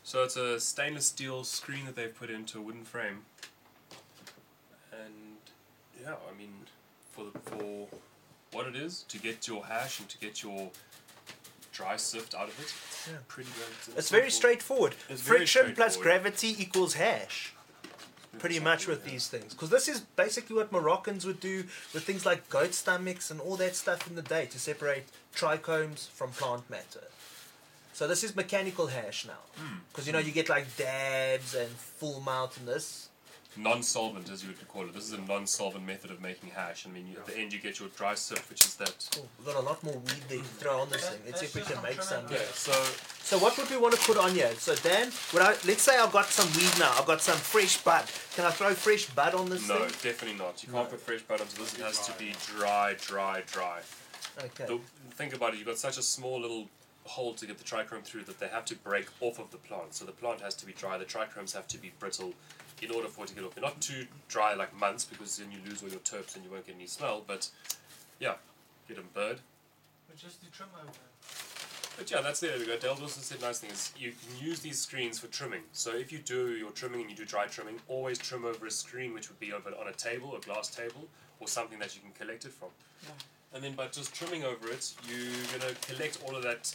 So 0.02 0.22
it's 0.22 0.36
a 0.36 0.60
stainless 0.60 1.06
steel 1.06 1.44
screen 1.44 1.86
that 1.86 1.96
they've 1.96 2.14
put 2.14 2.28
into 2.30 2.58
a 2.58 2.62
wooden 2.62 2.84
frame. 2.84 3.24
And 4.92 5.36
yeah, 6.00 6.14
I 6.30 6.36
mean, 6.36 6.52
for 7.12 7.24
the, 7.24 7.38
for 7.40 7.88
what 8.52 8.66
it 8.66 8.76
is, 8.76 9.02
to 9.08 9.18
get 9.18 9.48
your 9.48 9.64
hash 9.64 9.98
and 10.00 10.08
to 10.10 10.18
get 10.18 10.42
your 10.42 10.70
dry 11.74 11.96
sift 11.96 12.34
out 12.34 12.48
of 12.48 12.58
it, 12.60 12.72
Yeah. 13.10 13.18
pretty 13.28 13.50
good. 13.50 13.98
It's 13.98 14.08
very 14.08 14.30
straightforward. 14.30 14.94
It's 15.08 15.20
very 15.20 15.40
Friction 15.40 15.74
plus 15.74 15.96
gravity 15.96 16.54
equals 16.62 16.94
hash. 16.94 17.52
Pretty 18.38 18.58
much 18.58 18.86
with 18.88 19.04
these 19.04 19.28
things. 19.28 19.52
Because 19.54 19.70
this 19.70 19.86
is 19.88 20.00
basically 20.00 20.56
what 20.56 20.72
Moroccans 20.72 21.24
would 21.24 21.38
do 21.40 21.64
with 21.92 22.02
things 22.04 22.24
like 22.26 22.48
goat 22.48 22.74
stomachs 22.74 23.30
and 23.30 23.40
all 23.40 23.56
that 23.56 23.76
stuff 23.76 24.08
in 24.08 24.16
the 24.16 24.22
day 24.22 24.46
to 24.46 24.58
separate 24.58 25.04
trichomes 25.34 26.08
from 26.10 26.30
plant 26.30 26.68
matter. 26.68 27.04
So 27.92 28.08
this 28.08 28.24
is 28.24 28.34
mechanical 28.34 28.88
hash 28.88 29.24
now. 29.24 29.42
Hmm. 29.56 29.78
Because 29.88 30.06
you 30.08 30.12
know, 30.12 30.18
you 30.18 30.32
get 30.32 30.48
like 30.48 30.76
dabs 30.76 31.54
and 31.54 31.70
full 31.70 32.20
melt 32.20 32.56
in 32.58 32.66
this. 32.66 33.08
Non-solvent, 33.56 34.30
as 34.30 34.42
you 34.42 34.48
would 34.48 34.68
call 34.68 34.82
it. 34.82 34.94
This 34.94 35.04
is 35.04 35.12
a 35.12 35.20
non-solvent 35.20 35.86
method 35.86 36.10
of 36.10 36.20
making 36.20 36.50
hash. 36.50 36.86
I 36.86 36.90
mean, 36.90 37.06
you, 37.06 37.18
at 37.18 37.26
the 37.26 37.38
end 37.38 37.52
you 37.52 37.60
get 37.60 37.78
your 37.78 37.88
dry 37.96 38.14
sift, 38.14 38.50
which 38.50 38.64
is 38.64 38.74
that. 38.76 39.08
Cool. 39.14 39.28
We've 39.38 39.46
got 39.46 39.62
a 39.62 39.66
lot 39.66 39.82
more 39.84 39.94
weed 39.94 40.22
there 40.28 40.38
to 40.38 40.44
throw 40.44 40.80
on 40.80 40.90
this 40.90 41.08
thing. 41.08 41.20
Let's 41.24 41.40
see 41.40 41.46
if 41.46 41.54
we 41.54 41.62
can 41.62 41.82
make 41.82 42.02
some. 42.02 42.24
Okay, 42.26 42.36
so 42.52 42.72
So 43.24 43.38
what 43.38 43.56
would 43.56 43.70
we 43.70 43.76
want 43.76 43.94
to 43.94 44.00
put 44.00 44.18
on 44.18 44.32
here? 44.32 44.52
So 44.56 44.74
Dan, 44.74 45.10
would 45.32 45.42
I, 45.42 45.54
let's 45.66 45.82
say 45.82 45.96
I've 45.98 46.12
got 46.12 46.26
some 46.26 46.46
weed 46.54 46.78
now. 46.78 46.92
I've 46.98 47.06
got 47.06 47.22
some 47.22 47.36
fresh 47.36 47.78
bud. 47.82 48.04
Can 48.34 48.44
I 48.44 48.50
throw 48.50 48.74
fresh 48.74 49.06
bud 49.06 49.34
on 49.34 49.48
this 49.48 49.68
no, 49.68 49.78
thing? 49.78 50.10
definitely 50.12 50.38
not. 50.38 50.62
You 50.62 50.72
can't 50.72 50.90
put 50.90 51.00
fresh 51.00 51.22
bud 51.22 51.40
onto 51.40 51.56
this. 51.56 51.74
It 51.74 51.80
has 51.82 52.06
to 52.06 52.18
be 52.18 52.34
dry, 52.46 52.96
dry, 53.00 53.42
dry. 53.46 53.80
Okay. 54.38 54.66
The, 54.66 54.80
think 55.12 55.34
about 55.34 55.54
it. 55.54 55.58
You've 55.58 55.66
got 55.66 55.78
such 55.78 55.96
a 55.96 56.02
small 56.02 56.40
little 56.40 56.68
hole 57.04 57.34
to 57.34 57.46
get 57.46 57.58
the 57.58 57.64
trichrome 57.64 58.02
through 58.02 58.24
that 58.24 58.40
they 58.40 58.48
have 58.48 58.64
to 58.64 58.74
break 58.76 59.06
off 59.20 59.38
of 59.38 59.50
the 59.50 59.58
plant. 59.58 59.94
So 59.94 60.04
the 60.04 60.12
plant 60.12 60.40
has 60.40 60.54
to 60.56 60.66
be 60.66 60.72
dry. 60.72 60.98
The 60.98 61.04
trichromes 61.04 61.54
have 61.54 61.68
to 61.68 61.78
be 61.78 61.92
brittle 61.98 62.34
in 62.84 62.90
order 62.90 63.08
for 63.08 63.24
it 63.24 63.28
to 63.28 63.34
get 63.34 63.44
off. 63.44 63.54
They're 63.54 63.62
not 63.62 63.80
too 63.80 64.06
dry 64.28 64.54
like 64.54 64.78
months 64.78 65.04
because 65.04 65.38
then 65.38 65.50
you 65.50 65.58
lose 65.68 65.82
all 65.82 65.88
your 65.88 66.00
terps 66.00 66.36
and 66.36 66.44
you 66.44 66.50
won't 66.50 66.66
get 66.66 66.76
any 66.76 66.86
smell. 66.86 67.22
But 67.26 67.48
yeah, 68.20 68.34
get 68.88 68.96
them 68.96 69.08
bird. 69.14 69.40
But 70.08 70.16
just 70.16 70.44
to 70.44 70.50
trim 70.50 70.68
over. 70.80 70.92
But 71.96 72.10
yeah, 72.10 72.20
that's 72.22 72.40
there 72.40 72.58
we 72.58 72.66
go. 72.66 72.76
Dale's 72.76 73.00
also 73.00 73.20
said 73.20 73.40
nice 73.40 73.60
things. 73.60 73.92
you 73.96 74.10
can 74.10 74.46
use 74.46 74.60
these 74.60 74.80
screens 74.80 75.18
for 75.18 75.28
trimming. 75.28 75.62
So 75.72 75.94
if 75.94 76.10
you 76.10 76.18
do 76.18 76.50
your 76.50 76.70
trimming 76.70 77.02
and 77.02 77.10
you 77.10 77.16
do 77.16 77.24
dry 77.24 77.46
trimming, 77.46 77.76
always 77.88 78.18
trim 78.18 78.44
over 78.44 78.66
a 78.66 78.70
screen 78.70 79.14
which 79.14 79.28
would 79.28 79.38
be 79.38 79.52
over 79.52 79.70
on 79.70 79.88
a 79.88 79.92
table, 79.92 80.34
a 80.36 80.40
glass 80.40 80.68
table, 80.68 81.06
or 81.38 81.46
something 81.46 81.78
that 81.78 81.94
you 81.94 82.00
can 82.00 82.10
collect 82.12 82.44
it 82.44 82.52
from. 82.52 82.70
And 83.52 83.62
then 83.62 83.74
by 83.74 83.86
just 83.86 84.12
trimming 84.12 84.42
over 84.42 84.68
it, 84.68 84.92
you're 85.08 85.58
gonna 85.58 85.72
collect 85.82 86.18
all 86.26 86.34
of 86.34 86.42
that 86.42 86.74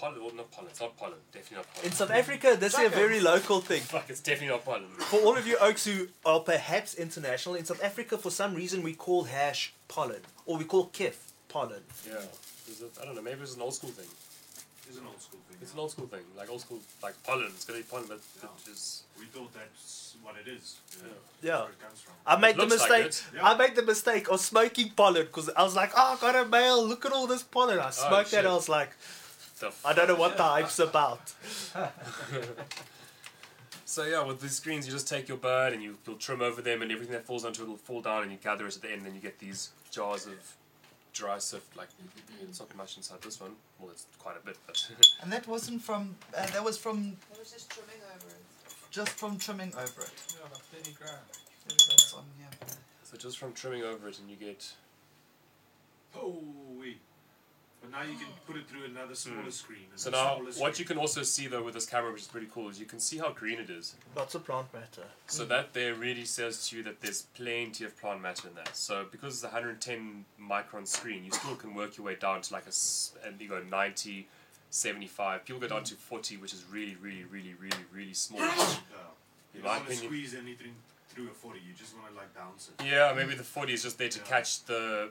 pollen, 0.00 0.18
or 0.20 0.32
not 0.32 0.50
pollen, 0.50 0.70
it's 0.70 0.80
not 0.80 0.96
pollen, 0.96 1.18
definitely 1.32 1.58
not 1.58 1.74
pollen. 1.74 1.86
In 1.86 1.92
South 1.92 2.10
Africa, 2.10 2.56
this 2.58 2.72
is 2.78 2.86
a 2.86 2.88
very 2.88 3.20
local 3.20 3.60
thing. 3.60 3.82
Fuck, 3.82 4.08
it's 4.08 4.20
definitely 4.20 4.48
not 4.48 4.64
pollen. 4.64 4.88
For 5.10 5.20
all 5.20 5.36
of 5.36 5.46
you 5.46 5.56
oaks 5.60 5.84
who 5.84 6.08
are 6.24 6.40
perhaps 6.40 6.94
international, 6.94 7.54
in 7.54 7.64
South 7.64 7.82
Africa, 7.84 8.16
for 8.16 8.30
some 8.30 8.54
reason, 8.54 8.82
we 8.82 8.94
call 8.94 9.24
hash 9.24 9.74
pollen, 9.88 10.22
or 10.46 10.56
we 10.56 10.64
call 10.64 10.88
kif 10.88 11.32
pollen. 11.48 11.82
Yeah. 12.06 12.14
Is 12.70 12.80
it, 12.80 12.92
I 13.00 13.04
don't 13.04 13.14
know, 13.14 13.22
maybe 13.22 13.42
it's 13.42 13.56
an 13.56 13.62
old 13.62 13.74
school 13.74 13.90
thing. 13.90 14.08
It's 14.88 14.98
an 14.98 15.06
old 15.06 15.20
school 15.20 15.38
thing. 15.48 15.58
It's 15.62 15.72
an 15.72 15.78
old 15.78 15.90
school 15.92 16.06
thing, 16.06 16.24
like 16.36 16.50
old 16.50 16.62
school, 16.62 16.80
like 17.02 17.14
pollen. 17.22 17.46
It's 17.54 17.64
gonna 17.64 17.78
be 17.80 17.84
pollen, 17.84 18.06
but 18.08 18.18
it 18.18 18.70
is. 18.70 19.04
We 19.18 19.26
thought 19.26 19.52
that's 19.54 20.16
what 20.22 20.34
it 20.36 20.48
is. 20.50 20.76
You 20.96 21.04
know, 21.04 21.10
Yeah. 21.42 21.62
Where 21.62 21.70
it 21.70 21.80
comes 21.80 22.00
from. 22.00 22.14
I 22.26 22.36
made 22.36 22.56
the 22.56 22.66
looks 22.66 22.88
like 22.88 23.04
mistake. 23.04 23.42
I 23.42 23.54
made 23.54 23.74
the 23.76 23.82
mistake 23.82 24.28
of 24.30 24.40
smoking 24.40 24.90
pollen 24.90 25.26
because 25.26 25.48
I 25.50 25.62
was 25.62 25.76
like, 25.76 25.92
"Oh, 25.96 26.16
I 26.16 26.20
got 26.20 26.34
a 26.34 26.48
male. 26.48 26.84
Look 26.84 27.04
at 27.06 27.12
all 27.12 27.26
this 27.26 27.42
pollen." 27.42 27.78
I 27.78 27.88
oh, 27.88 27.90
smoked 27.90 28.30
that. 28.32 28.38
shit. 28.38 28.46
I 28.46 28.54
was 28.54 28.68
like, 28.68 28.90
The 29.60 29.72
I 29.84 29.92
don't 29.92 30.08
know 30.08 30.16
what 30.16 30.36
the 30.36 30.42
hype's 30.42 30.78
about. 30.78 31.32
So 33.84 34.04
yeah, 34.04 34.22
with 34.22 34.40
these 34.40 34.52
screens, 34.52 34.86
you 34.86 34.92
just 34.92 35.08
take 35.08 35.26
your 35.26 35.36
bird 35.36 35.72
and 35.72 35.82
you, 35.82 35.98
you'll 36.06 36.14
trim 36.14 36.40
over 36.40 36.62
them, 36.62 36.80
and 36.80 36.92
everything 36.92 37.12
that 37.12 37.26
falls 37.26 37.44
onto 37.44 37.64
it 37.64 37.68
will 37.68 37.76
fall 37.76 38.00
down, 38.00 38.22
and 38.22 38.30
you 38.30 38.38
gather 38.40 38.64
it 38.68 38.76
at 38.76 38.82
the 38.82 38.92
end. 38.92 39.04
And 39.04 39.16
you 39.16 39.20
get 39.20 39.40
these 39.40 39.70
jars 39.90 40.26
of 40.26 40.56
dry 41.12 41.38
sift. 41.38 41.76
Like 41.76 41.88
it's 42.40 42.60
not 42.60 42.72
much 42.76 42.96
inside 42.98 43.20
this 43.22 43.40
one. 43.40 43.50
Well, 43.80 43.90
it's 43.90 44.06
quite 44.20 44.36
a 44.40 44.46
bit, 44.46 44.56
but 44.64 44.76
And 45.22 45.32
that 45.32 45.48
wasn't 45.48 45.82
from. 45.82 46.14
Uh, 46.32 46.46
that 46.46 46.62
was 46.62 46.78
from 46.78 47.16
It 47.32 47.38
was 47.40 47.50
just 47.50 47.68
trimming 47.68 48.00
over 48.14 48.28
it. 48.28 48.72
just 48.92 49.10
from 49.10 49.38
trimming 49.38 49.72
over 49.74 50.02
it. 50.02 50.12
Yeah, 50.36 50.44
like 50.52 50.84
30 50.84 50.92
grand. 50.92 51.18
That's 51.66 52.14
on 52.14 52.22
here. 52.38 52.76
so 53.02 53.16
just 53.16 53.38
from 53.38 53.52
trimming 53.54 53.82
over 53.82 54.06
it, 54.08 54.20
and 54.20 54.30
you 54.30 54.36
get 54.36 54.72
Oh, 56.16 56.38
wait. 56.78 57.00
But 57.80 57.90
now 57.92 58.02
you 58.02 58.16
can 58.16 58.26
put 58.46 58.56
it 58.56 58.68
through 58.68 58.84
another 58.84 59.14
smaller 59.14 59.42
Hmm. 59.44 59.50
screen. 59.50 59.86
and 59.90 59.98
So 59.98 60.10
now, 60.10 60.34
smaller 60.36 60.44
what 60.44 60.54
screen. 60.54 60.74
you 60.78 60.84
can 60.84 60.98
also 60.98 61.22
see 61.22 61.46
though 61.46 61.62
with 61.62 61.74
this 61.74 61.86
camera, 61.86 62.12
which 62.12 62.22
is 62.22 62.28
pretty 62.28 62.48
cool, 62.52 62.68
is 62.68 62.78
you 62.78 62.86
can 62.86 63.00
see 63.00 63.18
how 63.18 63.30
green 63.32 63.58
it 63.58 63.70
is. 63.70 63.94
Lots 64.14 64.34
of 64.34 64.44
plant 64.44 64.72
matter. 64.74 65.06
So 65.26 65.44
that 65.46 65.72
there 65.72 65.94
really 65.94 66.24
says 66.26 66.68
to 66.68 66.76
you 66.76 66.82
that 66.84 67.00
there's 67.00 67.22
plenty 67.34 67.84
of 67.84 67.96
plant 67.98 68.20
matter 68.20 68.48
in 68.48 68.54
that. 68.56 68.76
So 68.76 69.06
because 69.10 69.34
it's 69.34 69.44
a 69.44 69.48
110 69.48 70.24
micron 70.40 70.86
screen, 70.86 71.24
you 71.24 71.32
still 71.32 71.56
can 71.56 71.74
work 71.74 71.96
your 71.96 72.04
way 72.06 72.16
down 72.16 72.42
to 72.42 72.52
like 72.52 72.66
a, 72.66 73.26
and 73.26 73.40
you 73.40 73.48
go 73.48 73.62
90, 73.62 74.28
75. 74.68 75.44
People 75.44 75.60
go 75.60 75.68
down 75.68 75.84
to 75.84 75.94
40, 75.94 76.36
which 76.36 76.52
is 76.52 76.64
really, 76.70 76.96
really, 76.96 77.24
really, 77.24 77.54
really, 77.54 77.84
really 77.92 78.14
small. 78.14 78.40
Yeah. 78.40 78.76
You 79.54 79.62
don't 79.62 79.64
want 79.64 79.88
to 79.88 79.96
squeeze 79.96 80.34
anything 80.34 80.74
through 81.08 81.26
a 81.28 81.34
40, 81.34 81.58
you 81.66 81.72
just 81.74 81.96
want 81.96 82.08
to 82.08 82.14
like 82.14 82.32
bounce 82.34 82.68
it. 82.78 82.84
Yeah, 82.84 83.12
maybe 83.16 83.34
the 83.34 83.42
40 83.42 83.72
is 83.72 83.82
just 83.82 83.98
there 83.98 84.08
to 84.08 84.18
Yeah. 84.20 84.24
catch 84.26 84.64
the 84.64 85.10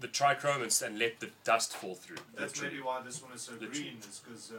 the 0.00 0.08
trichromates 0.08 0.82
and 0.82 0.98
let 0.98 1.20
the 1.20 1.30
dust 1.44 1.74
fall 1.74 1.94
through. 1.94 2.16
That's 2.36 2.54
literally. 2.56 2.74
maybe 2.76 2.82
why 2.86 3.00
this 3.02 3.22
one 3.22 3.32
is 3.32 3.42
so 3.42 3.52
Literally. 3.52 3.70
green, 3.82 3.96
is 4.00 4.20
because. 4.24 4.50
Um, 4.50 4.56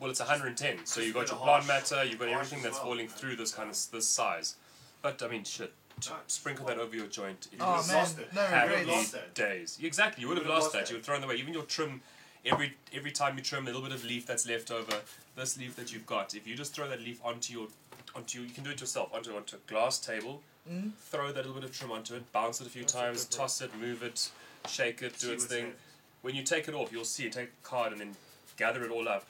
Well, 0.00 0.10
it's 0.10 0.20
110, 0.20 0.86
so 0.86 1.00
you've 1.00 1.14
got 1.14 1.28
your 1.28 1.36
bit 1.36 1.44
plant 1.44 1.66
matter, 1.66 2.04
you've 2.04 2.18
got 2.18 2.28
everything 2.28 2.62
that's 2.62 2.76
well, 2.76 2.84
falling 2.84 3.06
man. 3.06 3.14
through 3.16 3.36
this 3.36 3.52
kind 3.52 3.68
of 3.70 3.76
this 3.92 4.06
size. 4.06 4.56
But 5.02 5.22
I 5.22 5.28
mean, 5.28 5.44
shit, 5.44 5.72
t- 6.00 6.10
No, 6.10 6.16
sprinkle 6.26 6.66
that 6.66 6.78
over 6.78 6.96
your 6.96 7.06
joint. 7.06 7.48
It 7.52 7.58
Oh 7.60 7.80
is 7.80 7.88
man, 7.88 7.96
lost 7.98 8.18
it. 8.18 8.32
no 8.34 8.40
happy 8.42 8.70
You've 8.70 8.80
regrets. 8.80 8.96
lost 8.98 9.12
that. 9.12 9.34
days. 9.34 9.78
Exactly, 9.82 10.22
you 10.22 10.28
would 10.28 10.38
have 10.38 10.46
would've 10.46 10.54
lost 10.56 10.64
lost 10.64 10.72
that. 10.74 10.78
that. 10.86 10.90
You 10.90 10.96
would 10.96 11.04
throw 11.04 11.16
thrown 11.16 11.24
away. 11.24 11.36
Even 11.36 11.52
your 11.52 11.62
trim, 11.64 12.00
every 12.44 12.74
every 12.92 13.10
time 13.12 13.36
you 13.36 13.42
trim, 13.42 13.64
a 13.64 13.66
little 13.66 13.82
bit 13.82 13.92
of 13.92 14.04
leaf 14.04 14.26
that's 14.26 14.46
left 14.48 14.70
over. 14.70 15.00
This 15.36 15.58
leaf 15.58 15.76
that 15.76 15.92
you've 15.92 16.06
got, 16.06 16.34
if 16.34 16.46
you 16.46 16.54
just 16.56 16.74
throw 16.74 16.88
that 16.88 17.00
leaf 17.02 17.20
onto 17.24 17.52
your 17.52 17.68
onto 18.14 18.38
your, 18.38 18.46
you 18.48 18.54
can 18.54 18.64
do 18.64 18.70
it 18.70 18.80
yourself 18.80 19.10
onto 19.12 19.36
onto 19.36 19.56
a 19.56 19.58
glass 19.70 19.98
table. 19.98 20.42
Mm. 20.70 20.92
Throw 20.98 21.28
that 21.28 21.36
little 21.36 21.52
bit 21.54 21.64
of 21.64 21.76
trim 21.76 21.92
onto 21.92 22.14
it, 22.16 22.32
bounce 22.32 22.60
it 22.60 22.66
a 22.66 22.70
few 22.70 22.82
That's 22.82 22.92
times, 22.92 23.24
good 23.26 23.36
toss 23.36 23.60
it, 23.60 23.70
move 23.78 24.02
it, 24.02 24.30
shake 24.66 25.02
it, 25.02 25.12
do 25.18 25.26
see 25.28 25.32
its 25.32 25.44
thing. 25.46 25.64
left. 25.66 25.76
When 26.22 26.34
you 26.34 26.42
take 26.42 26.68
it 26.68 26.74
off, 26.74 26.92
you'll 26.92 27.04
see. 27.04 27.28
Take 27.30 27.48
a 27.64 27.66
card 27.66 27.92
and 27.92 28.00
then 28.00 28.16
gather 28.56 28.84
it 28.84 28.90
all 28.90 29.08
up. 29.08 29.26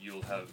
You'll 0.00 0.22
have 0.22 0.48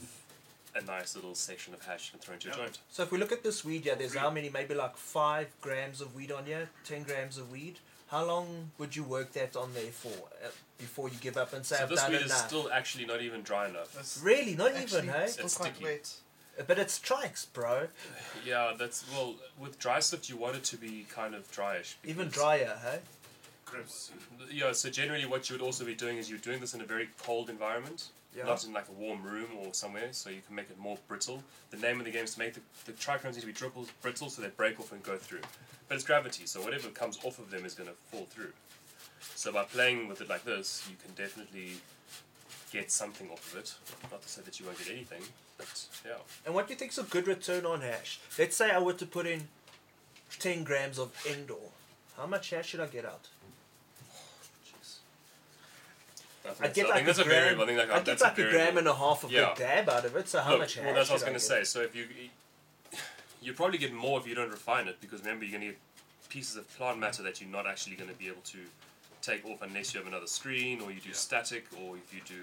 a 0.76 0.82
nice 0.82 1.16
little 1.16 1.36
section 1.36 1.74
of 1.74 1.84
hash 1.86 2.12
and 2.14 2.22
throw 2.22 2.34
into 2.36 2.48
your 2.48 2.58
Yeah. 2.58 2.64
joint. 2.66 2.80
So 2.92 3.04
if 3.04 3.12
we 3.12 3.18
look 3.18 3.32
at 3.32 3.44
this 3.44 3.66
weed 3.66 3.86
yeah, 3.86 3.96
there's 3.96 4.16
how 4.16 4.30
many? 4.30 4.50
Maybe 4.50 4.74
like 4.76 4.96
five 4.98 5.48
grams 5.62 6.02
of 6.02 6.16
weed 6.16 6.32
on 6.32 6.46
here, 6.46 6.70
ten 6.84 7.04
grams 7.04 7.38
of 7.38 7.52
weed. 7.52 7.80
How 8.10 8.24
long 8.26 8.72
would 8.80 8.96
you 8.96 9.04
work 9.04 9.34
that 9.34 9.56
on 9.56 9.74
there 9.76 9.92
for 9.92 10.10
uh, 10.44 10.50
before 10.80 11.10
you 11.10 11.16
give 11.22 11.38
up 11.38 11.54
and 11.54 11.64
say 11.66 11.76
So 11.78 11.84
I've 11.84 11.90
this 11.90 12.00
done 12.02 12.12
weed 12.12 12.22
is 12.22 12.34
still 12.34 12.72
actually 12.72 13.06
not 13.06 13.22
even 13.22 13.42
dry 13.44 13.68
enough. 13.68 13.94
That's 13.94 14.20
really, 14.24 14.56
not 14.56 14.72
even, 14.76 15.08
hey? 15.08 15.28
still 15.28 15.46
It's 15.46 15.58
quite 15.58 15.76
sticky. 15.76 15.84
wet. 15.84 16.14
But 16.68 16.78
it 16.80 16.90
strikes, 16.92 17.46
bro. 17.46 17.88
Yeah, 18.46 18.74
that's 18.78 19.06
well 19.12 19.36
with 19.60 19.78
dry 19.80 20.00
sift 20.00 20.30
you 20.30 20.38
want 20.38 20.56
it 20.56 20.64
to 20.66 20.78
be 20.78 21.06
kind 21.10 21.36
of 21.36 21.50
dryish. 21.52 21.96
Even 22.04 22.30
drier, 22.30 22.78
hey? 22.84 23.00
Yeah, 24.52 24.72
so 24.74 24.90
generally 24.90 25.26
what 25.26 25.50
you 25.50 25.56
would 25.56 25.62
also 25.66 25.86
be 25.86 25.96
doing 25.96 26.18
is 26.18 26.30
you're 26.30 26.40
doing 26.40 26.60
this 26.60 26.74
in 26.74 26.82
a 26.82 26.86
very 26.86 27.10
cold 27.22 27.50
environment, 27.50 28.08
Yeah. 28.36 28.44
not 28.46 28.64
in 28.66 28.74
like 28.74 28.88
a 28.90 28.92
warm 28.94 29.24
room 29.24 29.48
or 29.60 29.74
somewhere, 29.74 30.10
so 30.12 30.30
you 30.30 30.42
can 30.46 30.56
make 30.56 30.70
it 30.70 30.78
more 30.80 30.98
brittle. 31.08 31.44
The 31.72 31.78
name 31.78 32.00
of 32.00 32.06
the 32.06 32.12
game 32.12 32.24
is 32.26 32.34
to 32.34 32.40
make 32.40 32.54
the, 32.56 32.62
the 32.86 32.94
trichromes 32.94 33.36
need 33.36 33.42
to 33.42 33.48
be 33.48 33.54
triple, 33.54 33.86
brittle 34.02 34.30
so 34.30 34.42
they 34.42 34.50
break 34.50 34.80
off 34.80 34.92
and 34.92 35.02
go 35.04 35.18
through. 35.18 35.42
But 35.88 35.96
it's 35.96 36.04
gravity, 36.04 36.46
so 36.46 36.62
whatever 36.62 36.90
comes 36.90 37.18
off 37.24 37.40
of 37.40 37.50
them 37.52 37.66
is 37.66 37.74
going 37.74 37.90
to 37.90 37.96
fall 38.12 38.26
through. 38.30 38.54
So 39.36 39.52
by 39.52 39.64
playing 39.64 40.08
with 40.08 40.22
it 40.22 40.30
like 40.30 40.44
this, 40.46 40.88
you 40.90 40.96
can 41.04 41.14
definitely 41.16 41.74
get 42.72 42.92
something 42.92 43.30
off 43.30 43.54
of 43.54 43.60
it. 43.60 43.74
Not 44.12 44.22
to 44.22 44.30
say 44.30 44.42
that 44.44 44.60
you 44.60 44.66
won't 44.66 44.78
get 44.78 44.90
anything, 44.90 45.22
but 45.58 45.86
yeah. 46.06 46.14
And 46.46 46.54
what 46.54 46.68
do 46.68 46.74
you 46.74 46.80
think's 46.80 46.98
a 46.98 47.04
good 47.04 47.28
return 47.28 47.66
on 47.66 47.82
hash? 47.82 48.20
Let's 48.38 48.56
say 48.56 48.70
I 48.72 48.80
were 48.80 48.94
to 48.94 49.06
put 49.06 49.26
in 49.26 49.48
ten 50.40 50.64
grams 50.64 51.00
of 51.00 51.12
indoor. 51.28 51.72
How 52.16 52.28
much 52.28 52.50
hash 52.52 52.68
should 52.68 52.80
I 52.82 52.88
get 52.88 53.06
out? 53.06 53.28
I 56.46 56.66
I 56.66 56.68
get 56.70 56.86
like 56.88 56.96
think 56.96 57.06
that's 57.08 57.20
a 57.20 57.22
a 57.22 57.26
variable. 57.26 57.66
gram. 57.66 57.80
I 57.80 57.84
think 57.84 57.90
like, 57.92 58.02
I 58.02 58.04
get 58.04 58.22
like 58.22 58.38
a, 58.38 58.50
gram 58.52 58.78
and 58.78 58.88
a 58.88 58.96
half 58.96 59.24
of 59.24 59.32
Yeah. 59.32 59.54
the 59.54 59.60
dab 59.60 59.90
out 59.90 60.06
of 60.06 60.16
it. 60.16 60.28
So 60.30 60.40
how 60.40 60.52
Look, 60.52 60.60
much? 60.62 60.78
Well, 60.78 60.94
that's 60.94 61.10
what 61.10 61.12
I 61.12 61.14
was 61.16 61.24
going 61.24 61.34
to 61.34 61.40
say. 61.40 61.64
So 61.64 61.82
if 61.82 61.96
you, 61.96 62.06
you 63.42 63.54
probably 63.54 63.78
get 63.78 63.94
more 63.94 64.20
if 64.20 64.28
you 64.28 64.36
don't 64.36 64.50
refine 64.52 64.88
it 64.88 65.00
because 65.02 65.20
remember 65.22 65.46
you're 65.46 65.58
going 65.60 65.70
to 65.70 65.74
get 65.74 65.80
pieces 66.30 66.56
of 66.58 66.70
plant 66.78 67.00
matter 67.00 67.24
that 67.24 67.42
you're 67.42 67.50
not 67.50 67.68
actually 67.68 67.96
going 67.96 68.10
to 68.10 68.16
be 68.16 68.28
able 68.28 68.42
to 68.46 68.60
take 69.22 69.46
off 69.46 69.62
unless 69.62 69.94
you 69.94 70.00
have 70.00 70.08
another 70.08 70.28
screen 70.28 70.80
or 70.82 70.92
you 70.92 71.00
do 71.02 71.12
static 71.14 71.66
or 71.82 71.98
if 71.98 72.14
you 72.14 72.22
do, 72.26 72.42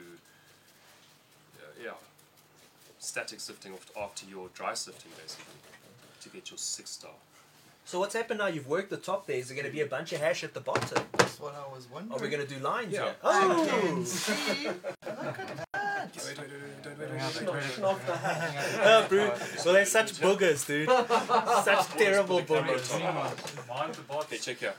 uh, 1.62 1.82
yeah, 1.82 1.90
static 2.98 3.40
sifting 3.40 3.72
off 3.72 3.90
after 4.00 4.26
your 4.26 4.48
dry 4.54 4.74
sifting 4.74 5.10
basically 5.20 5.44
to 6.20 6.28
get 6.30 6.50
your 6.50 6.58
six 6.58 6.90
star. 6.90 7.12
So 7.88 8.00
what's 8.00 8.14
happened 8.14 8.40
now? 8.40 8.48
You've 8.48 8.66
worked 8.66 8.90
the 8.90 8.96
top 8.96 9.28
there. 9.28 9.36
Is 9.36 9.46
there 9.46 9.54
going 9.56 9.66
to 9.66 9.72
be 9.72 9.80
a 9.80 9.86
bunch 9.86 10.12
of 10.12 10.20
hash 10.20 10.42
at 10.42 10.52
the 10.54 10.60
bottom? 10.60 11.04
That's 11.18 11.38
what 11.38 11.54
I 11.54 11.72
was 11.72 11.86
wondering. 11.88 12.18
Are 12.20 12.22
we 12.22 12.28
going 12.28 12.44
to 12.44 12.52
do 12.52 12.60
lines 12.60 12.92
Yeah. 12.92 13.04
here? 13.04 13.14
I 13.22 13.40
can 13.70 13.98
Oh! 13.98 14.04
see. 14.04 14.66
Look 14.66 14.80
at 15.38 15.66
that. 18.06 18.80
oh, 18.82 19.06
bro. 19.08 19.28
Well, 19.64 19.74
they're 19.74 19.84
such 19.86 20.14
boogers, 20.20 20.66
dude. 20.66 20.88
Such 20.88 21.86
terrible 21.90 22.40
boogers. 22.40 22.90
Mind 23.68 23.94
the 23.94 24.02
bot. 24.02 24.24
Okay, 24.24 24.38
check 24.38 24.58
here. 24.58 24.74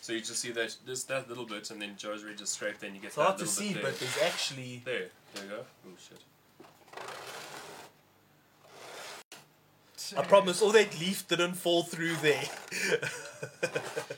So 0.00 0.12
you 0.12 0.18
just 0.20 0.40
see 0.40 0.50
that 0.50 0.74
just 0.84 1.06
that 1.08 1.28
little 1.28 1.46
bit 1.46 1.70
and 1.70 1.80
then 1.80 1.94
Joe's 1.96 2.24
ready 2.24 2.36
to 2.38 2.46
scrape 2.46 2.80
then 2.80 2.92
you 2.96 3.00
get 3.00 3.08
It's 3.08 3.16
that 3.16 3.22
hard 3.24 3.38
to 3.38 3.46
see, 3.46 3.72
there. 3.72 3.84
but 3.84 4.00
there's 4.00 4.18
actually. 4.20 4.82
There, 4.84 5.06
there 5.34 5.44
you 5.44 5.50
go. 5.50 5.64
Oh 5.86 5.90
shit. 5.96 6.18
I 10.16 10.22
promise, 10.22 10.62
all 10.62 10.72
that 10.72 10.98
leaf 11.00 11.26
didn't 11.28 11.54
fall 11.54 11.82
through 11.82 12.16
there. 12.16 12.44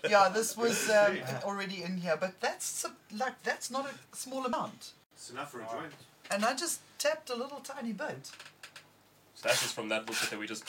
Yeah, 0.09 0.29
this 0.29 0.55
was 0.55 0.91
um, 0.91 1.17
already 1.45 1.83
in 1.83 1.97
here, 1.97 2.17
but 2.21 2.39
that's 2.41 2.85
a, 2.85 2.93
like 3.17 3.43
that's 3.43 3.71
not 3.71 3.87
a 3.87 4.17
small 4.17 4.45
amount. 4.45 4.91
It's 5.17 5.31
enough 5.31 5.51
for 5.51 5.61
a 5.61 5.65
joint. 5.65 5.93
And 6.31 6.45
I 6.45 6.55
just 6.55 6.81
tapped 6.99 7.31
a 7.31 7.35
little 7.35 7.61
tiny 7.61 7.93
bit. 7.93 8.31
So 9.35 9.49
that's 9.49 9.63
just 9.63 9.75
from 9.75 9.89
that 9.89 10.01
little 10.03 10.15
bit 10.21 10.31
that 10.31 10.39
we 10.39 10.47
just 10.47 10.65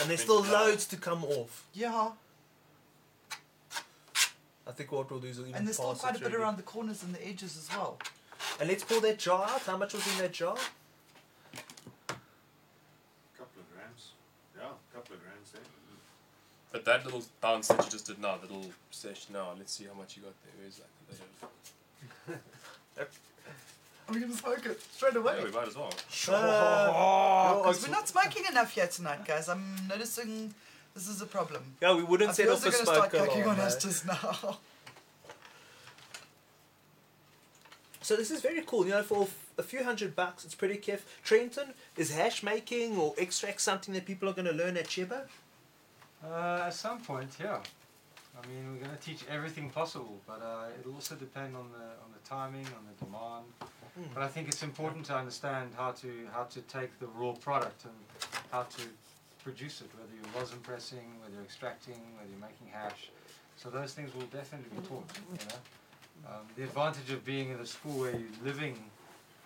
And 0.00 0.08
there's 0.08 0.20
still 0.20 0.42
loads 0.42 0.86
to 0.86 0.96
come 0.96 1.24
off. 1.24 1.66
Yeah, 1.74 2.10
I 4.68 4.72
think 4.72 4.92
what 4.92 5.10
we'll 5.10 5.18
do 5.18 5.28
is 5.28 5.38
we'll 5.38 5.48
even 5.48 5.58
and 5.58 5.66
there's 5.66 5.76
still 5.76 5.92
pass 5.92 6.00
quite 6.00 6.16
a 6.16 6.18
bit 6.20 6.30
through 6.30 6.42
around 6.42 6.58
the 6.58 6.62
corners 6.62 7.02
and 7.02 7.14
the 7.14 7.26
edges 7.26 7.56
as 7.56 7.68
well. 7.74 7.98
And 8.60 8.68
let's 8.68 8.84
pull 8.84 9.00
that 9.00 9.18
jar 9.18 9.48
out. 9.48 9.62
How 9.62 9.78
much 9.78 9.94
was 9.94 10.06
in 10.12 10.18
that 10.18 10.32
jar? 10.32 10.56
Couple 13.36 13.60
of 13.60 13.74
grams. 13.74 14.10
Yeah, 14.54 14.68
couple 14.94 15.14
of 15.16 15.22
grams 15.22 15.50
there. 15.52 15.62
But 16.78 16.84
that 16.84 17.04
little 17.04 17.24
bounce 17.40 17.66
that 17.66 17.84
you 17.84 17.90
just 17.90 18.06
did 18.06 18.20
now, 18.20 18.36
the 18.36 18.46
little 18.46 18.70
session 18.92 19.32
now, 19.32 19.48
let's 19.58 19.72
see 19.72 19.86
how 19.86 19.94
much 19.94 20.16
you 20.16 20.22
got 20.22 20.32
there. 20.44 20.52
Where's 20.60 20.78
like 20.78 21.18
the 22.28 22.34
bit 22.96 23.10
Are 24.08 24.14
we 24.14 24.20
gonna 24.20 24.32
smoke 24.32 24.64
it 24.64 24.80
straight 24.80 25.16
away? 25.16 25.38
Yeah, 25.38 25.44
we 25.46 25.50
might 25.50 25.66
as 25.66 25.74
well. 25.76 25.92
Uh, 26.28 27.56
Because 27.62 27.84
we're 27.84 27.92
not 27.92 28.06
smoking 28.06 28.44
enough 28.48 28.76
yet 28.76 28.92
tonight, 28.92 29.24
guys. 29.26 29.48
I'm 29.48 29.74
noticing 29.88 30.54
this 30.94 31.08
is 31.08 31.20
a 31.20 31.26
problem. 31.26 31.64
Yeah, 31.82 31.96
we 31.96 32.04
wouldn't 32.04 32.30
I 32.30 32.32
set 32.34 32.44
feel 32.44 32.54
off 32.54 32.60
they're 32.60 32.68
a 32.68 32.72
gonna 32.72 32.84
start 32.84 33.10
smoke 33.10 33.26
cooking 33.26 33.42
alarm. 33.42 33.58
on 33.58 33.66
us 33.66 33.76
eh? 33.76 33.80
just 33.88 34.06
now. 34.06 34.58
So 38.00 38.16
this 38.16 38.30
is 38.30 38.40
very 38.40 38.62
cool. 38.64 38.86
You 38.86 38.92
know, 38.92 39.02
for 39.02 39.28
a 39.58 39.62
few 39.62 39.84
hundred 39.84 40.16
bucks, 40.16 40.42
it's 40.46 40.54
pretty 40.54 40.78
kiff. 40.78 41.00
Trenton, 41.22 41.74
is 41.94 42.14
hash 42.14 42.42
making 42.42 42.96
or 42.96 43.12
extract 43.18 43.60
something 43.60 43.92
that 43.92 44.06
people 44.06 44.30
are 44.30 44.32
going 44.32 44.46
to 44.46 44.52
learn 44.54 44.78
at 44.78 44.86
Chiba? 44.86 45.24
Uh, 46.24 46.64
at 46.66 46.74
some 46.74 47.00
point, 47.00 47.30
yeah. 47.40 47.60
I 48.40 48.46
mean, 48.46 48.72
we're 48.72 48.84
going 48.84 48.96
to 48.96 49.02
teach 49.02 49.24
everything 49.30 49.70
possible, 49.70 50.20
but 50.26 50.40
uh, 50.42 50.66
it'll 50.78 50.94
also 50.94 51.14
depend 51.14 51.56
on 51.56 51.70
the 51.72 51.84
on 52.04 52.10
the 52.12 52.28
timing, 52.28 52.66
on 52.66 52.84
the 52.86 53.04
demand. 53.04 53.46
Mm. 53.98 54.14
But 54.14 54.22
I 54.22 54.28
think 54.28 54.48
it's 54.48 54.62
important 54.62 55.06
to 55.06 55.16
understand 55.16 55.70
how 55.76 55.90
to 55.92 56.10
how 56.32 56.44
to 56.44 56.60
take 56.62 56.98
the 57.00 57.06
raw 57.06 57.32
product 57.32 57.84
and 57.84 57.94
how 58.52 58.62
to 58.62 58.82
produce 59.42 59.80
it, 59.80 59.88
whether 59.98 60.12
you're 60.14 60.40
rosin 60.40 60.58
pressing, 60.60 61.06
whether 61.20 61.34
you're 61.34 61.42
extracting, 61.42 62.00
whether 62.16 62.30
you're 62.30 62.40
making 62.40 62.68
hash. 62.70 63.10
So 63.56 63.70
those 63.70 63.92
things 63.92 64.14
will 64.14 64.30
definitely 64.38 64.70
be 64.78 64.86
taught. 64.86 65.08
You 65.32 65.38
know, 65.48 66.30
um, 66.30 66.44
the 66.56 66.62
advantage 66.64 67.10
of 67.10 67.24
being 67.24 67.50
in 67.50 67.58
a 67.58 67.66
school 67.66 68.00
where 68.00 68.12
you're 68.12 68.44
living 68.44 68.76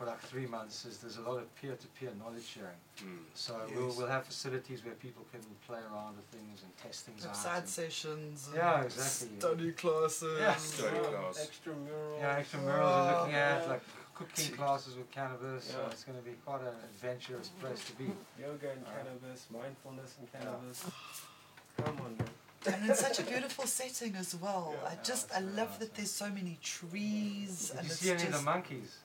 for 0.02 0.08
like 0.10 0.20
three 0.20 0.46
months 0.46 0.84
is 0.84 0.98
there's 0.98 1.16
a 1.16 1.20
lot 1.20 1.38
of 1.38 1.54
peer-to-peer 1.56 2.10
knowledge 2.18 2.44
sharing. 2.44 2.80
Mm. 3.00 3.18
So 3.34 3.54
we'll, 3.74 3.94
we'll 3.96 4.08
have 4.08 4.24
facilities 4.24 4.84
where 4.84 4.94
people 4.94 5.24
can 5.30 5.40
play 5.66 5.78
around 5.92 6.16
with 6.16 6.24
things 6.26 6.62
and 6.64 6.76
test 6.76 7.06
things 7.06 7.24
out. 7.24 7.36
Side 7.36 7.68
sessions. 7.68 8.48
And 8.48 8.56
Yeah, 8.56 8.82
exactly. 8.82 9.38
Study 9.38 9.72
classes. 9.72 10.38
Yeah. 10.40 10.54
Study 10.56 10.98
class. 10.98 11.46
Extramural. 11.46 12.18
yeah, 12.18 12.36
extra 12.38 12.60
murals 12.60 13.06
we're 13.06 13.18
looking 13.20 13.34
at, 13.34 13.68
like 13.68 13.82
cooking 14.14 14.56
classes 14.56 14.96
with 14.96 15.10
cannabis, 15.12 15.64
so 15.64 15.78
Yeah. 15.78 15.90
it's 15.90 16.04
going 16.04 16.18
to 16.18 16.24
be 16.24 16.32
quite 16.44 16.62
an 16.62 16.74
adventurous 16.92 17.48
place 17.60 17.84
to 17.84 17.92
be. 17.94 18.10
Yoga 18.40 18.70
and 18.72 18.84
Uh, 18.84 18.90
cannabis, 18.96 19.46
mindfulness 19.52 20.16
and 20.18 20.32
cannabis. 20.32 20.84
Come 21.84 21.96
on, 22.00 22.16
man. 22.18 22.28
And 22.64 22.90
it's 22.90 23.00
such 23.00 23.18
a 23.18 23.22
beautiful 23.22 23.66
setting 23.66 24.14
as 24.16 24.34
well. 24.36 24.74
Yeah. 24.82 24.90
I 24.90 24.94
just 25.04 25.32
I 25.34 25.40
love 25.40 25.78
that 25.80 25.94
there's 25.94 26.12
so 26.12 26.28
many 26.28 26.58
trees 26.62 27.68
Did 27.70 27.78
and 27.78 27.86
you 27.86 27.92
it's 27.92 28.00
see 28.00 28.10
any 28.10 28.24
of 28.24 28.32
the 28.32 28.42
monkeys? 28.42 28.98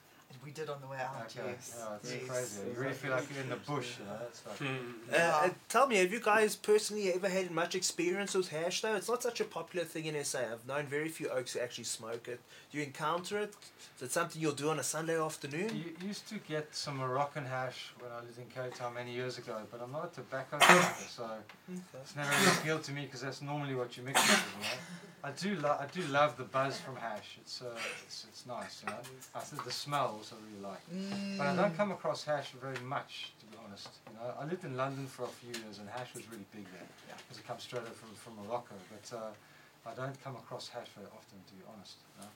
We 0.44 0.50
did 0.50 0.68
on 0.68 0.80
the 0.80 0.86
way 0.86 0.98
out. 0.98 1.24
Okay. 1.26 1.48
Yes. 1.50 1.74
Yeah, 1.78 1.96
it's 1.96 2.12
yes. 2.12 2.22
crazy. 2.28 2.60
You 2.70 2.80
really 2.80 2.92
feel 2.92 3.10
like 3.10 3.24
you're 3.32 3.42
in 3.42 3.48
the 3.50 3.56
bush, 3.56 3.98
you 3.98 4.04
know. 4.06 4.18
It's 4.28 4.42
like, 4.46 4.70
Uh, 5.12 5.46
uh, 5.46 5.50
tell 5.68 5.86
me, 5.86 5.96
have 5.96 6.12
you 6.12 6.20
guys 6.20 6.54
personally 6.56 7.12
ever 7.12 7.28
had 7.28 7.50
much 7.50 7.74
experience 7.74 8.34
with 8.34 8.48
hash 8.48 8.80
though? 8.82 8.94
It's 8.94 9.08
not 9.08 9.22
such 9.22 9.40
a 9.40 9.44
popular 9.44 9.84
thing 9.84 10.04
in 10.06 10.14
SA. 10.24 10.40
I've 10.52 10.66
known 10.66 10.86
very 10.86 11.08
few 11.08 11.28
oaks 11.28 11.52
who 11.54 11.60
actually 11.60 11.84
smoke 11.84 12.28
it. 12.28 12.40
Do 12.70 12.78
you 12.78 12.84
encounter 12.84 13.38
it? 13.38 13.54
Is 13.96 14.02
it 14.02 14.12
something 14.12 14.40
you'll 14.40 14.52
do 14.52 14.70
on 14.70 14.78
a 14.78 14.82
Sunday 14.84 15.20
afternoon? 15.20 15.70
You 15.74 16.06
used 16.06 16.28
to 16.28 16.36
get 16.36 16.74
some 16.74 16.98
Moroccan 16.98 17.44
hash 17.44 17.92
when 17.98 18.12
I 18.12 18.20
lived 18.20 18.38
in 18.38 18.46
Cape 18.46 18.74
Town 18.74 18.94
many 18.94 19.12
years 19.12 19.38
ago, 19.38 19.56
but 19.70 19.80
I'm 19.82 19.90
not 19.92 20.12
a 20.12 20.14
tobacco 20.14 20.58
smoker, 20.58 20.94
so 21.08 21.30
it's 22.02 22.14
never 22.14 22.30
really 22.30 22.52
appealed 22.58 22.84
to 22.84 22.92
me 22.92 23.02
because 23.06 23.22
that's 23.22 23.42
normally 23.42 23.74
what 23.74 23.96
you 23.96 24.02
mix 24.04 24.22
it 24.22 24.30
with. 24.30 24.44
You 24.56 24.62
know? 24.62 24.78
I 25.24 25.30
do 25.32 25.56
lo- 25.60 25.76
I 25.80 25.86
do 25.86 26.02
love 26.12 26.36
the 26.36 26.44
buzz 26.44 26.78
from 26.78 26.94
hash. 26.96 27.38
It's 27.40 27.60
uh, 27.60 27.76
it's, 28.06 28.26
it's 28.28 28.46
nice. 28.46 28.82
You 28.84 28.90
know? 28.92 28.98
I 29.34 29.40
think 29.40 29.64
the 29.64 29.72
smell 29.72 30.17
also 30.18 30.36
really 30.46 30.62
like. 30.62 30.82
But 31.38 31.46
I 31.46 31.54
don't 31.56 31.76
come 31.76 31.92
across 31.92 32.24
hash 32.24 32.50
very 32.60 32.82
much, 32.84 33.32
to 33.40 33.46
be 33.46 33.56
honest. 33.64 33.88
You 34.10 34.14
know, 34.18 34.34
I 34.40 34.44
lived 34.44 34.64
in 34.64 34.76
London 34.76 35.06
for 35.06 35.24
a 35.24 35.32
few 35.40 35.52
years, 35.62 35.78
and 35.78 35.88
hash 35.88 36.12
was 36.14 36.28
really 36.30 36.44
big 36.54 36.66
there 36.72 36.88
because 37.22 37.38
it 37.38 37.46
comes 37.46 37.62
straight 37.62 37.82
over 37.82 37.90
from, 37.90 38.10
from 38.14 38.32
Morocco. 38.42 38.74
But 38.90 39.16
uh, 39.16 39.90
I 39.90 39.94
don't 39.94 40.22
come 40.22 40.36
across 40.36 40.68
hash 40.68 40.88
very 40.96 41.06
often, 41.06 41.38
to 41.46 41.52
be 41.54 41.62
honest. 41.72 41.96
You 42.02 42.22
know? 42.22 42.30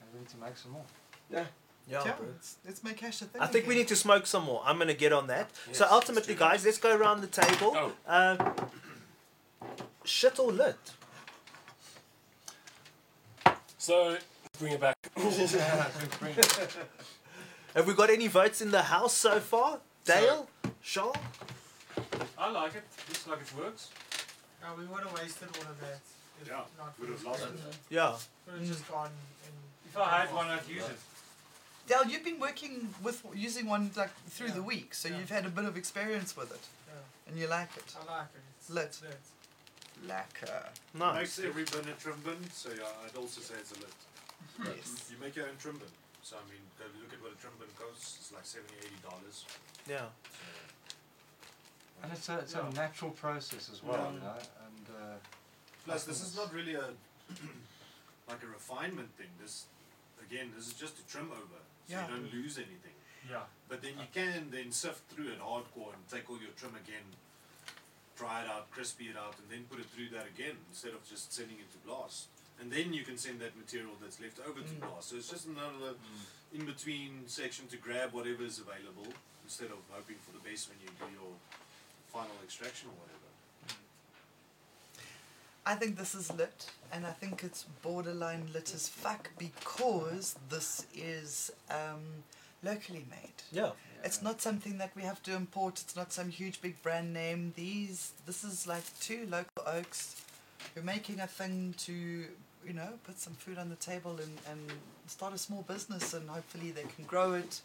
And 0.00 0.06
we 0.12 0.18
need 0.20 0.28
to 0.30 0.38
make 0.38 0.56
some 0.56 0.72
more. 0.72 0.88
Yeah. 1.30 1.44
Yeah, 1.88 2.02
Yeah, 2.04 2.12
bro. 2.18 2.26
let's, 2.26 2.56
let's 2.66 2.82
make 2.82 2.98
hash 2.98 3.22
a 3.22 3.26
thing. 3.26 3.40
I 3.40 3.46
think 3.46 3.68
we 3.68 3.76
need 3.76 3.88
to 3.88 3.96
smoke 3.96 4.26
some 4.26 4.44
more. 4.44 4.60
I'm 4.64 4.76
going 4.76 4.88
to 4.88 4.94
get 4.94 5.12
on 5.12 5.28
that. 5.28 5.48
Yes, 5.68 5.78
so 5.78 5.84
let's 5.84 5.94
ultimately, 5.94 6.34
guys, 6.34 6.64
let's 6.64 6.78
go 6.78 6.96
around 6.96 7.20
the 7.20 7.28
table. 7.28 7.72
Oh. 7.76 7.92
Uh, 8.08 8.36
shit 10.04 10.38
or 10.40 10.50
lit? 10.50 10.76
So, 13.78 14.16
bring 14.58 14.72
it 14.72 14.80
back. 14.80 14.96
Have 17.74 17.86
we 17.86 17.94
got 17.94 18.10
any 18.10 18.26
votes 18.28 18.60
in 18.62 18.70
the 18.70 18.82
house 18.82 19.12
so 19.14 19.38
far? 19.40 19.78
Dale? 20.04 20.48
Shaw? 20.82 21.12
I 22.38 22.50
like 22.50 22.74
it. 22.74 22.84
Looks 23.08 23.26
like 23.26 23.40
it 23.40 23.54
works. 23.56 23.90
No, 24.62 24.68
we 24.78 24.84
would 24.86 25.02
have 25.02 25.12
wasted 25.14 25.48
all 25.56 25.70
of 25.70 25.80
that. 25.80 26.00
If 26.40 26.48
Yeah, 26.48 26.60
not 26.78 26.98
would 26.98 27.10
have 27.10 27.24
lost 27.24 27.40
question. 27.40 27.58
it. 27.68 27.76
Yeah. 27.90 28.16
Would 28.46 28.58
have 28.60 28.66
just 28.68 28.88
gone 28.90 29.10
in. 29.44 29.52
If 29.90 29.96
I 29.98 30.20
had 30.20 30.34
one, 30.34 30.46
I'd 30.48 30.66
use 30.68 30.84
it. 30.84 30.98
Dale, 31.86 32.04
you've 32.08 32.24
been 32.24 32.40
working 32.40 32.88
with 33.02 33.24
using 33.34 33.66
one 33.66 33.90
like 33.96 34.10
through 34.28 34.50
the 34.50 34.62
week, 34.62 34.94
so 34.94 35.08
Yeah. 35.08 35.18
you've 35.18 35.30
had 35.30 35.46
a 35.46 35.50
bit 35.50 35.64
of 35.64 35.76
experience 35.76 36.36
with 36.36 36.50
it, 36.50 36.60
Yeah, 36.88 36.94
and 37.30 37.38
you 37.38 37.46
like 37.46 37.76
it. 37.76 37.84
I 37.96 38.04
like 38.18 38.26
it. 38.34 38.42
It's 38.58 38.70
Lit. 38.70 38.98
lit. 39.02 39.20
Lekker. 40.10 40.68
Nice. 40.94 41.14
Makes 41.38 41.38
every 41.48 41.64
bin 41.64 41.88
a 41.92 41.94
trim 41.94 42.20
bin, 42.24 42.50
so 42.52 42.70
yeah, 42.70 42.84
I'd 43.04 43.16
also 43.16 43.40
say 43.40 43.54
it's 43.60 43.70
a 43.72 43.76
lit. 43.76 43.94
Yes. 44.64 45.08
You 45.10 45.16
make 45.20 45.36
your 45.36 45.46
own 45.46 45.56
trim 45.58 45.76
bin. 45.76 45.88
So 46.22 46.36
I 46.36 46.44
mean, 46.50 46.60
go 46.78 46.84
look 47.00 47.12
at 47.12 47.22
what 47.22 47.32
a 47.32 47.38
trim 47.40 47.52
bin 47.58 47.68
costs. 47.78 48.16
It's 48.20 48.32
like 48.32 48.44
70 48.46 48.72
80 48.78 48.88
dollars. 49.02 49.44
Yeah. 49.88 50.06
And 52.02 52.12
it's 52.12 52.28
a, 52.28 52.38
it's 52.38 52.54
a 52.54 52.64
natural 52.74 53.10
process 53.12 53.70
as 53.72 53.82
well, 53.82 53.96
Yeah. 53.96 54.12
you 54.12 54.20
know. 54.20 54.38
And 54.66 54.86
uh, 54.96 55.16
Plus, 55.84 56.04
this 56.04 56.20
is 56.22 56.36
not 56.36 56.52
really 56.52 56.74
a 56.74 56.88
like 58.28 58.42
a 58.42 58.46
refinement 58.46 59.10
thing. 59.16 59.28
This 59.40 59.66
again, 60.20 60.50
this 60.56 60.66
is 60.66 60.74
just 60.74 60.98
a 60.98 61.06
trim 61.06 61.30
over, 61.32 61.60
so 61.88 61.94
Yeah. 61.94 62.06
you 62.08 62.14
don't 62.14 62.32
lose 62.32 62.58
anything. 62.58 62.94
Yeah. 63.30 63.42
But 63.68 63.82
then 63.82 63.92
you 63.98 64.06
can 64.14 64.50
then 64.50 64.70
sift 64.72 65.02
through 65.10 65.28
it 65.28 65.40
hardcore 65.40 65.94
and 65.94 66.02
take 66.10 66.30
all 66.30 66.38
your 66.38 66.54
trim 66.56 66.74
again, 66.76 67.02
dry 68.16 68.42
it 68.42 68.48
out, 68.48 68.70
crispy 68.70 69.06
it 69.06 69.16
out, 69.16 69.34
and 69.38 69.50
then 69.50 69.64
put 69.70 69.80
it 69.80 69.86
through 69.86 70.10
that 70.16 70.26
again 70.26 70.54
instead 70.70 70.92
of 70.92 71.02
just 71.08 71.32
sending 71.32 71.56
it 71.58 71.70
to 71.72 71.78
blast. 71.86 72.28
And 72.60 72.72
then 72.72 72.92
you 72.92 73.04
can 73.04 73.18
send 73.18 73.40
that 73.40 73.56
material 73.56 73.92
that's 74.00 74.18
left 74.20 74.38
over 74.48 74.60
to 74.60 74.66
Mm. 74.74 74.80
blast. 74.80 75.10
So 75.10 75.16
it's 75.16 75.28
just 75.30 75.46
another 75.46 75.94
in 76.52 76.64
between 76.64 77.28
section 77.28 77.66
to 77.68 77.76
grab 77.76 78.12
whatever 78.12 78.42
is 78.44 78.58
available 78.58 79.12
instead 79.44 79.70
of 79.70 79.78
hoping 79.90 80.16
for 80.24 80.32
the 80.32 80.38
best 80.50 80.68
when 80.70 80.78
you 80.80 80.88
do 80.98 81.12
your 81.12 81.32
final 82.12 82.34
extraction 82.42 82.88
or 82.88 82.94
whatever. 82.94 83.12
I 85.68 85.74
think 85.74 85.96
this 85.96 86.14
is 86.14 86.32
lit, 86.32 86.70
and 86.92 87.04
I 87.04 87.10
think 87.10 87.42
it's 87.42 87.64
borderline 87.82 88.48
lit 88.54 88.72
as 88.72 88.88
fuck 88.88 89.30
because 89.36 90.36
this 90.48 90.86
is 90.94 91.50
um, 91.68 92.22
locally 92.62 93.04
made. 93.10 93.34
Yeah. 93.50 93.72
It's 94.04 94.22
not 94.22 94.40
something 94.40 94.78
that 94.78 94.92
we 94.94 95.02
have 95.02 95.20
to 95.24 95.34
import. 95.34 95.80
It's 95.82 95.96
not 95.96 96.12
some 96.12 96.28
huge 96.30 96.60
big 96.60 96.80
brand 96.82 97.12
name. 97.12 97.52
These, 97.56 98.12
this 98.26 98.44
is 98.44 98.66
like 98.68 98.84
two 99.00 99.26
local 99.28 99.64
oaks 99.66 100.22
who 100.74 100.80
are 100.80 100.84
making 100.84 101.18
a 101.18 101.26
thing 101.26 101.74
to, 101.78 102.26
you 102.66 102.72
know, 102.72 102.88
put 103.04 103.18
some 103.18 103.34
food 103.34 103.58
on 103.58 103.68
the 103.68 103.76
table 103.76 104.12
and, 104.12 104.38
and 104.50 104.60
start 105.06 105.34
a 105.34 105.38
small 105.38 105.62
business, 105.62 106.14
and 106.14 106.28
hopefully 106.28 106.70
they 106.70 106.84
can 106.94 107.04
grow 107.06 107.34
it, 107.34 107.60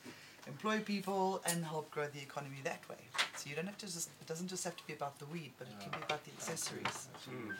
employ 0.47 0.79
people, 0.79 1.41
and 1.45 1.65
help 1.65 1.89
grow 1.91 2.07
the 2.07 2.21
economy 2.21 2.57
that 2.63 2.87
way. 2.89 2.97
So 3.35 3.49
you 3.49 3.55
don't 3.55 3.65
have 3.65 3.77
to 3.79 3.85
just. 3.85 4.09
It 4.21 4.27
doesn't 4.27 4.47
just 4.47 4.63
have 4.63 4.75
to 4.77 4.87
be 4.87 4.93
about 4.93 5.17
the 5.19 5.25
weed, 5.25 5.51
but 5.57 5.67
it 5.67 5.79
can 5.79 5.91
be 5.91 6.05
about 6.05 6.23
the 6.23 6.31
accessories. 6.31 7.07
Mm. 7.29 7.53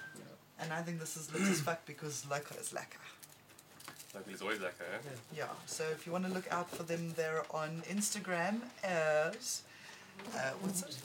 And 0.60 0.72
I 0.72 0.82
think 0.82 1.00
this 1.00 1.18
is 1.18 1.34
lit 1.34 1.42
as 1.44 1.62
fuck 1.62 1.86
because 1.86 2.26
local 2.30 2.58
is 2.58 2.72
lekker. 2.72 3.02
Like 4.14 4.26
it's 4.30 4.42
always 4.42 4.60
like 4.60 4.78
that, 4.78 4.88
eh? 4.94 5.16
Yeah, 5.36 5.46
so 5.66 5.84
if 5.92 6.06
you 6.06 6.12
want 6.12 6.26
to 6.26 6.32
look 6.32 6.52
out 6.52 6.70
for 6.70 6.84
them, 6.84 7.14
they're 7.16 7.44
on 7.52 7.82
Instagram 7.90 8.60
as 8.84 9.64
uh, 10.36 10.52
what's 10.62 10.82
it? 10.84 10.98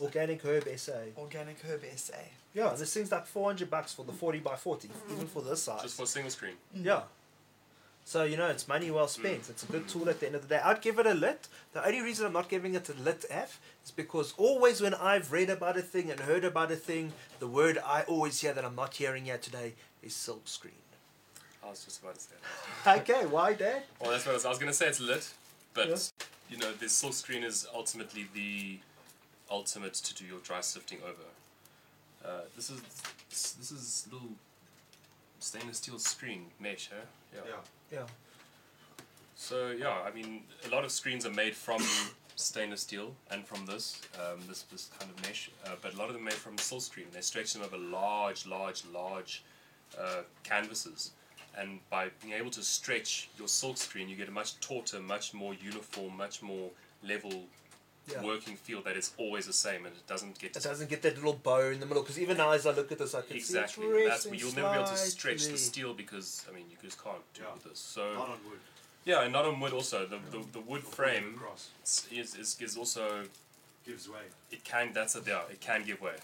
Organic 0.00 0.42
Herb 0.42 0.66
SA. 0.76 0.92
Organic 1.16 1.60
Herb 1.60 1.84
SA. 1.96 2.14
Yeah, 2.54 2.70
this 2.76 2.92
thing's 2.92 3.12
like 3.12 3.26
400 3.26 3.70
bucks 3.70 3.92
for 3.94 4.04
the 4.04 4.12
40 4.12 4.40
by 4.40 4.56
40, 4.56 4.88
even 5.12 5.26
for 5.26 5.42
this 5.42 5.62
size. 5.62 5.82
Just 5.82 5.96
for 5.96 6.06
single 6.06 6.30
screen. 6.30 6.54
Mm. 6.76 6.84
Yeah. 6.84 7.02
So, 8.04 8.24
you 8.24 8.36
know, 8.36 8.48
it's 8.48 8.66
money 8.66 8.90
well 8.90 9.06
spent. 9.06 9.42
Mm. 9.42 9.50
It's 9.50 9.62
a 9.62 9.66
good 9.66 9.86
tool 9.88 10.08
at 10.08 10.18
the 10.18 10.26
end 10.26 10.34
of 10.34 10.42
the 10.42 10.48
day. 10.56 10.60
I'd 10.64 10.80
give 10.80 10.98
it 10.98 11.06
a 11.06 11.14
lit. 11.14 11.46
The 11.74 11.86
only 11.86 12.00
reason 12.02 12.26
I'm 12.26 12.32
not 12.32 12.48
giving 12.48 12.74
it 12.74 12.88
a 12.88 12.94
lit 12.94 13.24
F 13.30 13.60
is 13.84 13.92
because 13.92 14.34
always 14.36 14.80
when 14.80 14.94
I've 14.94 15.30
read 15.30 15.48
about 15.48 15.76
a 15.76 15.82
thing 15.82 16.10
and 16.10 16.18
heard 16.18 16.44
about 16.44 16.72
a 16.72 16.76
thing, 16.76 17.12
the 17.38 17.46
word 17.46 17.78
I 17.86 18.02
always 18.02 18.40
hear 18.40 18.52
that 18.52 18.64
I'm 18.64 18.74
not 18.74 18.94
hearing 18.94 19.26
yet 19.26 19.42
today 19.42 19.74
is 20.02 20.14
silk 20.16 20.42
screen. 20.48 20.72
I 21.64 21.70
was 21.70 21.84
just 21.84 22.02
about 22.02 22.16
to 22.16 22.20
say 22.20 22.34
that. 22.84 22.98
Okay, 23.10 23.26
why, 23.26 23.52
Dad? 23.52 23.82
Well, 24.00 24.10
that's 24.10 24.24
what 24.26 24.32
I 24.32 24.34
was, 24.34 24.44
I 24.46 24.48
was 24.48 24.58
going 24.58 24.72
to 24.72 24.76
say. 24.76 24.88
It's 24.88 24.98
lit, 25.00 25.32
but 25.74 25.88
Yeah. 25.88 25.96
you 26.48 26.56
know, 26.56 26.72
this 26.72 26.92
silk 26.92 27.12
screen 27.12 27.44
is 27.44 27.66
ultimately 27.72 28.26
the 28.34 28.78
ultimate 29.50 29.94
to 29.94 30.14
do 30.14 30.24
your 30.24 30.38
dry 30.40 30.62
sifting 30.62 30.98
over. 31.04 31.28
Uh, 32.24 32.42
this 32.54 32.70
is 32.70 32.80
this, 33.28 33.52
this 33.52 33.70
is 33.70 34.08
little 34.12 34.28
stainless 35.38 35.78
steel 35.78 35.98
screen 35.98 36.46
mesh, 36.60 36.90
huh? 36.92 37.04
Yeah. 37.34 37.56
Yeah. 37.92 38.06
So 39.36 39.70
yeah, 39.70 39.98
I 40.06 40.10
mean, 40.10 40.42
a 40.66 40.70
lot 40.70 40.84
of 40.84 40.92
screens 40.92 41.24
are 41.24 41.32
made 41.32 41.54
from 41.54 41.82
stainless 42.36 42.82
steel 42.82 43.14
and 43.30 43.46
from 43.46 43.66
this 43.66 44.00
um, 44.16 44.40
this 44.48 44.62
this 44.62 44.90
kind 44.98 45.10
of 45.10 45.22
mesh, 45.26 45.50
uh, 45.64 45.70
but 45.80 45.94
a 45.94 45.96
lot 45.96 46.08
of 46.08 46.14
them 46.14 46.22
are 46.22 46.26
made 46.26 46.34
from 46.34 46.58
silk 46.58 46.82
screen. 46.82 47.06
They 47.12 47.22
stretch 47.22 47.54
them 47.54 47.62
over 47.62 47.78
large, 47.78 48.46
large, 48.46 48.84
large 48.92 49.42
uh, 49.98 50.22
canvases, 50.44 51.12
and 51.56 51.80
by 51.88 52.10
being 52.22 52.34
able 52.34 52.50
to 52.50 52.62
stretch 52.62 53.30
your 53.38 53.48
silk 53.48 53.76
screen, 53.78 54.08
you 54.08 54.16
get 54.16 54.28
a 54.28 54.32
much 54.32 54.60
tauter, 54.60 55.00
much 55.00 55.32
more 55.32 55.54
uniform, 55.54 56.16
much 56.16 56.42
more 56.42 56.70
level 57.02 57.44
Yeah. 58.12 58.22
working 58.24 58.56
feel 58.56 58.82
that 58.82 58.96
is 58.96 59.12
always 59.16 59.46
the 59.46 59.52
same, 59.52 59.86
and 59.86 59.94
it 59.94 60.06
doesn't 60.06 60.38
get 60.38 60.56
It 60.56 60.62
doesn't 60.62 60.88
get 60.90 61.02
that 61.02 61.16
little 61.16 61.34
bow 61.34 61.70
in 61.70 61.80
the 61.80 61.86
middle 61.86 62.02
because 62.02 62.18
even 62.18 62.36
now 62.36 62.50
as 62.50 62.66
I 62.66 62.72
look 62.72 62.90
at 62.92 62.98
this, 62.98 63.14
I 63.14 63.22
can 63.22 63.36
exactly. 63.36 63.84
see 63.86 63.90
it's 63.90 64.08
That's 64.08 64.26
resting 64.26 64.34
you'll 64.40 64.54
never 64.54 64.70
be 64.70 64.74
able 64.80 64.86
to 64.86 64.96
stretch 64.96 65.46
the 65.46 65.58
steel 65.58 65.94
because 65.94 66.46
I 66.50 66.54
mean 66.54 66.66
you 66.70 66.76
just 66.82 67.02
can't 67.02 67.22
do 67.34 67.42
it 67.42 67.52
with 67.54 67.64
this. 67.64 67.78
So 67.78 68.14
Not 68.14 68.28
on 68.30 68.38
wood. 68.48 68.60
yeah, 69.04 69.22
and 69.22 69.32
not 69.32 69.44
on 69.44 69.60
wood 69.60 69.72
also. 69.72 70.06
The 70.06 70.18
the, 70.30 70.44
the 70.52 70.60
wood 70.60 70.82
frame 70.82 71.40
is, 72.12 72.34
is 72.38 72.56
is 72.60 72.76
also 72.76 73.24
Gives 73.86 74.08
way. 74.08 74.26
it 74.50 74.62
can 74.62 74.92
that's 74.92 75.14
a 75.16 75.22
yeah 75.26 75.40
it 75.50 75.60
can 75.60 75.84
give 75.84 76.00
way, 76.00 76.16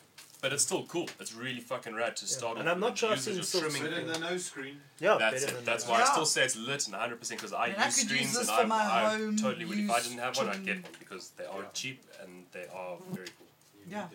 but 0.43 0.53
it's 0.53 0.63
still 0.63 0.85
cool. 0.85 1.09
It's 1.19 1.35
really 1.35 1.61
fucking 1.61 1.95
rad 1.95 2.17
to 2.17 2.27
start. 2.27 2.59
And 2.59 2.69
off 2.69 2.75
I'm 2.75 2.81
with. 2.81 2.91
not 2.91 2.99
sure 2.99 3.11
I've 3.11 3.17
Use 3.17 3.27
it 3.27 3.31
seen 3.33 3.41
as 3.41 3.49
silk 3.49 3.65
trimming. 3.71 3.83
Better 3.91 4.05
than 4.05 4.21
no 4.21 4.37
screen. 4.37 4.77
Yeah, 5.01 5.17
That's 5.19 5.45
it. 5.45 5.65
That's 5.65 5.85
that. 5.85 5.91
why 5.91 6.03
I 6.03 6.05
still 6.05 6.27
say 6.27 6.45
it's 6.45 6.57
lit 6.57 6.85
and 6.87 6.93
100 6.93 7.19
percent 7.19 7.41
because 7.41 7.53
I, 7.53 7.65
I 7.65 7.67
mean, 7.69 7.77
I 7.79 7.85
use 7.87 7.99
could 8.03 8.11
use 8.11 8.31
screens 8.31 8.39
this 8.39 8.49
and 8.49 8.57
for 8.57 8.63
I, 8.63 8.67
my 8.67 8.77
I 8.77 9.17
home 9.19 9.37
totally 9.37 9.65
would. 9.65 9.79
If 9.79 9.91
I 9.91 10.01
didn't 10.01 10.19
have 10.19 10.37
one, 10.37 10.49
I'd 10.49 10.65
get 10.65 10.77
one 10.83 10.93
because 10.99 11.31
they 11.37 11.45
are 11.45 11.61
Yeah. 11.61 11.65
cheap 11.73 12.03
and 12.23 12.45
they 12.53 12.67
are 12.75 12.97
very 13.13 13.29
cool. 13.39 13.47
Yeah. 13.91 14.07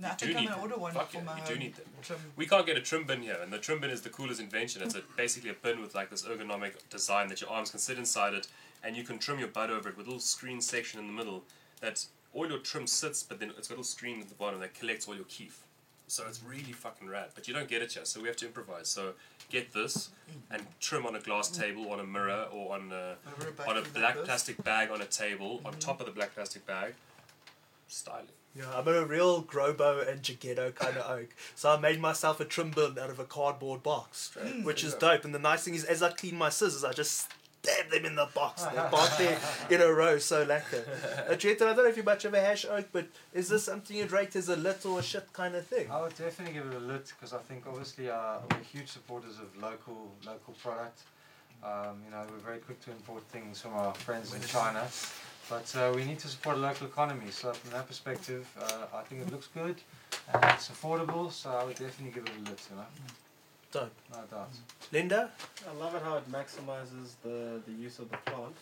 No, 0.00 0.08
I 0.08 0.10
You 0.12 0.16
do 0.18 0.26
think 0.26 0.38
I'm 0.38 0.44
gonna 0.46 0.62
order 0.62 0.76
one 0.76 0.92
Fuck 0.92 1.10
for 1.10 1.16
yeah, 1.18 1.24
my 1.24 1.38
you 1.40 1.44
do 1.48 1.56
need 1.58 1.74
them. 1.74 1.86
trim. 2.02 2.18
We 2.36 2.46
can't 2.46 2.64
get 2.64 2.76
a 2.76 2.80
trim 2.80 3.04
bin 3.04 3.22
here, 3.22 3.38
and 3.42 3.52
the 3.52 3.58
trim 3.58 3.80
bin 3.80 3.90
is 3.90 4.02
the 4.02 4.10
coolest 4.10 4.40
invention. 4.40 4.80
It's 4.82 4.94
a, 4.94 5.02
basically 5.16 5.50
a 5.50 5.54
bin 5.54 5.80
with 5.80 5.94
like 5.96 6.08
this 6.10 6.22
ergonomic 6.24 6.74
design 6.88 7.26
that 7.28 7.40
your 7.40 7.50
arms 7.50 7.70
can 7.72 7.80
sit 7.80 7.98
inside 7.98 8.32
it, 8.34 8.46
and 8.84 8.96
you 8.96 9.02
can 9.02 9.18
trim 9.18 9.40
your 9.40 9.48
butt 9.48 9.70
over 9.70 9.88
it 9.88 9.96
with 9.96 10.06
a 10.06 10.10
little 10.10 10.20
screen 10.20 10.60
section 10.60 11.00
in 11.00 11.08
the 11.08 11.12
middle. 11.12 11.42
That 11.80 12.06
all 12.34 12.48
your 12.48 12.58
trim 12.58 12.86
sits, 12.86 13.22
but 13.22 13.40
then 13.40 13.52
it's 13.56 13.68
got 13.68 13.74
a 13.74 13.78
little 13.78 13.84
screen 13.84 14.20
at 14.20 14.28
the 14.28 14.34
bottom 14.34 14.60
that 14.60 14.74
collects 14.74 15.08
all 15.08 15.14
your 15.14 15.24
keef. 15.24 15.62
So 16.06 16.24
it's 16.26 16.42
really 16.42 16.72
fucking 16.72 17.08
rad. 17.08 17.30
But 17.34 17.48
you 17.48 17.54
don't 17.54 17.68
get 17.68 17.82
it 17.82 17.94
yet, 17.94 18.06
so 18.06 18.20
we 18.20 18.28
have 18.28 18.36
to 18.36 18.46
improvise. 18.46 18.88
So 18.88 19.12
get 19.50 19.72
this 19.72 20.10
and 20.50 20.62
trim 20.80 21.04
on 21.06 21.14
a 21.14 21.20
glass 21.20 21.50
table, 21.50 21.90
on 21.90 22.00
a 22.00 22.04
mirror, 22.04 22.46
or 22.52 22.74
on 22.74 22.92
a, 22.92 23.16
Over 23.36 23.48
a 23.48 23.52
back 23.52 23.68
on 23.68 23.76
a 23.76 23.82
black 23.82 24.14
this. 24.14 24.24
plastic 24.24 24.64
bag 24.64 24.90
on 24.90 25.02
a 25.02 25.06
table, 25.06 25.60
on 25.64 25.72
mm-hmm. 25.72 25.80
top 25.80 26.00
of 26.00 26.06
the 26.06 26.12
black 26.12 26.34
plastic 26.34 26.66
bag. 26.66 26.94
Styling. 27.88 28.28
Yeah, 28.54 28.64
I'm 28.74 28.88
a 28.88 29.04
real 29.04 29.42
Grobo 29.42 30.10
and 30.10 30.22
Jagetto 30.22 30.74
kind 30.74 30.96
of 30.96 31.10
oak. 31.10 31.34
So 31.54 31.70
I 31.70 31.78
made 31.78 32.00
myself 32.00 32.40
a 32.40 32.44
trim 32.44 32.70
bin 32.70 32.98
out 32.98 33.10
of 33.10 33.18
a 33.18 33.24
cardboard 33.24 33.82
box, 33.82 34.36
mm. 34.38 34.64
which 34.64 34.82
is 34.82 34.94
dope. 34.94 35.24
And 35.24 35.34
the 35.34 35.38
nice 35.38 35.64
thing 35.64 35.74
is, 35.74 35.84
as 35.84 36.02
I 36.02 36.10
clean 36.10 36.36
my 36.36 36.48
scissors, 36.48 36.84
I 36.84 36.92
just 36.92 37.30
stab 37.68 37.90
them 37.90 38.04
in 38.04 38.14
the 38.14 38.28
box. 38.34 38.62
They're 38.62 38.88
parked 38.88 39.18
there 39.18 39.38
in 39.70 39.80
a 39.80 39.92
row, 39.92 40.18
so 40.18 40.46
lekker. 40.46 40.84
Jetto, 41.38 41.62
I 41.62 41.74
don't 41.74 41.76
know 41.78 41.84
if 41.86 41.96
you're 41.96 42.04
much 42.04 42.24
of 42.24 42.34
a 42.34 42.40
hash 42.40 42.64
oak, 42.64 42.88
but 42.92 43.06
is 43.32 43.48
this 43.48 43.64
something 43.64 43.96
you'd 43.96 44.12
rate 44.12 44.36
as 44.36 44.48
a 44.48 44.56
lit 44.56 44.84
or 44.86 44.98
a 44.98 45.02
shit 45.02 45.32
kind 45.32 45.54
of 45.54 45.66
thing? 45.66 45.90
I 45.90 46.00
would 46.02 46.16
definitely 46.16 46.54
give 46.54 46.66
it 46.66 46.74
a 46.74 46.80
lit 46.80 47.12
because 47.16 47.32
I 47.32 47.38
think 47.38 47.64
obviously 47.66 48.10
uh, 48.10 48.38
we're 48.50 48.58
huge 48.58 48.88
supporters 48.88 49.38
of 49.38 49.56
local 49.62 50.12
local 50.26 50.54
product. 50.54 51.00
Um, 51.62 52.00
you 52.04 52.12
know, 52.12 52.24
we're 52.30 52.38
very 52.38 52.58
quick 52.58 52.80
to 52.84 52.92
import 52.92 53.24
things 53.24 53.60
from 53.60 53.74
our 53.74 53.92
friends 53.94 54.32
in 54.32 54.40
China, 54.42 54.86
but 55.50 55.74
uh, 55.76 55.92
we 55.94 56.04
need 56.04 56.20
to 56.20 56.28
support 56.28 56.56
a 56.56 56.60
local 56.60 56.86
economy. 56.86 57.30
So 57.30 57.52
from 57.52 57.72
that 57.72 57.88
perspective, 57.88 58.46
uh, 58.60 58.96
I 58.96 59.02
think 59.02 59.22
it 59.22 59.32
looks 59.32 59.48
good 59.48 59.76
and 60.32 60.44
it's 60.44 60.68
affordable. 60.68 61.32
So 61.32 61.50
I 61.50 61.64
would 61.64 61.76
definitely 61.76 62.12
give 62.14 62.24
it 62.24 62.32
a 62.38 62.50
lit. 62.50 62.60
You 62.70 62.76
know, 62.76 62.86
Dope. 63.72 63.90
no 64.12 64.18
doubt. 64.30 64.50
Linda? 64.92 65.30
I 65.68 65.72
love 65.78 65.94
it 65.94 66.02
how 66.02 66.16
it 66.16 66.30
maximizes 66.32 67.12
the, 67.22 67.60
the 67.66 67.72
use 67.72 67.98
of 67.98 68.10
the 68.10 68.16
plant. 68.18 68.54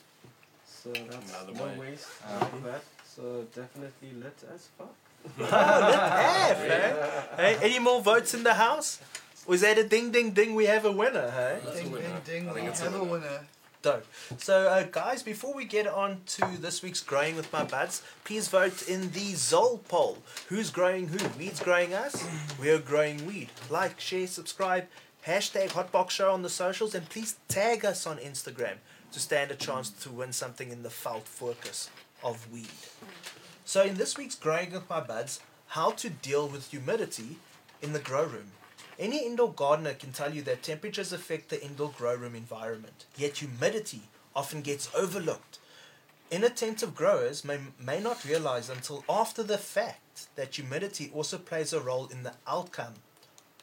So 0.67 0.91
that's 0.93 1.31
Another 1.31 1.53
no 1.53 1.65
way. 1.65 1.79
waste. 1.91 2.09
I 2.27 2.33
Uh, 2.35 2.39
like 2.41 2.65
that. 2.65 2.83
So 3.15 3.45
definitely 3.55 4.11
lit 4.23 4.39
as 4.53 4.69
fuck. 4.77 4.95
Ah, 5.41 6.57
lit 6.61 6.71
AF, 6.71 7.39
eh? 7.39 7.43
Hey, 7.43 7.59
any 7.63 7.79
more 7.79 8.01
votes 8.03 8.35
in 8.35 8.43
the 8.43 8.55
house? 8.55 9.01
Was 9.47 9.61
that 9.61 9.79
a 9.79 9.85
ding 9.85 10.11
ding 10.11 10.33
ding? 10.33 10.55
We 10.57 10.67
have 10.67 10.85
a 10.85 10.91
winner, 10.93 11.31
hey? 11.31 11.59
That's 11.65 11.79
a 11.79 11.83
Ding, 11.83 11.93
winner. 11.93 12.21
ding, 12.25 12.45
ding. 12.45 12.49
I 12.49 12.53
We 12.53 12.59
think 12.61 12.71
it's 12.71 12.81
a 12.81 12.85
have 12.85 12.95
a 12.95 13.05
winner. 13.05 13.13
winner. 13.13 13.41
Dope. 13.87 14.05
So, 14.39 14.67
uh, 14.67 14.83
guys, 14.91 15.23
before 15.23 15.55
we 15.55 15.65
get 15.65 15.87
on 15.87 16.23
to 16.27 16.45
this 16.61 16.83
week's 16.83 17.05
Growing 17.05 17.37
with 17.37 17.53
My 17.53 17.63
Buds, 17.63 18.03
please 18.25 18.49
vote 18.49 18.89
in 18.89 19.13
the 19.13 19.35
Zol 19.35 19.79
poll. 19.87 20.19
Who's 20.49 20.71
growing 20.73 21.07
who? 21.07 21.19
Weed's 21.39 21.61
growing 21.61 21.95
us? 21.95 22.27
We're 22.59 22.81
growing 22.81 23.25
weed. 23.29 23.51
Like, 23.71 24.01
share, 24.01 24.27
subscribe, 24.27 24.89
hashtag 25.25 25.69
Hotbox 25.69 26.11
Show 26.11 26.33
on 26.33 26.43
the 26.43 26.49
socials, 26.49 26.97
and 26.97 27.09
please 27.09 27.37
tag 27.47 27.85
us 27.85 28.09
on 28.09 28.19
Instagram 28.19 28.79
to 29.13 29.21
stand 29.21 29.53
a 29.53 29.55
chance 29.55 29.91
to 29.91 30.11
win 30.11 30.33
something 30.33 30.73
in 30.73 30.83
the 30.83 30.91
felt 30.91 31.29
focus 31.29 31.89
of 32.25 32.53
weed. 32.53 32.67
So, 33.65 33.85
in 33.85 33.95
this 33.95 34.19
week's 34.19 34.35
Growing 34.35 34.73
with 34.73 34.91
My 34.91 34.99
Buds, 34.99 35.39
how 35.69 35.93
to 35.93 36.11
deal 36.11 36.49
with 36.49 36.73
humidity 36.73 37.37
in 37.81 37.93
the 37.93 38.01
grow 38.01 38.25
room. 38.25 38.51
Any 38.99 39.27
indoor 39.27 39.53
gardener 39.53 39.93
can 39.93 40.13
tell 40.13 40.35
you 40.35 40.41
that 40.43 40.63
temperatures 40.63 41.13
affect 41.13 41.51
the 41.51 41.63
indoor 41.63 41.91
grow 41.91 42.15
room 42.15 42.35
environment, 42.35 43.05
yet 43.17 43.39
humidity 43.39 44.03
often 44.35 44.63
gets 44.63 44.89
overlooked. 44.95 45.59
Inattentive 46.31 46.95
growers 46.95 47.45
may, 47.45 47.59
may 47.79 48.01
not 48.01 48.25
realize 48.25 48.71
until 48.71 49.05
after 49.09 49.43
the 49.43 49.59
fact 49.59 50.35
that 50.37 50.55
humidity 50.55 51.11
also 51.15 51.37
plays 51.37 51.73
a 51.73 51.81
role 51.81 52.07
in 52.07 52.23
the 52.23 52.35
outcome 52.47 52.95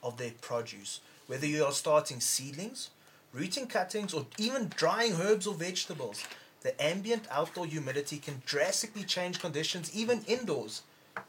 of 0.03 0.17
their 0.17 0.31
produce. 0.39 1.01
Whether 1.25 1.47
you 1.47 1.65
are 1.65 1.71
starting 1.71 2.19
seedlings, 2.19 2.91
rooting 3.33 3.67
cuttings, 3.67 4.13
or 4.13 4.27
even 4.37 4.71
drying 4.75 5.13
herbs 5.13 5.47
or 5.47 5.55
vegetables, 5.55 6.23
the 6.61 6.81
ambient 6.81 7.27
outdoor 7.31 7.65
humidity 7.65 8.17
can 8.17 8.41
drastically 8.45 9.03
change 9.03 9.39
conditions 9.39 9.93
even 9.95 10.23
indoors. 10.27 10.83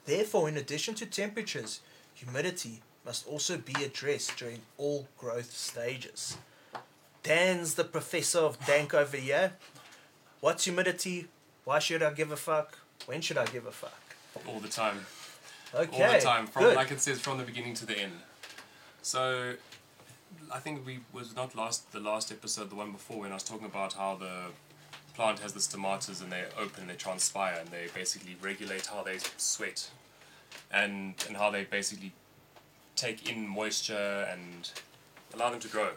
Therefore, 0.05 0.49
in 0.49 0.57
addition 0.57 0.95
to 0.97 1.07
temperatures, 1.07 1.81
humidity 2.15 2.83
must 3.05 3.27
also 3.27 3.57
be 3.59 3.75
addressed 3.85 4.37
during 4.37 4.61
all 4.79 5.07
growth 5.19 5.53
stages. 5.53 6.37
Dan's 7.23 7.75
the 7.75 7.85
professor 7.85 8.41
of 8.41 8.65
dank 8.67 8.95
over 8.95 9.17
here. 9.17 9.53
What's 10.41 10.65
humidity? 10.65 11.27
Why 11.65 11.79
should 11.79 12.03
I 12.03 12.13
give 12.13 12.31
a 12.31 12.37
fuck? 12.37 12.79
When 13.07 13.21
should 13.21 13.39
I 13.39 13.47
give 13.47 13.67
a 13.67 13.73
fuck? 13.73 14.17
All 14.47 14.61
the 14.61 14.69
time. 14.69 15.07
Okay. 15.75 16.05
all 16.05 16.13
the 16.13 16.21
time, 16.21 16.47
from 16.47 16.63
good. 16.63 16.77
like 16.77 16.91
it 16.91 17.01
says, 17.01 17.21
from 17.21 17.39
the 17.39 17.45
beginning 17.45 17.75
to 17.75 17.87
the 17.87 17.99
end. 17.99 18.13
So, 19.03 19.55
I 20.53 20.59
think 20.59 20.87
we 20.87 21.01
was 21.13 21.35
not 21.35 21.57
last 21.57 21.91
the 21.93 22.01
last 22.01 22.31
episode, 22.31 22.71
the 22.71 22.77
one 22.77 22.93
before, 22.93 23.21
when 23.21 23.31
I 23.33 23.35
was 23.35 23.43
talking 23.43 23.67
about 23.67 23.95
how 23.95 24.15
the 24.15 24.53
plant 25.15 25.41
has 25.41 25.53
the 25.53 25.61
stomatas 25.61 26.21
and 26.21 26.31
they 26.31 26.45
open 26.59 26.83
and 26.83 26.91
they 26.91 26.95
transpire 26.95 27.57
and 27.61 27.69
they 27.71 27.87
basically 27.95 28.37
regulate 28.41 28.87
how 28.87 29.03
they 29.03 29.19
sweat, 29.37 29.91
and 30.71 31.15
and 31.27 31.37
how 31.37 31.51
they 31.51 31.65
basically 31.65 32.13
take 32.97 33.31
in 33.31 33.47
moisture 33.47 34.27
and 34.31 34.71
allow 35.35 35.51
them 35.51 35.61
to 35.61 35.69
grow. 35.69 35.91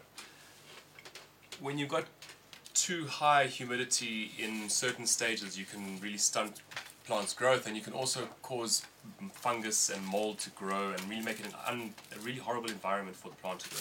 When 1.59 1.77
you've 1.77 1.89
got 1.89 2.05
too 2.73 3.07
high 3.07 3.45
humidity 3.45 4.31
in 4.37 4.69
certain 4.69 5.05
stages, 5.05 5.57
you 5.57 5.65
can 5.65 5.99
really 5.99 6.17
stunt 6.17 6.61
plants' 7.05 7.33
growth, 7.33 7.65
and 7.65 7.75
you 7.75 7.81
can 7.81 7.93
also 7.93 8.27
cause 8.41 8.83
fungus 9.31 9.89
and 9.89 10.05
mold 10.05 10.39
to 10.39 10.49
grow, 10.51 10.91
and 10.91 11.01
really 11.09 11.23
make 11.23 11.39
it 11.39 11.47
un, 11.65 11.93
a 12.15 12.19
really 12.19 12.39
horrible 12.39 12.69
environment 12.69 13.15
for 13.15 13.29
the 13.29 13.35
plant 13.35 13.61
to 13.61 13.69
grow. 13.69 13.79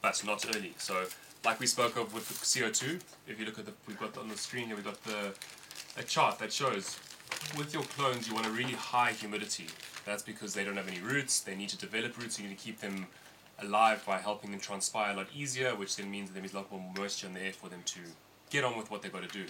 But 0.00 0.24
not 0.24 0.44
early. 0.56 0.74
So, 0.78 1.04
like 1.44 1.60
we 1.60 1.66
spoke 1.66 1.96
of 1.96 2.12
with 2.14 2.28
the 2.28 2.60
CO 2.60 2.70
two, 2.70 2.98
if 3.28 3.38
you 3.38 3.46
look 3.46 3.58
at 3.58 3.66
the, 3.66 3.72
we've 3.86 3.98
got 3.98 4.16
on 4.18 4.28
the 4.28 4.36
screen 4.36 4.66
here, 4.66 4.74
we've 4.74 4.84
got 4.84 5.02
the 5.04 5.34
a 5.96 6.02
chart 6.02 6.38
that 6.38 6.52
shows 6.52 6.98
with 7.56 7.72
your 7.74 7.82
clones 7.82 8.28
you 8.28 8.34
want 8.34 8.46
a 8.46 8.50
really 8.50 8.72
high 8.72 9.12
humidity. 9.12 9.66
That's 10.04 10.22
because 10.22 10.54
they 10.54 10.64
don't 10.64 10.76
have 10.76 10.88
any 10.88 11.00
roots. 11.00 11.40
They 11.40 11.54
need 11.54 11.68
to 11.70 11.78
develop 11.78 12.18
roots. 12.18 12.38
You 12.38 12.48
need 12.48 12.58
to 12.58 12.64
keep 12.64 12.80
them 12.80 13.06
alive 13.60 14.02
by 14.06 14.18
helping 14.18 14.50
them 14.50 14.60
transpire 14.60 15.12
a 15.12 15.16
lot 15.16 15.28
easier, 15.34 15.74
which 15.74 15.96
then 15.96 16.10
means 16.10 16.30
there 16.30 16.44
is 16.44 16.52
a 16.52 16.56
lot 16.56 16.70
more 16.70 16.82
moisture 16.96 17.26
in 17.26 17.34
the 17.34 17.40
air 17.40 17.52
for 17.52 17.68
them 17.68 17.82
to 17.86 18.00
get 18.50 18.64
on 18.64 18.76
with 18.76 18.90
what 18.90 19.02
they've 19.02 19.12
got 19.12 19.28
to 19.28 19.28
do. 19.28 19.44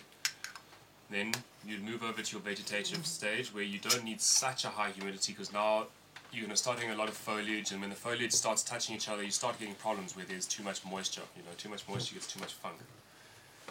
Then 1.11 1.33
you 1.67 1.79
move 1.79 2.03
over 2.03 2.23
to 2.23 2.33
your 2.33 2.41
vegetative 2.41 3.07
stage 3.07 3.55
where 3.55 3.63
you 3.63 3.79
don't 3.79 4.05
need 4.05 4.21
such 4.21 4.65
a 4.65 4.69
high 4.69 4.91
humidity 4.91 5.33
because 5.33 5.53
now 5.53 5.87
you're 6.33 6.43
going 6.43 6.51
to 6.51 6.57
start 6.57 6.79
getting 6.79 6.95
a 6.95 6.97
lot 6.97 7.09
of 7.09 7.15
foliage, 7.15 7.73
and 7.73 7.81
when 7.81 7.91
the 7.91 7.97
foliage 7.97 8.33
starts 8.33 8.63
touching 8.63 8.97
each 8.97 9.09
other, 9.09 9.23
you 9.23 9.31
start 9.31 9.59
getting 9.59 9.75
problems 9.75 10.17
where 10.17 10.25
there's 10.25 10.47
too 10.47 10.63
much 10.63 10.83
moisture. 10.85 11.21
You 11.37 11.43
know, 11.43 11.51
too 11.59 11.69
much 11.69 11.87
moisture 11.87 12.15
gets 12.15 12.27
too 12.27 12.41
much 12.41 12.55
funk. 12.55 12.77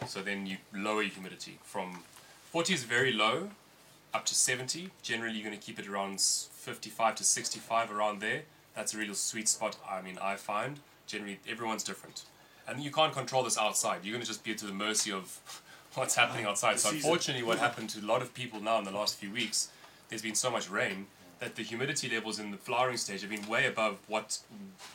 So 0.07 0.21
then 0.21 0.45
you 0.45 0.57
lower 0.73 1.01
your 1.01 1.11
humidity 1.11 1.57
from 1.63 2.03
40 2.51 2.73
is 2.73 2.83
very 2.83 3.13
low, 3.13 3.49
up 4.13 4.25
to 4.25 4.35
70. 4.35 4.89
Generally, 5.01 5.35
you're 5.35 5.47
going 5.47 5.57
to 5.57 5.65
keep 5.65 5.79
it 5.79 5.87
around 5.87 6.19
55 6.21 7.15
to 7.15 7.23
65, 7.23 7.91
around 7.91 8.21
there. 8.21 8.43
That's 8.75 8.93
a 8.93 8.97
real 8.97 9.13
sweet 9.13 9.47
spot. 9.47 9.77
I 9.89 10.01
mean, 10.01 10.17
I 10.21 10.35
find 10.35 10.79
generally 11.07 11.39
everyone's 11.49 11.83
different, 11.83 12.23
and 12.67 12.81
you 12.81 12.91
can't 12.91 13.13
control 13.13 13.43
this 13.43 13.57
outside. 13.57 13.99
You're 14.03 14.13
going 14.13 14.21
to 14.23 14.27
just 14.27 14.43
be 14.43 14.55
to 14.55 14.65
the 14.65 14.73
mercy 14.73 15.11
of 15.11 15.39
what's 15.95 16.15
happening 16.15 16.45
outside. 16.45 16.79
So 16.79 16.89
unfortunately, 16.89 17.43
what 17.43 17.59
happened 17.59 17.89
to 17.91 17.99
a 17.99 18.07
lot 18.07 18.21
of 18.21 18.33
people 18.33 18.61
now 18.61 18.77
in 18.79 18.85
the 18.85 18.91
last 18.91 19.15
few 19.17 19.31
weeks, 19.31 19.69
there's 20.09 20.21
been 20.21 20.35
so 20.35 20.49
much 20.49 20.69
rain 20.69 21.07
that 21.39 21.55
the 21.55 21.63
humidity 21.63 22.07
levels 22.07 22.37
in 22.39 22.51
the 22.51 22.57
flowering 22.57 22.97
stage 22.97 23.21
have 23.21 23.29
been 23.31 23.47
way 23.47 23.65
above 23.65 23.97
what 24.07 24.37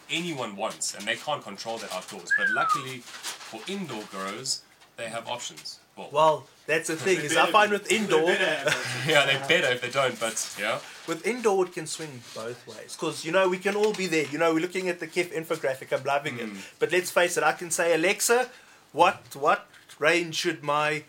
anyone 0.08 0.54
wants, 0.56 0.94
and 0.94 1.04
they 1.04 1.16
can't 1.16 1.42
control 1.42 1.76
that 1.78 1.92
outdoors. 1.92 2.30
But 2.38 2.50
luckily, 2.50 2.98
for 2.98 3.60
indoor 3.66 4.04
growers, 4.12 4.62
they 4.96 5.08
have 5.08 5.26
options. 5.28 5.80
Well, 5.96 6.08
Well, 6.12 6.46
that's 6.66 6.88
the 6.88 6.96
thing 6.96 7.20
is 7.20 7.36
I 7.36 7.50
find 7.50 7.70
with 7.70 7.90
indoor, 7.90 8.30
yeah, 8.30 9.24
they're 9.26 9.46
better 9.48 9.72
if 9.72 9.80
they 9.80 9.90
don't, 9.90 10.18
but 10.18 10.56
yeah. 10.58 10.80
with 11.06 11.26
indoor 11.26 11.66
it 11.66 11.72
can 11.72 11.86
swing 11.86 12.20
both 12.34 12.66
ways 12.66 12.96
because 12.98 13.24
you 13.24 13.32
know 13.32 13.48
we 13.48 13.58
can 13.58 13.76
all 13.76 13.92
be 13.92 14.06
there. 14.06 14.26
You 14.26 14.38
know 14.38 14.52
we're 14.52 14.60
looking 14.60 14.88
at 14.88 14.98
the 14.98 15.06
KIF 15.06 15.32
infographic. 15.32 15.96
I'm 15.96 16.04
loving 16.04 16.38
it. 16.38 16.52
Mm. 16.52 16.56
But 16.78 16.90
let's 16.92 17.10
face 17.10 17.36
it, 17.36 17.44
I 17.44 17.52
can 17.52 17.70
say 17.70 17.94
Alexa, 17.94 18.48
what 18.92 19.22
what 19.34 19.66
range 19.98 20.34
should 20.34 20.62
my 20.62 21.04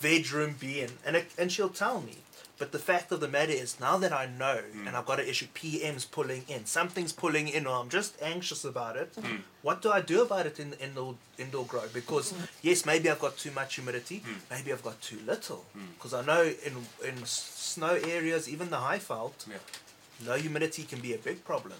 bedroom 0.00 0.56
be 0.58 0.80
in, 0.80 0.90
and 1.04 1.16
it, 1.16 1.30
and 1.36 1.50
she'll 1.50 1.68
tell 1.68 2.00
me. 2.00 2.18
But 2.60 2.72
the 2.72 2.78
fact 2.78 3.10
of 3.10 3.20
the 3.20 3.26
matter 3.26 3.52
is, 3.52 3.80
now 3.80 3.96
that 3.96 4.12
I 4.12 4.26
know, 4.26 4.58
hmm. 4.58 4.86
and 4.86 4.94
I've 4.94 5.06
got 5.06 5.18
an 5.18 5.26
issue, 5.26 5.46
PM's 5.54 6.04
pulling 6.04 6.44
in, 6.46 6.66
something's 6.66 7.10
pulling 7.10 7.48
in, 7.48 7.66
or 7.66 7.80
I'm 7.80 7.88
just 7.88 8.20
anxious 8.20 8.66
about 8.66 8.96
it. 8.98 9.14
Hmm. 9.18 9.36
What 9.62 9.80
do 9.80 9.90
I 9.90 10.02
do 10.02 10.20
about 10.20 10.44
it 10.44 10.60
in 10.60 10.68
the 10.72 10.84
indoor 10.84 11.14
indoor 11.38 11.64
grow? 11.64 11.84
Because 11.94 12.34
yes, 12.60 12.84
maybe 12.84 13.08
I've 13.08 13.18
got 13.18 13.38
too 13.38 13.50
much 13.52 13.76
humidity, 13.76 14.18
hmm. 14.18 14.34
maybe 14.50 14.74
I've 14.74 14.84
got 14.84 15.00
too 15.00 15.18
little. 15.26 15.64
Because 15.94 16.12
I 16.12 16.22
know 16.22 16.42
in 16.42 16.74
in 17.08 17.24
snow 17.24 17.94
areas, 18.16 18.46
even 18.46 18.68
the 18.68 18.76
Highveld, 18.76 19.32
Yeah. 19.48 19.56
low 20.28 20.36
humidity 20.36 20.82
can 20.82 21.00
be 21.00 21.14
a 21.14 21.18
big 21.18 21.42
problem. 21.46 21.78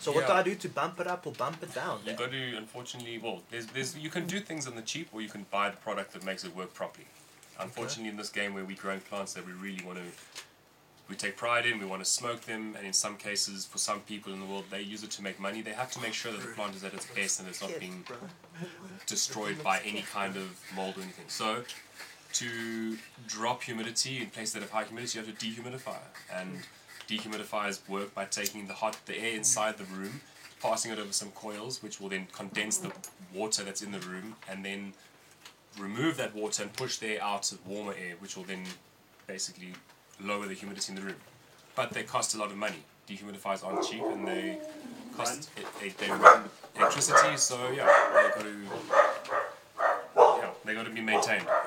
So 0.00 0.12
what 0.12 0.26
do 0.26 0.32
I 0.32 0.42
do 0.42 0.54
to 0.54 0.68
bump 0.68 1.00
it 1.00 1.06
up 1.06 1.26
or 1.26 1.32
bump 1.32 1.62
it 1.62 1.74
down? 1.74 2.00
You 2.06 2.14
got 2.14 2.30
to, 2.30 2.56
unfortunately, 2.56 3.18
well, 3.18 3.42
there's, 3.50 3.66
there's, 3.66 3.96
you 3.96 4.08
can 4.08 4.26
do 4.26 4.40
things 4.40 4.66
on 4.66 4.74
the 4.74 4.82
cheap, 4.82 5.08
or 5.12 5.20
you 5.20 5.28
can 5.28 5.44
buy 5.50 5.68
the 5.68 5.76
product 5.76 6.12
that 6.14 6.24
makes 6.24 6.42
it 6.42 6.56
work 6.56 6.72
properly. 6.72 7.06
Unfortunately, 7.60 8.10
in 8.10 8.16
this 8.16 8.30
game 8.30 8.54
where 8.54 8.64
we 8.64 8.74
grow 8.74 8.98
plants 8.98 9.34
that 9.34 9.46
we 9.46 9.52
really 9.52 9.84
want 9.84 9.98
to, 9.98 10.04
we 11.08 11.16
take 11.16 11.36
pride 11.36 11.66
in, 11.66 11.78
we 11.78 11.86
want 11.86 12.02
to 12.02 12.08
smoke 12.08 12.42
them, 12.42 12.74
and 12.76 12.86
in 12.86 12.92
some 12.92 13.16
cases, 13.16 13.66
for 13.66 13.78
some 13.78 14.00
people 14.00 14.32
in 14.32 14.40
the 14.40 14.46
world, 14.46 14.64
they 14.70 14.80
use 14.80 15.02
it 15.02 15.10
to 15.12 15.22
make 15.22 15.40
money. 15.40 15.60
They 15.60 15.72
have 15.72 15.90
to 15.92 16.00
make 16.00 16.14
sure 16.14 16.32
that 16.32 16.40
the 16.40 16.48
plant 16.48 16.74
is 16.74 16.84
at 16.84 16.94
its 16.94 17.06
best 17.06 17.40
and 17.40 17.48
it's 17.48 17.60
not 17.60 17.78
being 17.78 18.04
destroyed 19.06 19.62
by 19.62 19.80
any 19.84 20.02
kind 20.02 20.36
of 20.36 20.48
mold 20.74 20.96
or 20.96 21.02
anything. 21.02 21.26
So, 21.28 21.64
to 22.34 22.96
drop 23.26 23.62
humidity 23.62 24.22
in 24.22 24.30
places 24.30 24.54
that 24.54 24.62
have 24.62 24.70
high 24.70 24.84
humidity, 24.84 25.18
you 25.18 25.24
have 25.24 25.38
to 25.38 25.46
dehumidify. 25.46 25.98
And 26.32 26.58
mm. 26.58 26.62
dehumidifiers 27.08 27.86
work 27.88 28.14
by 28.14 28.24
taking 28.24 28.66
the 28.66 28.74
hot 28.74 28.96
the 29.06 29.18
air 29.18 29.34
inside 29.34 29.78
the 29.78 29.84
room, 29.84 30.20
passing 30.62 30.92
it 30.92 30.98
over 30.98 31.12
some 31.12 31.30
coils, 31.32 31.82
which 31.82 32.00
will 32.00 32.08
then 32.08 32.28
condense 32.32 32.78
the 32.78 32.92
water 33.34 33.64
that's 33.64 33.82
in 33.82 33.90
the 33.90 33.98
room, 34.00 34.36
and 34.48 34.64
then 34.64 34.92
remove 35.80 36.16
that 36.18 36.34
water 36.34 36.62
and 36.62 36.72
push 36.72 36.98
the 36.98 37.14
air 37.14 37.22
out 37.22 37.44
to 37.44 37.56
warmer 37.66 37.92
air, 37.92 38.14
which 38.18 38.36
will 38.36 38.44
then 38.44 38.64
basically 39.26 39.72
lower 40.22 40.46
the 40.46 40.54
humidity 40.54 40.92
in 40.92 40.96
the 40.96 41.02
room. 41.02 41.16
But 41.74 41.92
they 41.92 42.02
cost 42.02 42.34
a 42.34 42.38
lot 42.38 42.50
of 42.50 42.56
money. 42.56 42.82
Dehumidifiers 43.08 43.64
aren't 43.64 43.84
cheap, 43.88 44.02
and 44.02 44.26
they 44.26 44.58
cost 45.16 45.50
it, 45.56 45.98
they 45.98 46.08
run 46.08 46.44
electricity. 46.76 47.36
So 47.36 47.56
yeah, 47.70 47.86
they 48.14 48.28
got 48.28 48.40
to 48.40 48.54
yeah, 50.16 50.50
they 50.64 50.74
got 50.74 50.84
to 50.84 50.90
be 50.90 51.00
maintained. 51.00 51.46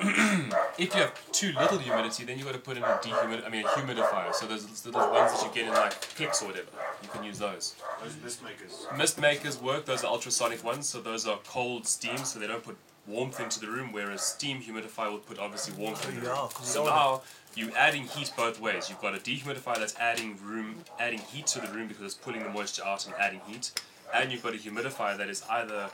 if 0.78 0.94
you 0.94 1.00
have 1.00 1.32
too 1.32 1.52
little 1.52 1.78
humidity, 1.78 2.24
then 2.24 2.38
you've 2.38 2.46
got 2.46 2.54
to 2.54 2.60
put 2.60 2.76
in 2.76 2.82
a 2.82 2.86
dehumid, 2.86 3.44
I 3.46 3.48
mean 3.50 3.64
a 3.64 3.68
humidifier. 3.68 4.34
So 4.34 4.46
there's 4.46 4.66
those 4.66 4.86
little 4.86 5.10
ones 5.10 5.32
that 5.32 5.42
you 5.42 5.50
get 5.54 5.68
in 5.68 5.74
like 5.74 6.00
Clicks 6.16 6.42
or 6.42 6.46
whatever. 6.46 6.68
You 7.02 7.08
can 7.08 7.24
use 7.24 7.38
those. 7.38 7.74
Those 8.02 8.16
mist 8.22 8.42
makers. 8.42 8.86
Mist 8.96 9.20
makers 9.20 9.60
work. 9.60 9.84
Those 9.84 10.04
are 10.04 10.12
ultrasonic 10.12 10.62
ones. 10.64 10.88
So 10.88 11.00
those 11.00 11.26
are 11.26 11.38
cold 11.46 11.86
steam, 11.86 12.18
so 12.18 12.38
they 12.38 12.46
don't 12.46 12.62
put 12.62 12.76
warmth 13.06 13.40
into 13.40 13.60
the 13.60 13.68
room. 13.68 13.92
Whereas 13.92 14.22
steam 14.22 14.60
humidifier 14.60 15.10
will 15.10 15.18
put 15.18 15.38
obviously 15.38 15.74
warmth 15.74 16.08
in 16.08 16.20
the 16.20 16.28
room. 16.28 16.48
So 16.62 16.84
now 16.84 17.22
you're 17.54 17.76
adding 17.76 18.04
heat 18.04 18.32
both 18.36 18.60
ways. 18.60 18.88
You've 18.88 19.00
got 19.00 19.14
a 19.14 19.18
dehumidifier 19.18 19.78
that's 19.78 19.96
adding 19.96 20.38
room, 20.42 20.76
adding 20.98 21.20
heat 21.20 21.46
to 21.48 21.60
the 21.60 21.68
room 21.68 21.88
because 21.88 22.04
it's 22.04 22.14
pulling 22.14 22.42
the 22.42 22.50
moisture 22.50 22.84
out 22.84 23.06
and 23.06 23.14
adding 23.16 23.40
heat, 23.46 23.72
and 24.12 24.32
you've 24.32 24.42
got 24.42 24.54
a 24.54 24.58
humidifier 24.58 25.16
that 25.16 25.28
is 25.28 25.44
either 25.48 25.90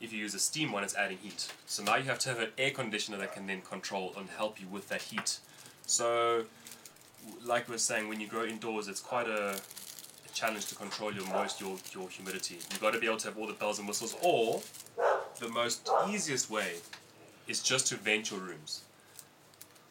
if 0.00 0.12
you 0.12 0.18
use 0.18 0.34
a 0.34 0.38
steam 0.38 0.72
one, 0.72 0.84
it's 0.84 0.94
adding 0.96 1.18
heat. 1.18 1.52
So 1.66 1.82
now 1.82 1.96
you 1.96 2.04
have 2.04 2.18
to 2.20 2.28
have 2.28 2.38
an 2.38 2.50
air 2.58 2.70
conditioner 2.70 3.16
that 3.18 3.32
can 3.32 3.46
then 3.46 3.62
control 3.62 4.12
and 4.16 4.28
help 4.28 4.60
you 4.60 4.66
with 4.66 4.88
that 4.88 5.02
heat. 5.02 5.38
So, 5.86 6.44
like 7.44 7.68
we 7.68 7.74
are 7.74 7.78
saying, 7.78 8.08
when 8.08 8.20
you 8.20 8.26
grow 8.26 8.44
indoors, 8.44 8.88
it's 8.88 9.00
quite 9.00 9.28
a 9.28 9.58
challenge 10.34 10.66
to 10.66 10.74
control 10.74 11.12
your 11.12 11.26
moisture, 11.26 11.64
your, 11.64 11.76
your 11.92 12.08
humidity. 12.08 12.56
You've 12.70 12.80
got 12.80 12.92
to 12.92 12.98
be 12.98 13.06
able 13.06 13.18
to 13.18 13.28
have 13.28 13.38
all 13.38 13.46
the 13.46 13.52
bells 13.52 13.78
and 13.78 13.88
whistles, 13.88 14.16
or 14.22 14.60
the 15.38 15.48
most 15.48 15.88
easiest 16.08 16.50
way 16.50 16.74
is 17.46 17.62
just 17.62 17.86
to 17.88 17.96
vent 17.96 18.30
your 18.30 18.40
rooms. 18.40 18.82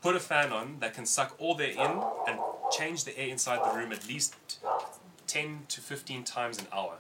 Put 0.02 0.16
a 0.16 0.20
fan 0.20 0.52
on 0.52 0.78
that 0.80 0.94
can 0.94 1.06
suck 1.06 1.36
all 1.40 1.56
the 1.56 1.78
air 1.78 1.90
in 1.90 2.02
and 2.28 2.40
change 2.78 3.06
the 3.06 3.18
air 3.18 3.30
inside 3.30 3.60
the 3.64 3.78
room 3.78 3.92
at 3.92 4.08
least 4.08 4.36
10 5.28 5.64
to 5.70 5.82
15 5.82 6.24
times 6.24 6.60
an 6.60 6.68
hour. 6.74 6.96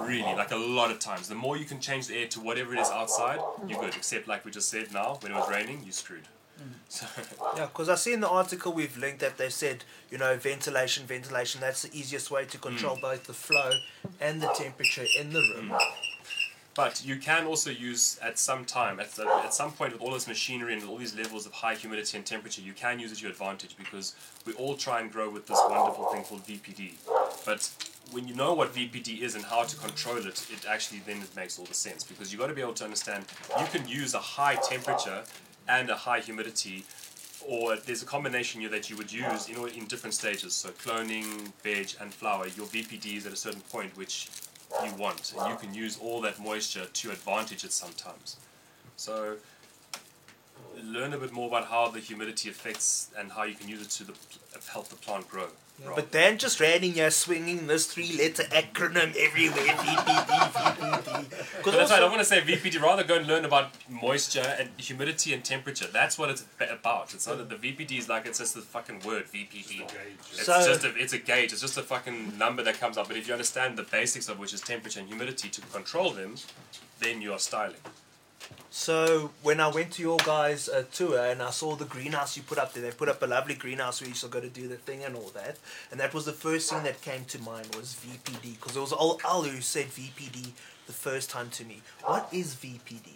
Really, 0.00 0.34
like 0.34 0.52
a 0.52 0.56
lot 0.56 0.90
of 0.90 0.98
times. 1.00 1.28
The 1.28 1.34
more 1.34 1.56
you 1.56 1.64
can 1.64 1.80
change 1.80 2.06
the 2.06 2.16
air 2.16 2.28
to 2.28 2.40
whatever 2.40 2.74
it 2.74 2.78
is 2.78 2.88
outside, 2.88 3.40
you're 3.66 3.80
good. 3.80 3.96
Except, 3.96 4.28
like 4.28 4.44
we 4.44 4.50
just 4.50 4.68
said 4.68 4.92
now, 4.92 5.18
when 5.20 5.32
it 5.32 5.34
was 5.34 5.50
raining, 5.50 5.80
you're 5.82 5.92
screwed. 5.92 6.28
So, 6.88 7.06
Yeah, 7.56 7.66
because 7.66 7.88
I 7.88 7.94
see 7.94 8.12
in 8.12 8.20
the 8.20 8.28
article 8.28 8.72
we've 8.72 8.96
linked 8.96 9.20
that 9.20 9.36
they 9.38 9.48
said, 9.50 9.84
you 10.10 10.18
know, 10.18 10.36
ventilation, 10.36 11.06
ventilation, 11.06 11.60
that's 11.60 11.82
the 11.82 11.96
easiest 11.98 12.30
way 12.30 12.44
to 12.46 12.58
control 12.58 12.96
Mm. 12.96 13.00
both 13.02 13.24
the 13.24 13.32
flow 13.32 13.70
and 14.20 14.40
the 14.42 14.48
temperature 14.48 15.04
in 15.18 15.32
the 15.32 15.40
room. 15.40 15.72
But 16.74 17.04
you 17.04 17.16
can 17.16 17.44
also 17.46 17.70
use 17.70 18.18
at 18.22 18.38
some 18.38 18.64
time, 18.64 19.00
at, 19.00 19.10
the, 19.12 19.26
at 19.28 19.52
some 19.52 19.72
point 19.72 19.92
with 19.94 20.00
all 20.00 20.12
this 20.12 20.28
machinery 20.28 20.74
and 20.74 20.88
all 20.88 20.96
these 20.96 21.16
levels 21.16 21.44
of 21.44 21.52
high 21.52 21.74
humidity 21.74 22.16
and 22.16 22.24
temperature, 22.24 22.60
you 22.60 22.72
can 22.72 23.00
use 23.00 23.10
it 23.10 23.16
to 23.16 23.22
your 23.22 23.32
advantage 23.32 23.76
because 23.76 24.14
we 24.46 24.52
all 24.52 24.76
try 24.76 25.00
and 25.00 25.10
grow 25.10 25.28
with 25.28 25.46
this 25.48 25.58
wonderful 25.68 26.04
thing 26.12 26.22
called 26.22 26.46
VPD. 26.46 26.92
But 27.44 27.68
when 28.12 28.28
you 28.28 28.34
know 28.34 28.54
what 28.54 28.72
VPD 28.72 29.22
is 29.22 29.34
and 29.34 29.44
how 29.44 29.64
to 29.64 29.76
control 29.76 30.18
it, 30.18 30.26
it 30.26 30.66
actually 30.68 31.00
then 31.04 31.16
it 31.18 31.34
makes 31.34 31.58
all 31.58 31.64
the 31.64 31.74
sense 31.74 32.04
because 32.04 32.32
you've 32.32 32.40
got 32.40 32.46
to 32.46 32.54
be 32.54 32.62
able 32.62 32.74
to 32.74 32.84
understand 32.84 33.24
you 33.58 33.66
can 33.66 33.86
use 33.88 34.14
a 34.14 34.18
high 34.20 34.54
temperature 34.54 35.24
and 35.68 35.90
a 35.90 35.96
high 35.96 36.20
humidity 36.20 36.84
or 37.46 37.76
there's 37.76 38.02
a 38.02 38.06
combination 38.06 38.60
here 38.60 38.70
that 38.70 38.90
you 38.90 38.96
would 38.96 39.10
use 39.12 39.48
in, 39.48 39.56
in 39.68 39.86
different 39.86 40.14
stages. 40.14 40.54
So 40.54 40.68
cloning, 40.70 41.50
veg, 41.62 41.94
and 42.00 42.12
flower, 42.12 42.46
your 42.48 42.66
VPD 42.66 43.16
is 43.16 43.26
at 43.26 43.32
a 43.32 43.36
certain 43.36 43.62
point 43.62 43.96
which 43.96 44.28
you 44.84 44.92
want, 44.96 45.32
and 45.38 45.50
you 45.50 45.56
can 45.56 45.72
use 45.72 45.98
all 46.00 46.20
that 46.20 46.38
moisture 46.38 46.84
to 46.84 47.10
advantage 47.10 47.64
it 47.64 47.72
sometimes. 47.72 48.36
So 48.96 49.36
learn 50.84 51.14
a 51.14 51.18
bit 51.18 51.32
more 51.32 51.48
about 51.48 51.68
how 51.68 51.88
the 51.88 52.00
humidity 52.00 52.50
affects 52.50 53.10
and 53.18 53.32
how 53.32 53.44
you 53.44 53.54
can 53.54 53.68
use 53.68 53.80
it 53.80 53.90
to 53.90 54.04
the, 54.04 54.12
help 54.70 54.88
the 54.88 54.96
plant 54.96 55.28
grow. 55.28 55.48
Rob. 55.84 55.94
But 55.94 56.10
then 56.10 56.38
just 56.38 56.58
running 56.60 56.94
here 56.94 57.10
swinging 57.10 57.68
this 57.68 57.86
three 57.86 58.16
letter 58.16 58.42
acronym 58.44 59.14
everywhere 59.16 59.62
VPD, 59.64 60.06
VPD. 60.06 61.62
But 61.64 61.70
that's 61.72 61.90
why 61.90 61.96
I 61.98 62.00
don't 62.00 62.10
want 62.10 62.20
to 62.20 62.24
say 62.24 62.40
VPD. 62.40 62.80
Rather 62.82 63.04
go 63.04 63.14
and 63.16 63.26
learn 63.28 63.44
about 63.44 63.70
moisture 63.88 64.56
and 64.58 64.70
humidity 64.76 65.32
and 65.32 65.44
temperature. 65.44 65.86
That's 65.86 66.18
what 66.18 66.30
it's 66.30 66.44
about. 66.60 67.14
It's 67.14 67.26
not 67.28 67.38
that 67.38 67.48
the 67.48 67.54
VPD 67.56 67.98
is 67.98 68.08
like 68.08 68.26
it's 68.26 68.38
just 68.38 68.54
the 68.54 68.60
fucking 68.60 69.00
word 69.06 69.24
VPD. 69.26 69.82
It's 70.32 70.44
So- 70.46 70.66
just 70.66 70.84
a, 70.84 70.94
it's 70.96 71.12
a 71.12 71.18
gauge. 71.18 71.52
It's 71.52 71.60
just 71.60 71.78
a 71.78 71.82
fucking 71.82 72.36
number 72.36 72.62
that 72.64 72.80
comes 72.80 72.98
up. 72.98 73.06
But 73.08 73.16
if 73.16 73.26
you 73.28 73.34
understand 73.34 73.78
the 73.78 73.84
basics 73.84 74.28
of 74.28 74.38
which 74.38 74.52
is 74.52 74.60
temperature 74.60 74.98
and 74.98 75.08
humidity 75.08 75.48
to 75.48 75.60
control 75.60 76.10
them, 76.10 76.34
then 76.98 77.22
you 77.22 77.32
are 77.32 77.38
styling. 77.38 77.76
So 78.70 79.30
when 79.42 79.60
I 79.60 79.68
went 79.68 79.92
to 79.92 80.02
your 80.02 80.18
guys' 80.18 80.68
uh, 80.68 80.84
tour 80.92 81.18
and 81.18 81.42
I 81.42 81.50
saw 81.50 81.74
the 81.74 81.84
greenhouse 81.84 82.36
you 82.36 82.42
put 82.42 82.58
up 82.58 82.72
there, 82.74 82.82
they 82.82 82.90
put 82.90 83.08
up 83.08 83.22
a 83.22 83.26
lovely 83.26 83.54
greenhouse 83.54 84.00
where 84.00 84.08
you 84.08 84.14
still 84.14 84.28
got 84.28 84.42
to 84.42 84.48
do 84.48 84.68
the 84.68 84.76
thing 84.76 85.02
and 85.04 85.16
all 85.16 85.30
that. 85.34 85.56
And 85.90 85.98
that 86.00 86.12
was 86.14 86.24
the 86.26 86.32
first 86.32 86.70
thing 86.70 86.82
that 86.84 87.00
came 87.02 87.24
to 87.26 87.38
mind 87.40 87.74
was 87.74 87.96
VPD 88.04 88.54
because 88.60 88.76
it 88.76 88.80
was 88.80 88.92
Al 88.92 89.42
who 89.42 89.60
said 89.60 89.86
VPD 89.86 90.50
the 90.86 90.92
first 90.92 91.30
time 91.30 91.50
to 91.50 91.64
me. 91.64 91.80
What 92.04 92.28
is 92.32 92.54
VPD? 92.54 93.08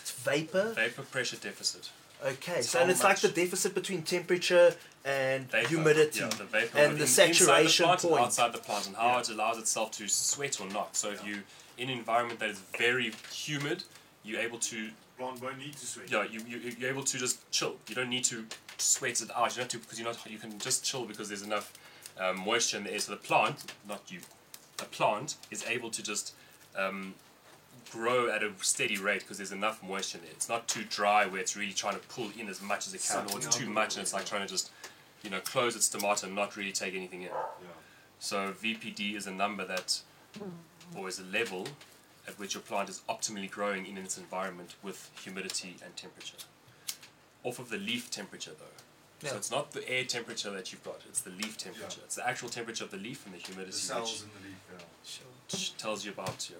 It's 0.00 0.12
vapor. 0.12 0.72
Vapor 0.74 1.02
pressure 1.02 1.36
deficit. 1.36 1.90
Okay, 2.24 2.60
It's 2.60 2.70
so 2.70 2.78
and 2.80 2.90
it's 2.90 3.02
like 3.04 3.20
the 3.20 3.28
deficit 3.28 3.74
between 3.74 4.02
temperature 4.02 4.74
and 5.04 5.50
Vapor. 5.50 5.68
humidity 5.68 6.20
Yeah, 6.20 6.28
the 6.28 6.44
vapor 6.44 6.78
and 6.78 6.94
the 6.94 7.00
the 7.00 7.06
saturation 7.06 7.86
point. 7.86 8.22
outside 8.22 8.52
the 8.54 8.58
plant 8.58 8.86
and 8.86 8.96
how 8.96 9.18
it 9.18 9.28
allows 9.28 9.58
itself 9.58 9.90
to 9.92 10.08
sweat 10.08 10.58
or 10.60 10.68
not. 10.68 10.96
So 10.96 11.10
if 11.10 11.26
you 11.26 11.42
in 11.76 11.90
an 11.90 11.98
environment 11.98 12.38
that 12.40 12.48
is 12.50 12.60
very 12.78 13.12
humid, 13.30 13.82
you're 14.24 14.40
able 14.40 14.58
to 14.58 14.88
Plant 15.18 15.40
won't 15.40 15.58
need 15.58 15.74
to 15.74 15.86
sweat. 15.86 16.10
yeah, 16.10 16.24
you, 16.24 16.40
you 16.48 16.72
you're 16.76 16.90
able 16.90 17.04
to 17.04 17.18
just 17.18 17.48
chill. 17.52 17.76
You 17.88 17.94
don't 17.94 18.10
need 18.10 18.24
to 18.24 18.44
sweat 18.78 19.20
it 19.20 19.30
out. 19.30 19.50
You 19.50 19.56
don't 19.56 19.58
have 19.58 19.68
to 19.68 19.78
because 19.78 19.98
you're 20.00 20.08
not. 20.08 20.18
You 20.28 20.38
can 20.38 20.58
just 20.58 20.84
chill 20.84 21.04
because 21.04 21.28
there's 21.28 21.42
enough 21.42 21.72
um, 22.18 22.40
moisture 22.40 22.78
in 22.78 22.84
the 22.84 22.92
air. 22.92 22.98
So 22.98 23.12
the 23.12 23.18
plant, 23.18 23.72
not 23.88 24.02
you, 24.10 24.18
a 24.80 24.86
plant 24.86 25.36
is 25.52 25.64
able 25.66 25.90
to 25.90 26.02
just 26.02 26.34
um, 26.76 27.14
grow 27.92 28.28
at 28.28 28.42
a 28.42 28.50
steady 28.60 28.96
rate 28.96 29.20
because 29.20 29.36
there's 29.36 29.52
enough 29.52 29.80
moisture 29.84 30.18
in 30.18 30.24
there. 30.24 30.32
It's 30.32 30.48
not 30.48 30.66
too 30.66 30.82
dry 30.88 31.26
where 31.26 31.40
it's 31.40 31.56
really 31.56 31.72
trying 31.72 31.94
to 31.94 32.06
pull 32.08 32.30
in 32.36 32.48
as 32.48 32.60
much 32.60 32.88
as 32.88 32.94
it 32.94 33.06
can, 33.08 33.24
or 33.32 33.38
it's 33.38 33.54
too 33.56 33.68
much 33.68 33.94
and 33.94 34.02
it's 34.02 34.12
like 34.12 34.26
trying 34.26 34.42
to 34.42 34.48
just 34.48 34.72
you 35.22 35.30
know 35.30 35.40
close 35.40 35.76
its 35.76 35.88
tomato 35.88 36.26
and 36.26 36.34
not 36.34 36.56
really 36.56 36.72
take 36.72 36.94
anything 36.96 37.22
in. 37.22 37.28
Yeah. 37.28 37.68
So 38.18 38.52
VPD 38.60 39.16
is 39.16 39.28
a 39.28 39.32
number 39.32 39.64
that, 39.64 40.00
or 40.96 41.08
is 41.08 41.20
a 41.20 41.24
level 41.24 41.68
at 42.26 42.38
which 42.38 42.54
your 42.54 42.62
plant 42.62 42.88
is 42.88 43.02
optimally 43.08 43.50
growing 43.50 43.86
in 43.86 43.98
its 43.98 44.18
environment 44.18 44.74
with 44.82 45.10
humidity 45.22 45.76
and 45.84 45.96
temperature. 45.96 46.38
Off 47.42 47.58
of 47.58 47.70
the 47.70 47.76
leaf 47.78 48.10
temperature 48.10 48.52
though. 48.58 49.28
So 49.28 49.36
it's 49.36 49.50
not 49.50 49.72
the 49.72 49.88
air 49.88 50.04
temperature 50.04 50.50
that 50.50 50.70
you've 50.70 50.84
got, 50.84 51.00
it's 51.08 51.20
the 51.20 51.30
leaf 51.30 51.56
temperature. 51.56 52.00
It's 52.04 52.16
the 52.16 52.28
actual 52.28 52.48
temperature 52.48 52.84
of 52.84 52.90
the 52.90 52.98
leaf 52.98 53.24
and 53.24 53.34
the 53.34 53.38
humidity 53.38 53.70
The 53.70 53.78
cells 53.78 54.12
which 54.12 54.22
in 54.22 54.28
the 54.42 54.48
leaf, 54.48 54.58
yeah. 54.70 55.26
which 55.50 55.76
tells 55.78 56.04
you 56.04 56.12
about 56.12 56.50
your, 56.50 56.58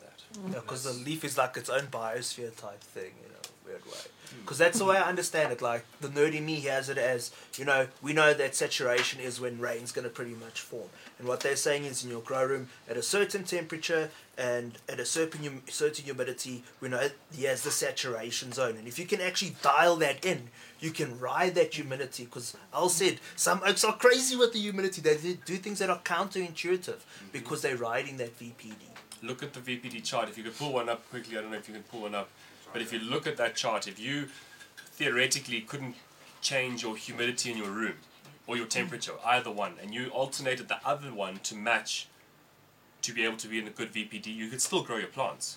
that. 0.00 0.22
Yeah, 0.52 0.60
because 0.60 0.84
the 0.84 0.92
leaf 0.92 1.24
is 1.24 1.36
like 1.36 1.56
its 1.56 1.68
own 1.68 1.88
biosphere 1.88 2.54
type 2.56 2.80
thing, 2.80 3.12
you 3.22 3.28
know, 3.28 3.35
weird 3.66 3.84
way. 3.86 3.98
Because 4.40 4.58
that's 4.58 4.78
the 4.78 4.84
way 4.84 4.96
I 4.96 5.08
understand 5.08 5.52
it. 5.52 5.62
Like 5.62 5.84
the 6.00 6.08
nerdy 6.08 6.42
me 6.42 6.60
has 6.62 6.88
it 6.88 6.98
as, 6.98 7.32
you 7.56 7.64
know, 7.64 7.88
we 8.02 8.12
know 8.12 8.34
that 8.34 8.54
saturation 8.54 9.20
is 9.20 9.40
when 9.40 9.58
rain's 9.58 9.92
going 9.92 10.04
to 10.04 10.10
pretty 10.10 10.34
much 10.34 10.60
form. 10.60 10.88
And 11.18 11.26
what 11.26 11.40
they're 11.40 11.56
saying 11.56 11.84
is 11.84 12.04
in 12.04 12.10
your 12.10 12.20
grow 12.20 12.44
room 12.44 12.68
at 12.88 12.96
a 12.96 13.02
certain 13.02 13.44
temperature 13.44 14.10
and 14.36 14.78
at 14.88 15.00
a 15.00 15.06
certain 15.06 15.62
certain 15.68 16.04
humidity, 16.04 16.64
we 16.80 16.88
know 16.88 17.08
he 17.34 17.44
has 17.44 17.62
the 17.62 17.70
saturation 17.70 18.52
zone. 18.52 18.76
And 18.76 18.86
if 18.86 18.98
you 18.98 19.06
can 19.06 19.20
actually 19.20 19.56
dial 19.62 19.96
that 19.96 20.24
in, 20.24 20.48
you 20.80 20.90
can 20.90 21.18
ride 21.18 21.54
that 21.54 21.74
humidity. 21.74 22.24
Because 22.24 22.56
Al 22.74 22.88
said 22.88 23.20
some 23.34 23.62
oaks 23.64 23.84
are 23.84 23.96
crazy 23.96 24.36
with 24.36 24.52
the 24.52 24.60
humidity. 24.60 25.00
They 25.00 25.16
do- 25.16 25.38
do 25.44 25.56
things 25.56 25.78
that 25.78 25.90
are 25.90 26.00
counterintuitive 26.00 26.78
mm-hmm. 26.78 27.26
because 27.32 27.62
they're 27.62 27.76
riding 27.76 28.16
that 28.18 28.38
VPD. 28.38 28.74
look 29.22 29.42
at 29.42 29.52
the 29.54 29.60
VPD 29.60 30.04
chart. 30.04 30.28
If 30.28 30.36
you 30.36 30.44
could 30.44 30.56
pull 30.56 30.72
one 30.74 30.88
up 30.88 31.08
quickly, 31.10 31.38
I 31.38 31.40
don't 31.40 31.50
know 31.50 31.56
if 31.56 31.68
you 31.68 31.74
can 31.74 31.84
pull 31.84 32.02
one 32.02 32.14
up, 32.14 32.28
but 32.76 32.82
if 32.82 32.92
you 32.92 32.98
look 32.98 33.26
at 33.26 33.38
that 33.38 33.56
chart, 33.56 33.88
if 33.88 33.98
you 33.98 34.28
theoretically 34.76 35.62
couldn't 35.62 35.94
change 36.42 36.82
your 36.82 36.94
humidity 36.94 37.50
in 37.50 37.56
your 37.56 37.70
room 37.70 37.94
or 38.46 38.54
your 38.54 38.66
temperature, 38.66 39.14
either 39.24 39.50
one, 39.50 39.76
and 39.80 39.94
you 39.94 40.08
alternated 40.08 40.68
the 40.68 40.86
other 40.86 41.10
one 41.10 41.38
to 41.38 41.54
match 41.54 42.08
to 43.00 43.14
be 43.14 43.24
able 43.24 43.38
to 43.38 43.48
be 43.48 43.58
in 43.58 43.66
a 43.66 43.70
good 43.70 43.94
VPD, 43.94 44.26
you 44.26 44.48
could 44.48 44.60
still 44.60 44.82
grow 44.82 44.98
your 44.98 45.06
plants. 45.06 45.56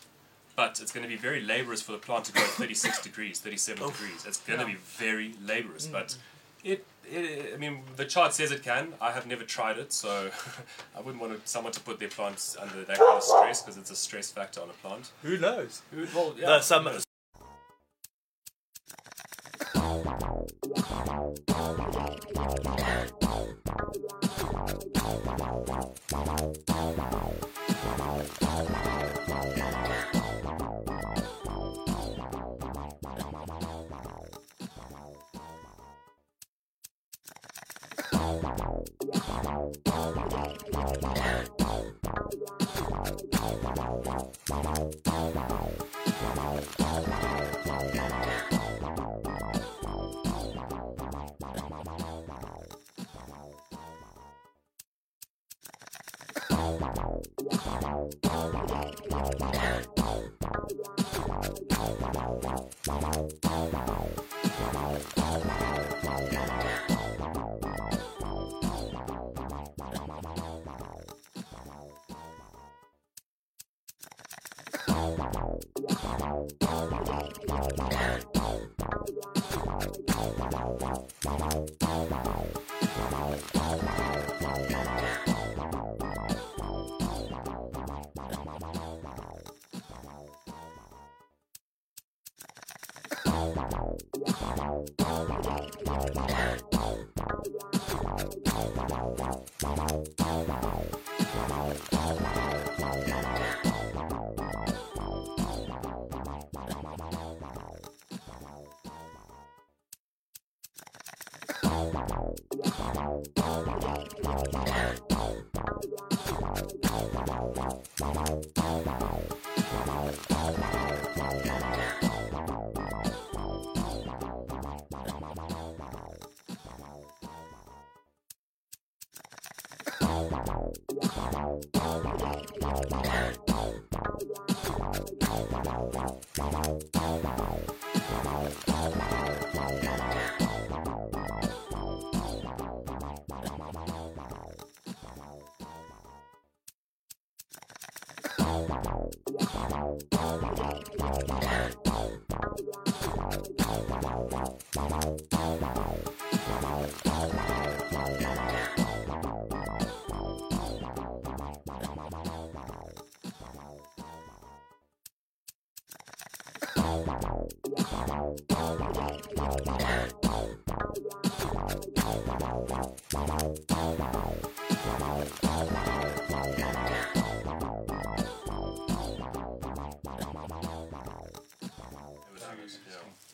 But 0.56 0.80
it's 0.82 0.94
going 0.94 1.04
to 1.04 1.10
be 1.10 1.18
very 1.18 1.46
laborious 1.46 1.82
for 1.82 1.91
the 1.91 1.98
plant 1.98 2.24
to 2.24 2.32
grow 2.32 2.44
at 2.44 2.52
36 2.52 3.02
degrees, 3.04 3.41
37 3.41 3.86
degrees. 3.86 4.26
It's 4.26 4.40
going 4.40 4.62
to 4.62 4.66
be 4.66 4.76
very 4.76 5.34
laborious. 5.46 5.88
Mm. 5.88 5.91
But 5.91 6.18
it, 6.64 6.86
it, 7.04 7.52
I 7.54 7.58
mean, 7.58 7.82
the 7.98 8.06
chart 8.06 8.34
says 8.34 8.54
it 8.54 8.64
can. 8.64 8.94
I 9.02 9.12
have 9.12 9.28
never 9.28 9.44
tried 9.44 9.78
it, 9.78 9.91
so 9.91 10.32
I 10.98 11.02
wouldn't 11.02 11.22
want 11.22 11.46
someone 11.50 11.74
to 11.74 11.82
put 11.82 12.00
their 12.00 12.08
plants 12.08 12.56
under 12.58 12.86
that 12.86 12.98
kind 12.98 13.18
of 13.18 13.24
stress 13.24 13.62
because 13.62 13.78
it's 13.78 13.91
a 13.91 13.96
stress 13.98 14.32
factor 14.32 14.62
on 14.62 14.70
a 14.70 14.88
plant. 14.88 15.12
Who 15.24 15.38
knows? 15.38 15.82
Who, 15.91 16.08
well, 16.16 16.34
yeah, 16.38 16.62
some, 16.62 16.88
who 21.48 21.78
knows? 21.78 21.99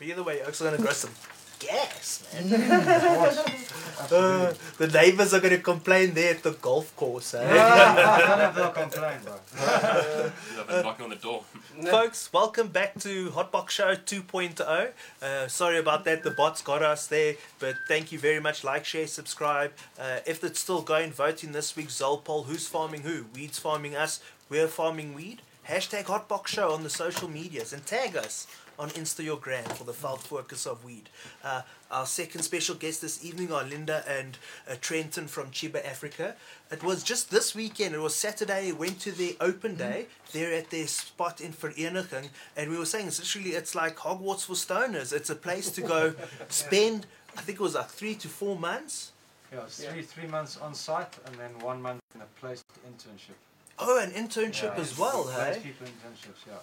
But 0.05 0.11
either 0.11 0.23
way, 0.23 0.41
Oaks 0.41 0.61
are 0.61 0.67
actually 0.67 0.77
gonna 0.77 0.83
grow 0.83 0.93
some 0.93 1.11
gas, 1.59 2.23
man. 2.33 3.51
Uh, 4.11 4.53
the 4.77 4.87
neighbors 4.87 5.33
are 5.33 5.39
gonna 5.39 5.57
complain 5.57 6.13
there 6.13 6.35
at 6.35 6.43
the 6.43 6.51
golf 6.51 6.93
course, 6.97 7.33
eh? 7.33 8.51
They'll 8.55 8.69
complain, 8.69 9.19
bro. 9.23 9.39
They've 9.55 10.67
been 10.67 10.83
knocking 10.83 11.05
on 11.05 11.09
the 11.09 11.15
door. 11.15 11.43
Folks, 11.89 12.31
welcome 12.33 12.67
back 12.67 12.99
to 12.99 13.29
Hotbox 13.29 13.69
Show 13.69 13.95
2.0. 13.95 14.91
Uh, 15.21 15.47
sorry 15.47 15.77
about 15.79 16.03
that, 16.03 16.23
the 16.23 16.31
bots 16.31 16.61
got 16.61 16.83
us 16.83 17.07
there, 17.07 17.35
but 17.57 17.75
thank 17.87 18.11
you 18.11 18.19
very 18.19 18.41
much. 18.41 18.65
Like, 18.65 18.83
share, 18.83 19.07
subscribe. 19.07 19.71
Uh, 19.97 20.19
if 20.27 20.43
it's 20.43 20.59
still 20.59 20.81
going, 20.81 21.11
vote 21.11 21.43
in 21.43 21.53
this 21.53 21.75
week's 21.75 21.97
Zol 21.99 22.21
poll. 22.21 22.43
Who's 22.43 22.67
farming 22.67 23.03
who? 23.03 23.25
Weed's 23.33 23.57
farming 23.57 23.95
us. 23.95 24.19
We're 24.49 24.67
farming 24.67 25.15
weed. 25.15 25.41
Hashtag 25.69 26.03
Hotbox 26.03 26.47
Show 26.47 26.71
on 26.73 26.83
the 26.83 26.91
social 26.91 27.27
medias 27.27 27.73
and 27.73 27.83
tag 27.85 28.15
us 28.15 28.45
on 28.77 28.89
Instagram 28.91 29.63
for 29.73 29.83
the 29.83 29.93
felt 29.93 30.21
focus 30.21 30.65
of 30.65 30.83
weed. 30.83 31.09
Uh, 31.43 31.61
our 31.91 32.05
second 32.05 32.41
special 32.41 32.75
guest 32.75 33.01
this 33.01 33.23
evening 33.23 33.51
are 33.51 33.63
Linda 33.63 34.03
and 34.07 34.37
uh, 34.69 34.75
Trenton 34.81 35.27
from 35.27 35.51
Chiba, 35.51 35.85
Africa. 35.85 36.35
It 36.71 36.83
was 36.83 37.03
just 37.03 37.31
this 37.31 37.55
weekend, 37.55 37.95
it 37.95 37.99
was 37.99 38.15
Saturday, 38.15 38.71
went 38.71 38.99
to 39.01 39.11
their 39.11 39.33
open 39.39 39.75
day 39.75 40.07
there 40.33 40.53
at 40.53 40.69
their 40.71 40.87
spot 40.87 41.41
in 41.41 41.53
Vereniging, 41.53 42.29
and 42.57 42.69
we 42.69 42.77
were 42.77 42.85
saying 42.85 43.07
it's 43.07 43.19
literally, 43.19 43.51
it's 43.55 43.75
like 43.75 43.97
Hogwarts 43.97 44.45
for 44.45 44.53
stoners. 44.53 45.13
It's 45.13 45.29
a 45.29 45.35
place 45.35 45.69
to 45.71 45.81
go 45.81 46.13
spend, 46.49 47.05
I 47.37 47.41
think 47.41 47.59
it 47.59 47.63
was 47.63 47.75
like 47.75 47.89
three 47.89 48.15
to 48.15 48.27
four 48.27 48.57
months. 48.57 49.11
Yeah, 49.53 49.61
it's 49.63 49.83
three 49.85 50.01
three 50.01 50.27
months 50.27 50.57
on 50.57 50.73
site 50.73 51.17
and 51.27 51.35
then 51.35 51.51
one 51.59 51.81
month 51.81 52.01
in 52.13 52.21
a 52.21 52.25
placed 52.41 52.65
internship. 52.89 53.35
Oh, 53.77 53.99
an 54.01 54.11
internship 54.11 54.75
Yeah, 54.75 54.81
as 54.81 54.97
well, 54.97 55.23
place 55.25 55.57
hey? 55.57 55.61
people 55.61 55.85
internships, 55.87 56.47
yeah. 56.47 56.53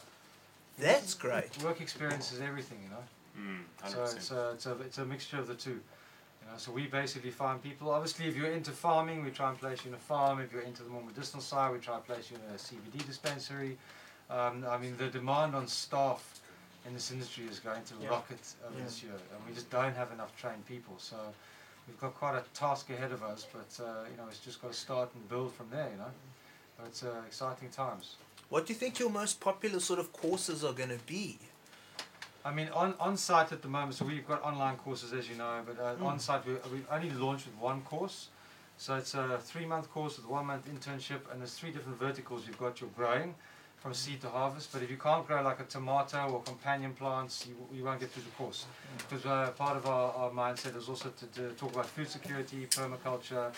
That's 0.79 1.15
great. 1.15 1.63
Work 1.63 1.81
experience 1.81 2.33
is 2.33 2.41
everything, 2.41 2.79
you 2.83 2.91
know. 2.91 3.05
Mm, 3.39 3.91
so 3.91 4.03
it's 4.05 4.31
a, 4.31 4.51
it's 4.53 4.67
a 4.67 4.73
it's 4.81 4.99
a 4.99 5.05
mixture 5.05 5.39
of 5.39 5.47
the 5.47 5.55
two. 5.55 5.71
You 5.71 6.49
know, 6.51 6.57
so 6.59 6.73
we 6.73 6.87
basically 6.87 7.31
find 7.31 7.63
people. 7.63 7.91
Obviously, 7.91 8.27
if 8.27 8.37
you're 8.37 8.51
into 8.51 8.73
farming, 8.73 9.25
we 9.25 9.31
try 9.31 9.49
and 9.51 9.59
place 9.59 9.85
you 9.85 9.91
in 9.91 9.95
a 9.95 9.99
farm. 10.01 10.41
If 10.41 10.53
you're 10.53 10.63
into 10.63 10.83
the 10.83 10.91
more 10.91 11.03
medicinal 11.03 11.41
side, 11.43 11.73
we 11.73 11.79
try 11.79 11.97
and 11.97 12.05
place 12.05 12.31
you 12.31 12.37
in 12.37 12.55
a 12.55 12.59
CBD 12.59 13.07
dispensary. 13.07 13.77
Um, 14.29 14.65
I 14.69 14.79
mean, 14.79 14.97
the 14.97 15.09
demand 15.09 15.55
on 15.55 15.67
staff 15.69 16.41
in 16.87 16.95
this 16.95 17.11
industry 17.13 17.45
is 17.47 17.61
going 17.61 17.85
to 17.85 17.95
Yeah. 18.01 18.09
rocket 18.09 18.41
over 18.67 18.77
Yeah. 18.79 18.85
this 18.85 19.03
year, 19.03 19.13
and 19.13 19.47
we 19.47 19.55
just 19.55 19.71
don't 19.71 19.95
have 19.95 20.11
enough 20.11 20.37
trained 20.37 20.67
people. 20.67 20.99
So 20.99 21.17
we've 21.87 22.01
got 22.01 22.15
quite 22.15 22.37
a 22.37 22.43
task 22.55 22.91
ahead 22.91 23.13
of 23.13 23.23
us, 23.23 23.47
but 23.53 23.85
uh, 23.85 24.05
you 24.11 24.17
know, 24.17 24.27
it's 24.29 24.41
just 24.41 24.61
got 24.61 24.73
to 24.73 24.79
start 24.79 25.11
and 25.15 25.29
build 25.29 25.53
from 25.55 25.71
there. 25.71 25.89
You 25.91 25.99
know, 25.99 26.11
but 26.77 26.87
it's 26.89 27.03
uh, 27.05 27.23
exciting 27.27 27.69
times. 27.71 28.17
What 28.53 28.67
do 28.67 28.75
you 28.75 28.79
think 28.79 28.99
your 28.99 29.09
most 29.09 29.41
popular 29.41 29.81
sort 29.81 29.99
of 29.99 30.13
courses 30.13 30.63
are 30.63 30.75
going 30.75 30.91
to 30.91 31.03
be? 31.07 31.39
I 32.45 32.53
mean, 32.53 32.69
on, 32.75 32.93
on 33.01 33.17
site 33.17 33.51
at 33.51 33.63
the 33.63 33.69
moment, 33.69 33.95
so 33.95 34.05
we've 34.05 34.29
got 34.29 34.43
online 34.43 34.77
courses, 34.77 35.15
as 35.15 35.27
you 35.27 35.37
know, 35.37 35.63
but 35.65 35.81
uh, 35.81 35.95
Mm. 35.95 36.05
on 36.05 36.19
site 36.19 36.45
we, 36.47 36.53
we've 36.71 36.87
only 36.91 37.09
launched 37.09 37.47
with 37.47 37.57
one 37.57 37.81
course. 37.81 38.29
So 38.77 38.97
it's 38.97 39.15
a 39.15 39.39
three 39.43 39.65
month 39.65 39.91
course 39.91 40.19
with 40.19 40.27
one 40.27 40.45
month 40.45 40.69
internship, 40.69 41.21
and 41.33 41.41
there's 41.41 41.55
three 41.55 41.71
different 41.71 41.99
verticals. 41.99 42.47
You've 42.47 42.59
got 42.59 42.79
your 42.83 42.91
growing 42.91 43.35
from 43.81 43.95
seed 43.95 44.21
to 44.21 44.29
harvest, 44.29 44.71
but 44.71 44.83
if 44.83 44.91
you 44.91 44.99
can't 44.99 45.27
grow 45.27 45.41
like 45.43 45.61
a 45.61 45.65
tomato 45.65 46.29
or 46.29 46.43
companion 46.43 46.93
plants, 46.93 47.47
you, 47.49 47.55
you 47.75 47.83
won't 47.85 48.01
get 48.01 48.11
through 48.11 48.25
the 48.25 48.37
course. 48.43 48.67
Because 48.99 49.25
uh, 49.25 49.51
part 49.57 49.79
of 49.79 49.87
our, 49.87 50.13
our 50.13 50.31
mindset 50.31 50.77
is 50.77 50.91
also 50.91 51.09
to, 51.09 51.27
to 51.39 51.55
talk 51.55 51.73
about 51.73 51.87
food 51.87 52.07
security, 52.07 52.67
permaculture, 52.69 53.51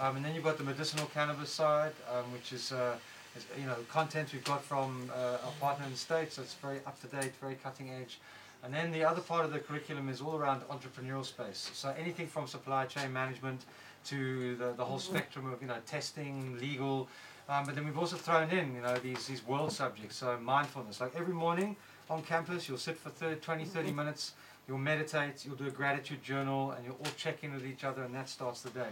um, 0.00 0.16
and 0.16 0.24
then 0.24 0.34
you've 0.34 0.42
got 0.42 0.58
the 0.58 0.64
medicinal 0.64 1.06
cannabis 1.14 1.50
side, 1.52 1.92
um, 2.12 2.24
which 2.32 2.52
is 2.52 2.72
uh, 2.72 2.96
is, 2.96 3.09
you 3.58 3.66
know 3.66 3.76
content 3.88 4.32
we've 4.32 4.44
got 4.44 4.62
from 4.62 5.10
uh, 5.14 5.44
our 5.44 5.52
partner 5.60 5.84
in 5.86 5.92
the 5.92 5.98
states. 5.98 6.36
So 6.36 6.42
it's 6.42 6.54
very 6.54 6.78
up 6.86 7.00
to 7.00 7.06
date, 7.06 7.32
very 7.40 7.54
cutting 7.54 7.90
edge. 7.90 8.18
And 8.62 8.74
then 8.74 8.92
the 8.92 9.04
other 9.04 9.22
part 9.22 9.44
of 9.46 9.52
the 9.52 9.58
curriculum 9.58 10.08
is 10.08 10.20
all 10.20 10.36
around 10.36 10.60
entrepreneurial 10.68 11.24
space. 11.24 11.70
So 11.72 11.94
anything 11.98 12.26
from 12.26 12.46
supply 12.46 12.84
chain 12.84 13.10
management 13.12 13.64
to 14.06 14.56
the, 14.56 14.72
the 14.76 14.84
whole 14.84 14.98
spectrum 14.98 15.50
of 15.52 15.60
you 15.62 15.68
know 15.68 15.78
testing, 15.86 16.58
legal. 16.58 17.08
Um, 17.48 17.64
but 17.66 17.74
then 17.74 17.84
we've 17.84 17.98
also 17.98 18.16
thrown 18.16 18.50
in 18.50 18.74
you 18.74 18.82
know 18.82 18.96
these 18.96 19.26
these 19.26 19.46
world 19.46 19.72
subjects. 19.72 20.16
So 20.16 20.38
mindfulness. 20.38 21.00
Like 21.00 21.14
every 21.16 21.34
morning 21.34 21.76
on 22.08 22.22
campus, 22.22 22.68
you'll 22.68 22.78
sit 22.78 22.96
for 22.96 23.10
30, 23.10 23.40
20, 23.40 23.64
30 23.64 23.92
minutes 23.92 24.32
You'll 24.70 24.78
meditate, 24.78 25.44
you'll 25.44 25.56
do 25.56 25.66
a 25.66 25.70
gratitude 25.70 26.22
journal, 26.22 26.70
and 26.70 26.84
you'll 26.84 26.94
all 26.94 27.12
check 27.16 27.42
in 27.42 27.52
with 27.52 27.66
each 27.66 27.82
other, 27.82 28.04
and 28.04 28.14
that 28.14 28.28
starts 28.28 28.60
the 28.60 28.70
day. 28.70 28.90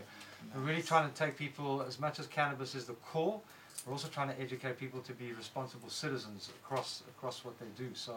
We're 0.52 0.62
really 0.62 0.82
trying 0.82 1.08
to 1.08 1.14
take 1.14 1.36
people, 1.36 1.84
as 1.86 2.00
much 2.00 2.18
as 2.18 2.26
cannabis 2.26 2.74
is 2.74 2.86
the 2.86 2.94
core, 2.94 3.40
we're 3.86 3.92
also 3.92 4.08
trying 4.08 4.28
to 4.28 4.40
educate 4.40 4.78
people 4.78 5.00
to 5.00 5.12
be 5.12 5.32
responsible 5.32 5.88
citizens 5.88 6.50
across 6.62 7.02
across 7.08 7.44
what 7.44 7.58
they 7.58 7.66
do. 7.76 7.90
So, 7.94 8.14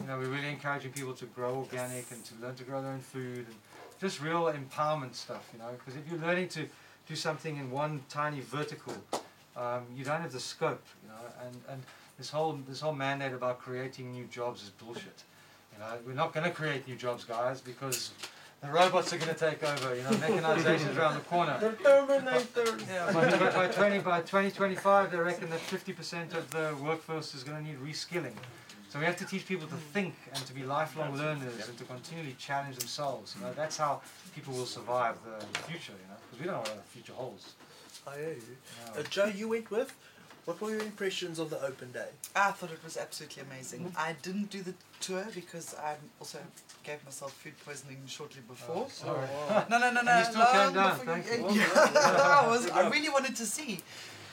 you 0.00 0.06
know, 0.06 0.18
we're 0.18 0.26
really 0.26 0.48
encouraging 0.48 0.92
people 0.92 1.14
to 1.14 1.26
grow 1.26 1.56
organic 1.56 2.10
and 2.10 2.24
to 2.24 2.34
learn 2.40 2.54
to 2.56 2.64
grow 2.64 2.82
their 2.82 2.92
own 2.92 3.00
food 3.00 3.46
and 3.46 3.56
just 4.00 4.20
real 4.20 4.52
empowerment 4.52 5.14
stuff. 5.14 5.48
You 5.52 5.58
know, 5.58 5.70
because 5.72 5.96
if 5.96 6.10
you're 6.10 6.20
learning 6.20 6.48
to 6.50 6.66
do 7.08 7.16
something 7.16 7.56
in 7.56 7.70
one 7.70 8.02
tiny 8.08 8.40
vertical, 8.40 8.94
um, 9.56 9.82
you 9.94 10.04
don't 10.04 10.20
have 10.20 10.32
the 10.32 10.40
scope. 10.40 10.84
You 11.02 11.08
know, 11.10 11.46
and 11.46 11.56
and 11.68 11.82
this 12.18 12.30
whole 12.30 12.58
this 12.68 12.80
whole 12.80 12.94
mandate 12.94 13.32
about 13.32 13.58
creating 13.58 14.12
new 14.12 14.24
jobs 14.26 14.62
is 14.62 14.70
bullshit. 14.70 15.24
You 15.72 15.78
know, 15.80 15.98
we're 16.06 16.12
not 16.12 16.32
going 16.34 16.44
to 16.44 16.52
create 16.52 16.86
new 16.86 16.96
jobs, 16.96 17.24
guys, 17.24 17.60
because 17.60 18.12
the 18.62 18.68
robots 18.68 19.12
are 19.12 19.18
going 19.18 19.34
to 19.34 19.38
take 19.38 19.62
over. 19.62 19.94
You 19.94 20.02
know, 20.04 20.10
mechanization's 20.10 20.96
around 20.96 21.14
the 21.14 21.20
corner. 21.20 21.58
The 21.58 21.72
Terminator. 21.72 22.78
Yeah, 22.88 23.12
by, 23.12 23.30
by, 23.30 23.50
by 23.50 23.68
20, 23.68 23.98
by 23.98 24.20
2025, 24.20 25.10
they 25.10 25.18
reckon 25.18 25.50
that 25.50 25.60
50% 25.60 26.34
of 26.34 26.50
the 26.50 26.74
workforce 26.82 27.34
is 27.34 27.42
going 27.42 27.62
to 27.62 27.68
need 27.68 27.78
reskilling. 27.80 28.34
So 28.88 28.98
we 28.98 29.06
have 29.06 29.16
to 29.16 29.24
teach 29.24 29.46
people 29.46 29.66
to 29.68 29.74
think 29.74 30.14
and 30.34 30.46
to 30.46 30.52
be 30.52 30.64
lifelong 30.64 31.16
learners 31.16 31.66
and 31.66 31.78
to 31.78 31.84
continually 31.84 32.36
challenge 32.38 32.76
themselves. 32.76 33.34
You 33.36 33.46
know, 33.46 33.52
that's 33.54 33.78
how 33.78 34.02
people 34.34 34.52
will 34.52 34.66
survive 34.66 35.16
the, 35.24 35.44
the 35.52 35.58
future. 35.60 35.92
You 35.92 36.08
know, 36.08 36.16
because 36.30 36.38
we 36.40 36.44
don't 36.46 36.54
know 36.54 36.70
what 36.70 36.76
the 36.76 36.90
future 36.90 37.14
holds. 37.14 37.54
I 38.06 38.16
hear 38.16 38.28
you. 38.30 38.98
Uh, 38.98 39.02
Joe, 39.08 39.26
you 39.26 39.48
went 39.48 39.70
with. 39.70 39.94
What 40.44 40.60
were 40.60 40.70
your 40.70 40.80
impressions 40.80 41.38
of 41.38 41.50
the 41.50 41.62
open 41.64 41.92
day? 41.92 42.08
I 42.34 42.50
thought 42.50 42.72
it 42.72 42.82
was 42.82 42.96
absolutely 42.96 43.42
amazing. 43.44 43.92
I 43.96 44.16
didn't 44.22 44.50
do 44.50 44.60
the 44.62 44.74
tour 45.00 45.24
because 45.34 45.74
I 45.76 45.94
also 46.18 46.38
gave 46.82 47.04
myself 47.04 47.32
food 47.34 47.52
poisoning 47.64 47.98
shortly 48.06 48.42
before. 48.48 48.86
Oh, 48.86 48.88
sorry. 48.88 49.28
No, 49.70 49.78
no, 49.78 49.90
no, 49.92 50.02
no. 50.02 50.10
And 50.10 50.18
you 50.26 50.32
still 50.32 50.40
no, 50.42 50.52
came 50.64 50.74
down, 50.74 50.98
before 50.98 51.16
you- 51.16 51.22
thank 51.22 51.54
you. 51.54 51.60
Yeah, 51.60 52.40
I, 52.44 52.46
was, 52.48 52.68
I 52.70 52.88
really 52.94 53.08
wanted 53.08 53.36
to 53.36 53.46
see. 53.46 53.78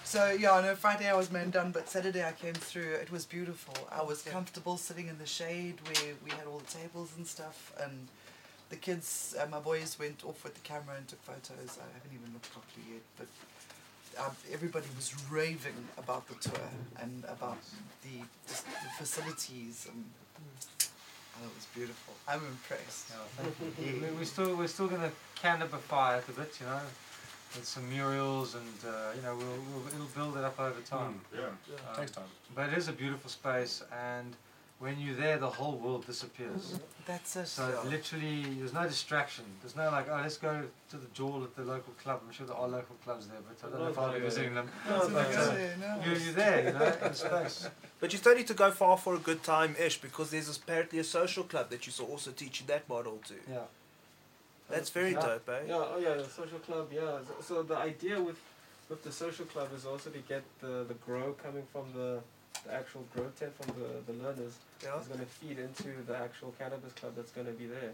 So 0.04 0.32
yeah, 0.32 0.52
on 0.54 0.66
a 0.66 0.76
Friday 0.76 1.08
I 1.08 1.16
was 1.16 1.32
man 1.32 1.52
done, 1.52 1.72
but 1.72 1.88
Saturday 1.88 2.24
I 2.26 2.32
came 2.32 2.56
through. 2.56 2.94
It 2.94 3.12
was 3.12 3.28
beautiful. 3.28 3.76
I 3.92 4.02
was 4.02 4.24
comfortable 4.24 4.78
sitting 4.78 5.08
in 5.08 5.20
the 5.20 5.28
shade 5.28 5.76
where 5.86 6.16
we 6.26 6.32
had 6.32 6.48
all 6.48 6.58
the 6.58 6.66
tables 6.80 7.12
and 7.18 7.28
stuff, 7.28 7.72
and 7.84 8.08
the 8.70 8.76
kids, 8.76 9.36
uh, 9.40 9.46
my 9.52 9.60
boys 9.60 9.98
went 10.00 10.26
off 10.26 10.44
with 10.44 10.56
the 10.56 10.62
camera 10.62 10.96
and 10.98 11.08
took 11.08 11.22
photos. 11.22 11.78
I 11.78 11.86
haven't 11.94 12.12
even 12.20 12.34
looked 12.34 12.52
properly 12.52 12.86
yet, 12.94 13.02
but 13.20 13.28
um, 14.18 14.32
everybody 14.52 14.88
was 14.96 15.14
raving 15.30 15.88
about 15.98 16.28
the 16.28 16.36
tour 16.36 16.70
and 17.02 17.24
about 17.28 17.62
the, 18.04 18.18
the, 18.48 18.54
the 18.54 18.90
facilities 18.98 19.88
and. 19.90 20.04
Oh, 21.42 21.46
it 21.46 21.56
was 21.56 21.68
beautiful. 21.74 22.14
I'm 22.28 22.42
impressed. 22.46 23.12
Yeah, 23.12 23.44
thank 23.44 23.80
you. 23.80 24.02
we, 24.02 24.20
we 24.20 24.26
still 24.26 24.58
we're 24.58 24.68
still 24.68 24.90
going 24.90 25.02
to 25.02 25.12
cannabify 25.42 26.18
it 26.20 26.26
a 26.28 26.32
bit, 26.34 26.58
you 26.60 26.66
know, 26.66 26.82
with 27.56 27.66
some 27.66 27.90
murals 27.90 28.56
and 28.56 28.74
uh, 28.86 29.12
you 29.16 29.22
know 29.22 29.36
we'll, 29.38 29.48
we'll 29.48 29.88
it'll 29.88 30.14
build 30.16 30.36
it 30.38 30.44
up 30.44 30.60
over 30.60 30.82
time. 30.82 31.22
Mm, 31.34 31.40
yeah. 31.40 31.46
Um, 31.92 31.96
Takes 31.96 32.12
time. 32.12 32.26
But 32.54 32.70
it 32.70 32.78
is 32.78 32.90
a 32.90 32.92
beautiful 32.92 33.30
space, 33.30 33.84
and 33.98 34.36
when 34.80 35.00
you're 35.00 35.16
there, 35.16 35.38
the 35.38 35.50
whole 35.50 35.78
world 35.78 36.06
disappears. 36.06 36.80
That's 37.10 37.36
it. 37.38 37.48
So 37.48 37.68
yeah. 37.68 37.90
literally, 37.90 38.44
there's 38.60 38.72
no 38.72 38.84
distraction. 38.88 39.44
There's 39.62 39.76
no 39.76 39.90
like, 39.90 40.08
oh, 40.12 40.20
let's 40.22 40.38
go 40.38 40.62
to 40.92 40.96
the 40.96 41.08
jewel 41.12 41.44
at 41.44 41.56
the 41.56 41.64
local 41.64 41.94
club. 42.04 42.22
I'm 42.24 42.32
sure 42.32 42.46
there 42.46 42.56
are 42.56 42.68
local 42.68 42.96
clubs 43.04 43.26
there, 43.26 43.40
but 43.48 43.68
I 43.68 43.72
don't 43.72 43.80
know 43.84 43.90
if 43.90 43.98
I'll 43.98 44.14
be 44.14 44.20
visiting 44.20 44.54
them. 44.54 44.70
No, 44.88 45.10
But, 45.12 45.36
uh, 45.36 45.56
no. 45.82 46.02
you're, 46.06 46.18
you're 46.18 46.34
there, 46.34 46.66
you 46.68 46.72
know, 46.78 47.08
in 47.08 47.14
space. 47.16 47.68
But 48.00 48.12
you 48.14 48.20
still 48.20 48.36
need 48.36 48.46
to 48.46 48.54
go 48.54 48.70
far 48.70 48.96
for 48.96 49.16
a 49.16 49.18
good 49.18 49.42
time 49.42 49.76
ish 49.84 50.00
because 50.00 50.30
there's 50.30 50.56
apparently 50.56 51.00
a 51.00 51.04
social 51.04 51.44
club 51.44 51.72
that 51.72 51.88
you're 51.88 52.08
also 52.08 52.30
teaching 52.30 52.68
that 52.68 52.88
model 52.88 53.20
to. 53.30 53.34
Yeah. 53.52 53.58
That's 54.70 54.92
very 54.92 55.14
Yeah. 55.14 55.22
dope, 55.22 55.50
eh? 55.50 55.62
Yeah, 55.68 55.74
oh 55.94 55.98
yeah, 55.98 56.14
the 56.14 56.26
social 56.26 56.60
club. 56.60 56.90
Yeah. 56.94 57.18
So, 57.28 57.34
so 57.42 57.64
the 57.64 57.78
idea 57.78 58.22
with 58.22 58.38
with 58.88 59.04
the 59.04 59.12
social 59.12 59.46
club 59.46 59.70
is 59.76 59.84
also 59.84 60.12
to 60.12 60.20
get 60.20 60.44
the 60.62 60.86
the 60.88 60.94
grow 61.06 61.34
coming 61.44 61.66
from 61.74 61.86
the 61.96 62.20
the 62.66 62.74
actual 62.74 63.06
grow 63.14 63.30
tent 63.40 63.54
from 63.60 63.74
the 63.80 64.12
the 64.12 64.18
learners 64.24 64.54
Yeah. 64.84 65.00
is 65.00 65.08
going 65.08 65.20
to 65.20 65.26
feed 65.26 65.60
into 65.60 65.90
the 66.08 66.16
actual 66.18 66.54
cannabis 66.60 66.94
club 66.94 67.14
that's 67.16 67.32
going 67.32 67.48
to 67.48 67.54
be 67.54 67.66
there, 67.68 67.94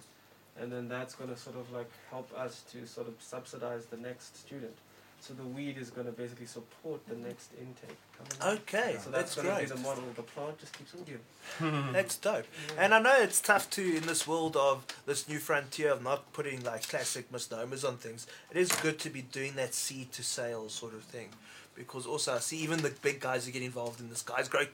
and 0.59 0.71
then 0.71 0.87
that's 0.87 1.15
going 1.15 1.29
to 1.29 1.37
sort 1.37 1.55
of 1.57 1.71
like 1.71 1.89
help 2.09 2.29
us 2.37 2.63
to 2.71 2.85
sort 2.87 3.07
of 3.07 3.15
subsidize 3.19 3.85
the 3.85 3.97
next 3.97 4.37
student. 4.37 4.75
So 5.21 5.33
the 5.33 5.43
weed 5.43 5.77
is 5.79 5.89
going 5.89 6.05
to 6.05 6.11
basically 6.13 6.45
support 6.45 6.99
the 7.07 7.15
next 7.15 7.49
intake. 7.59 7.97
Okay, 8.45 8.97
So 9.01 9.09
that's 9.09 9.33
that's, 9.33 9.35
going 9.35 9.47
to 9.55 9.61
be 9.61 9.65
the 9.67 9.81
model. 9.81 10.03
The 10.15 10.21
plant 10.21 10.59
just 10.59 10.77
keeps 10.77 10.93
on 10.93 11.03
giving. 11.03 11.91
That's 11.93 12.17
dope. 12.17 12.45
And 12.77 12.93
I 12.93 12.99
know 12.99 13.15
it's 13.21 13.41
tough 13.41 13.69
too 13.69 13.93
in 13.97 14.05
this 14.05 14.27
world 14.27 14.55
of 14.55 14.85
this 15.07 15.27
new 15.27 15.39
frontier 15.39 15.91
of 15.91 16.03
not 16.03 16.31
putting 16.33 16.63
like 16.63 16.87
classic 16.87 17.31
misnomers 17.31 17.83
on 17.83 17.97
things. 17.97 18.27
It 18.51 18.57
is 18.57 18.71
good 18.71 18.99
to 18.99 19.09
be 19.09 19.21
doing 19.21 19.55
that 19.55 19.73
seed 19.73 20.11
to 20.11 20.21
sale 20.23 20.69
sort 20.69 20.93
of 20.93 21.03
thing. 21.03 21.29
Because 21.75 22.05
also 22.05 22.35
I 22.35 22.39
see 22.39 22.57
even 22.57 22.79
the 22.81 22.93
big 23.01 23.19
guys 23.19 23.45
who 23.45 23.51
get 23.51 23.61
involved 23.61 23.99
in 23.99 24.09
this 24.09 24.21
guys 24.21 24.47
grow 24.47 24.65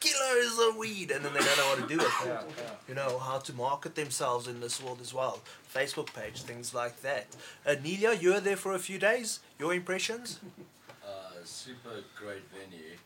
kilos 0.00 0.68
of 0.68 0.76
weed 0.76 1.10
and 1.10 1.24
then 1.24 1.32
they 1.32 1.40
don't 1.40 1.56
know 1.56 1.68
what 1.68 1.78
to 1.80 1.88
do 1.88 1.96
with 1.96 2.06
it. 2.06 2.26
Yeah, 2.26 2.42
yeah. 2.58 2.70
You 2.88 2.94
know, 2.94 3.18
how 3.18 3.38
to 3.38 3.52
market 3.54 3.94
themselves 3.94 4.48
in 4.48 4.60
this 4.60 4.82
world 4.82 4.98
as 5.00 5.14
well. 5.14 5.40
Facebook 5.74 6.12
page, 6.12 6.42
things 6.42 6.74
like 6.74 7.00
that. 7.02 7.26
Uh, 7.66 7.76
Nelia, 7.82 8.20
you 8.20 8.32
were 8.32 8.40
there 8.40 8.56
for 8.56 8.74
a 8.74 8.78
few 8.78 8.98
days. 8.98 9.40
Your 9.58 9.74
impressions? 9.74 10.40
Uh, 11.04 11.44
super 11.44 11.96
great 12.16 12.42
venue. 12.52 12.96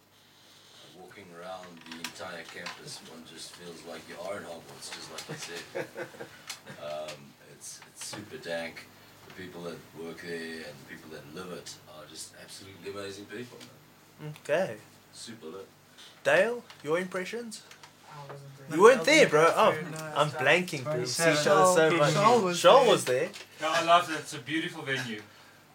Walking 1.00 1.24
around 1.40 1.66
the 1.90 1.96
entire 1.96 2.44
campus, 2.44 3.00
one 3.10 3.22
just 3.32 3.52
feels 3.52 3.82
like 3.88 4.02
you 4.06 4.14
are 4.28 4.36
in 4.36 4.42
Hogwarts, 4.44 4.92
just 4.92 5.10
like 5.10 5.30
I 5.30 5.40
said. 5.40 5.86
um, 6.84 7.16
it's, 7.54 7.80
it's 7.94 8.04
super 8.04 8.36
dank. 8.36 8.84
The 9.36 9.42
people 9.42 9.62
that 9.62 9.76
work 10.02 10.22
there 10.22 10.34
and 10.34 10.64
the 10.64 10.86
people 10.88 11.10
that 11.10 11.34
live 11.34 11.52
it 11.52 11.74
are 11.88 12.04
just 12.08 12.32
absolutely 12.42 12.90
amazing 12.92 13.26
people. 13.26 13.58
Okay. 14.42 14.76
Super 15.12 15.46
lit. 15.46 15.66
Dale, 16.24 16.62
your 16.82 16.98
impressions? 16.98 17.62
I. 18.10 18.74
You 18.74 18.82
weren't 18.82 19.04
there, 19.04 19.28
bro. 19.28 19.52
Oh, 19.54 19.74
No, 19.92 20.12
I'm 20.16 20.30
blanking, 20.30 20.84
bro. 20.84 21.04
See 21.04 21.22
each 21.30 21.46
other 21.46 21.66
so 21.74 21.90
Shaul- 21.92 21.98
much. 21.98 22.14
Shaul 22.14 22.42
was 22.42 22.58
Shaul 22.62 22.80
there. 22.82 22.90
was 22.92 23.04
there. 23.04 23.28
No, 23.60 23.68
I 23.70 23.84
love 23.84 24.10
it. 24.10 24.14
It's 24.20 24.34
a 24.34 24.38
beautiful 24.38 24.82
venue. 24.82 25.20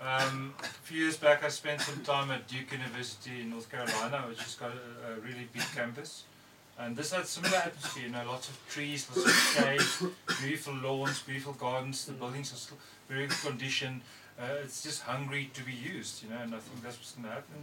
Um, 0.02 0.56
a 0.60 0.66
few 0.84 1.04
years 1.04 1.18
back, 1.18 1.44
I 1.44 1.50
spent 1.50 1.82
some 1.82 2.02
time 2.04 2.32
at 2.32 2.48
Duke 2.48 2.72
University 2.72 3.42
in 3.42 3.52
North 3.52 3.70
Carolina, 3.72 4.26
which 4.28 4.40
has 4.42 4.56
got 4.56 4.72
a, 4.72 5.14
a 5.14 5.20
really 5.20 5.48
big 5.54 5.64
campus. 5.76 6.24
And 6.80 6.96
this 6.98 7.14
had 7.14 7.28
similar 7.28 7.58
atmosphere, 7.58 8.04
you 8.06 8.10
know, 8.10 8.24
lots 8.26 8.50
of 8.50 8.58
trees, 8.68 9.08
lots 9.16 9.30
of 9.30 9.36
shade, 9.54 10.10
beautiful 10.42 10.74
lawns, 10.74 11.22
beautiful 11.22 11.54
gardens. 11.54 12.06
The 12.06 12.14
buildings 12.14 12.52
are 12.52 12.56
still 12.56 12.78
very 13.12 13.28
good 13.28 13.38
condition. 13.38 14.02
Uh, 14.40 14.64
it's 14.64 14.82
just 14.82 15.02
hungry 15.04 15.50
to 15.54 15.64
be 15.64 15.74
used, 15.74 16.24
you 16.24 16.30
know, 16.30 16.38
and 16.42 16.56
I 16.56 16.60
think 16.60 16.82
that's 16.82 16.98
what's 16.98 17.12
going 17.12 17.28
to 17.28 17.34
happen. 17.34 17.62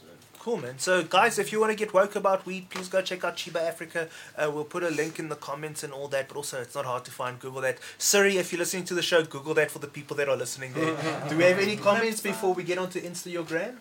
So, 0.00 0.06
Cool, 0.40 0.56
man. 0.56 0.78
So, 0.78 1.04
guys, 1.04 1.38
if 1.38 1.52
you 1.52 1.60
want 1.60 1.72
to 1.72 1.76
get 1.76 1.92
woke 1.92 2.16
about 2.16 2.46
weed, 2.46 2.70
please 2.70 2.88
go 2.88 3.02
check 3.02 3.22
out 3.22 3.36
Chiba 3.36 3.60
Africa. 3.60 4.08
Uh, 4.36 4.50
we'll 4.52 4.64
put 4.64 4.82
a 4.82 4.88
link 4.88 5.18
in 5.18 5.28
the 5.28 5.36
comments 5.36 5.84
and 5.84 5.92
all 5.92 6.08
that, 6.08 6.26
but 6.28 6.36
also 6.36 6.60
it's 6.60 6.74
not 6.74 6.86
hard 6.86 7.04
to 7.04 7.10
find. 7.10 7.38
Google 7.38 7.60
that. 7.60 7.78
Siri, 7.98 8.38
if 8.38 8.50
you're 8.50 8.58
listening 8.58 8.84
to 8.84 8.94
the 8.94 9.02
show, 9.02 9.22
Google 9.22 9.54
that 9.54 9.70
for 9.70 9.78
the 9.78 9.86
people 9.86 10.16
that 10.16 10.28
are 10.28 10.36
listening 10.36 10.72
there. 10.72 10.96
Do 11.28 11.36
we 11.36 11.44
have 11.44 11.58
any 11.58 11.76
comments 11.76 12.20
before 12.20 12.54
we 12.54 12.62
get 12.64 12.78
on 12.78 12.88
to 12.90 13.00
Insta 13.00 13.30
your 13.30 13.44
gram? 13.44 13.78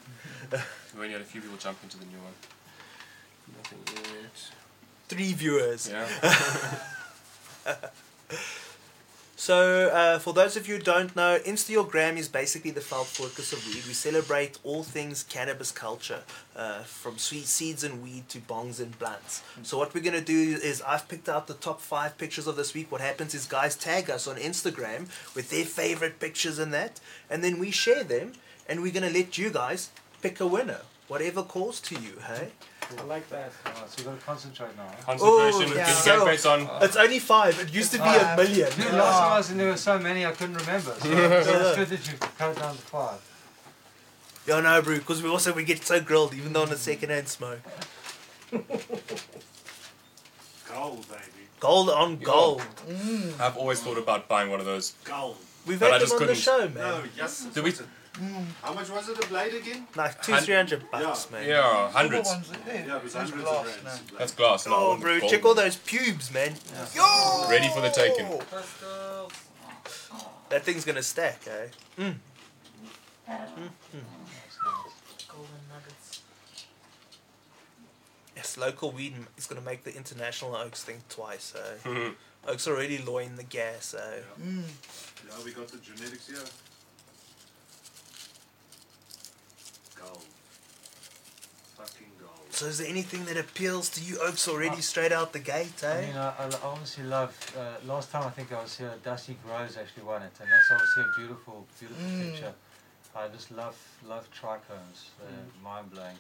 We 0.96 1.04
only 1.04 1.14
had 1.14 1.22
a 1.22 1.26
few 1.26 1.42
people 1.42 1.58
jump 1.58 1.78
into 1.84 2.00
the 2.00 2.06
new 2.06 2.18
one. 2.18 2.34
Nothing 3.56 3.80
yet. 4.20 4.52
Three 5.08 5.34
viewers. 5.34 5.92
Yeah. 5.92 6.08
So, 9.40 9.90
uh, 9.90 10.18
for 10.18 10.34
those 10.34 10.58
of 10.58 10.68
you 10.68 10.78
who 10.78 10.82
don't 10.82 11.16
know, 11.16 11.38
Insta 11.46 11.70
Your 11.70 11.86
Gram 11.86 12.18
is 12.18 12.28
basically 12.28 12.72
the 12.72 12.82
felt 12.82 13.06
focus 13.06 13.54
of 13.54 13.64
weed. 13.68 13.84
We 13.88 13.94
celebrate 13.94 14.58
all 14.64 14.82
things 14.82 15.22
cannabis 15.22 15.72
culture, 15.72 16.22
uh, 16.56 16.80
from 16.80 17.20
sweet 17.20 17.46
seeds 17.46 17.84
and 17.84 18.02
weed 18.02 18.30
to 18.30 18.40
bongs 18.40 18.80
and 18.80 18.98
blunts. 18.98 19.44
So, 19.62 19.78
what 19.78 19.94
we're 19.94 20.02
going 20.02 20.16
to 20.16 20.22
do 20.22 20.58
is 20.58 20.82
I've 20.82 21.08
picked 21.08 21.30
out 21.30 21.46
the 21.46 21.54
top 21.54 21.82
five 21.82 22.18
pictures 22.18 22.48
of 22.48 22.56
this 22.56 22.74
week. 22.74 22.92
What 22.92 23.00
happens 23.00 23.36
is 23.36 23.46
guys 23.46 23.76
tag 23.76 24.10
us 24.10 24.28
on 24.28 24.38
Instagram 24.38 25.08
with 25.36 25.52
their 25.52 25.66
favorite 25.66 26.20
pictures 26.20 26.58
and 26.58 26.74
that, 26.74 27.00
and 27.30 27.44
then 27.44 27.60
we 27.60 27.70
share 27.70 28.04
them, 28.04 28.34
and 28.68 28.82
we're 28.82 28.92
going 28.92 29.08
to 29.08 29.16
let 29.16 29.38
you 29.38 29.52
guys 29.52 29.92
pick 30.24 30.40
a 30.40 30.48
winner, 30.48 30.82
whatever 31.08 31.44
calls 31.44 31.80
to 31.82 31.94
you, 31.94 32.18
hey? 32.28 32.54
I 33.00 33.04
like 33.04 33.28
that. 33.30 33.52
Alright, 33.66 33.90
so 33.90 33.96
you've 33.98 34.06
got 34.08 34.20
to 34.20 34.26
concentrate 34.26 34.76
now. 34.78 34.84
Eh? 34.84 35.02
Concentration, 35.04 35.72
Oh, 35.72 35.76
get 35.76 36.06
yeah. 36.06 36.06
game 36.18 36.26
face 36.26 36.46
on. 36.46 36.70
It's 36.82 36.96
only 36.96 37.20
five. 37.20 37.60
It 37.60 37.74
used 37.74 37.92
to 37.92 37.98
be 37.98 38.04
a 38.04 38.20
Five. 38.20 38.38
million. 38.38 38.70
Dude, 38.72 38.94
last 38.94 39.20
time 39.20 39.32
I 39.34 39.38
was 39.38 39.52
in 39.52 39.58
there 39.58 39.68
were 39.70 39.78
so 39.78 40.00
many 40.00 40.26
I 40.26 40.32
couldn't 40.32 40.56
remember. 40.56 40.92
So, 41.00 41.10
so 41.10 41.10
it's 41.12 41.76
good 41.78 41.88
that 41.90 42.08
you've 42.08 42.20
cut 42.38 42.52
it 42.52 42.60
down 42.60 42.76
to 42.76 42.82
five. 42.82 43.20
Yeah, 44.48 44.62
no, 44.62 44.82
bro, 44.82 44.96
because 44.98 45.22
we 45.22 45.30
also 45.30 45.52
we 45.54 45.66
get 45.66 45.84
so 45.84 46.00
grilled, 46.00 46.34
even 46.34 46.54
though 46.54 46.62
on 46.64 46.70
a 46.72 46.78
second 46.78 47.10
hand 47.10 47.28
smoke. 47.28 47.60
Gold, 50.74 51.08
baby. 51.10 51.22
Gold 51.60 51.90
on 51.90 52.18
gold. 52.18 52.62
I've 53.40 53.58
always 53.58 53.82
thought 53.82 53.98
about 53.98 54.28
buying 54.28 54.50
one 54.50 54.60
of 54.60 54.66
those. 54.66 54.94
Gold. 55.04 55.38
We've 55.66 55.80
But 55.80 55.90
I 55.90 55.94
had 55.94 56.02
them 56.02 56.08
just 56.08 56.14
on 56.14 56.20
the 56.20 56.26
couldn't. 56.28 56.42
show, 56.42 56.60
man. 56.70 56.76
No, 56.76 57.04
yes. 57.18 57.46
Did 57.54 57.64
we? 57.64 57.74
How 58.64 58.74
much 58.74 58.90
was 58.90 59.10
it 59.10 59.24
a 59.24 59.28
blade 59.28 59.54
again? 59.54 59.88
Like 59.96 60.22
two, 60.24 60.34
Hun- 60.34 60.44
three 60.44 60.56
hundred 60.56 60.90
bucks, 60.90 61.28
Yeah. 61.32 61.38
man. 61.38 61.48
Yeah, 61.50 61.92
hundreds. 61.92 62.28
ones 62.30 62.52
are 62.52 62.58
there. 62.66 62.86
Yeah, 62.88 62.98
it 62.98 63.04
was 63.04 63.14
Those 63.14 63.22
hundreds 63.30 63.44
glass, 63.44 63.60
of 63.60 63.66
rands. 63.68 63.84
no. 63.84 63.92
a 63.92 64.10
blade. 64.10 64.20
That's 64.20 64.32
glass 64.34 64.66
now. 64.66 64.74
Oh, 64.76 64.90
one 64.90 65.00
bro, 65.02 65.20
gold. 65.20 65.32
check 65.32 65.46
all 65.46 65.54
those 65.56 65.76
pubes, 65.76 66.34
man. 66.34 66.56
Yo! 66.96 67.48
Ready 67.50 67.70
for 67.70 67.82
the 67.82 67.90
taking. 67.90 68.28
That 70.50 70.64
thing's 70.64 70.86
gonna 70.86 71.04
stack, 71.04 71.42
eh? 71.48 71.68
Mm. 72.02 72.16
Golden 75.28 75.62
nuggets. 75.70 76.22
Yes, 78.36 78.58
local 78.58 78.92
weed 78.92 79.14
is 79.38 79.46
gonna 79.46 79.62
make 79.62 79.84
the 79.84 79.96
international 79.96 80.56
oaks 80.56 80.84
think 80.84 81.08
twice, 81.10 81.54
eh? 81.86 82.10
Oaks 82.48 82.66
already 82.66 82.98
lawing 83.00 83.36
the 83.36 83.44
gas, 83.44 83.94
eh? 83.94 84.22
Mm. 84.42 84.64
Yeah, 85.28 85.44
we 85.44 85.52
got 85.52 85.68
the 85.68 85.78
genetics 85.80 86.28
here. 86.28 86.38
Gold. 90.00 90.24
Fucking 91.76 92.08
gold. 92.22 92.40
So 92.58 92.66
is 92.66 92.80
there 92.80 92.88
anything 92.88 93.26
that 93.26 93.38
appeals 93.38 93.88
to 93.90 94.02
you 94.02 94.18
oaks 94.20 94.48
already 94.48 94.82
straight 94.82 95.12
out 95.12 95.32
the 95.32 95.38
gate, 95.38 95.84
I 95.84 95.88
eh? 95.98 96.08
mean, 96.08 96.18
I, 96.18 96.30
I 96.40 96.46
I 96.48 96.58
honestly 96.64 97.04
love. 97.04 97.32
Uh, 97.56 97.62
last 97.86 98.10
time 98.12 98.24
I 98.24 98.32
think 98.32 98.52
I 98.52 98.60
was 98.60 98.76
here, 98.76 98.92
Dusty 99.04 99.38
Groves 99.46 99.78
actually 99.78 100.02
won 100.12 100.24
it, 100.24 100.32
and 100.42 100.50
that's 100.52 100.70
obviously 100.72 101.04
a 101.04 101.12
beautiful, 101.20 101.68
beautiful 101.80 102.04
Mm. 102.10 102.22
picture. 102.32 102.54
I 103.16 103.28
just 103.28 103.52
love 103.52 103.78
love 104.14 104.26
trichomes. 104.40 105.00
They're 105.20 105.46
mind 105.64 105.92
blowing. 105.92 106.18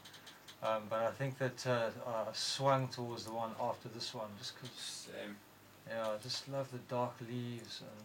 Um, 0.61 0.81
but 0.91 0.99
I 1.09 1.11
think 1.19 1.39
that 1.39 1.57
uh, 1.65 1.89
I 2.07 2.25
swung 2.33 2.87
towards 2.89 3.23
the 3.25 3.33
one 3.33 3.53
after 3.69 3.87
this 3.89 4.13
one 4.13 4.29
just 4.37 4.53
because. 4.55 5.09
Same. 5.09 5.35
Yeah, 5.89 6.07
I 6.13 6.17
just 6.21 6.47
love 6.55 6.67
the 6.71 6.81
dark 6.97 7.15
leaves 7.27 7.81
and. 7.81 7.99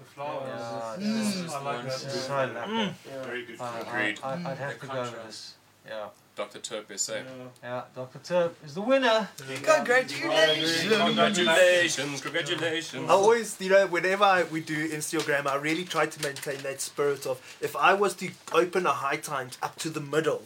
The 0.00 0.06
flowers. 0.14 0.48
Yeah, 0.48 0.94
it's- 0.94 1.36
it's 1.44 1.52
I 1.54 1.62
like 1.62 1.82
that. 1.84 1.92
it's 1.92 2.02
too. 2.02 2.10
so 2.32 2.34
lacquer. 2.56 2.94
Very 3.28 3.44
good. 3.44 3.60
I, 3.60 3.78
Agreed. 3.80 4.18
I, 4.24 4.30
I, 4.32 4.50
I'd 4.50 4.58
have 4.64 4.80
The 4.80 4.86
to 4.86 4.92
go 4.96 5.02
with 5.02 5.24
this. 5.26 5.54
Yeah, 5.86 6.08
Dr. 6.36 6.58
Turp 6.58 6.90
is 6.90 7.00
saying. 7.00 7.26
yeah. 7.62 7.82
Dr. 7.94 8.18
Turp 8.18 8.52
is 8.66 8.74
the 8.74 8.80
winner. 8.80 9.28
Congratulations! 9.62 10.88
Congratulations, 10.90 12.20
congratulations. 12.20 13.08
I 13.08 13.12
always, 13.12 13.60
you 13.60 13.70
know, 13.70 13.86
whenever 13.86 14.24
I, 14.24 14.42
we 14.44 14.60
do 14.60 14.88
Instagram, 14.90 15.46
I 15.46 15.54
really 15.56 15.84
try 15.84 16.06
to 16.06 16.22
maintain 16.22 16.58
that 16.62 16.80
spirit 16.80 17.24
of 17.26 17.40
if 17.60 17.76
I 17.76 17.94
was 17.94 18.14
to 18.16 18.30
open 18.52 18.84
a 18.86 18.92
high 18.92 19.16
times 19.16 19.58
up 19.62 19.76
to 19.76 19.90
the 19.90 20.00
middle, 20.00 20.42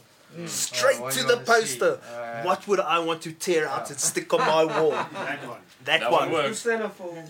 straight 0.47 0.97
Oh, 0.99 1.03
what 1.05 1.13
to 1.15 1.21
you 1.21 1.27
the 1.27 1.37
wanna 1.37 1.47
see. 1.47 1.53
poster, 1.79 2.01
Uh, 2.15 2.43
what 2.43 2.69
would 2.69 2.81
I 2.81 2.99
want 2.99 3.23
to 3.23 3.33
tear 3.33 3.67
out 3.67 3.89
and 3.91 3.99
stick 3.99 4.33
on 4.35 4.41
my 4.41 4.65
wall? 4.65 4.91
That 5.13 5.47
one. 5.49 5.61
That, 5.85 6.01
That 6.01 6.11
one. 6.13 6.31
one 6.31 6.43
The 6.43 6.49
works. 6.51 6.63
centerfold. 6.65 7.29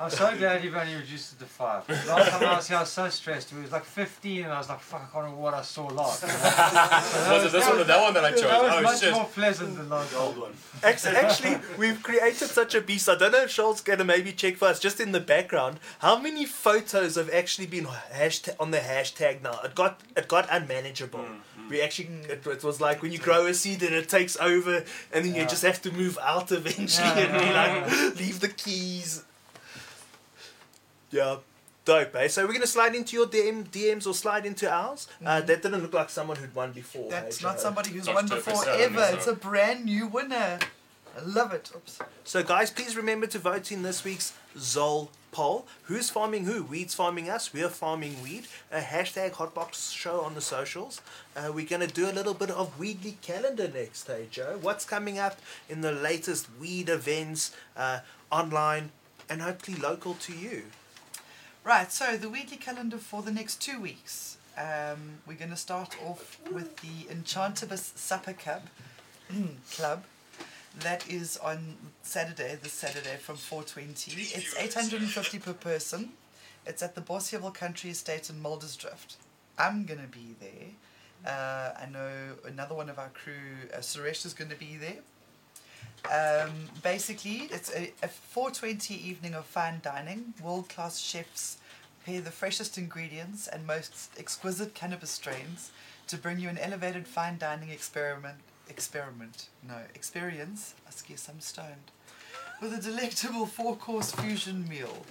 I'm 0.00 0.10
so 0.10 0.36
glad 0.36 0.62
you've 0.62 0.76
only 0.76 0.94
reduced 0.94 1.32
it 1.34 1.38
to 1.40 1.44
five. 1.44 1.88
Last 1.88 2.30
time 2.30 2.44
I 2.48 2.56
was 2.56 2.68
here, 2.68 2.76
I 2.76 2.80
was 2.80 2.88
so 2.90 3.08
stressed. 3.08 3.52
It 3.52 3.60
was 3.60 3.72
like 3.72 3.84
15, 3.84 4.44
and 4.44 4.52
I 4.52 4.58
was 4.58 4.68
like, 4.68 4.80
fuck, 4.80 5.00
I 5.00 5.04
can't 5.12 5.24
remember 5.24 5.40
what 5.42 5.54
I 5.54 5.62
saw 5.62 5.86
last. 5.88 6.22
Was 6.22 7.44
it 7.46 7.52
this 7.52 7.66
one 7.68 7.78
or 7.80 7.84
that 7.84 8.00
one 8.02 8.14
that 8.14 8.24
I 8.24 8.30
chose? 8.30 8.42
That 8.42 8.62
was 8.62 8.72
Oh, 8.74 8.82
much 8.82 9.00
shit. 9.00 9.12
more 9.12 9.24
pleasant 9.26 9.76
than 9.76 9.88
last 9.88 10.12
time. 10.12 10.20
Gold 10.20 10.38
one. 10.38 10.52
Act- 10.82 11.06
Actually, 11.06 11.58
we've 11.76 12.02
created 12.02 12.48
such 12.48 12.74
a 12.74 12.80
beast. 12.80 13.08
I 13.08 13.16
don't 13.16 13.32
know 13.32 13.42
if 13.42 13.50
Charles 13.52 13.80
gonna 13.80 14.04
maybe 14.04 14.32
check 14.32 14.56
for 14.56 14.68
us 14.68 14.78
just 14.78 15.00
in 15.00 15.12
the 15.12 15.20
background. 15.20 15.80
How 15.98 16.18
many 16.18 16.44
photos 16.46 17.16
have 17.16 17.30
actually 17.30 17.66
been 17.66 17.84
hashtag 17.86 18.54
on 18.60 18.70
the 18.70 18.78
hashtag 18.78 19.42
now? 19.42 19.58
It 19.64 19.74
got 19.74 20.00
it 20.16 20.28
got 20.28 20.46
unmanageable. 20.50 21.18
Mm, 21.20 21.36
mm. 21.66 21.70
We 21.70 21.80
actually 21.80 22.08
it, 22.28 22.46
it 22.46 22.62
was 22.64 22.80
like 22.80 23.02
when 23.02 23.12
you 23.12 23.18
grow 23.18 23.46
a 23.46 23.54
seed 23.54 23.82
and 23.82 23.94
it 23.94 24.08
takes 24.08 24.36
over, 24.38 24.84
and 25.12 25.24
then 25.24 25.34
you 25.34 25.42
just 25.46 25.62
have 25.64 25.82
to 25.82 25.90
move 25.92 26.18
out 26.22 26.52
eventually 26.52 27.08
Yeah. 27.08 27.18
and 27.18 27.32
be 27.42 27.52
like 27.52 28.18
leave 28.20 28.40
the 28.40 28.48
keys. 28.48 29.24
Yeah. 31.10 31.36
Dope, 31.84 32.14
eh? 32.16 32.28
So 32.28 32.46
we're 32.46 32.52
gonna 32.52 32.66
slide 32.66 32.94
into 32.94 33.16
your 33.16 33.26
DM, 33.26 33.64
DMs 33.70 34.06
or 34.06 34.12
slide 34.12 34.44
into 34.44 34.70
ours. 34.70 35.08
Uh, 35.24 35.40
that 35.40 35.62
didn't 35.62 35.80
look 35.80 35.94
like 35.94 36.10
someone 36.10 36.36
who'd 36.36 36.54
won 36.54 36.72
before. 36.72 37.10
That's 37.10 37.42
eh, 37.42 37.46
not 37.46 37.56
Joe? 37.56 37.62
somebody 37.62 37.90
who's 37.90 38.04
Dr. 38.04 38.14
won 38.14 38.28
before 38.28 38.68
ever. 38.68 39.08
It's 39.12 39.26
a 39.26 39.34
brand 39.34 39.86
new 39.86 40.06
winner. 40.06 40.58
I 41.16 41.24
love 41.24 41.52
it. 41.52 41.70
Oops. 41.74 41.98
So, 42.24 42.42
guys, 42.42 42.70
please 42.70 42.94
remember 42.96 43.26
to 43.28 43.38
vote 43.38 43.72
in 43.72 43.82
this 43.82 44.04
week's 44.04 44.34
Zol 44.56 45.08
poll. 45.32 45.66
Who's 45.84 46.10
farming 46.10 46.44
who? 46.44 46.62
Weed's 46.62 46.94
farming 46.94 47.28
us. 47.28 47.52
We're 47.52 47.68
farming 47.68 48.22
weed. 48.22 48.46
A 48.70 48.80
hashtag 48.80 49.32
Hotbox 49.32 49.92
show 49.94 50.20
on 50.20 50.34
the 50.34 50.40
socials. 50.40 51.00
Uh, 51.34 51.50
we're 51.52 51.66
going 51.66 51.86
to 51.86 51.92
do 51.92 52.08
a 52.08 52.12
little 52.12 52.34
bit 52.34 52.50
of 52.50 52.78
Weedly 52.78 53.16
calendar 53.22 53.68
next 53.72 54.04
day, 54.04 54.26
Joe. 54.30 54.58
What's 54.60 54.84
coming 54.84 55.18
up 55.18 55.38
in 55.68 55.80
the 55.80 55.92
latest 55.92 56.48
weed 56.60 56.88
events 56.88 57.54
uh, 57.76 58.00
online 58.30 58.90
and 59.28 59.42
hopefully 59.42 59.78
local 59.78 60.14
to 60.14 60.32
you? 60.32 60.64
Right, 61.68 61.92
so 61.92 62.16
the 62.16 62.30
Weedly 62.30 62.56
calendar 62.56 62.96
for 62.96 63.20
the 63.20 63.30
next 63.30 63.60
two 63.60 63.78
weeks. 63.78 64.38
Um, 64.56 65.18
we're 65.26 65.36
going 65.36 65.50
to 65.50 65.56
start 65.56 65.94
off 66.02 66.40
with 66.50 66.78
the 66.78 67.12
Enchantibus 67.14 67.94
Supper 67.94 68.32
Club. 68.32 68.62
Club. 69.72 70.04
That 70.80 71.06
is 71.10 71.36
on 71.36 71.76
Saturday, 72.00 72.58
this 72.62 72.72
Saturday 72.72 73.16
from 73.18 73.36
4.20. 73.36 74.34
It's 74.34 74.56
850 74.56 75.38
per 75.40 75.52
person. 75.52 76.12
It's 76.64 76.82
at 76.82 76.94
the 76.94 77.02
Bossieville 77.02 77.52
Country 77.52 77.90
Estate 77.90 78.30
in 78.30 78.42
Muldersdrift. 78.42 79.16
I'm 79.58 79.84
going 79.84 80.00
to 80.00 80.06
be 80.06 80.36
there. 80.40 80.70
Uh, 81.30 81.74
I 81.82 81.86
know 81.92 82.10
another 82.46 82.74
one 82.74 82.88
of 82.88 82.98
our 82.98 83.10
crew, 83.10 83.68
uh, 83.74 83.80
Suresh, 83.80 84.24
is 84.24 84.32
going 84.32 84.48
to 84.48 84.56
be 84.56 84.78
there. 84.78 85.00
Um, 86.06 86.52
basically, 86.82 87.48
it's 87.50 87.70
a, 87.74 87.92
a 88.02 88.08
420 88.08 88.94
evening 88.94 89.34
of 89.34 89.44
fine 89.44 89.80
dining. 89.82 90.34
World 90.42 90.68
class 90.68 90.98
chefs 90.98 91.58
pair 92.04 92.20
the 92.20 92.30
freshest 92.30 92.78
ingredients 92.78 93.48
and 93.48 93.66
most 93.66 94.10
exquisite 94.18 94.74
cannabis 94.74 95.10
strains 95.10 95.70
to 96.06 96.16
bring 96.16 96.38
you 96.38 96.48
an 96.48 96.56
elevated 96.58 97.06
fine 97.06 97.36
dining 97.38 97.68
experiment. 97.68 98.38
Experiment, 98.70 99.48
no 99.66 99.76
experience. 99.94 100.74
I 100.86 100.90
guess 101.06 101.28
I'm 101.28 101.40
stoned. 101.40 101.90
With 102.62 102.72
a 102.72 102.80
delectable 102.80 103.46
four-course 103.46 104.12
fusion 104.12 104.68
meal. 104.68 105.04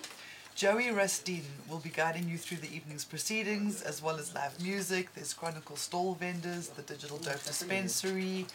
Joey 0.56 0.90
Rustin 0.90 1.44
will 1.70 1.78
be 1.78 1.90
guiding 1.90 2.28
you 2.28 2.40
through 2.40 2.58
the 2.58 2.76
evening's 2.76 3.06
proceedings, 3.06 3.84
as 3.84 4.02
well 4.02 4.18
as 4.18 4.34
live 4.34 4.60
music. 4.60 5.14
There's 5.14 5.32
Chronicle 5.32 5.76
stall 5.76 6.16
vendors, 6.16 6.70
the 6.70 6.82
Digital 6.82 7.20
Dope 7.20 7.44
Dispensary, 7.44 8.48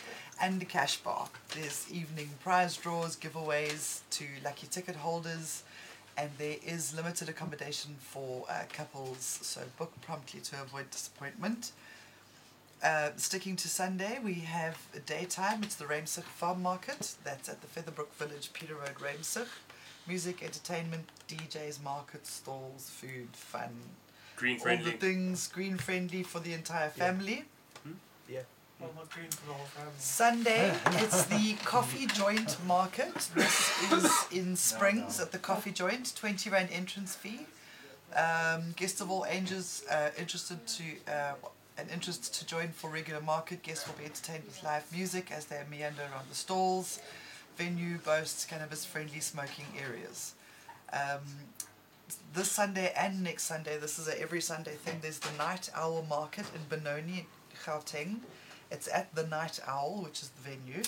and 0.43 0.60
the 0.60 0.64
Cash 0.64 0.97
Bar. 0.98 1.28
There's 1.55 1.86
evening 1.90 2.31
prize 2.43 2.77
draws, 2.77 3.16
giveaways 3.16 4.01
to 4.10 4.24
lucky 4.44 4.66
ticket 4.66 4.97
holders, 4.97 5.62
and 6.19 6.31
there 6.36 6.56
is 6.66 6.94
limited 6.94 7.28
accommodation 7.28 7.94
for 8.01 8.44
uh, 8.51 8.64
couples, 8.73 9.39
so 9.43 9.60
book 9.78 9.93
promptly 10.02 10.40
to 10.40 10.60
avoid 10.60 10.90
disappointment. 10.90 11.70
Uh, 12.82 13.10
sticking 13.16 13.55
to 13.55 13.69
Sunday, 13.69 14.19
we 14.23 14.35
have 14.35 14.77
a 14.97 14.98
daytime. 14.98 15.62
It's 15.62 15.77
the 15.77 15.85
Ruimsig 15.85 16.24
Farm 16.24 16.60
Market. 16.60 17.14
That's 17.23 17.48
at 17.48 17.60
the 17.60 17.69
Featherbrooke 17.69 18.12
Village, 18.16 18.52
Peter 18.52 18.74
Road, 18.74 18.97
Ruimsig. 18.98 19.47
Music, 20.09 20.43
entertainment, 20.43 21.05
DJs, 21.28 21.81
market 21.81 22.27
stalls, 22.27 22.90
food, 22.90 23.28
fun. 23.32 23.70
Green 24.35 24.59
friendly. 24.59 24.86
All 24.86 24.90
the 24.90 24.98
things 24.98 25.47
green 25.47 25.77
friendly 25.77 26.24
for 26.24 26.40
the 26.40 26.52
entire 26.52 26.89
family. 26.89 27.35
Well, 27.36 27.44
not 27.44 27.44
green 27.44 27.47
for 27.85 27.85
the 27.85 27.85
whole 27.85 27.97
family. 28.32 28.47
Sunday, 29.98 30.74
it's 30.92 31.24
the 31.26 31.54
Coffee 31.64 32.06
Joint 32.06 32.56
Market. 32.66 33.14
This 33.34 33.92
is 33.92 34.26
in 34.32 34.56
Springs 34.56 35.20
at 35.20 35.32
the 35.32 35.38
Coffee 35.38 35.70
Joint. 35.70 36.14
20 36.16 36.50
Rand 36.50 36.68
entrance 36.72 37.14
fee. 37.14 37.46
Um, 38.16 38.74
guests 38.76 39.00
of 39.00 39.10
all 39.10 39.24
ages 39.28 39.84
uh, 39.90 40.10
interested 40.18 40.66
to 40.66 40.82
uh, 41.09 41.34
an 41.78 41.86
interest 41.92 42.34
to 42.34 42.46
join 42.46 42.68
for 42.68 42.90
regular 42.90 43.20
market. 43.20 43.62
Guests 43.62 43.86
will 43.86 43.94
be 43.94 44.04
entertained 44.04 44.44
with 44.44 44.62
live 44.62 44.90
music 44.92 45.30
as 45.30 45.46
they 45.46 45.60
meander 45.70 46.02
around 46.12 46.28
the 46.28 46.34
stalls. 46.34 47.00
Venue 47.56 47.98
boasts 47.98 48.44
cannabis-friendly 48.44 49.20
smoking 49.20 49.66
areas. 49.78 50.34
Um, 50.92 51.20
this 52.34 52.50
Sunday 52.50 52.92
and 52.96 53.22
next 53.22 53.44
Sunday, 53.44 53.78
this 53.78 53.98
is 53.98 54.09
a 54.09 54.20
every 54.20 54.40
Sunday 54.40 54.74
thing. 54.74 54.98
There's 55.00 55.18
the 55.18 55.36
Night 55.38 55.70
Owl 55.74 56.04
Market 56.09 56.46
in 56.54 56.62
Benoni, 56.68 57.26
Gauteng. 57.64 58.20
It's 58.73 58.89
at 58.89 59.15
the 59.15 59.27
Night 59.27 59.61
Owl, 59.69 60.01
which 60.03 60.23
is 60.23 60.31
the 60.31 60.51
venue. 60.51 60.82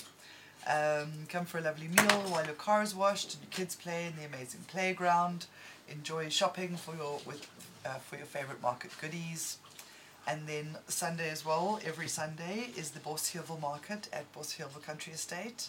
Um, 0.66 1.26
come 1.28 1.44
for 1.44 1.58
a 1.58 1.60
lovely 1.60 1.88
meal 1.88 2.22
while 2.30 2.46
your 2.46 2.54
car 2.54 2.82
is 2.82 2.94
washed 2.94 3.34
and 3.34 3.42
your 3.42 3.50
kids 3.50 3.76
play 3.76 4.06
in 4.06 4.16
the 4.16 4.24
amazing 4.26 4.62
playground. 4.66 5.44
Enjoy 5.90 6.30
shopping 6.30 6.76
for 6.76 6.96
your 6.96 7.20
with 7.26 7.46
uh, 7.84 7.96
for 7.96 8.16
your 8.16 8.24
favorite 8.24 8.62
market 8.62 8.90
goodies. 8.98 9.58
And 10.26 10.46
then 10.46 10.78
Sunday 10.88 11.28
as 11.28 11.44
well, 11.44 11.78
every 11.84 12.08
Sunday 12.08 12.70
is 12.74 12.92
the 12.92 13.00
Bossieville 13.00 13.60
Market 13.60 14.08
at 14.10 14.32
Bossieville 14.32 14.82
Country 14.82 15.12
Estate. 15.12 15.68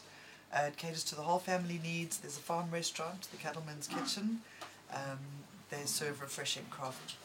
Uh, 0.54 0.68
it 0.68 0.78
caters 0.78 1.04
to 1.06 1.16
the 1.16 1.24
whole 1.24 1.40
family 1.40 1.82
needs. 1.84 2.18
There's 2.20 2.38
a 2.38 2.40
farm 2.40 2.72
restaurant, 2.72 3.28
the 3.32 3.38
Cattleman's 3.38 3.90
Kitchen. 3.90 4.40
Um, 4.94 5.20
they 5.70 5.84
serve 5.84 6.22
refreshing 6.22 6.64
craft 6.70 7.16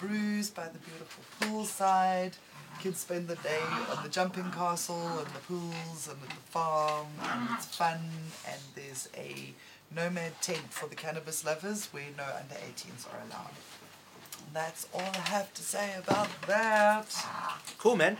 brews 0.00 0.50
by 0.50 0.66
the 0.66 0.78
beautiful 0.78 1.22
poolside. 1.38 2.32
Kids 2.80 3.00
spend 3.00 3.28
the 3.28 3.36
day 3.36 3.60
on 3.94 4.02
the 4.02 4.08
jumping 4.08 4.50
castle 4.52 5.06
and 5.18 5.26
the 5.26 5.40
pools 5.46 6.08
and 6.08 6.16
at 6.22 6.30
the 6.30 6.34
farm, 6.50 7.08
and 7.22 7.48
it's 7.52 7.66
fun. 7.76 8.00
And 8.48 8.58
there's 8.74 9.08
a 9.14 9.52
nomad 9.94 10.32
tent 10.40 10.72
for 10.72 10.88
the 10.88 10.94
cannabis 10.94 11.44
lovers 11.44 11.86
where 11.92 12.04
no 12.16 12.24
under 12.24 12.54
18s 12.54 13.06
are 13.12 13.20
allowed. 13.26 13.50
That's 14.54 14.88
all 14.94 15.02
I 15.02 15.28
have 15.28 15.52
to 15.54 15.62
say 15.62 15.94
about 15.98 16.28
that. 16.46 17.06
Cool, 17.78 17.96
man. 17.96 18.16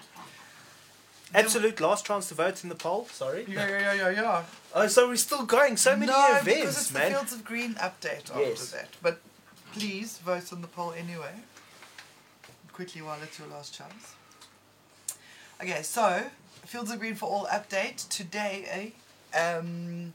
Absolute 1.34 1.80
last 1.80 2.04
chance 2.04 2.28
to 2.28 2.34
vote 2.34 2.62
in 2.62 2.68
the 2.68 2.74
poll. 2.74 3.06
Sorry. 3.10 3.46
Yeah, 3.48 3.66
yeah, 3.66 3.78
yeah, 3.80 3.94
yeah, 3.94 4.10
yeah. 4.10 4.42
Oh, 4.74 4.86
so 4.88 5.08
we're 5.08 5.16
still 5.16 5.44
going. 5.46 5.78
So 5.78 5.96
many 5.96 6.12
no, 6.12 6.26
events, 6.32 6.44
because 6.44 6.76
it's 6.82 6.92
man. 6.92 7.12
the 7.12 7.18
Fields 7.18 7.32
of 7.32 7.44
Green 7.44 7.74
update 7.76 8.30
Yes. 8.36 8.72
that. 8.72 8.88
But 9.00 9.20
please 9.72 10.18
vote 10.18 10.52
on 10.52 10.60
the 10.60 10.66
poll 10.68 10.92
anyway. 10.92 11.32
Quickly 12.72 13.00
while 13.00 13.18
it's 13.22 13.38
your 13.38 13.48
last 13.48 13.74
chance. 13.74 14.14
Okay, 15.62 15.82
so 15.82 16.22
Fields 16.64 16.90
of 16.90 17.00
Green 17.00 17.14
for 17.14 17.28
All 17.28 17.44
update 17.44 18.08
today. 18.08 18.92
Eh? 19.34 19.38
Um, 19.38 20.14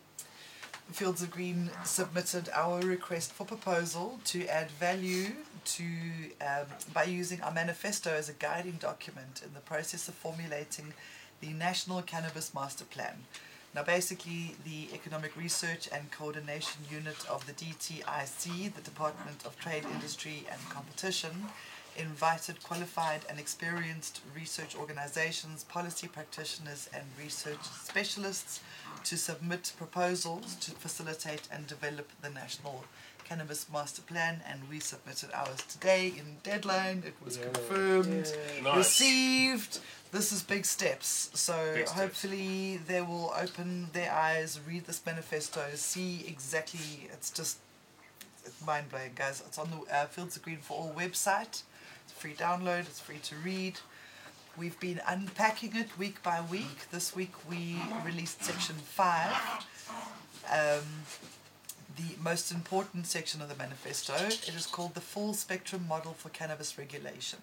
Fields 0.92 1.22
of 1.22 1.30
Green 1.30 1.70
submitted 1.84 2.50
our 2.52 2.80
request 2.80 3.32
for 3.32 3.46
proposal 3.46 4.20
to 4.26 4.48
add 4.48 4.72
value 4.72 5.34
to 5.66 5.84
um, 6.42 6.66
by 6.96 7.04
using 7.04 7.42
our 7.42 7.52
manifesto 7.52 8.10
as 8.10 8.28
a 8.28 8.34
guiding 8.34 8.78
document 8.80 9.44
in 9.46 9.54
the 9.54 9.60
process 9.60 10.08
of 10.08 10.16
formulating 10.16 10.94
the 11.42 11.50
National 11.50 12.02
Cannabis 12.02 12.52
Master 12.56 12.86
Plan. 12.86 13.26
Now, 13.76 13.84
basically, 13.84 14.56
the 14.64 14.88
Economic 14.96 15.38
Research 15.38 15.88
and 15.94 16.10
Coordination 16.10 16.82
Unit 16.90 17.24
of 17.30 17.46
the 17.46 17.54
DTIC, 17.54 18.74
the 18.74 18.82
Department 18.82 19.46
of 19.46 19.60
Trade, 19.60 19.84
Industry 19.94 20.48
and 20.50 20.60
Competition, 20.72 21.50
invited 21.98 22.62
qualified 22.64 23.22
and 23.30 23.40
experienced 23.40 24.22
research 24.36 24.76
organizations, 24.76 25.64
policy 25.64 26.08
practitioners, 26.08 26.90
and 26.94 27.04
research 27.22 27.64
specialists 27.64 28.60
to 29.06 29.18
submit 29.18 29.72
proposals 29.78 30.56
to 30.56 30.72
facilitate 30.72 31.48
and 31.52 31.68
develop 31.68 32.10
the 32.22 32.30
National 32.30 32.84
Cannabis 33.24 33.66
Master 33.72 34.02
Plan, 34.04 34.42
and 34.48 34.62
we 34.70 34.80
submitted 34.80 35.30
ours 35.34 35.58
today 35.70 36.08
in 36.16 36.38
deadline. 36.44 37.02
It 37.06 37.16
was 37.24 37.38
confirmed, 37.38 38.32
Nice. 38.64 38.78
received. 38.78 39.80
This 40.12 40.32
is 40.32 40.44
big 40.44 40.66
steps. 40.66 41.32
So 41.34 41.54
Big 41.74 41.88
steps. 41.88 42.00
hopefully 42.00 42.78
they 42.88 43.02
will 43.02 43.34
open 43.36 43.88
their 43.94 44.12
eyes, 44.12 44.60
read 44.68 44.86
this 44.86 45.02
manifesto, 45.06 45.62
see 45.74 46.24
exactly. 46.28 47.10
It's 47.12 47.32
just 47.32 47.58
it's 48.46 48.64
mind 48.64 48.90
blowing, 48.90 49.14
guys. 49.16 49.42
It's 49.48 49.58
on 49.58 49.72
the 49.72 49.92
uh, 49.96 50.06
Fields 50.06 50.36
of 50.36 50.44
Green 50.44 50.58
for 50.60 50.78
All 50.78 50.94
website. 50.96 51.64
It's 52.06 52.14
free 52.14 52.34
download. 52.34 52.82
It's 52.82 53.00
free 53.00 53.18
to 53.24 53.36
read. 53.36 53.80
We've 54.58 54.80
been 54.80 55.02
unpacking 55.08 55.76
it 55.76 55.98
week 55.98 56.22
by 56.24 56.40
week. 56.50 56.90
This 56.92 57.16
week 57.16 57.34
we 57.50 57.78
released 58.06 58.44
section 58.44 58.76
five. 58.76 59.34
Um, 60.52 60.86
the 61.98 62.16
most 62.22 62.52
important 62.52 63.08
section 63.08 63.42
of 63.42 63.50
the 63.50 63.56
manifesto. 63.56 64.14
It 64.14 64.54
is 64.56 64.68
called 64.68 64.94
the 64.94 65.02
Full 65.02 65.34
Spectrum 65.34 65.86
Model 65.88 66.14
for 66.14 66.30
Cannabis 66.30 66.78
Regulation. 66.78 67.40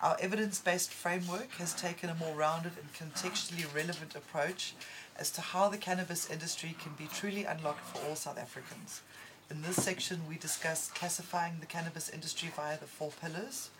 Our 0.00 0.16
evidence 0.20 0.60
based 0.60 0.92
framework 0.92 1.50
has 1.58 1.74
taken 1.74 2.08
a 2.08 2.14
more 2.14 2.34
rounded 2.34 2.72
and 2.78 2.92
contextually 2.94 3.66
relevant 3.74 4.14
approach 4.14 4.74
as 5.18 5.30
to 5.32 5.40
how 5.40 5.68
the 5.68 5.76
cannabis 5.76 6.30
industry 6.30 6.76
can 6.80 6.92
be 6.96 7.06
truly 7.12 7.44
unlocked 7.44 7.84
for 7.84 8.08
all 8.08 8.14
South 8.16 8.38
Africans. 8.38 9.02
In 9.50 9.62
this 9.62 9.82
section, 9.82 10.20
we 10.28 10.36
discuss 10.36 10.90
classifying 10.90 11.56
the 11.58 11.66
cannabis 11.66 12.08
industry 12.08 12.50
via 12.54 12.78
the 12.78 12.86
four 12.86 13.10
pillars 13.20 13.70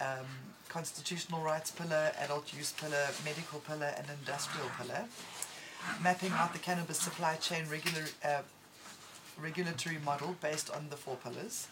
um, 0.00 0.26
constitutional 0.68 1.42
rights 1.42 1.70
pillar, 1.70 2.12
adult 2.18 2.52
use 2.54 2.72
pillar, 2.72 3.06
medical 3.24 3.60
pillar, 3.60 3.92
and 3.96 4.06
industrial 4.20 4.68
pillar. 4.78 5.04
Mapping 6.02 6.32
out 6.32 6.52
the 6.52 6.58
cannabis 6.58 6.98
supply 6.98 7.36
chain 7.36 7.64
regular, 7.70 8.04
uh, 8.24 8.42
regulatory 9.40 9.98
model 10.04 10.36
based 10.40 10.70
on 10.70 10.88
the 10.90 10.96
four 10.96 11.16
pillars 11.16 11.68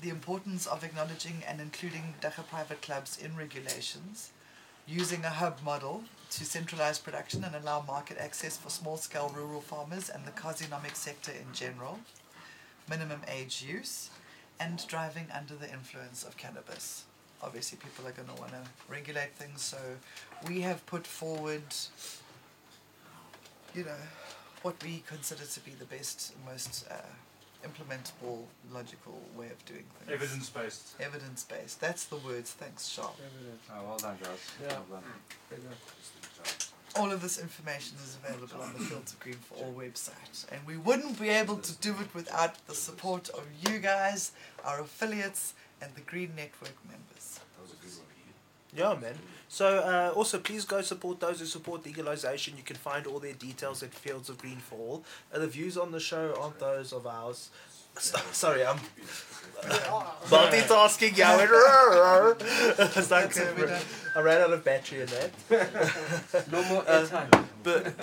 the 0.00 0.10
importance 0.10 0.66
of 0.66 0.84
acknowledging 0.84 1.42
and 1.46 1.60
including 1.60 2.14
dagga 2.20 2.46
private 2.46 2.82
clubs 2.82 3.18
in 3.18 3.36
regulations, 3.36 4.30
using 4.86 5.24
a 5.24 5.30
hub 5.30 5.62
model 5.64 6.04
to 6.30 6.44
centralize 6.44 6.98
production 6.98 7.44
and 7.44 7.54
allow 7.54 7.82
market 7.82 8.18
access 8.18 8.56
for 8.56 8.68
small 8.68 8.96
scale 8.96 9.32
rural 9.34 9.60
farmers 9.60 10.10
and 10.10 10.24
the 10.24 10.30
quasi-economic 10.32 10.94
sector 10.94 11.32
in 11.32 11.52
general, 11.54 11.98
minimum 12.88 13.20
age 13.26 13.64
use, 13.66 14.10
and 14.60 14.86
driving 14.86 15.26
under 15.34 15.54
the 15.54 15.70
influence 15.72 16.22
of 16.22 16.36
cannabis. 16.36 17.04
Obviously, 17.46 17.78
people 17.78 18.06
are 18.06 18.12
going 18.12 18.28
to 18.28 18.34
want 18.34 18.50
to 18.50 18.62
regulate 18.88 19.32
things, 19.34 19.62
so 19.62 19.78
we 20.48 20.60
have 20.62 20.84
put 20.84 21.06
forward, 21.06 21.62
you 23.72 23.84
know, 23.84 24.02
what 24.62 24.82
we 24.82 25.04
consider 25.06 25.44
to 25.44 25.60
be 25.60 25.70
the 25.70 25.84
best, 25.84 26.34
most 26.44 26.86
uh, 26.90 26.94
implementable, 27.64 28.42
logical 28.72 29.20
way 29.36 29.46
of 29.46 29.64
doing 29.64 29.84
things. 29.98 30.10
Evidence 30.12 30.50
based. 30.50 30.94
Evidence 31.00 31.44
based. 31.44 31.80
That's 31.80 32.04
the 32.06 32.16
words. 32.16 32.50
Thanks, 32.52 32.88
Sharp. 32.88 33.14
Oh, 33.70 33.84
well 33.86 33.96
done, 33.96 34.16
guys. 34.22 34.50
Yeah. 34.60 34.78
Well 34.90 35.00
done. 35.00 35.60
All 36.96 37.12
of 37.12 37.20
this 37.20 37.38
information 37.38 37.96
is 38.02 38.16
available 38.24 38.62
on 38.62 38.72
the 38.72 38.80
Fields 38.80 39.12
of 39.12 39.20
Green 39.20 39.36
for 39.36 39.54
All 39.62 39.72
website. 39.72 40.50
And 40.50 40.60
we 40.66 40.78
wouldn't 40.78 41.20
be 41.20 41.28
able 41.28 41.58
to 41.58 41.76
do 41.76 41.94
it 42.00 42.12
without 42.14 42.66
the 42.66 42.74
support 42.74 43.28
of 43.30 43.44
you 43.60 43.78
guys, 43.78 44.32
our 44.64 44.80
affiliates, 44.80 45.54
and 45.80 45.94
the 45.94 46.00
Green 46.00 46.32
Network 46.34 46.74
members. 46.88 47.35
Yeah, 48.76 48.94
man. 49.00 49.14
So 49.48 49.78
uh, 49.78 50.12
also, 50.14 50.38
please 50.38 50.64
go 50.64 50.82
support 50.82 51.20
those 51.20 51.40
who 51.40 51.46
support 51.46 51.84
legalization. 51.86 52.56
You 52.56 52.62
can 52.62 52.76
find 52.76 53.06
all 53.06 53.18
their 53.20 53.32
details 53.32 53.82
at 53.82 53.94
Fields 53.94 54.28
of 54.28 54.38
Green 54.38 54.56
for 54.58 54.76
All. 54.78 55.04
Uh, 55.32 55.38
the 55.38 55.46
views 55.46 55.78
on 55.78 55.92
the 55.92 56.00
show 56.00 56.34
aren't 56.40 56.58
those 56.58 56.92
of 56.92 57.06
ours. 57.06 57.50
So- 57.98 58.18
Sorry, 58.32 58.66
I'm 58.66 58.76
multitasking. 60.28 61.16
Yeah, 61.16 61.38
it's 62.96 63.10
like 63.10 63.32
That's 63.32 63.36
it, 63.38 63.56
we're 63.56 63.66
done. 63.66 63.82
I 64.14 64.20
ran 64.20 64.40
out 64.42 64.52
of 64.52 64.64
battery 64.64 65.00
in 65.02 65.06
that. 65.06 65.30
No 66.52 66.62
more 66.64 66.82
Uh, 66.86 67.06
airtime. 67.06 67.44
But 67.62 67.94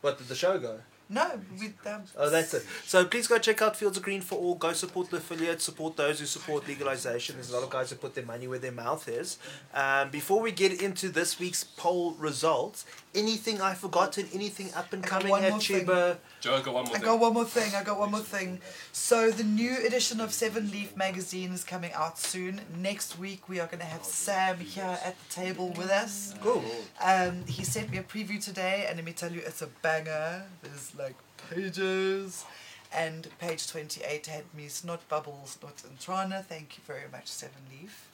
what 0.00 0.16
did 0.18 0.28
the 0.28 0.34
show 0.34 0.58
go? 0.58 0.78
No, 1.12 1.40
we. 1.58 1.74
Um, 1.90 2.04
Oh, 2.16 2.30
that's 2.30 2.54
it. 2.54 2.64
So 2.86 3.04
please 3.04 3.26
go 3.26 3.36
check 3.38 3.60
out 3.60 3.74
Fields 3.76 3.96
of 3.96 4.04
Green 4.04 4.20
for 4.20 4.38
All. 4.38 4.54
Go 4.54 4.72
support 4.72 5.10
the 5.10 5.16
affiliates, 5.16 5.64
support 5.64 5.96
those 5.96 6.20
who 6.20 6.26
support 6.26 6.68
legalization. 6.68 7.34
There's 7.34 7.50
a 7.50 7.54
lot 7.54 7.64
of 7.64 7.70
guys 7.70 7.90
who 7.90 7.96
put 7.96 8.14
their 8.14 8.24
money 8.24 8.46
where 8.46 8.60
their 8.60 8.70
mouth 8.70 9.08
is. 9.08 9.36
Um, 9.74 10.10
before 10.10 10.40
we 10.40 10.52
get 10.52 10.80
into 10.80 11.08
this 11.08 11.40
week's 11.40 11.64
poll 11.64 12.12
results, 12.12 12.86
anything 13.14 13.60
I've 13.60 13.78
forgotten, 13.78 14.26
anything 14.32 14.72
up 14.74 14.92
and 14.92 15.04
I 15.04 15.08
got 15.08 15.18
coming 15.20 15.30
one 15.30 15.44
at 15.44 15.50
more 15.50 15.60
thing. 15.60 15.86
Chiba? 15.86 16.16
Joe, 16.40 16.62
got 16.62 16.74
one 16.74 16.84
more 16.84 16.94
I 16.94 16.98
thing. 16.98 17.06
got 17.06 17.20
one 17.20 17.34
more 17.34 17.44
thing. 17.44 17.74
I 17.74 17.82
got 17.82 17.98
one 17.98 18.10
more 18.10 18.20
thing. 18.20 18.60
So 18.92 19.30
the 19.30 19.44
new 19.44 19.76
edition 19.86 20.20
of 20.20 20.32
Seven 20.32 20.70
Leaf 20.70 20.96
magazine 20.96 21.52
is 21.52 21.64
coming 21.64 21.92
out 21.92 22.18
soon. 22.18 22.60
Next 22.76 23.18
week 23.18 23.48
we 23.48 23.60
are 23.60 23.66
going 23.66 23.80
to 23.80 23.86
have 23.86 24.04
Sam 24.04 24.58
here 24.58 24.98
at 25.04 25.16
the 25.18 25.34
table 25.34 25.70
with 25.76 25.90
us. 25.90 26.34
Cool. 26.40 26.64
Um, 27.02 27.44
he 27.46 27.64
sent 27.64 27.90
me 27.90 27.98
a 27.98 28.02
preview 28.02 28.42
today, 28.42 28.86
and 28.88 28.96
let 28.96 29.04
me 29.04 29.12
tell 29.12 29.32
you, 29.32 29.40
it's 29.44 29.62
a 29.62 29.68
banger. 29.82 30.44
There's 30.62 30.94
like 30.96 31.16
pages. 31.50 32.44
And 32.92 33.28
page 33.38 33.68
28 33.68 34.26
had 34.26 34.44
me 34.52 34.66
Snot 34.66 35.08
Bubbles, 35.08 35.58
not 35.62 35.82
and 35.88 35.96
Trana. 36.00 36.44
Thank 36.44 36.76
you 36.76 36.82
very 36.86 37.08
much, 37.12 37.28
Seven 37.28 37.62
Leaf. 37.70 38.09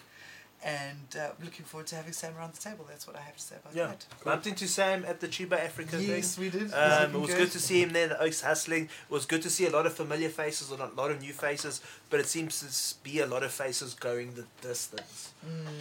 And 0.65 1.17
uh, 1.21 1.29
looking 1.45 1.65
forward 1.65 1.87
to 1.89 1.97
having 1.97 2.13
Sam 2.13 2.35
around 2.37 2.55
the 2.55 2.61
table. 2.61 2.85
That's 2.89 3.07
what 3.07 3.15
I 3.15 3.21
have 3.21 3.37
to 3.37 3.43
say 3.43 3.57
about 3.63 3.75
Yeah, 3.77 3.87
that. 3.89 4.05
bumped 4.25 4.47
into 4.49 4.67
Sam 4.67 5.05
at 5.07 5.21
the 5.21 5.29
Chiba 5.29 5.53
Africa 5.53 6.03
Yes, 6.03 6.35
thing. 6.35 6.45
we 6.45 6.51
did. 6.51 6.63
It 6.63 6.73
was 6.73 6.75
Um, 6.75 7.15
it 7.15 7.19
was 7.21 7.31
good. 7.31 7.39
good 7.39 7.51
to 7.53 7.61
see 7.61 7.83
him 7.83 7.93
there. 7.93 8.09
The 8.09 8.21
Oaks 8.21 8.41
hustling. 8.41 8.85
It 8.85 8.91
was 9.11 9.27
good 9.27 9.43
to 9.43 9.51
see 9.51 9.67
a 9.67 9.71
lot 9.71 9.87
of 9.87 9.95
familiar 9.95 10.29
faces 10.31 10.71
and 10.73 10.81
a 10.81 10.87
lot 10.97 11.11
of 11.13 11.21
new 11.21 11.33
faces. 11.33 11.81
But 12.11 12.21
it 12.21 12.27
seems 12.27 12.59
to 12.61 13.03
be 13.05 13.21
a 13.21 13.27
lot 13.27 13.43
of 13.45 13.53
faces 13.53 13.95
going 13.95 14.35
the 14.35 14.45
distance, 14.67 15.33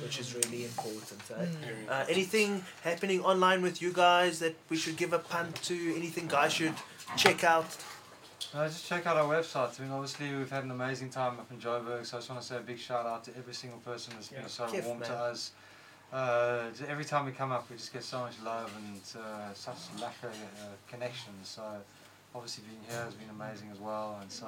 which 0.04 0.20
is 0.20 0.36
really 0.36 0.66
important. 0.66 1.22
Eh? 1.32 1.46
Mm. 1.46 1.90
Uh, 1.90 2.06
anything 2.10 2.64
happening 2.84 3.22
online 3.24 3.62
with 3.64 3.82
you 3.82 3.92
guys 3.92 4.40
that 4.40 4.56
we 4.70 4.78
should 4.78 4.98
give 4.98 5.14
a 5.14 5.20
punt 5.20 5.56
to? 5.64 5.96
Anything 5.96 6.28
guys 6.28 6.54
should 6.54 6.76
check 7.18 7.44
out? 7.44 7.76
No, 8.56 8.66
just 8.68 8.88
check 8.88 9.06
out 9.06 9.18
our 9.18 9.26
website. 9.26 9.78
I 9.78 9.84
mean, 9.84 9.92
obviously, 9.92 10.34
we've 10.34 10.50
had 10.50 10.64
an 10.64 10.72
amazing 10.72 11.10
time 11.10 11.38
up 11.42 11.52
in 11.52 11.58
Joburg, 11.58 12.06
so 12.06 12.16
I 12.16 12.20
just 12.22 12.30
want 12.30 12.42
to 12.42 12.48
say 12.48 12.56
a 12.56 12.62
big 12.62 12.80
shout 12.80 13.06
out 13.06 13.26
to 13.26 13.38
every 13.38 13.54
single 13.54 13.80
person 13.80 14.14
that's 14.16 14.32
Yeah. 14.32 14.40
been 14.40 14.48
so 14.48 14.66
Kif, 14.68 14.86
warm 14.86 15.02
to 15.02 15.14
us. 15.14 15.52
Uh, 16.14 16.70
every 16.88 17.04
time 17.04 17.26
we 17.26 17.34
come 17.34 17.52
up, 17.52 17.70
we 17.70 17.76
just 17.76 17.92
get 17.92 18.02
so 18.02 18.22
much 18.22 18.36
love 18.46 18.72
and 18.78 19.02
uh, 19.22 19.54
such 19.54 19.76
lack 20.00 20.16
of 20.24 20.30
uh, 20.30 20.68
connection. 20.88 21.34
So, 21.44 21.64
obviously, 22.34 22.64
being 22.64 22.80
here 22.88 23.04
has 23.04 23.14
been 23.14 23.30
amazing 23.30 23.72
as 23.74 23.80
well. 23.80 24.20
And 24.22 24.32
so, 24.32 24.48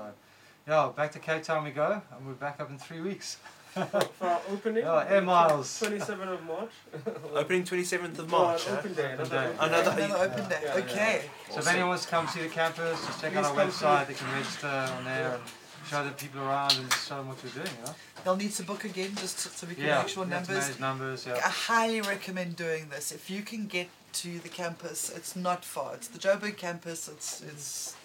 yeah, 0.65 0.89
back 0.95 1.11
to 1.11 1.19
Cape 1.19 1.43
Town 1.43 1.65
we 1.65 1.71
go, 1.71 2.01
and 2.15 2.25
we're 2.25 2.31
back 2.31 2.61
up 2.61 2.69
in 2.69 2.77
three 2.77 3.01
weeks. 3.01 3.35
For 3.85 4.25
our 4.27 4.41
opening, 4.51 4.83
Yeah, 4.83 5.05
air 5.07 5.21
miles. 5.21 5.67
27th 5.81 6.33
of 6.33 6.43
March. 6.43 6.71
Opening 7.35 7.63
27th 7.63 8.19
of 8.19 8.29
March. 8.29 8.67
an 8.67 8.73
eh? 8.75 8.79
open 8.79 8.93
day. 8.93 9.13
Open 9.13 9.25
Another 9.25 9.29
day. 9.29 9.47
open 9.47 9.63
Another- 9.69 9.95
day. 9.95 10.05
Another 10.05 10.23
open 10.25 10.49
day. 10.49 10.59
Yeah, 10.63 10.77
yeah. 10.77 10.83
okay. 10.83 11.21
So, 11.51 11.59
if 11.59 11.67
anyone 11.67 11.89
wants 11.89 12.03
to 12.05 12.09
come 12.09 12.27
see 12.27 12.41
the 12.41 12.49
campus, 12.49 13.05
just 13.05 13.21
check 13.21 13.35
out 13.35 13.45
our 13.45 13.53
Please 13.53 13.77
come 13.77 13.89
website. 13.97 14.07
They 14.07 14.13
can 14.13 14.31
register 14.33 14.67
on 14.67 15.05
there 15.05 15.33
and 15.35 15.43
show 15.89 16.03
the 16.03 16.11
people 16.11 16.41
around 16.41 16.75
and 16.77 16.89
just 16.89 17.07
show 17.07 17.17
them 17.17 17.27
what 17.29 17.43
we're 17.43 17.49
doing, 17.51 17.67
you 17.79 17.85
know? 17.85 17.95
They'll 18.23 18.35
need 18.35 18.51
to 18.53 18.63
book 18.63 18.83
again 18.83 19.11
just 19.15 19.39
so- 19.39 19.49
so 19.53 19.67
we 19.67 19.75
can 19.75 19.85
Yeah, 19.85 19.99
make 19.99 20.09
sure 20.09 20.25
we 20.25 20.31
have 20.31 20.45
to 20.47 20.53
numbers. 20.53 20.79
numbers, 20.79 21.25
yeah. 21.27 21.35
I 21.35 21.49
highly 21.49 22.01
recommend 22.01 22.55
doing 22.55 22.89
this. 22.89 23.11
If 23.11 23.29
you 23.29 23.41
can 23.43 23.67
get 23.67 23.87
to 24.13 24.39
the 24.39 24.49
campus, 24.49 25.09
it's 25.15 25.35
not 25.35 25.63
far. 25.63 25.93
It's 25.95 26.07
the 26.07 26.17
Joburg 26.19 26.57
campus. 26.57 27.07
It's 27.07 27.41
it's 27.41 27.95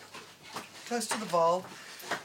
close 0.87 1.07
to 1.07 1.19
the 1.19 1.27
Vaal. 1.27 1.65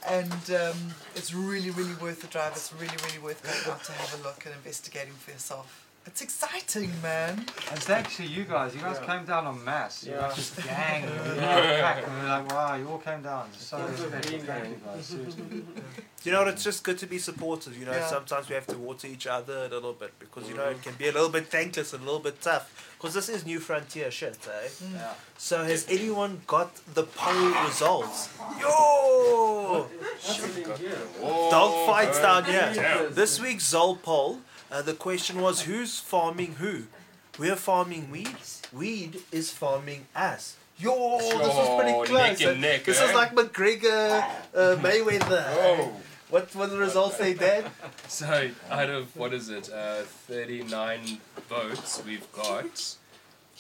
And 0.08 0.32
um, 0.52 0.78
it's 1.16 1.34
really, 1.34 1.70
really 1.72 1.96
worth 1.96 2.22
the 2.22 2.28
drive. 2.28 2.54
It's 2.54 2.72
really, 2.74 2.96
really 3.06 3.20
worth 3.20 3.44
going 3.44 3.76
out 3.76 3.84
to 3.86 3.92
have 3.92 4.20
a 4.20 4.24
look 4.24 4.46
and 4.46 4.54
investigating 4.56 5.14
for 5.14 5.32
yourself. 5.32 5.84
It's 6.06 6.22
exciting, 6.22 6.90
man. 7.02 7.40
And 7.70 7.80
thanks 7.80 8.16
to 8.16 8.24
you 8.24 8.46
guys. 8.46 8.74
You 8.74 8.80
guys 8.80 8.98
Yeah. 9.02 9.18
came 9.18 9.26
down 9.26 9.46
en 9.46 9.62
masse. 9.66 10.06
You 10.06 10.14
Yeah. 10.14 10.30
were 10.30 10.34
just 10.36 10.56
gang. 10.64 11.04
You 11.26 11.42
Yeah. 11.42 11.82
packed, 11.82 12.08
and 12.08 12.16
we 12.16 12.22
were 12.22 12.28
like, 12.30 12.50
wow, 12.50 12.76
you 12.76 12.88
all 12.88 12.98
came 13.00 13.22
down. 13.22 13.50
So 13.58 13.78
It 13.78 13.92
was 13.92 14.00
respectful. 14.02 14.40
Thank 14.40 14.70
you 14.70 14.82
guys. 14.86 15.06
Seriously. 15.06 15.64
You 16.24 16.32
know 16.34 16.40
what? 16.40 16.48
It's 16.50 16.64
just 16.64 16.84
good 16.84 16.98
to 17.00 17.06
be 17.08 17.20
supportive. 17.20 17.78
You 17.78 17.86
know, 17.86 17.92
Yeah. 17.94 18.08
sometimes 18.08 18.50
we 18.50 18.56
have 18.56 18.68
to 18.68 18.78
water 18.78 19.08
each 19.08 19.28
other 19.28 19.66
a 19.66 19.68
little 19.70 19.94
bit 19.94 20.18
because 20.20 20.48
you 20.50 20.56
know 20.56 20.66
it 20.70 20.82
can 20.82 20.94
be 20.96 21.08
a 21.08 21.12
little 21.12 21.30
bit 21.30 21.48
thankless 21.50 21.94
and 21.94 22.02
a 22.02 22.06
little 22.06 22.20
bit 22.20 22.42
tough. 22.42 22.87
Because 22.98 23.14
this 23.14 23.30
is 23.30 23.46
new 23.46 23.60
frontier 23.60 24.10
shit, 24.10 24.38
eh? 24.48 24.70
Yeah. 24.94 25.14
So 25.38 25.64
has 25.64 25.86
anyone 25.88 26.42
got 26.48 26.76
the 26.96 27.04
poll 27.04 27.52
results? 27.66 28.30
Yo! 28.60 29.88
Dog 31.52 31.86
fights 31.86 32.20
down 32.20 32.46
here. 32.46 32.72
Damn. 32.74 33.14
This 33.14 33.40
week's 33.40 33.72
Zol 33.72 34.02
poll, 34.02 34.40
uh, 34.72 34.82
the 34.82 34.94
question 34.94 35.42
was 35.42 35.62
who's 35.62 36.00
farming 36.00 36.56
who? 36.56 36.84
We're 37.38 37.56
farming 37.56 38.10
weed. 38.10 38.36
Weed 38.74 39.22
is 39.32 39.52
farming 39.52 40.08
us. 40.16 40.58
Yo, 40.80 41.20
this 41.20 41.34
was 41.34 41.82
pretty 41.82 41.94
close. 42.08 42.40
neck 42.40 42.42
and 42.42 42.62
neck, 42.62 42.84
this 42.84 43.00
eh? 43.00 43.06
is 43.06 43.14
like 43.14 43.34
McGregor, 43.34 44.24
uh, 44.56 44.76
Mayweather. 44.82 45.46
Oh. 45.48 45.92
What 46.30 46.54
were 46.56 46.68
the 46.68 46.78
results 46.78 47.18
they 47.18 47.34
did? 47.34 47.66
So 48.08 48.50
out 48.72 48.90
of 48.90 49.16
what 49.16 49.34
is 49.34 49.50
it, 49.50 49.70
uh, 49.72 50.04
thirty 50.28 50.64
nine 50.64 51.20
votes 51.50 52.02
we've 52.06 52.32
got. 52.34 52.96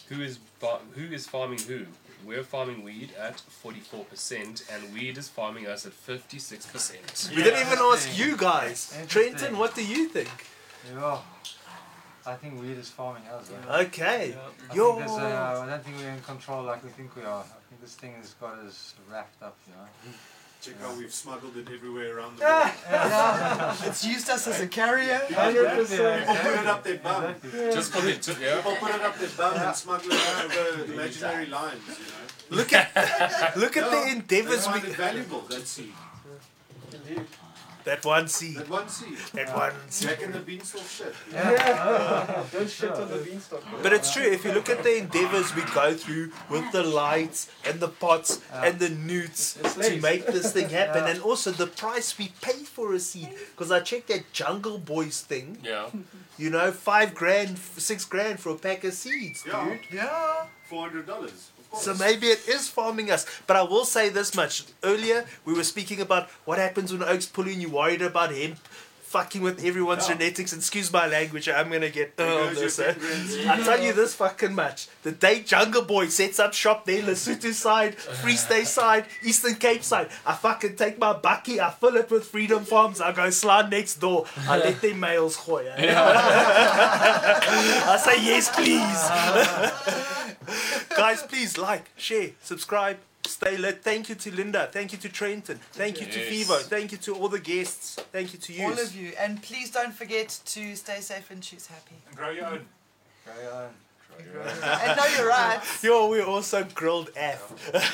Who 0.09 0.21
is 0.21 0.39
fa- 0.59 0.79
who 0.95 1.03
is 1.13 1.27
farming 1.27 1.59
who? 1.67 1.85
We're 2.25 2.43
farming 2.43 2.83
weed 2.83 3.11
at 3.19 3.39
forty 3.39 3.79
four 3.79 4.05
percent, 4.05 4.63
and 4.71 4.93
weed 4.93 5.17
is 5.17 5.27
farming 5.29 5.67
us 5.67 5.85
at 5.85 5.93
fifty 5.93 6.39
six 6.39 6.65
percent. 6.65 7.29
We 7.35 7.43
didn't 7.43 7.65
even 7.65 7.79
ask 7.79 8.17
you 8.17 8.37
guys. 8.37 8.93
Interesting. 8.99 9.35
Trenton, 9.35 9.57
what 9.59 9.75
do 9.75 9.85
you 9.85 10.07
think? 10.09 10.29
Yeah. 10.93 11.19
I 12.25 12.33
think 12.35 12.59
weed 12.61 12.77
is 12.77 12.89
farming 12.89 13.23
us. 13.27 13.49
eh? 13.51 13.77
Okay. 13.85 14.35
I, 14.69 14.75
Yo. 14.75 14.95
think 14.95 15.07
there's, 15.07 15.11
uh, 15.19 15.63
I 15.65 15.69
don't 15.69 15.83
think 15.83 15.97
we're 15.97 16.09
in 16.09 16.19
control 16.21 16.63
like 16.63 16.83
we 16.83 16.89
think 16.89 17.15
we 17.15 17.23
are. 17.23 17.39
I 17.41 17.61
think 17.69 17.79
this 17.81 17.95
thing 17.95 18.13
has 18.19 18.33
got 18.33 18.57
us 18.59 18.95
wrapped 19.09 19.41
up, 19.41 19.55
you 19.67 19.73
know. 19.73 19.87
Check 20.61 20.81
how 20.81 20.93
we've 20.95 21.13
smuggled 21.13 21.55
it 21.55 21.67
everywhere 21.71 22.17
around 22.17 22.37
the 22.37 22.43
ah. 22.45 22.75
world. 22.91 23.77
Yeah, 23.79 23.89
it's 23.89 24.03
used 24.03 24.29
us 24.29 24.47
as 24.47 24.59
a 24.59 24.67
carrier. 24.67 25.21
Hundred 25.31 25.69
percent. 25.69 26.27
People 26.27 26.35
put 26.35 26.59
it 26.59 26.67
up 26.67 26.83
their 26.83 26.97
bum. 26.97 27.35
Just 27.51 27.93
for 27.93 28.01
the 28.01 28.13
t- 28.15 28.33
yeah. 28.41 28.55
People 28.57 28.75
put 28.77 28.95
it 28.95 29.01
up 29.01 29.17
their 29.17 29.29
bum 29.29 29.55
and 29.55 29.75
smuggle 29.75 30.09
it 30.11 30.45
over 30.45 30.93
imaginary 30.93 31.45
lines, 31.45 31.81
you 31.87 32.05
know. 32.05 32.57
Look 32.57 32.73
at 32.73 33.55
look 33.57 33.77
at 33.77 33.91
the 33.91 33.97
They 33.97 34.11
endeavors 34.11 34.65
find 34.65 34.83
we 34.83 34.89
it 34.89 34.95
valuable, 34.95 35.41
that 35.41 35.67
seed. 35.67 35.93
Indeed. 36.91 37.25
That 37.87 38.05
one 38.05 38.27
seed. 38.27 38.57
That 38.57 38.69
one 38.69 38.87
seed. 38.89 39.17
That 39.33 39.55
one 39.55 39.73
seed. 39.89 40.09
Back 40.09 40.21
in 40.21 40.31
the 40.33 40.39
beanstalk 40.39 40.83
shit. 40.87 41.13
Yeah. 41.33 42.43
Don't 42.51 42.69
shit 42.69 42.91
on 42.91 43.09
the 43.09 43.17
beanstalk. 43.17 43.63
bro. 43.69 43.79
But 43.81 43.93
it's 43.93 44.13
true, 44.13 44.23
if 44.37 44.45
you 44.45 44.51
look 44.51 44.69
at 44.69 44.83
the 44.83 44.97
endeavors 44.97 45.55
we 45.55 45.63
go 45.73 45.93
through 45.93 46.31
with 46.49 46.71
the 46.71 46.83
lights 46.83 47.49
and 47.65 47.79
the 47.79 47.87
pots 47.87 48.41
and 48.53 48.77
the 48.79 48.89
newts 48.89 49.53
to 49.53 49.99
make 50.01 50.27
this 50.27 50.51
thing 50.53 50.69
happen, 50.69 51.03
Yeah. 51.03 51.11
and 51.11 51.21
also 51.21 51.51
the 51.51 51.67
price 51.67 52.17
we 52.17 52.31
pay 52.41 52.59
for 52.75 52.93
a 52.93 52.99
seed. 52.99 53.29
Because 53.51 53.71
I 53.71 53.79
checked 53.79 54.07
that 54.09 54.31
Jungle 54.33 54.77
Boys 54.77 55.21
thing, 55.21 55.57
Yeah. 55.63 55.89
you 56.37 56.49
know, 56.49 56.71
five 56.71 57.15
grand, 57.15 57.57
six 57.57 58.05
grand 58.05 58.39
for 58.39 58.49
a 58.51 58.55
pack 58.57 58.83
of 58.83 58.93
seeds, 58.93 59.43
Yeah. 59.47 59.65
dude. 59.65 59.79
Yeah. 59.91 60.45
Four 60.69 60.81
hundred 60.87 61.07
dollars. 61.07 61.51
So 61.75 61.93
maybe 61.93 62.27
it 62.27 62.47
is 62.47 62.67
farming 62.67 63.11
us. 63.11 63.25
But 63.45 63.57
I 63.57 63.63
will 63.63 63.85
say 63.85 64.09
this 64.09 64.35
much. 64.35 64.63
Earlier, 64.83 65.25
we 65.45 65.53
were 65.53 65.63
speaking 65.63 66.01
about 66.01 66.29
what 66.45 66.57
happens 66.57 66.91
when 66.91 67.03
oaks 67.03 67.25
pull 67.25 67.47
in. 67.47 67.61
You're 67.61 67.71
worried 67.71 68.01
about 68.01 68.31
hemp 68.31 68.57
fucking 69.17 69.41
with 69.41 69.63
everyone's 69.65 70.07
Yeah. 70.07 70.15
genetics. 70.15 70.51
And 70.53 70.59
excuse 70.61 70.91
my 70.93 71.07
language, 71.07 71.49
I'm 71.49 71.69
to 71.81 71.89
get 71.89 72.15
There 72.17 72.27
on 72.27 72.53
goes 72.53 72.57
your 72.57 72.69
this. 72.69 72.79
eh? 73.45 73.51
I 73.51 73.55
tell 73.63 73.81
you 73.81 73.93
this 73.93 74.13
fucking 74.15 74.53
much. 74.53 74.87
The 75.03 75.11
day 75.11 75.39
Jungle 75.41 75.83
Boy 75.83 76.07
sets 76.09 76.39
up 76.39 76.53
shop 76.53 76.85
there, 76.85 77.01
Lesotho 77.01 77.53
side, 77.53 77.95
Free 77.95 78.35
State 78.35 78.67
side, 78.67 79.05
Eastern 79.23 79.55
Cape 79.55 79.83
side, 79.83 80.09
I 80.25 80.33
fucking 80.33 80.75
take 80.75 80.99
my 80.99 81.13
bucky, 81.13 81.59
I 81.59 81.71
fill 81.71 81.95
it 81.97 82.09
with 82.11 82.25
Freedom 82.25 82.63
Farms, 82.65 83.01
I 83.01 83.11
go 83.11 83.29
slide 83.29 83.69
next 83.71 83.95
door, 83.95 84.25
I 84.47 84.57
let 84.57 84.81
them 84.81 84.99
males 84.99 85.37
gooi. 85.37 85.65
eh? 85.75 85.93
I 87.93 87.97
say 87.97 88.17
yes, 88.23 88.49
please. 88.57 89.01
Guys, 90.97 91.23
please 91.23 91.57
like, 91.57 91.89
share, 91.97 92.29
subscribe, 92.41 92.97
Stay 93.27 93.57
lit. 93.57 93.83
Thank 93.83 94.09
you 94.09 94.15
to 94.15 94.33
Linda. 94.33 94.69
Thank 94.71 94.93
you 94.93 94.97
to 94.99 95.09
Trenton. 95.09 95.59
Thank 95.73 95.99
yes. 95.99 96.07
you 96.07 96.13
to 96.13 96.19
Phivo. 96.29 96.61
Thank 96.61 96.91
you 96.91 96.97
to 96.99 97.15
all 97.15 97.27
the 97.27 97.39
guests. 97.39 97.95
Thank 98.11 98.33
you 98.33 98.39
to 98.39 98.53
you. 98.53 98.65
All 98.65 98.73
of 98.73 98.95
you. 98.95 99.11
And 99.19 99.41
please 99.41 99.69
don't 99.71 99.93
forget 99.93 100.39
to 100.45 100.75
stay 100.75 101.01
safe 101.01 101.29
and 101.29 101.43
choose 101.43 101.67
happy. 101.67 101.95
And 102.07 102.15
grow 102.15 102.29
your 102.29 102.45
own. 102.45 102.65
Grow 103.25 103.43
your 103.43 103.53
own. 103.53 103.69
Grow 104.17 104.33
your 104.33 104.41
own. 104.43 104.49
and 104.63 104.97
know 104.97 105.05
your 105.17 105.27
rights. 105.27 105.83
Yo, 105.83 106.07
we 106.07 106.21
also 106.21 106.63
grilled 106.63 107.09
F. 107.15 107.71
Yeah. 107.73 107.83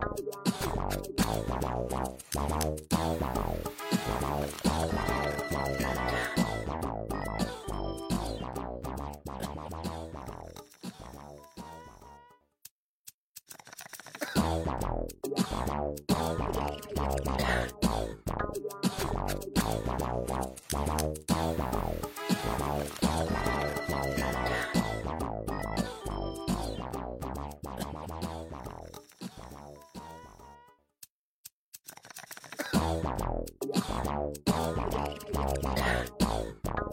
Bye. 0.00 0.48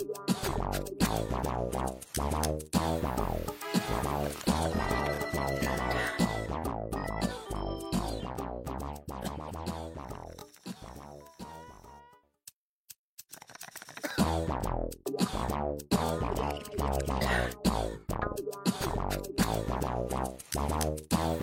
one. 0.04 0.35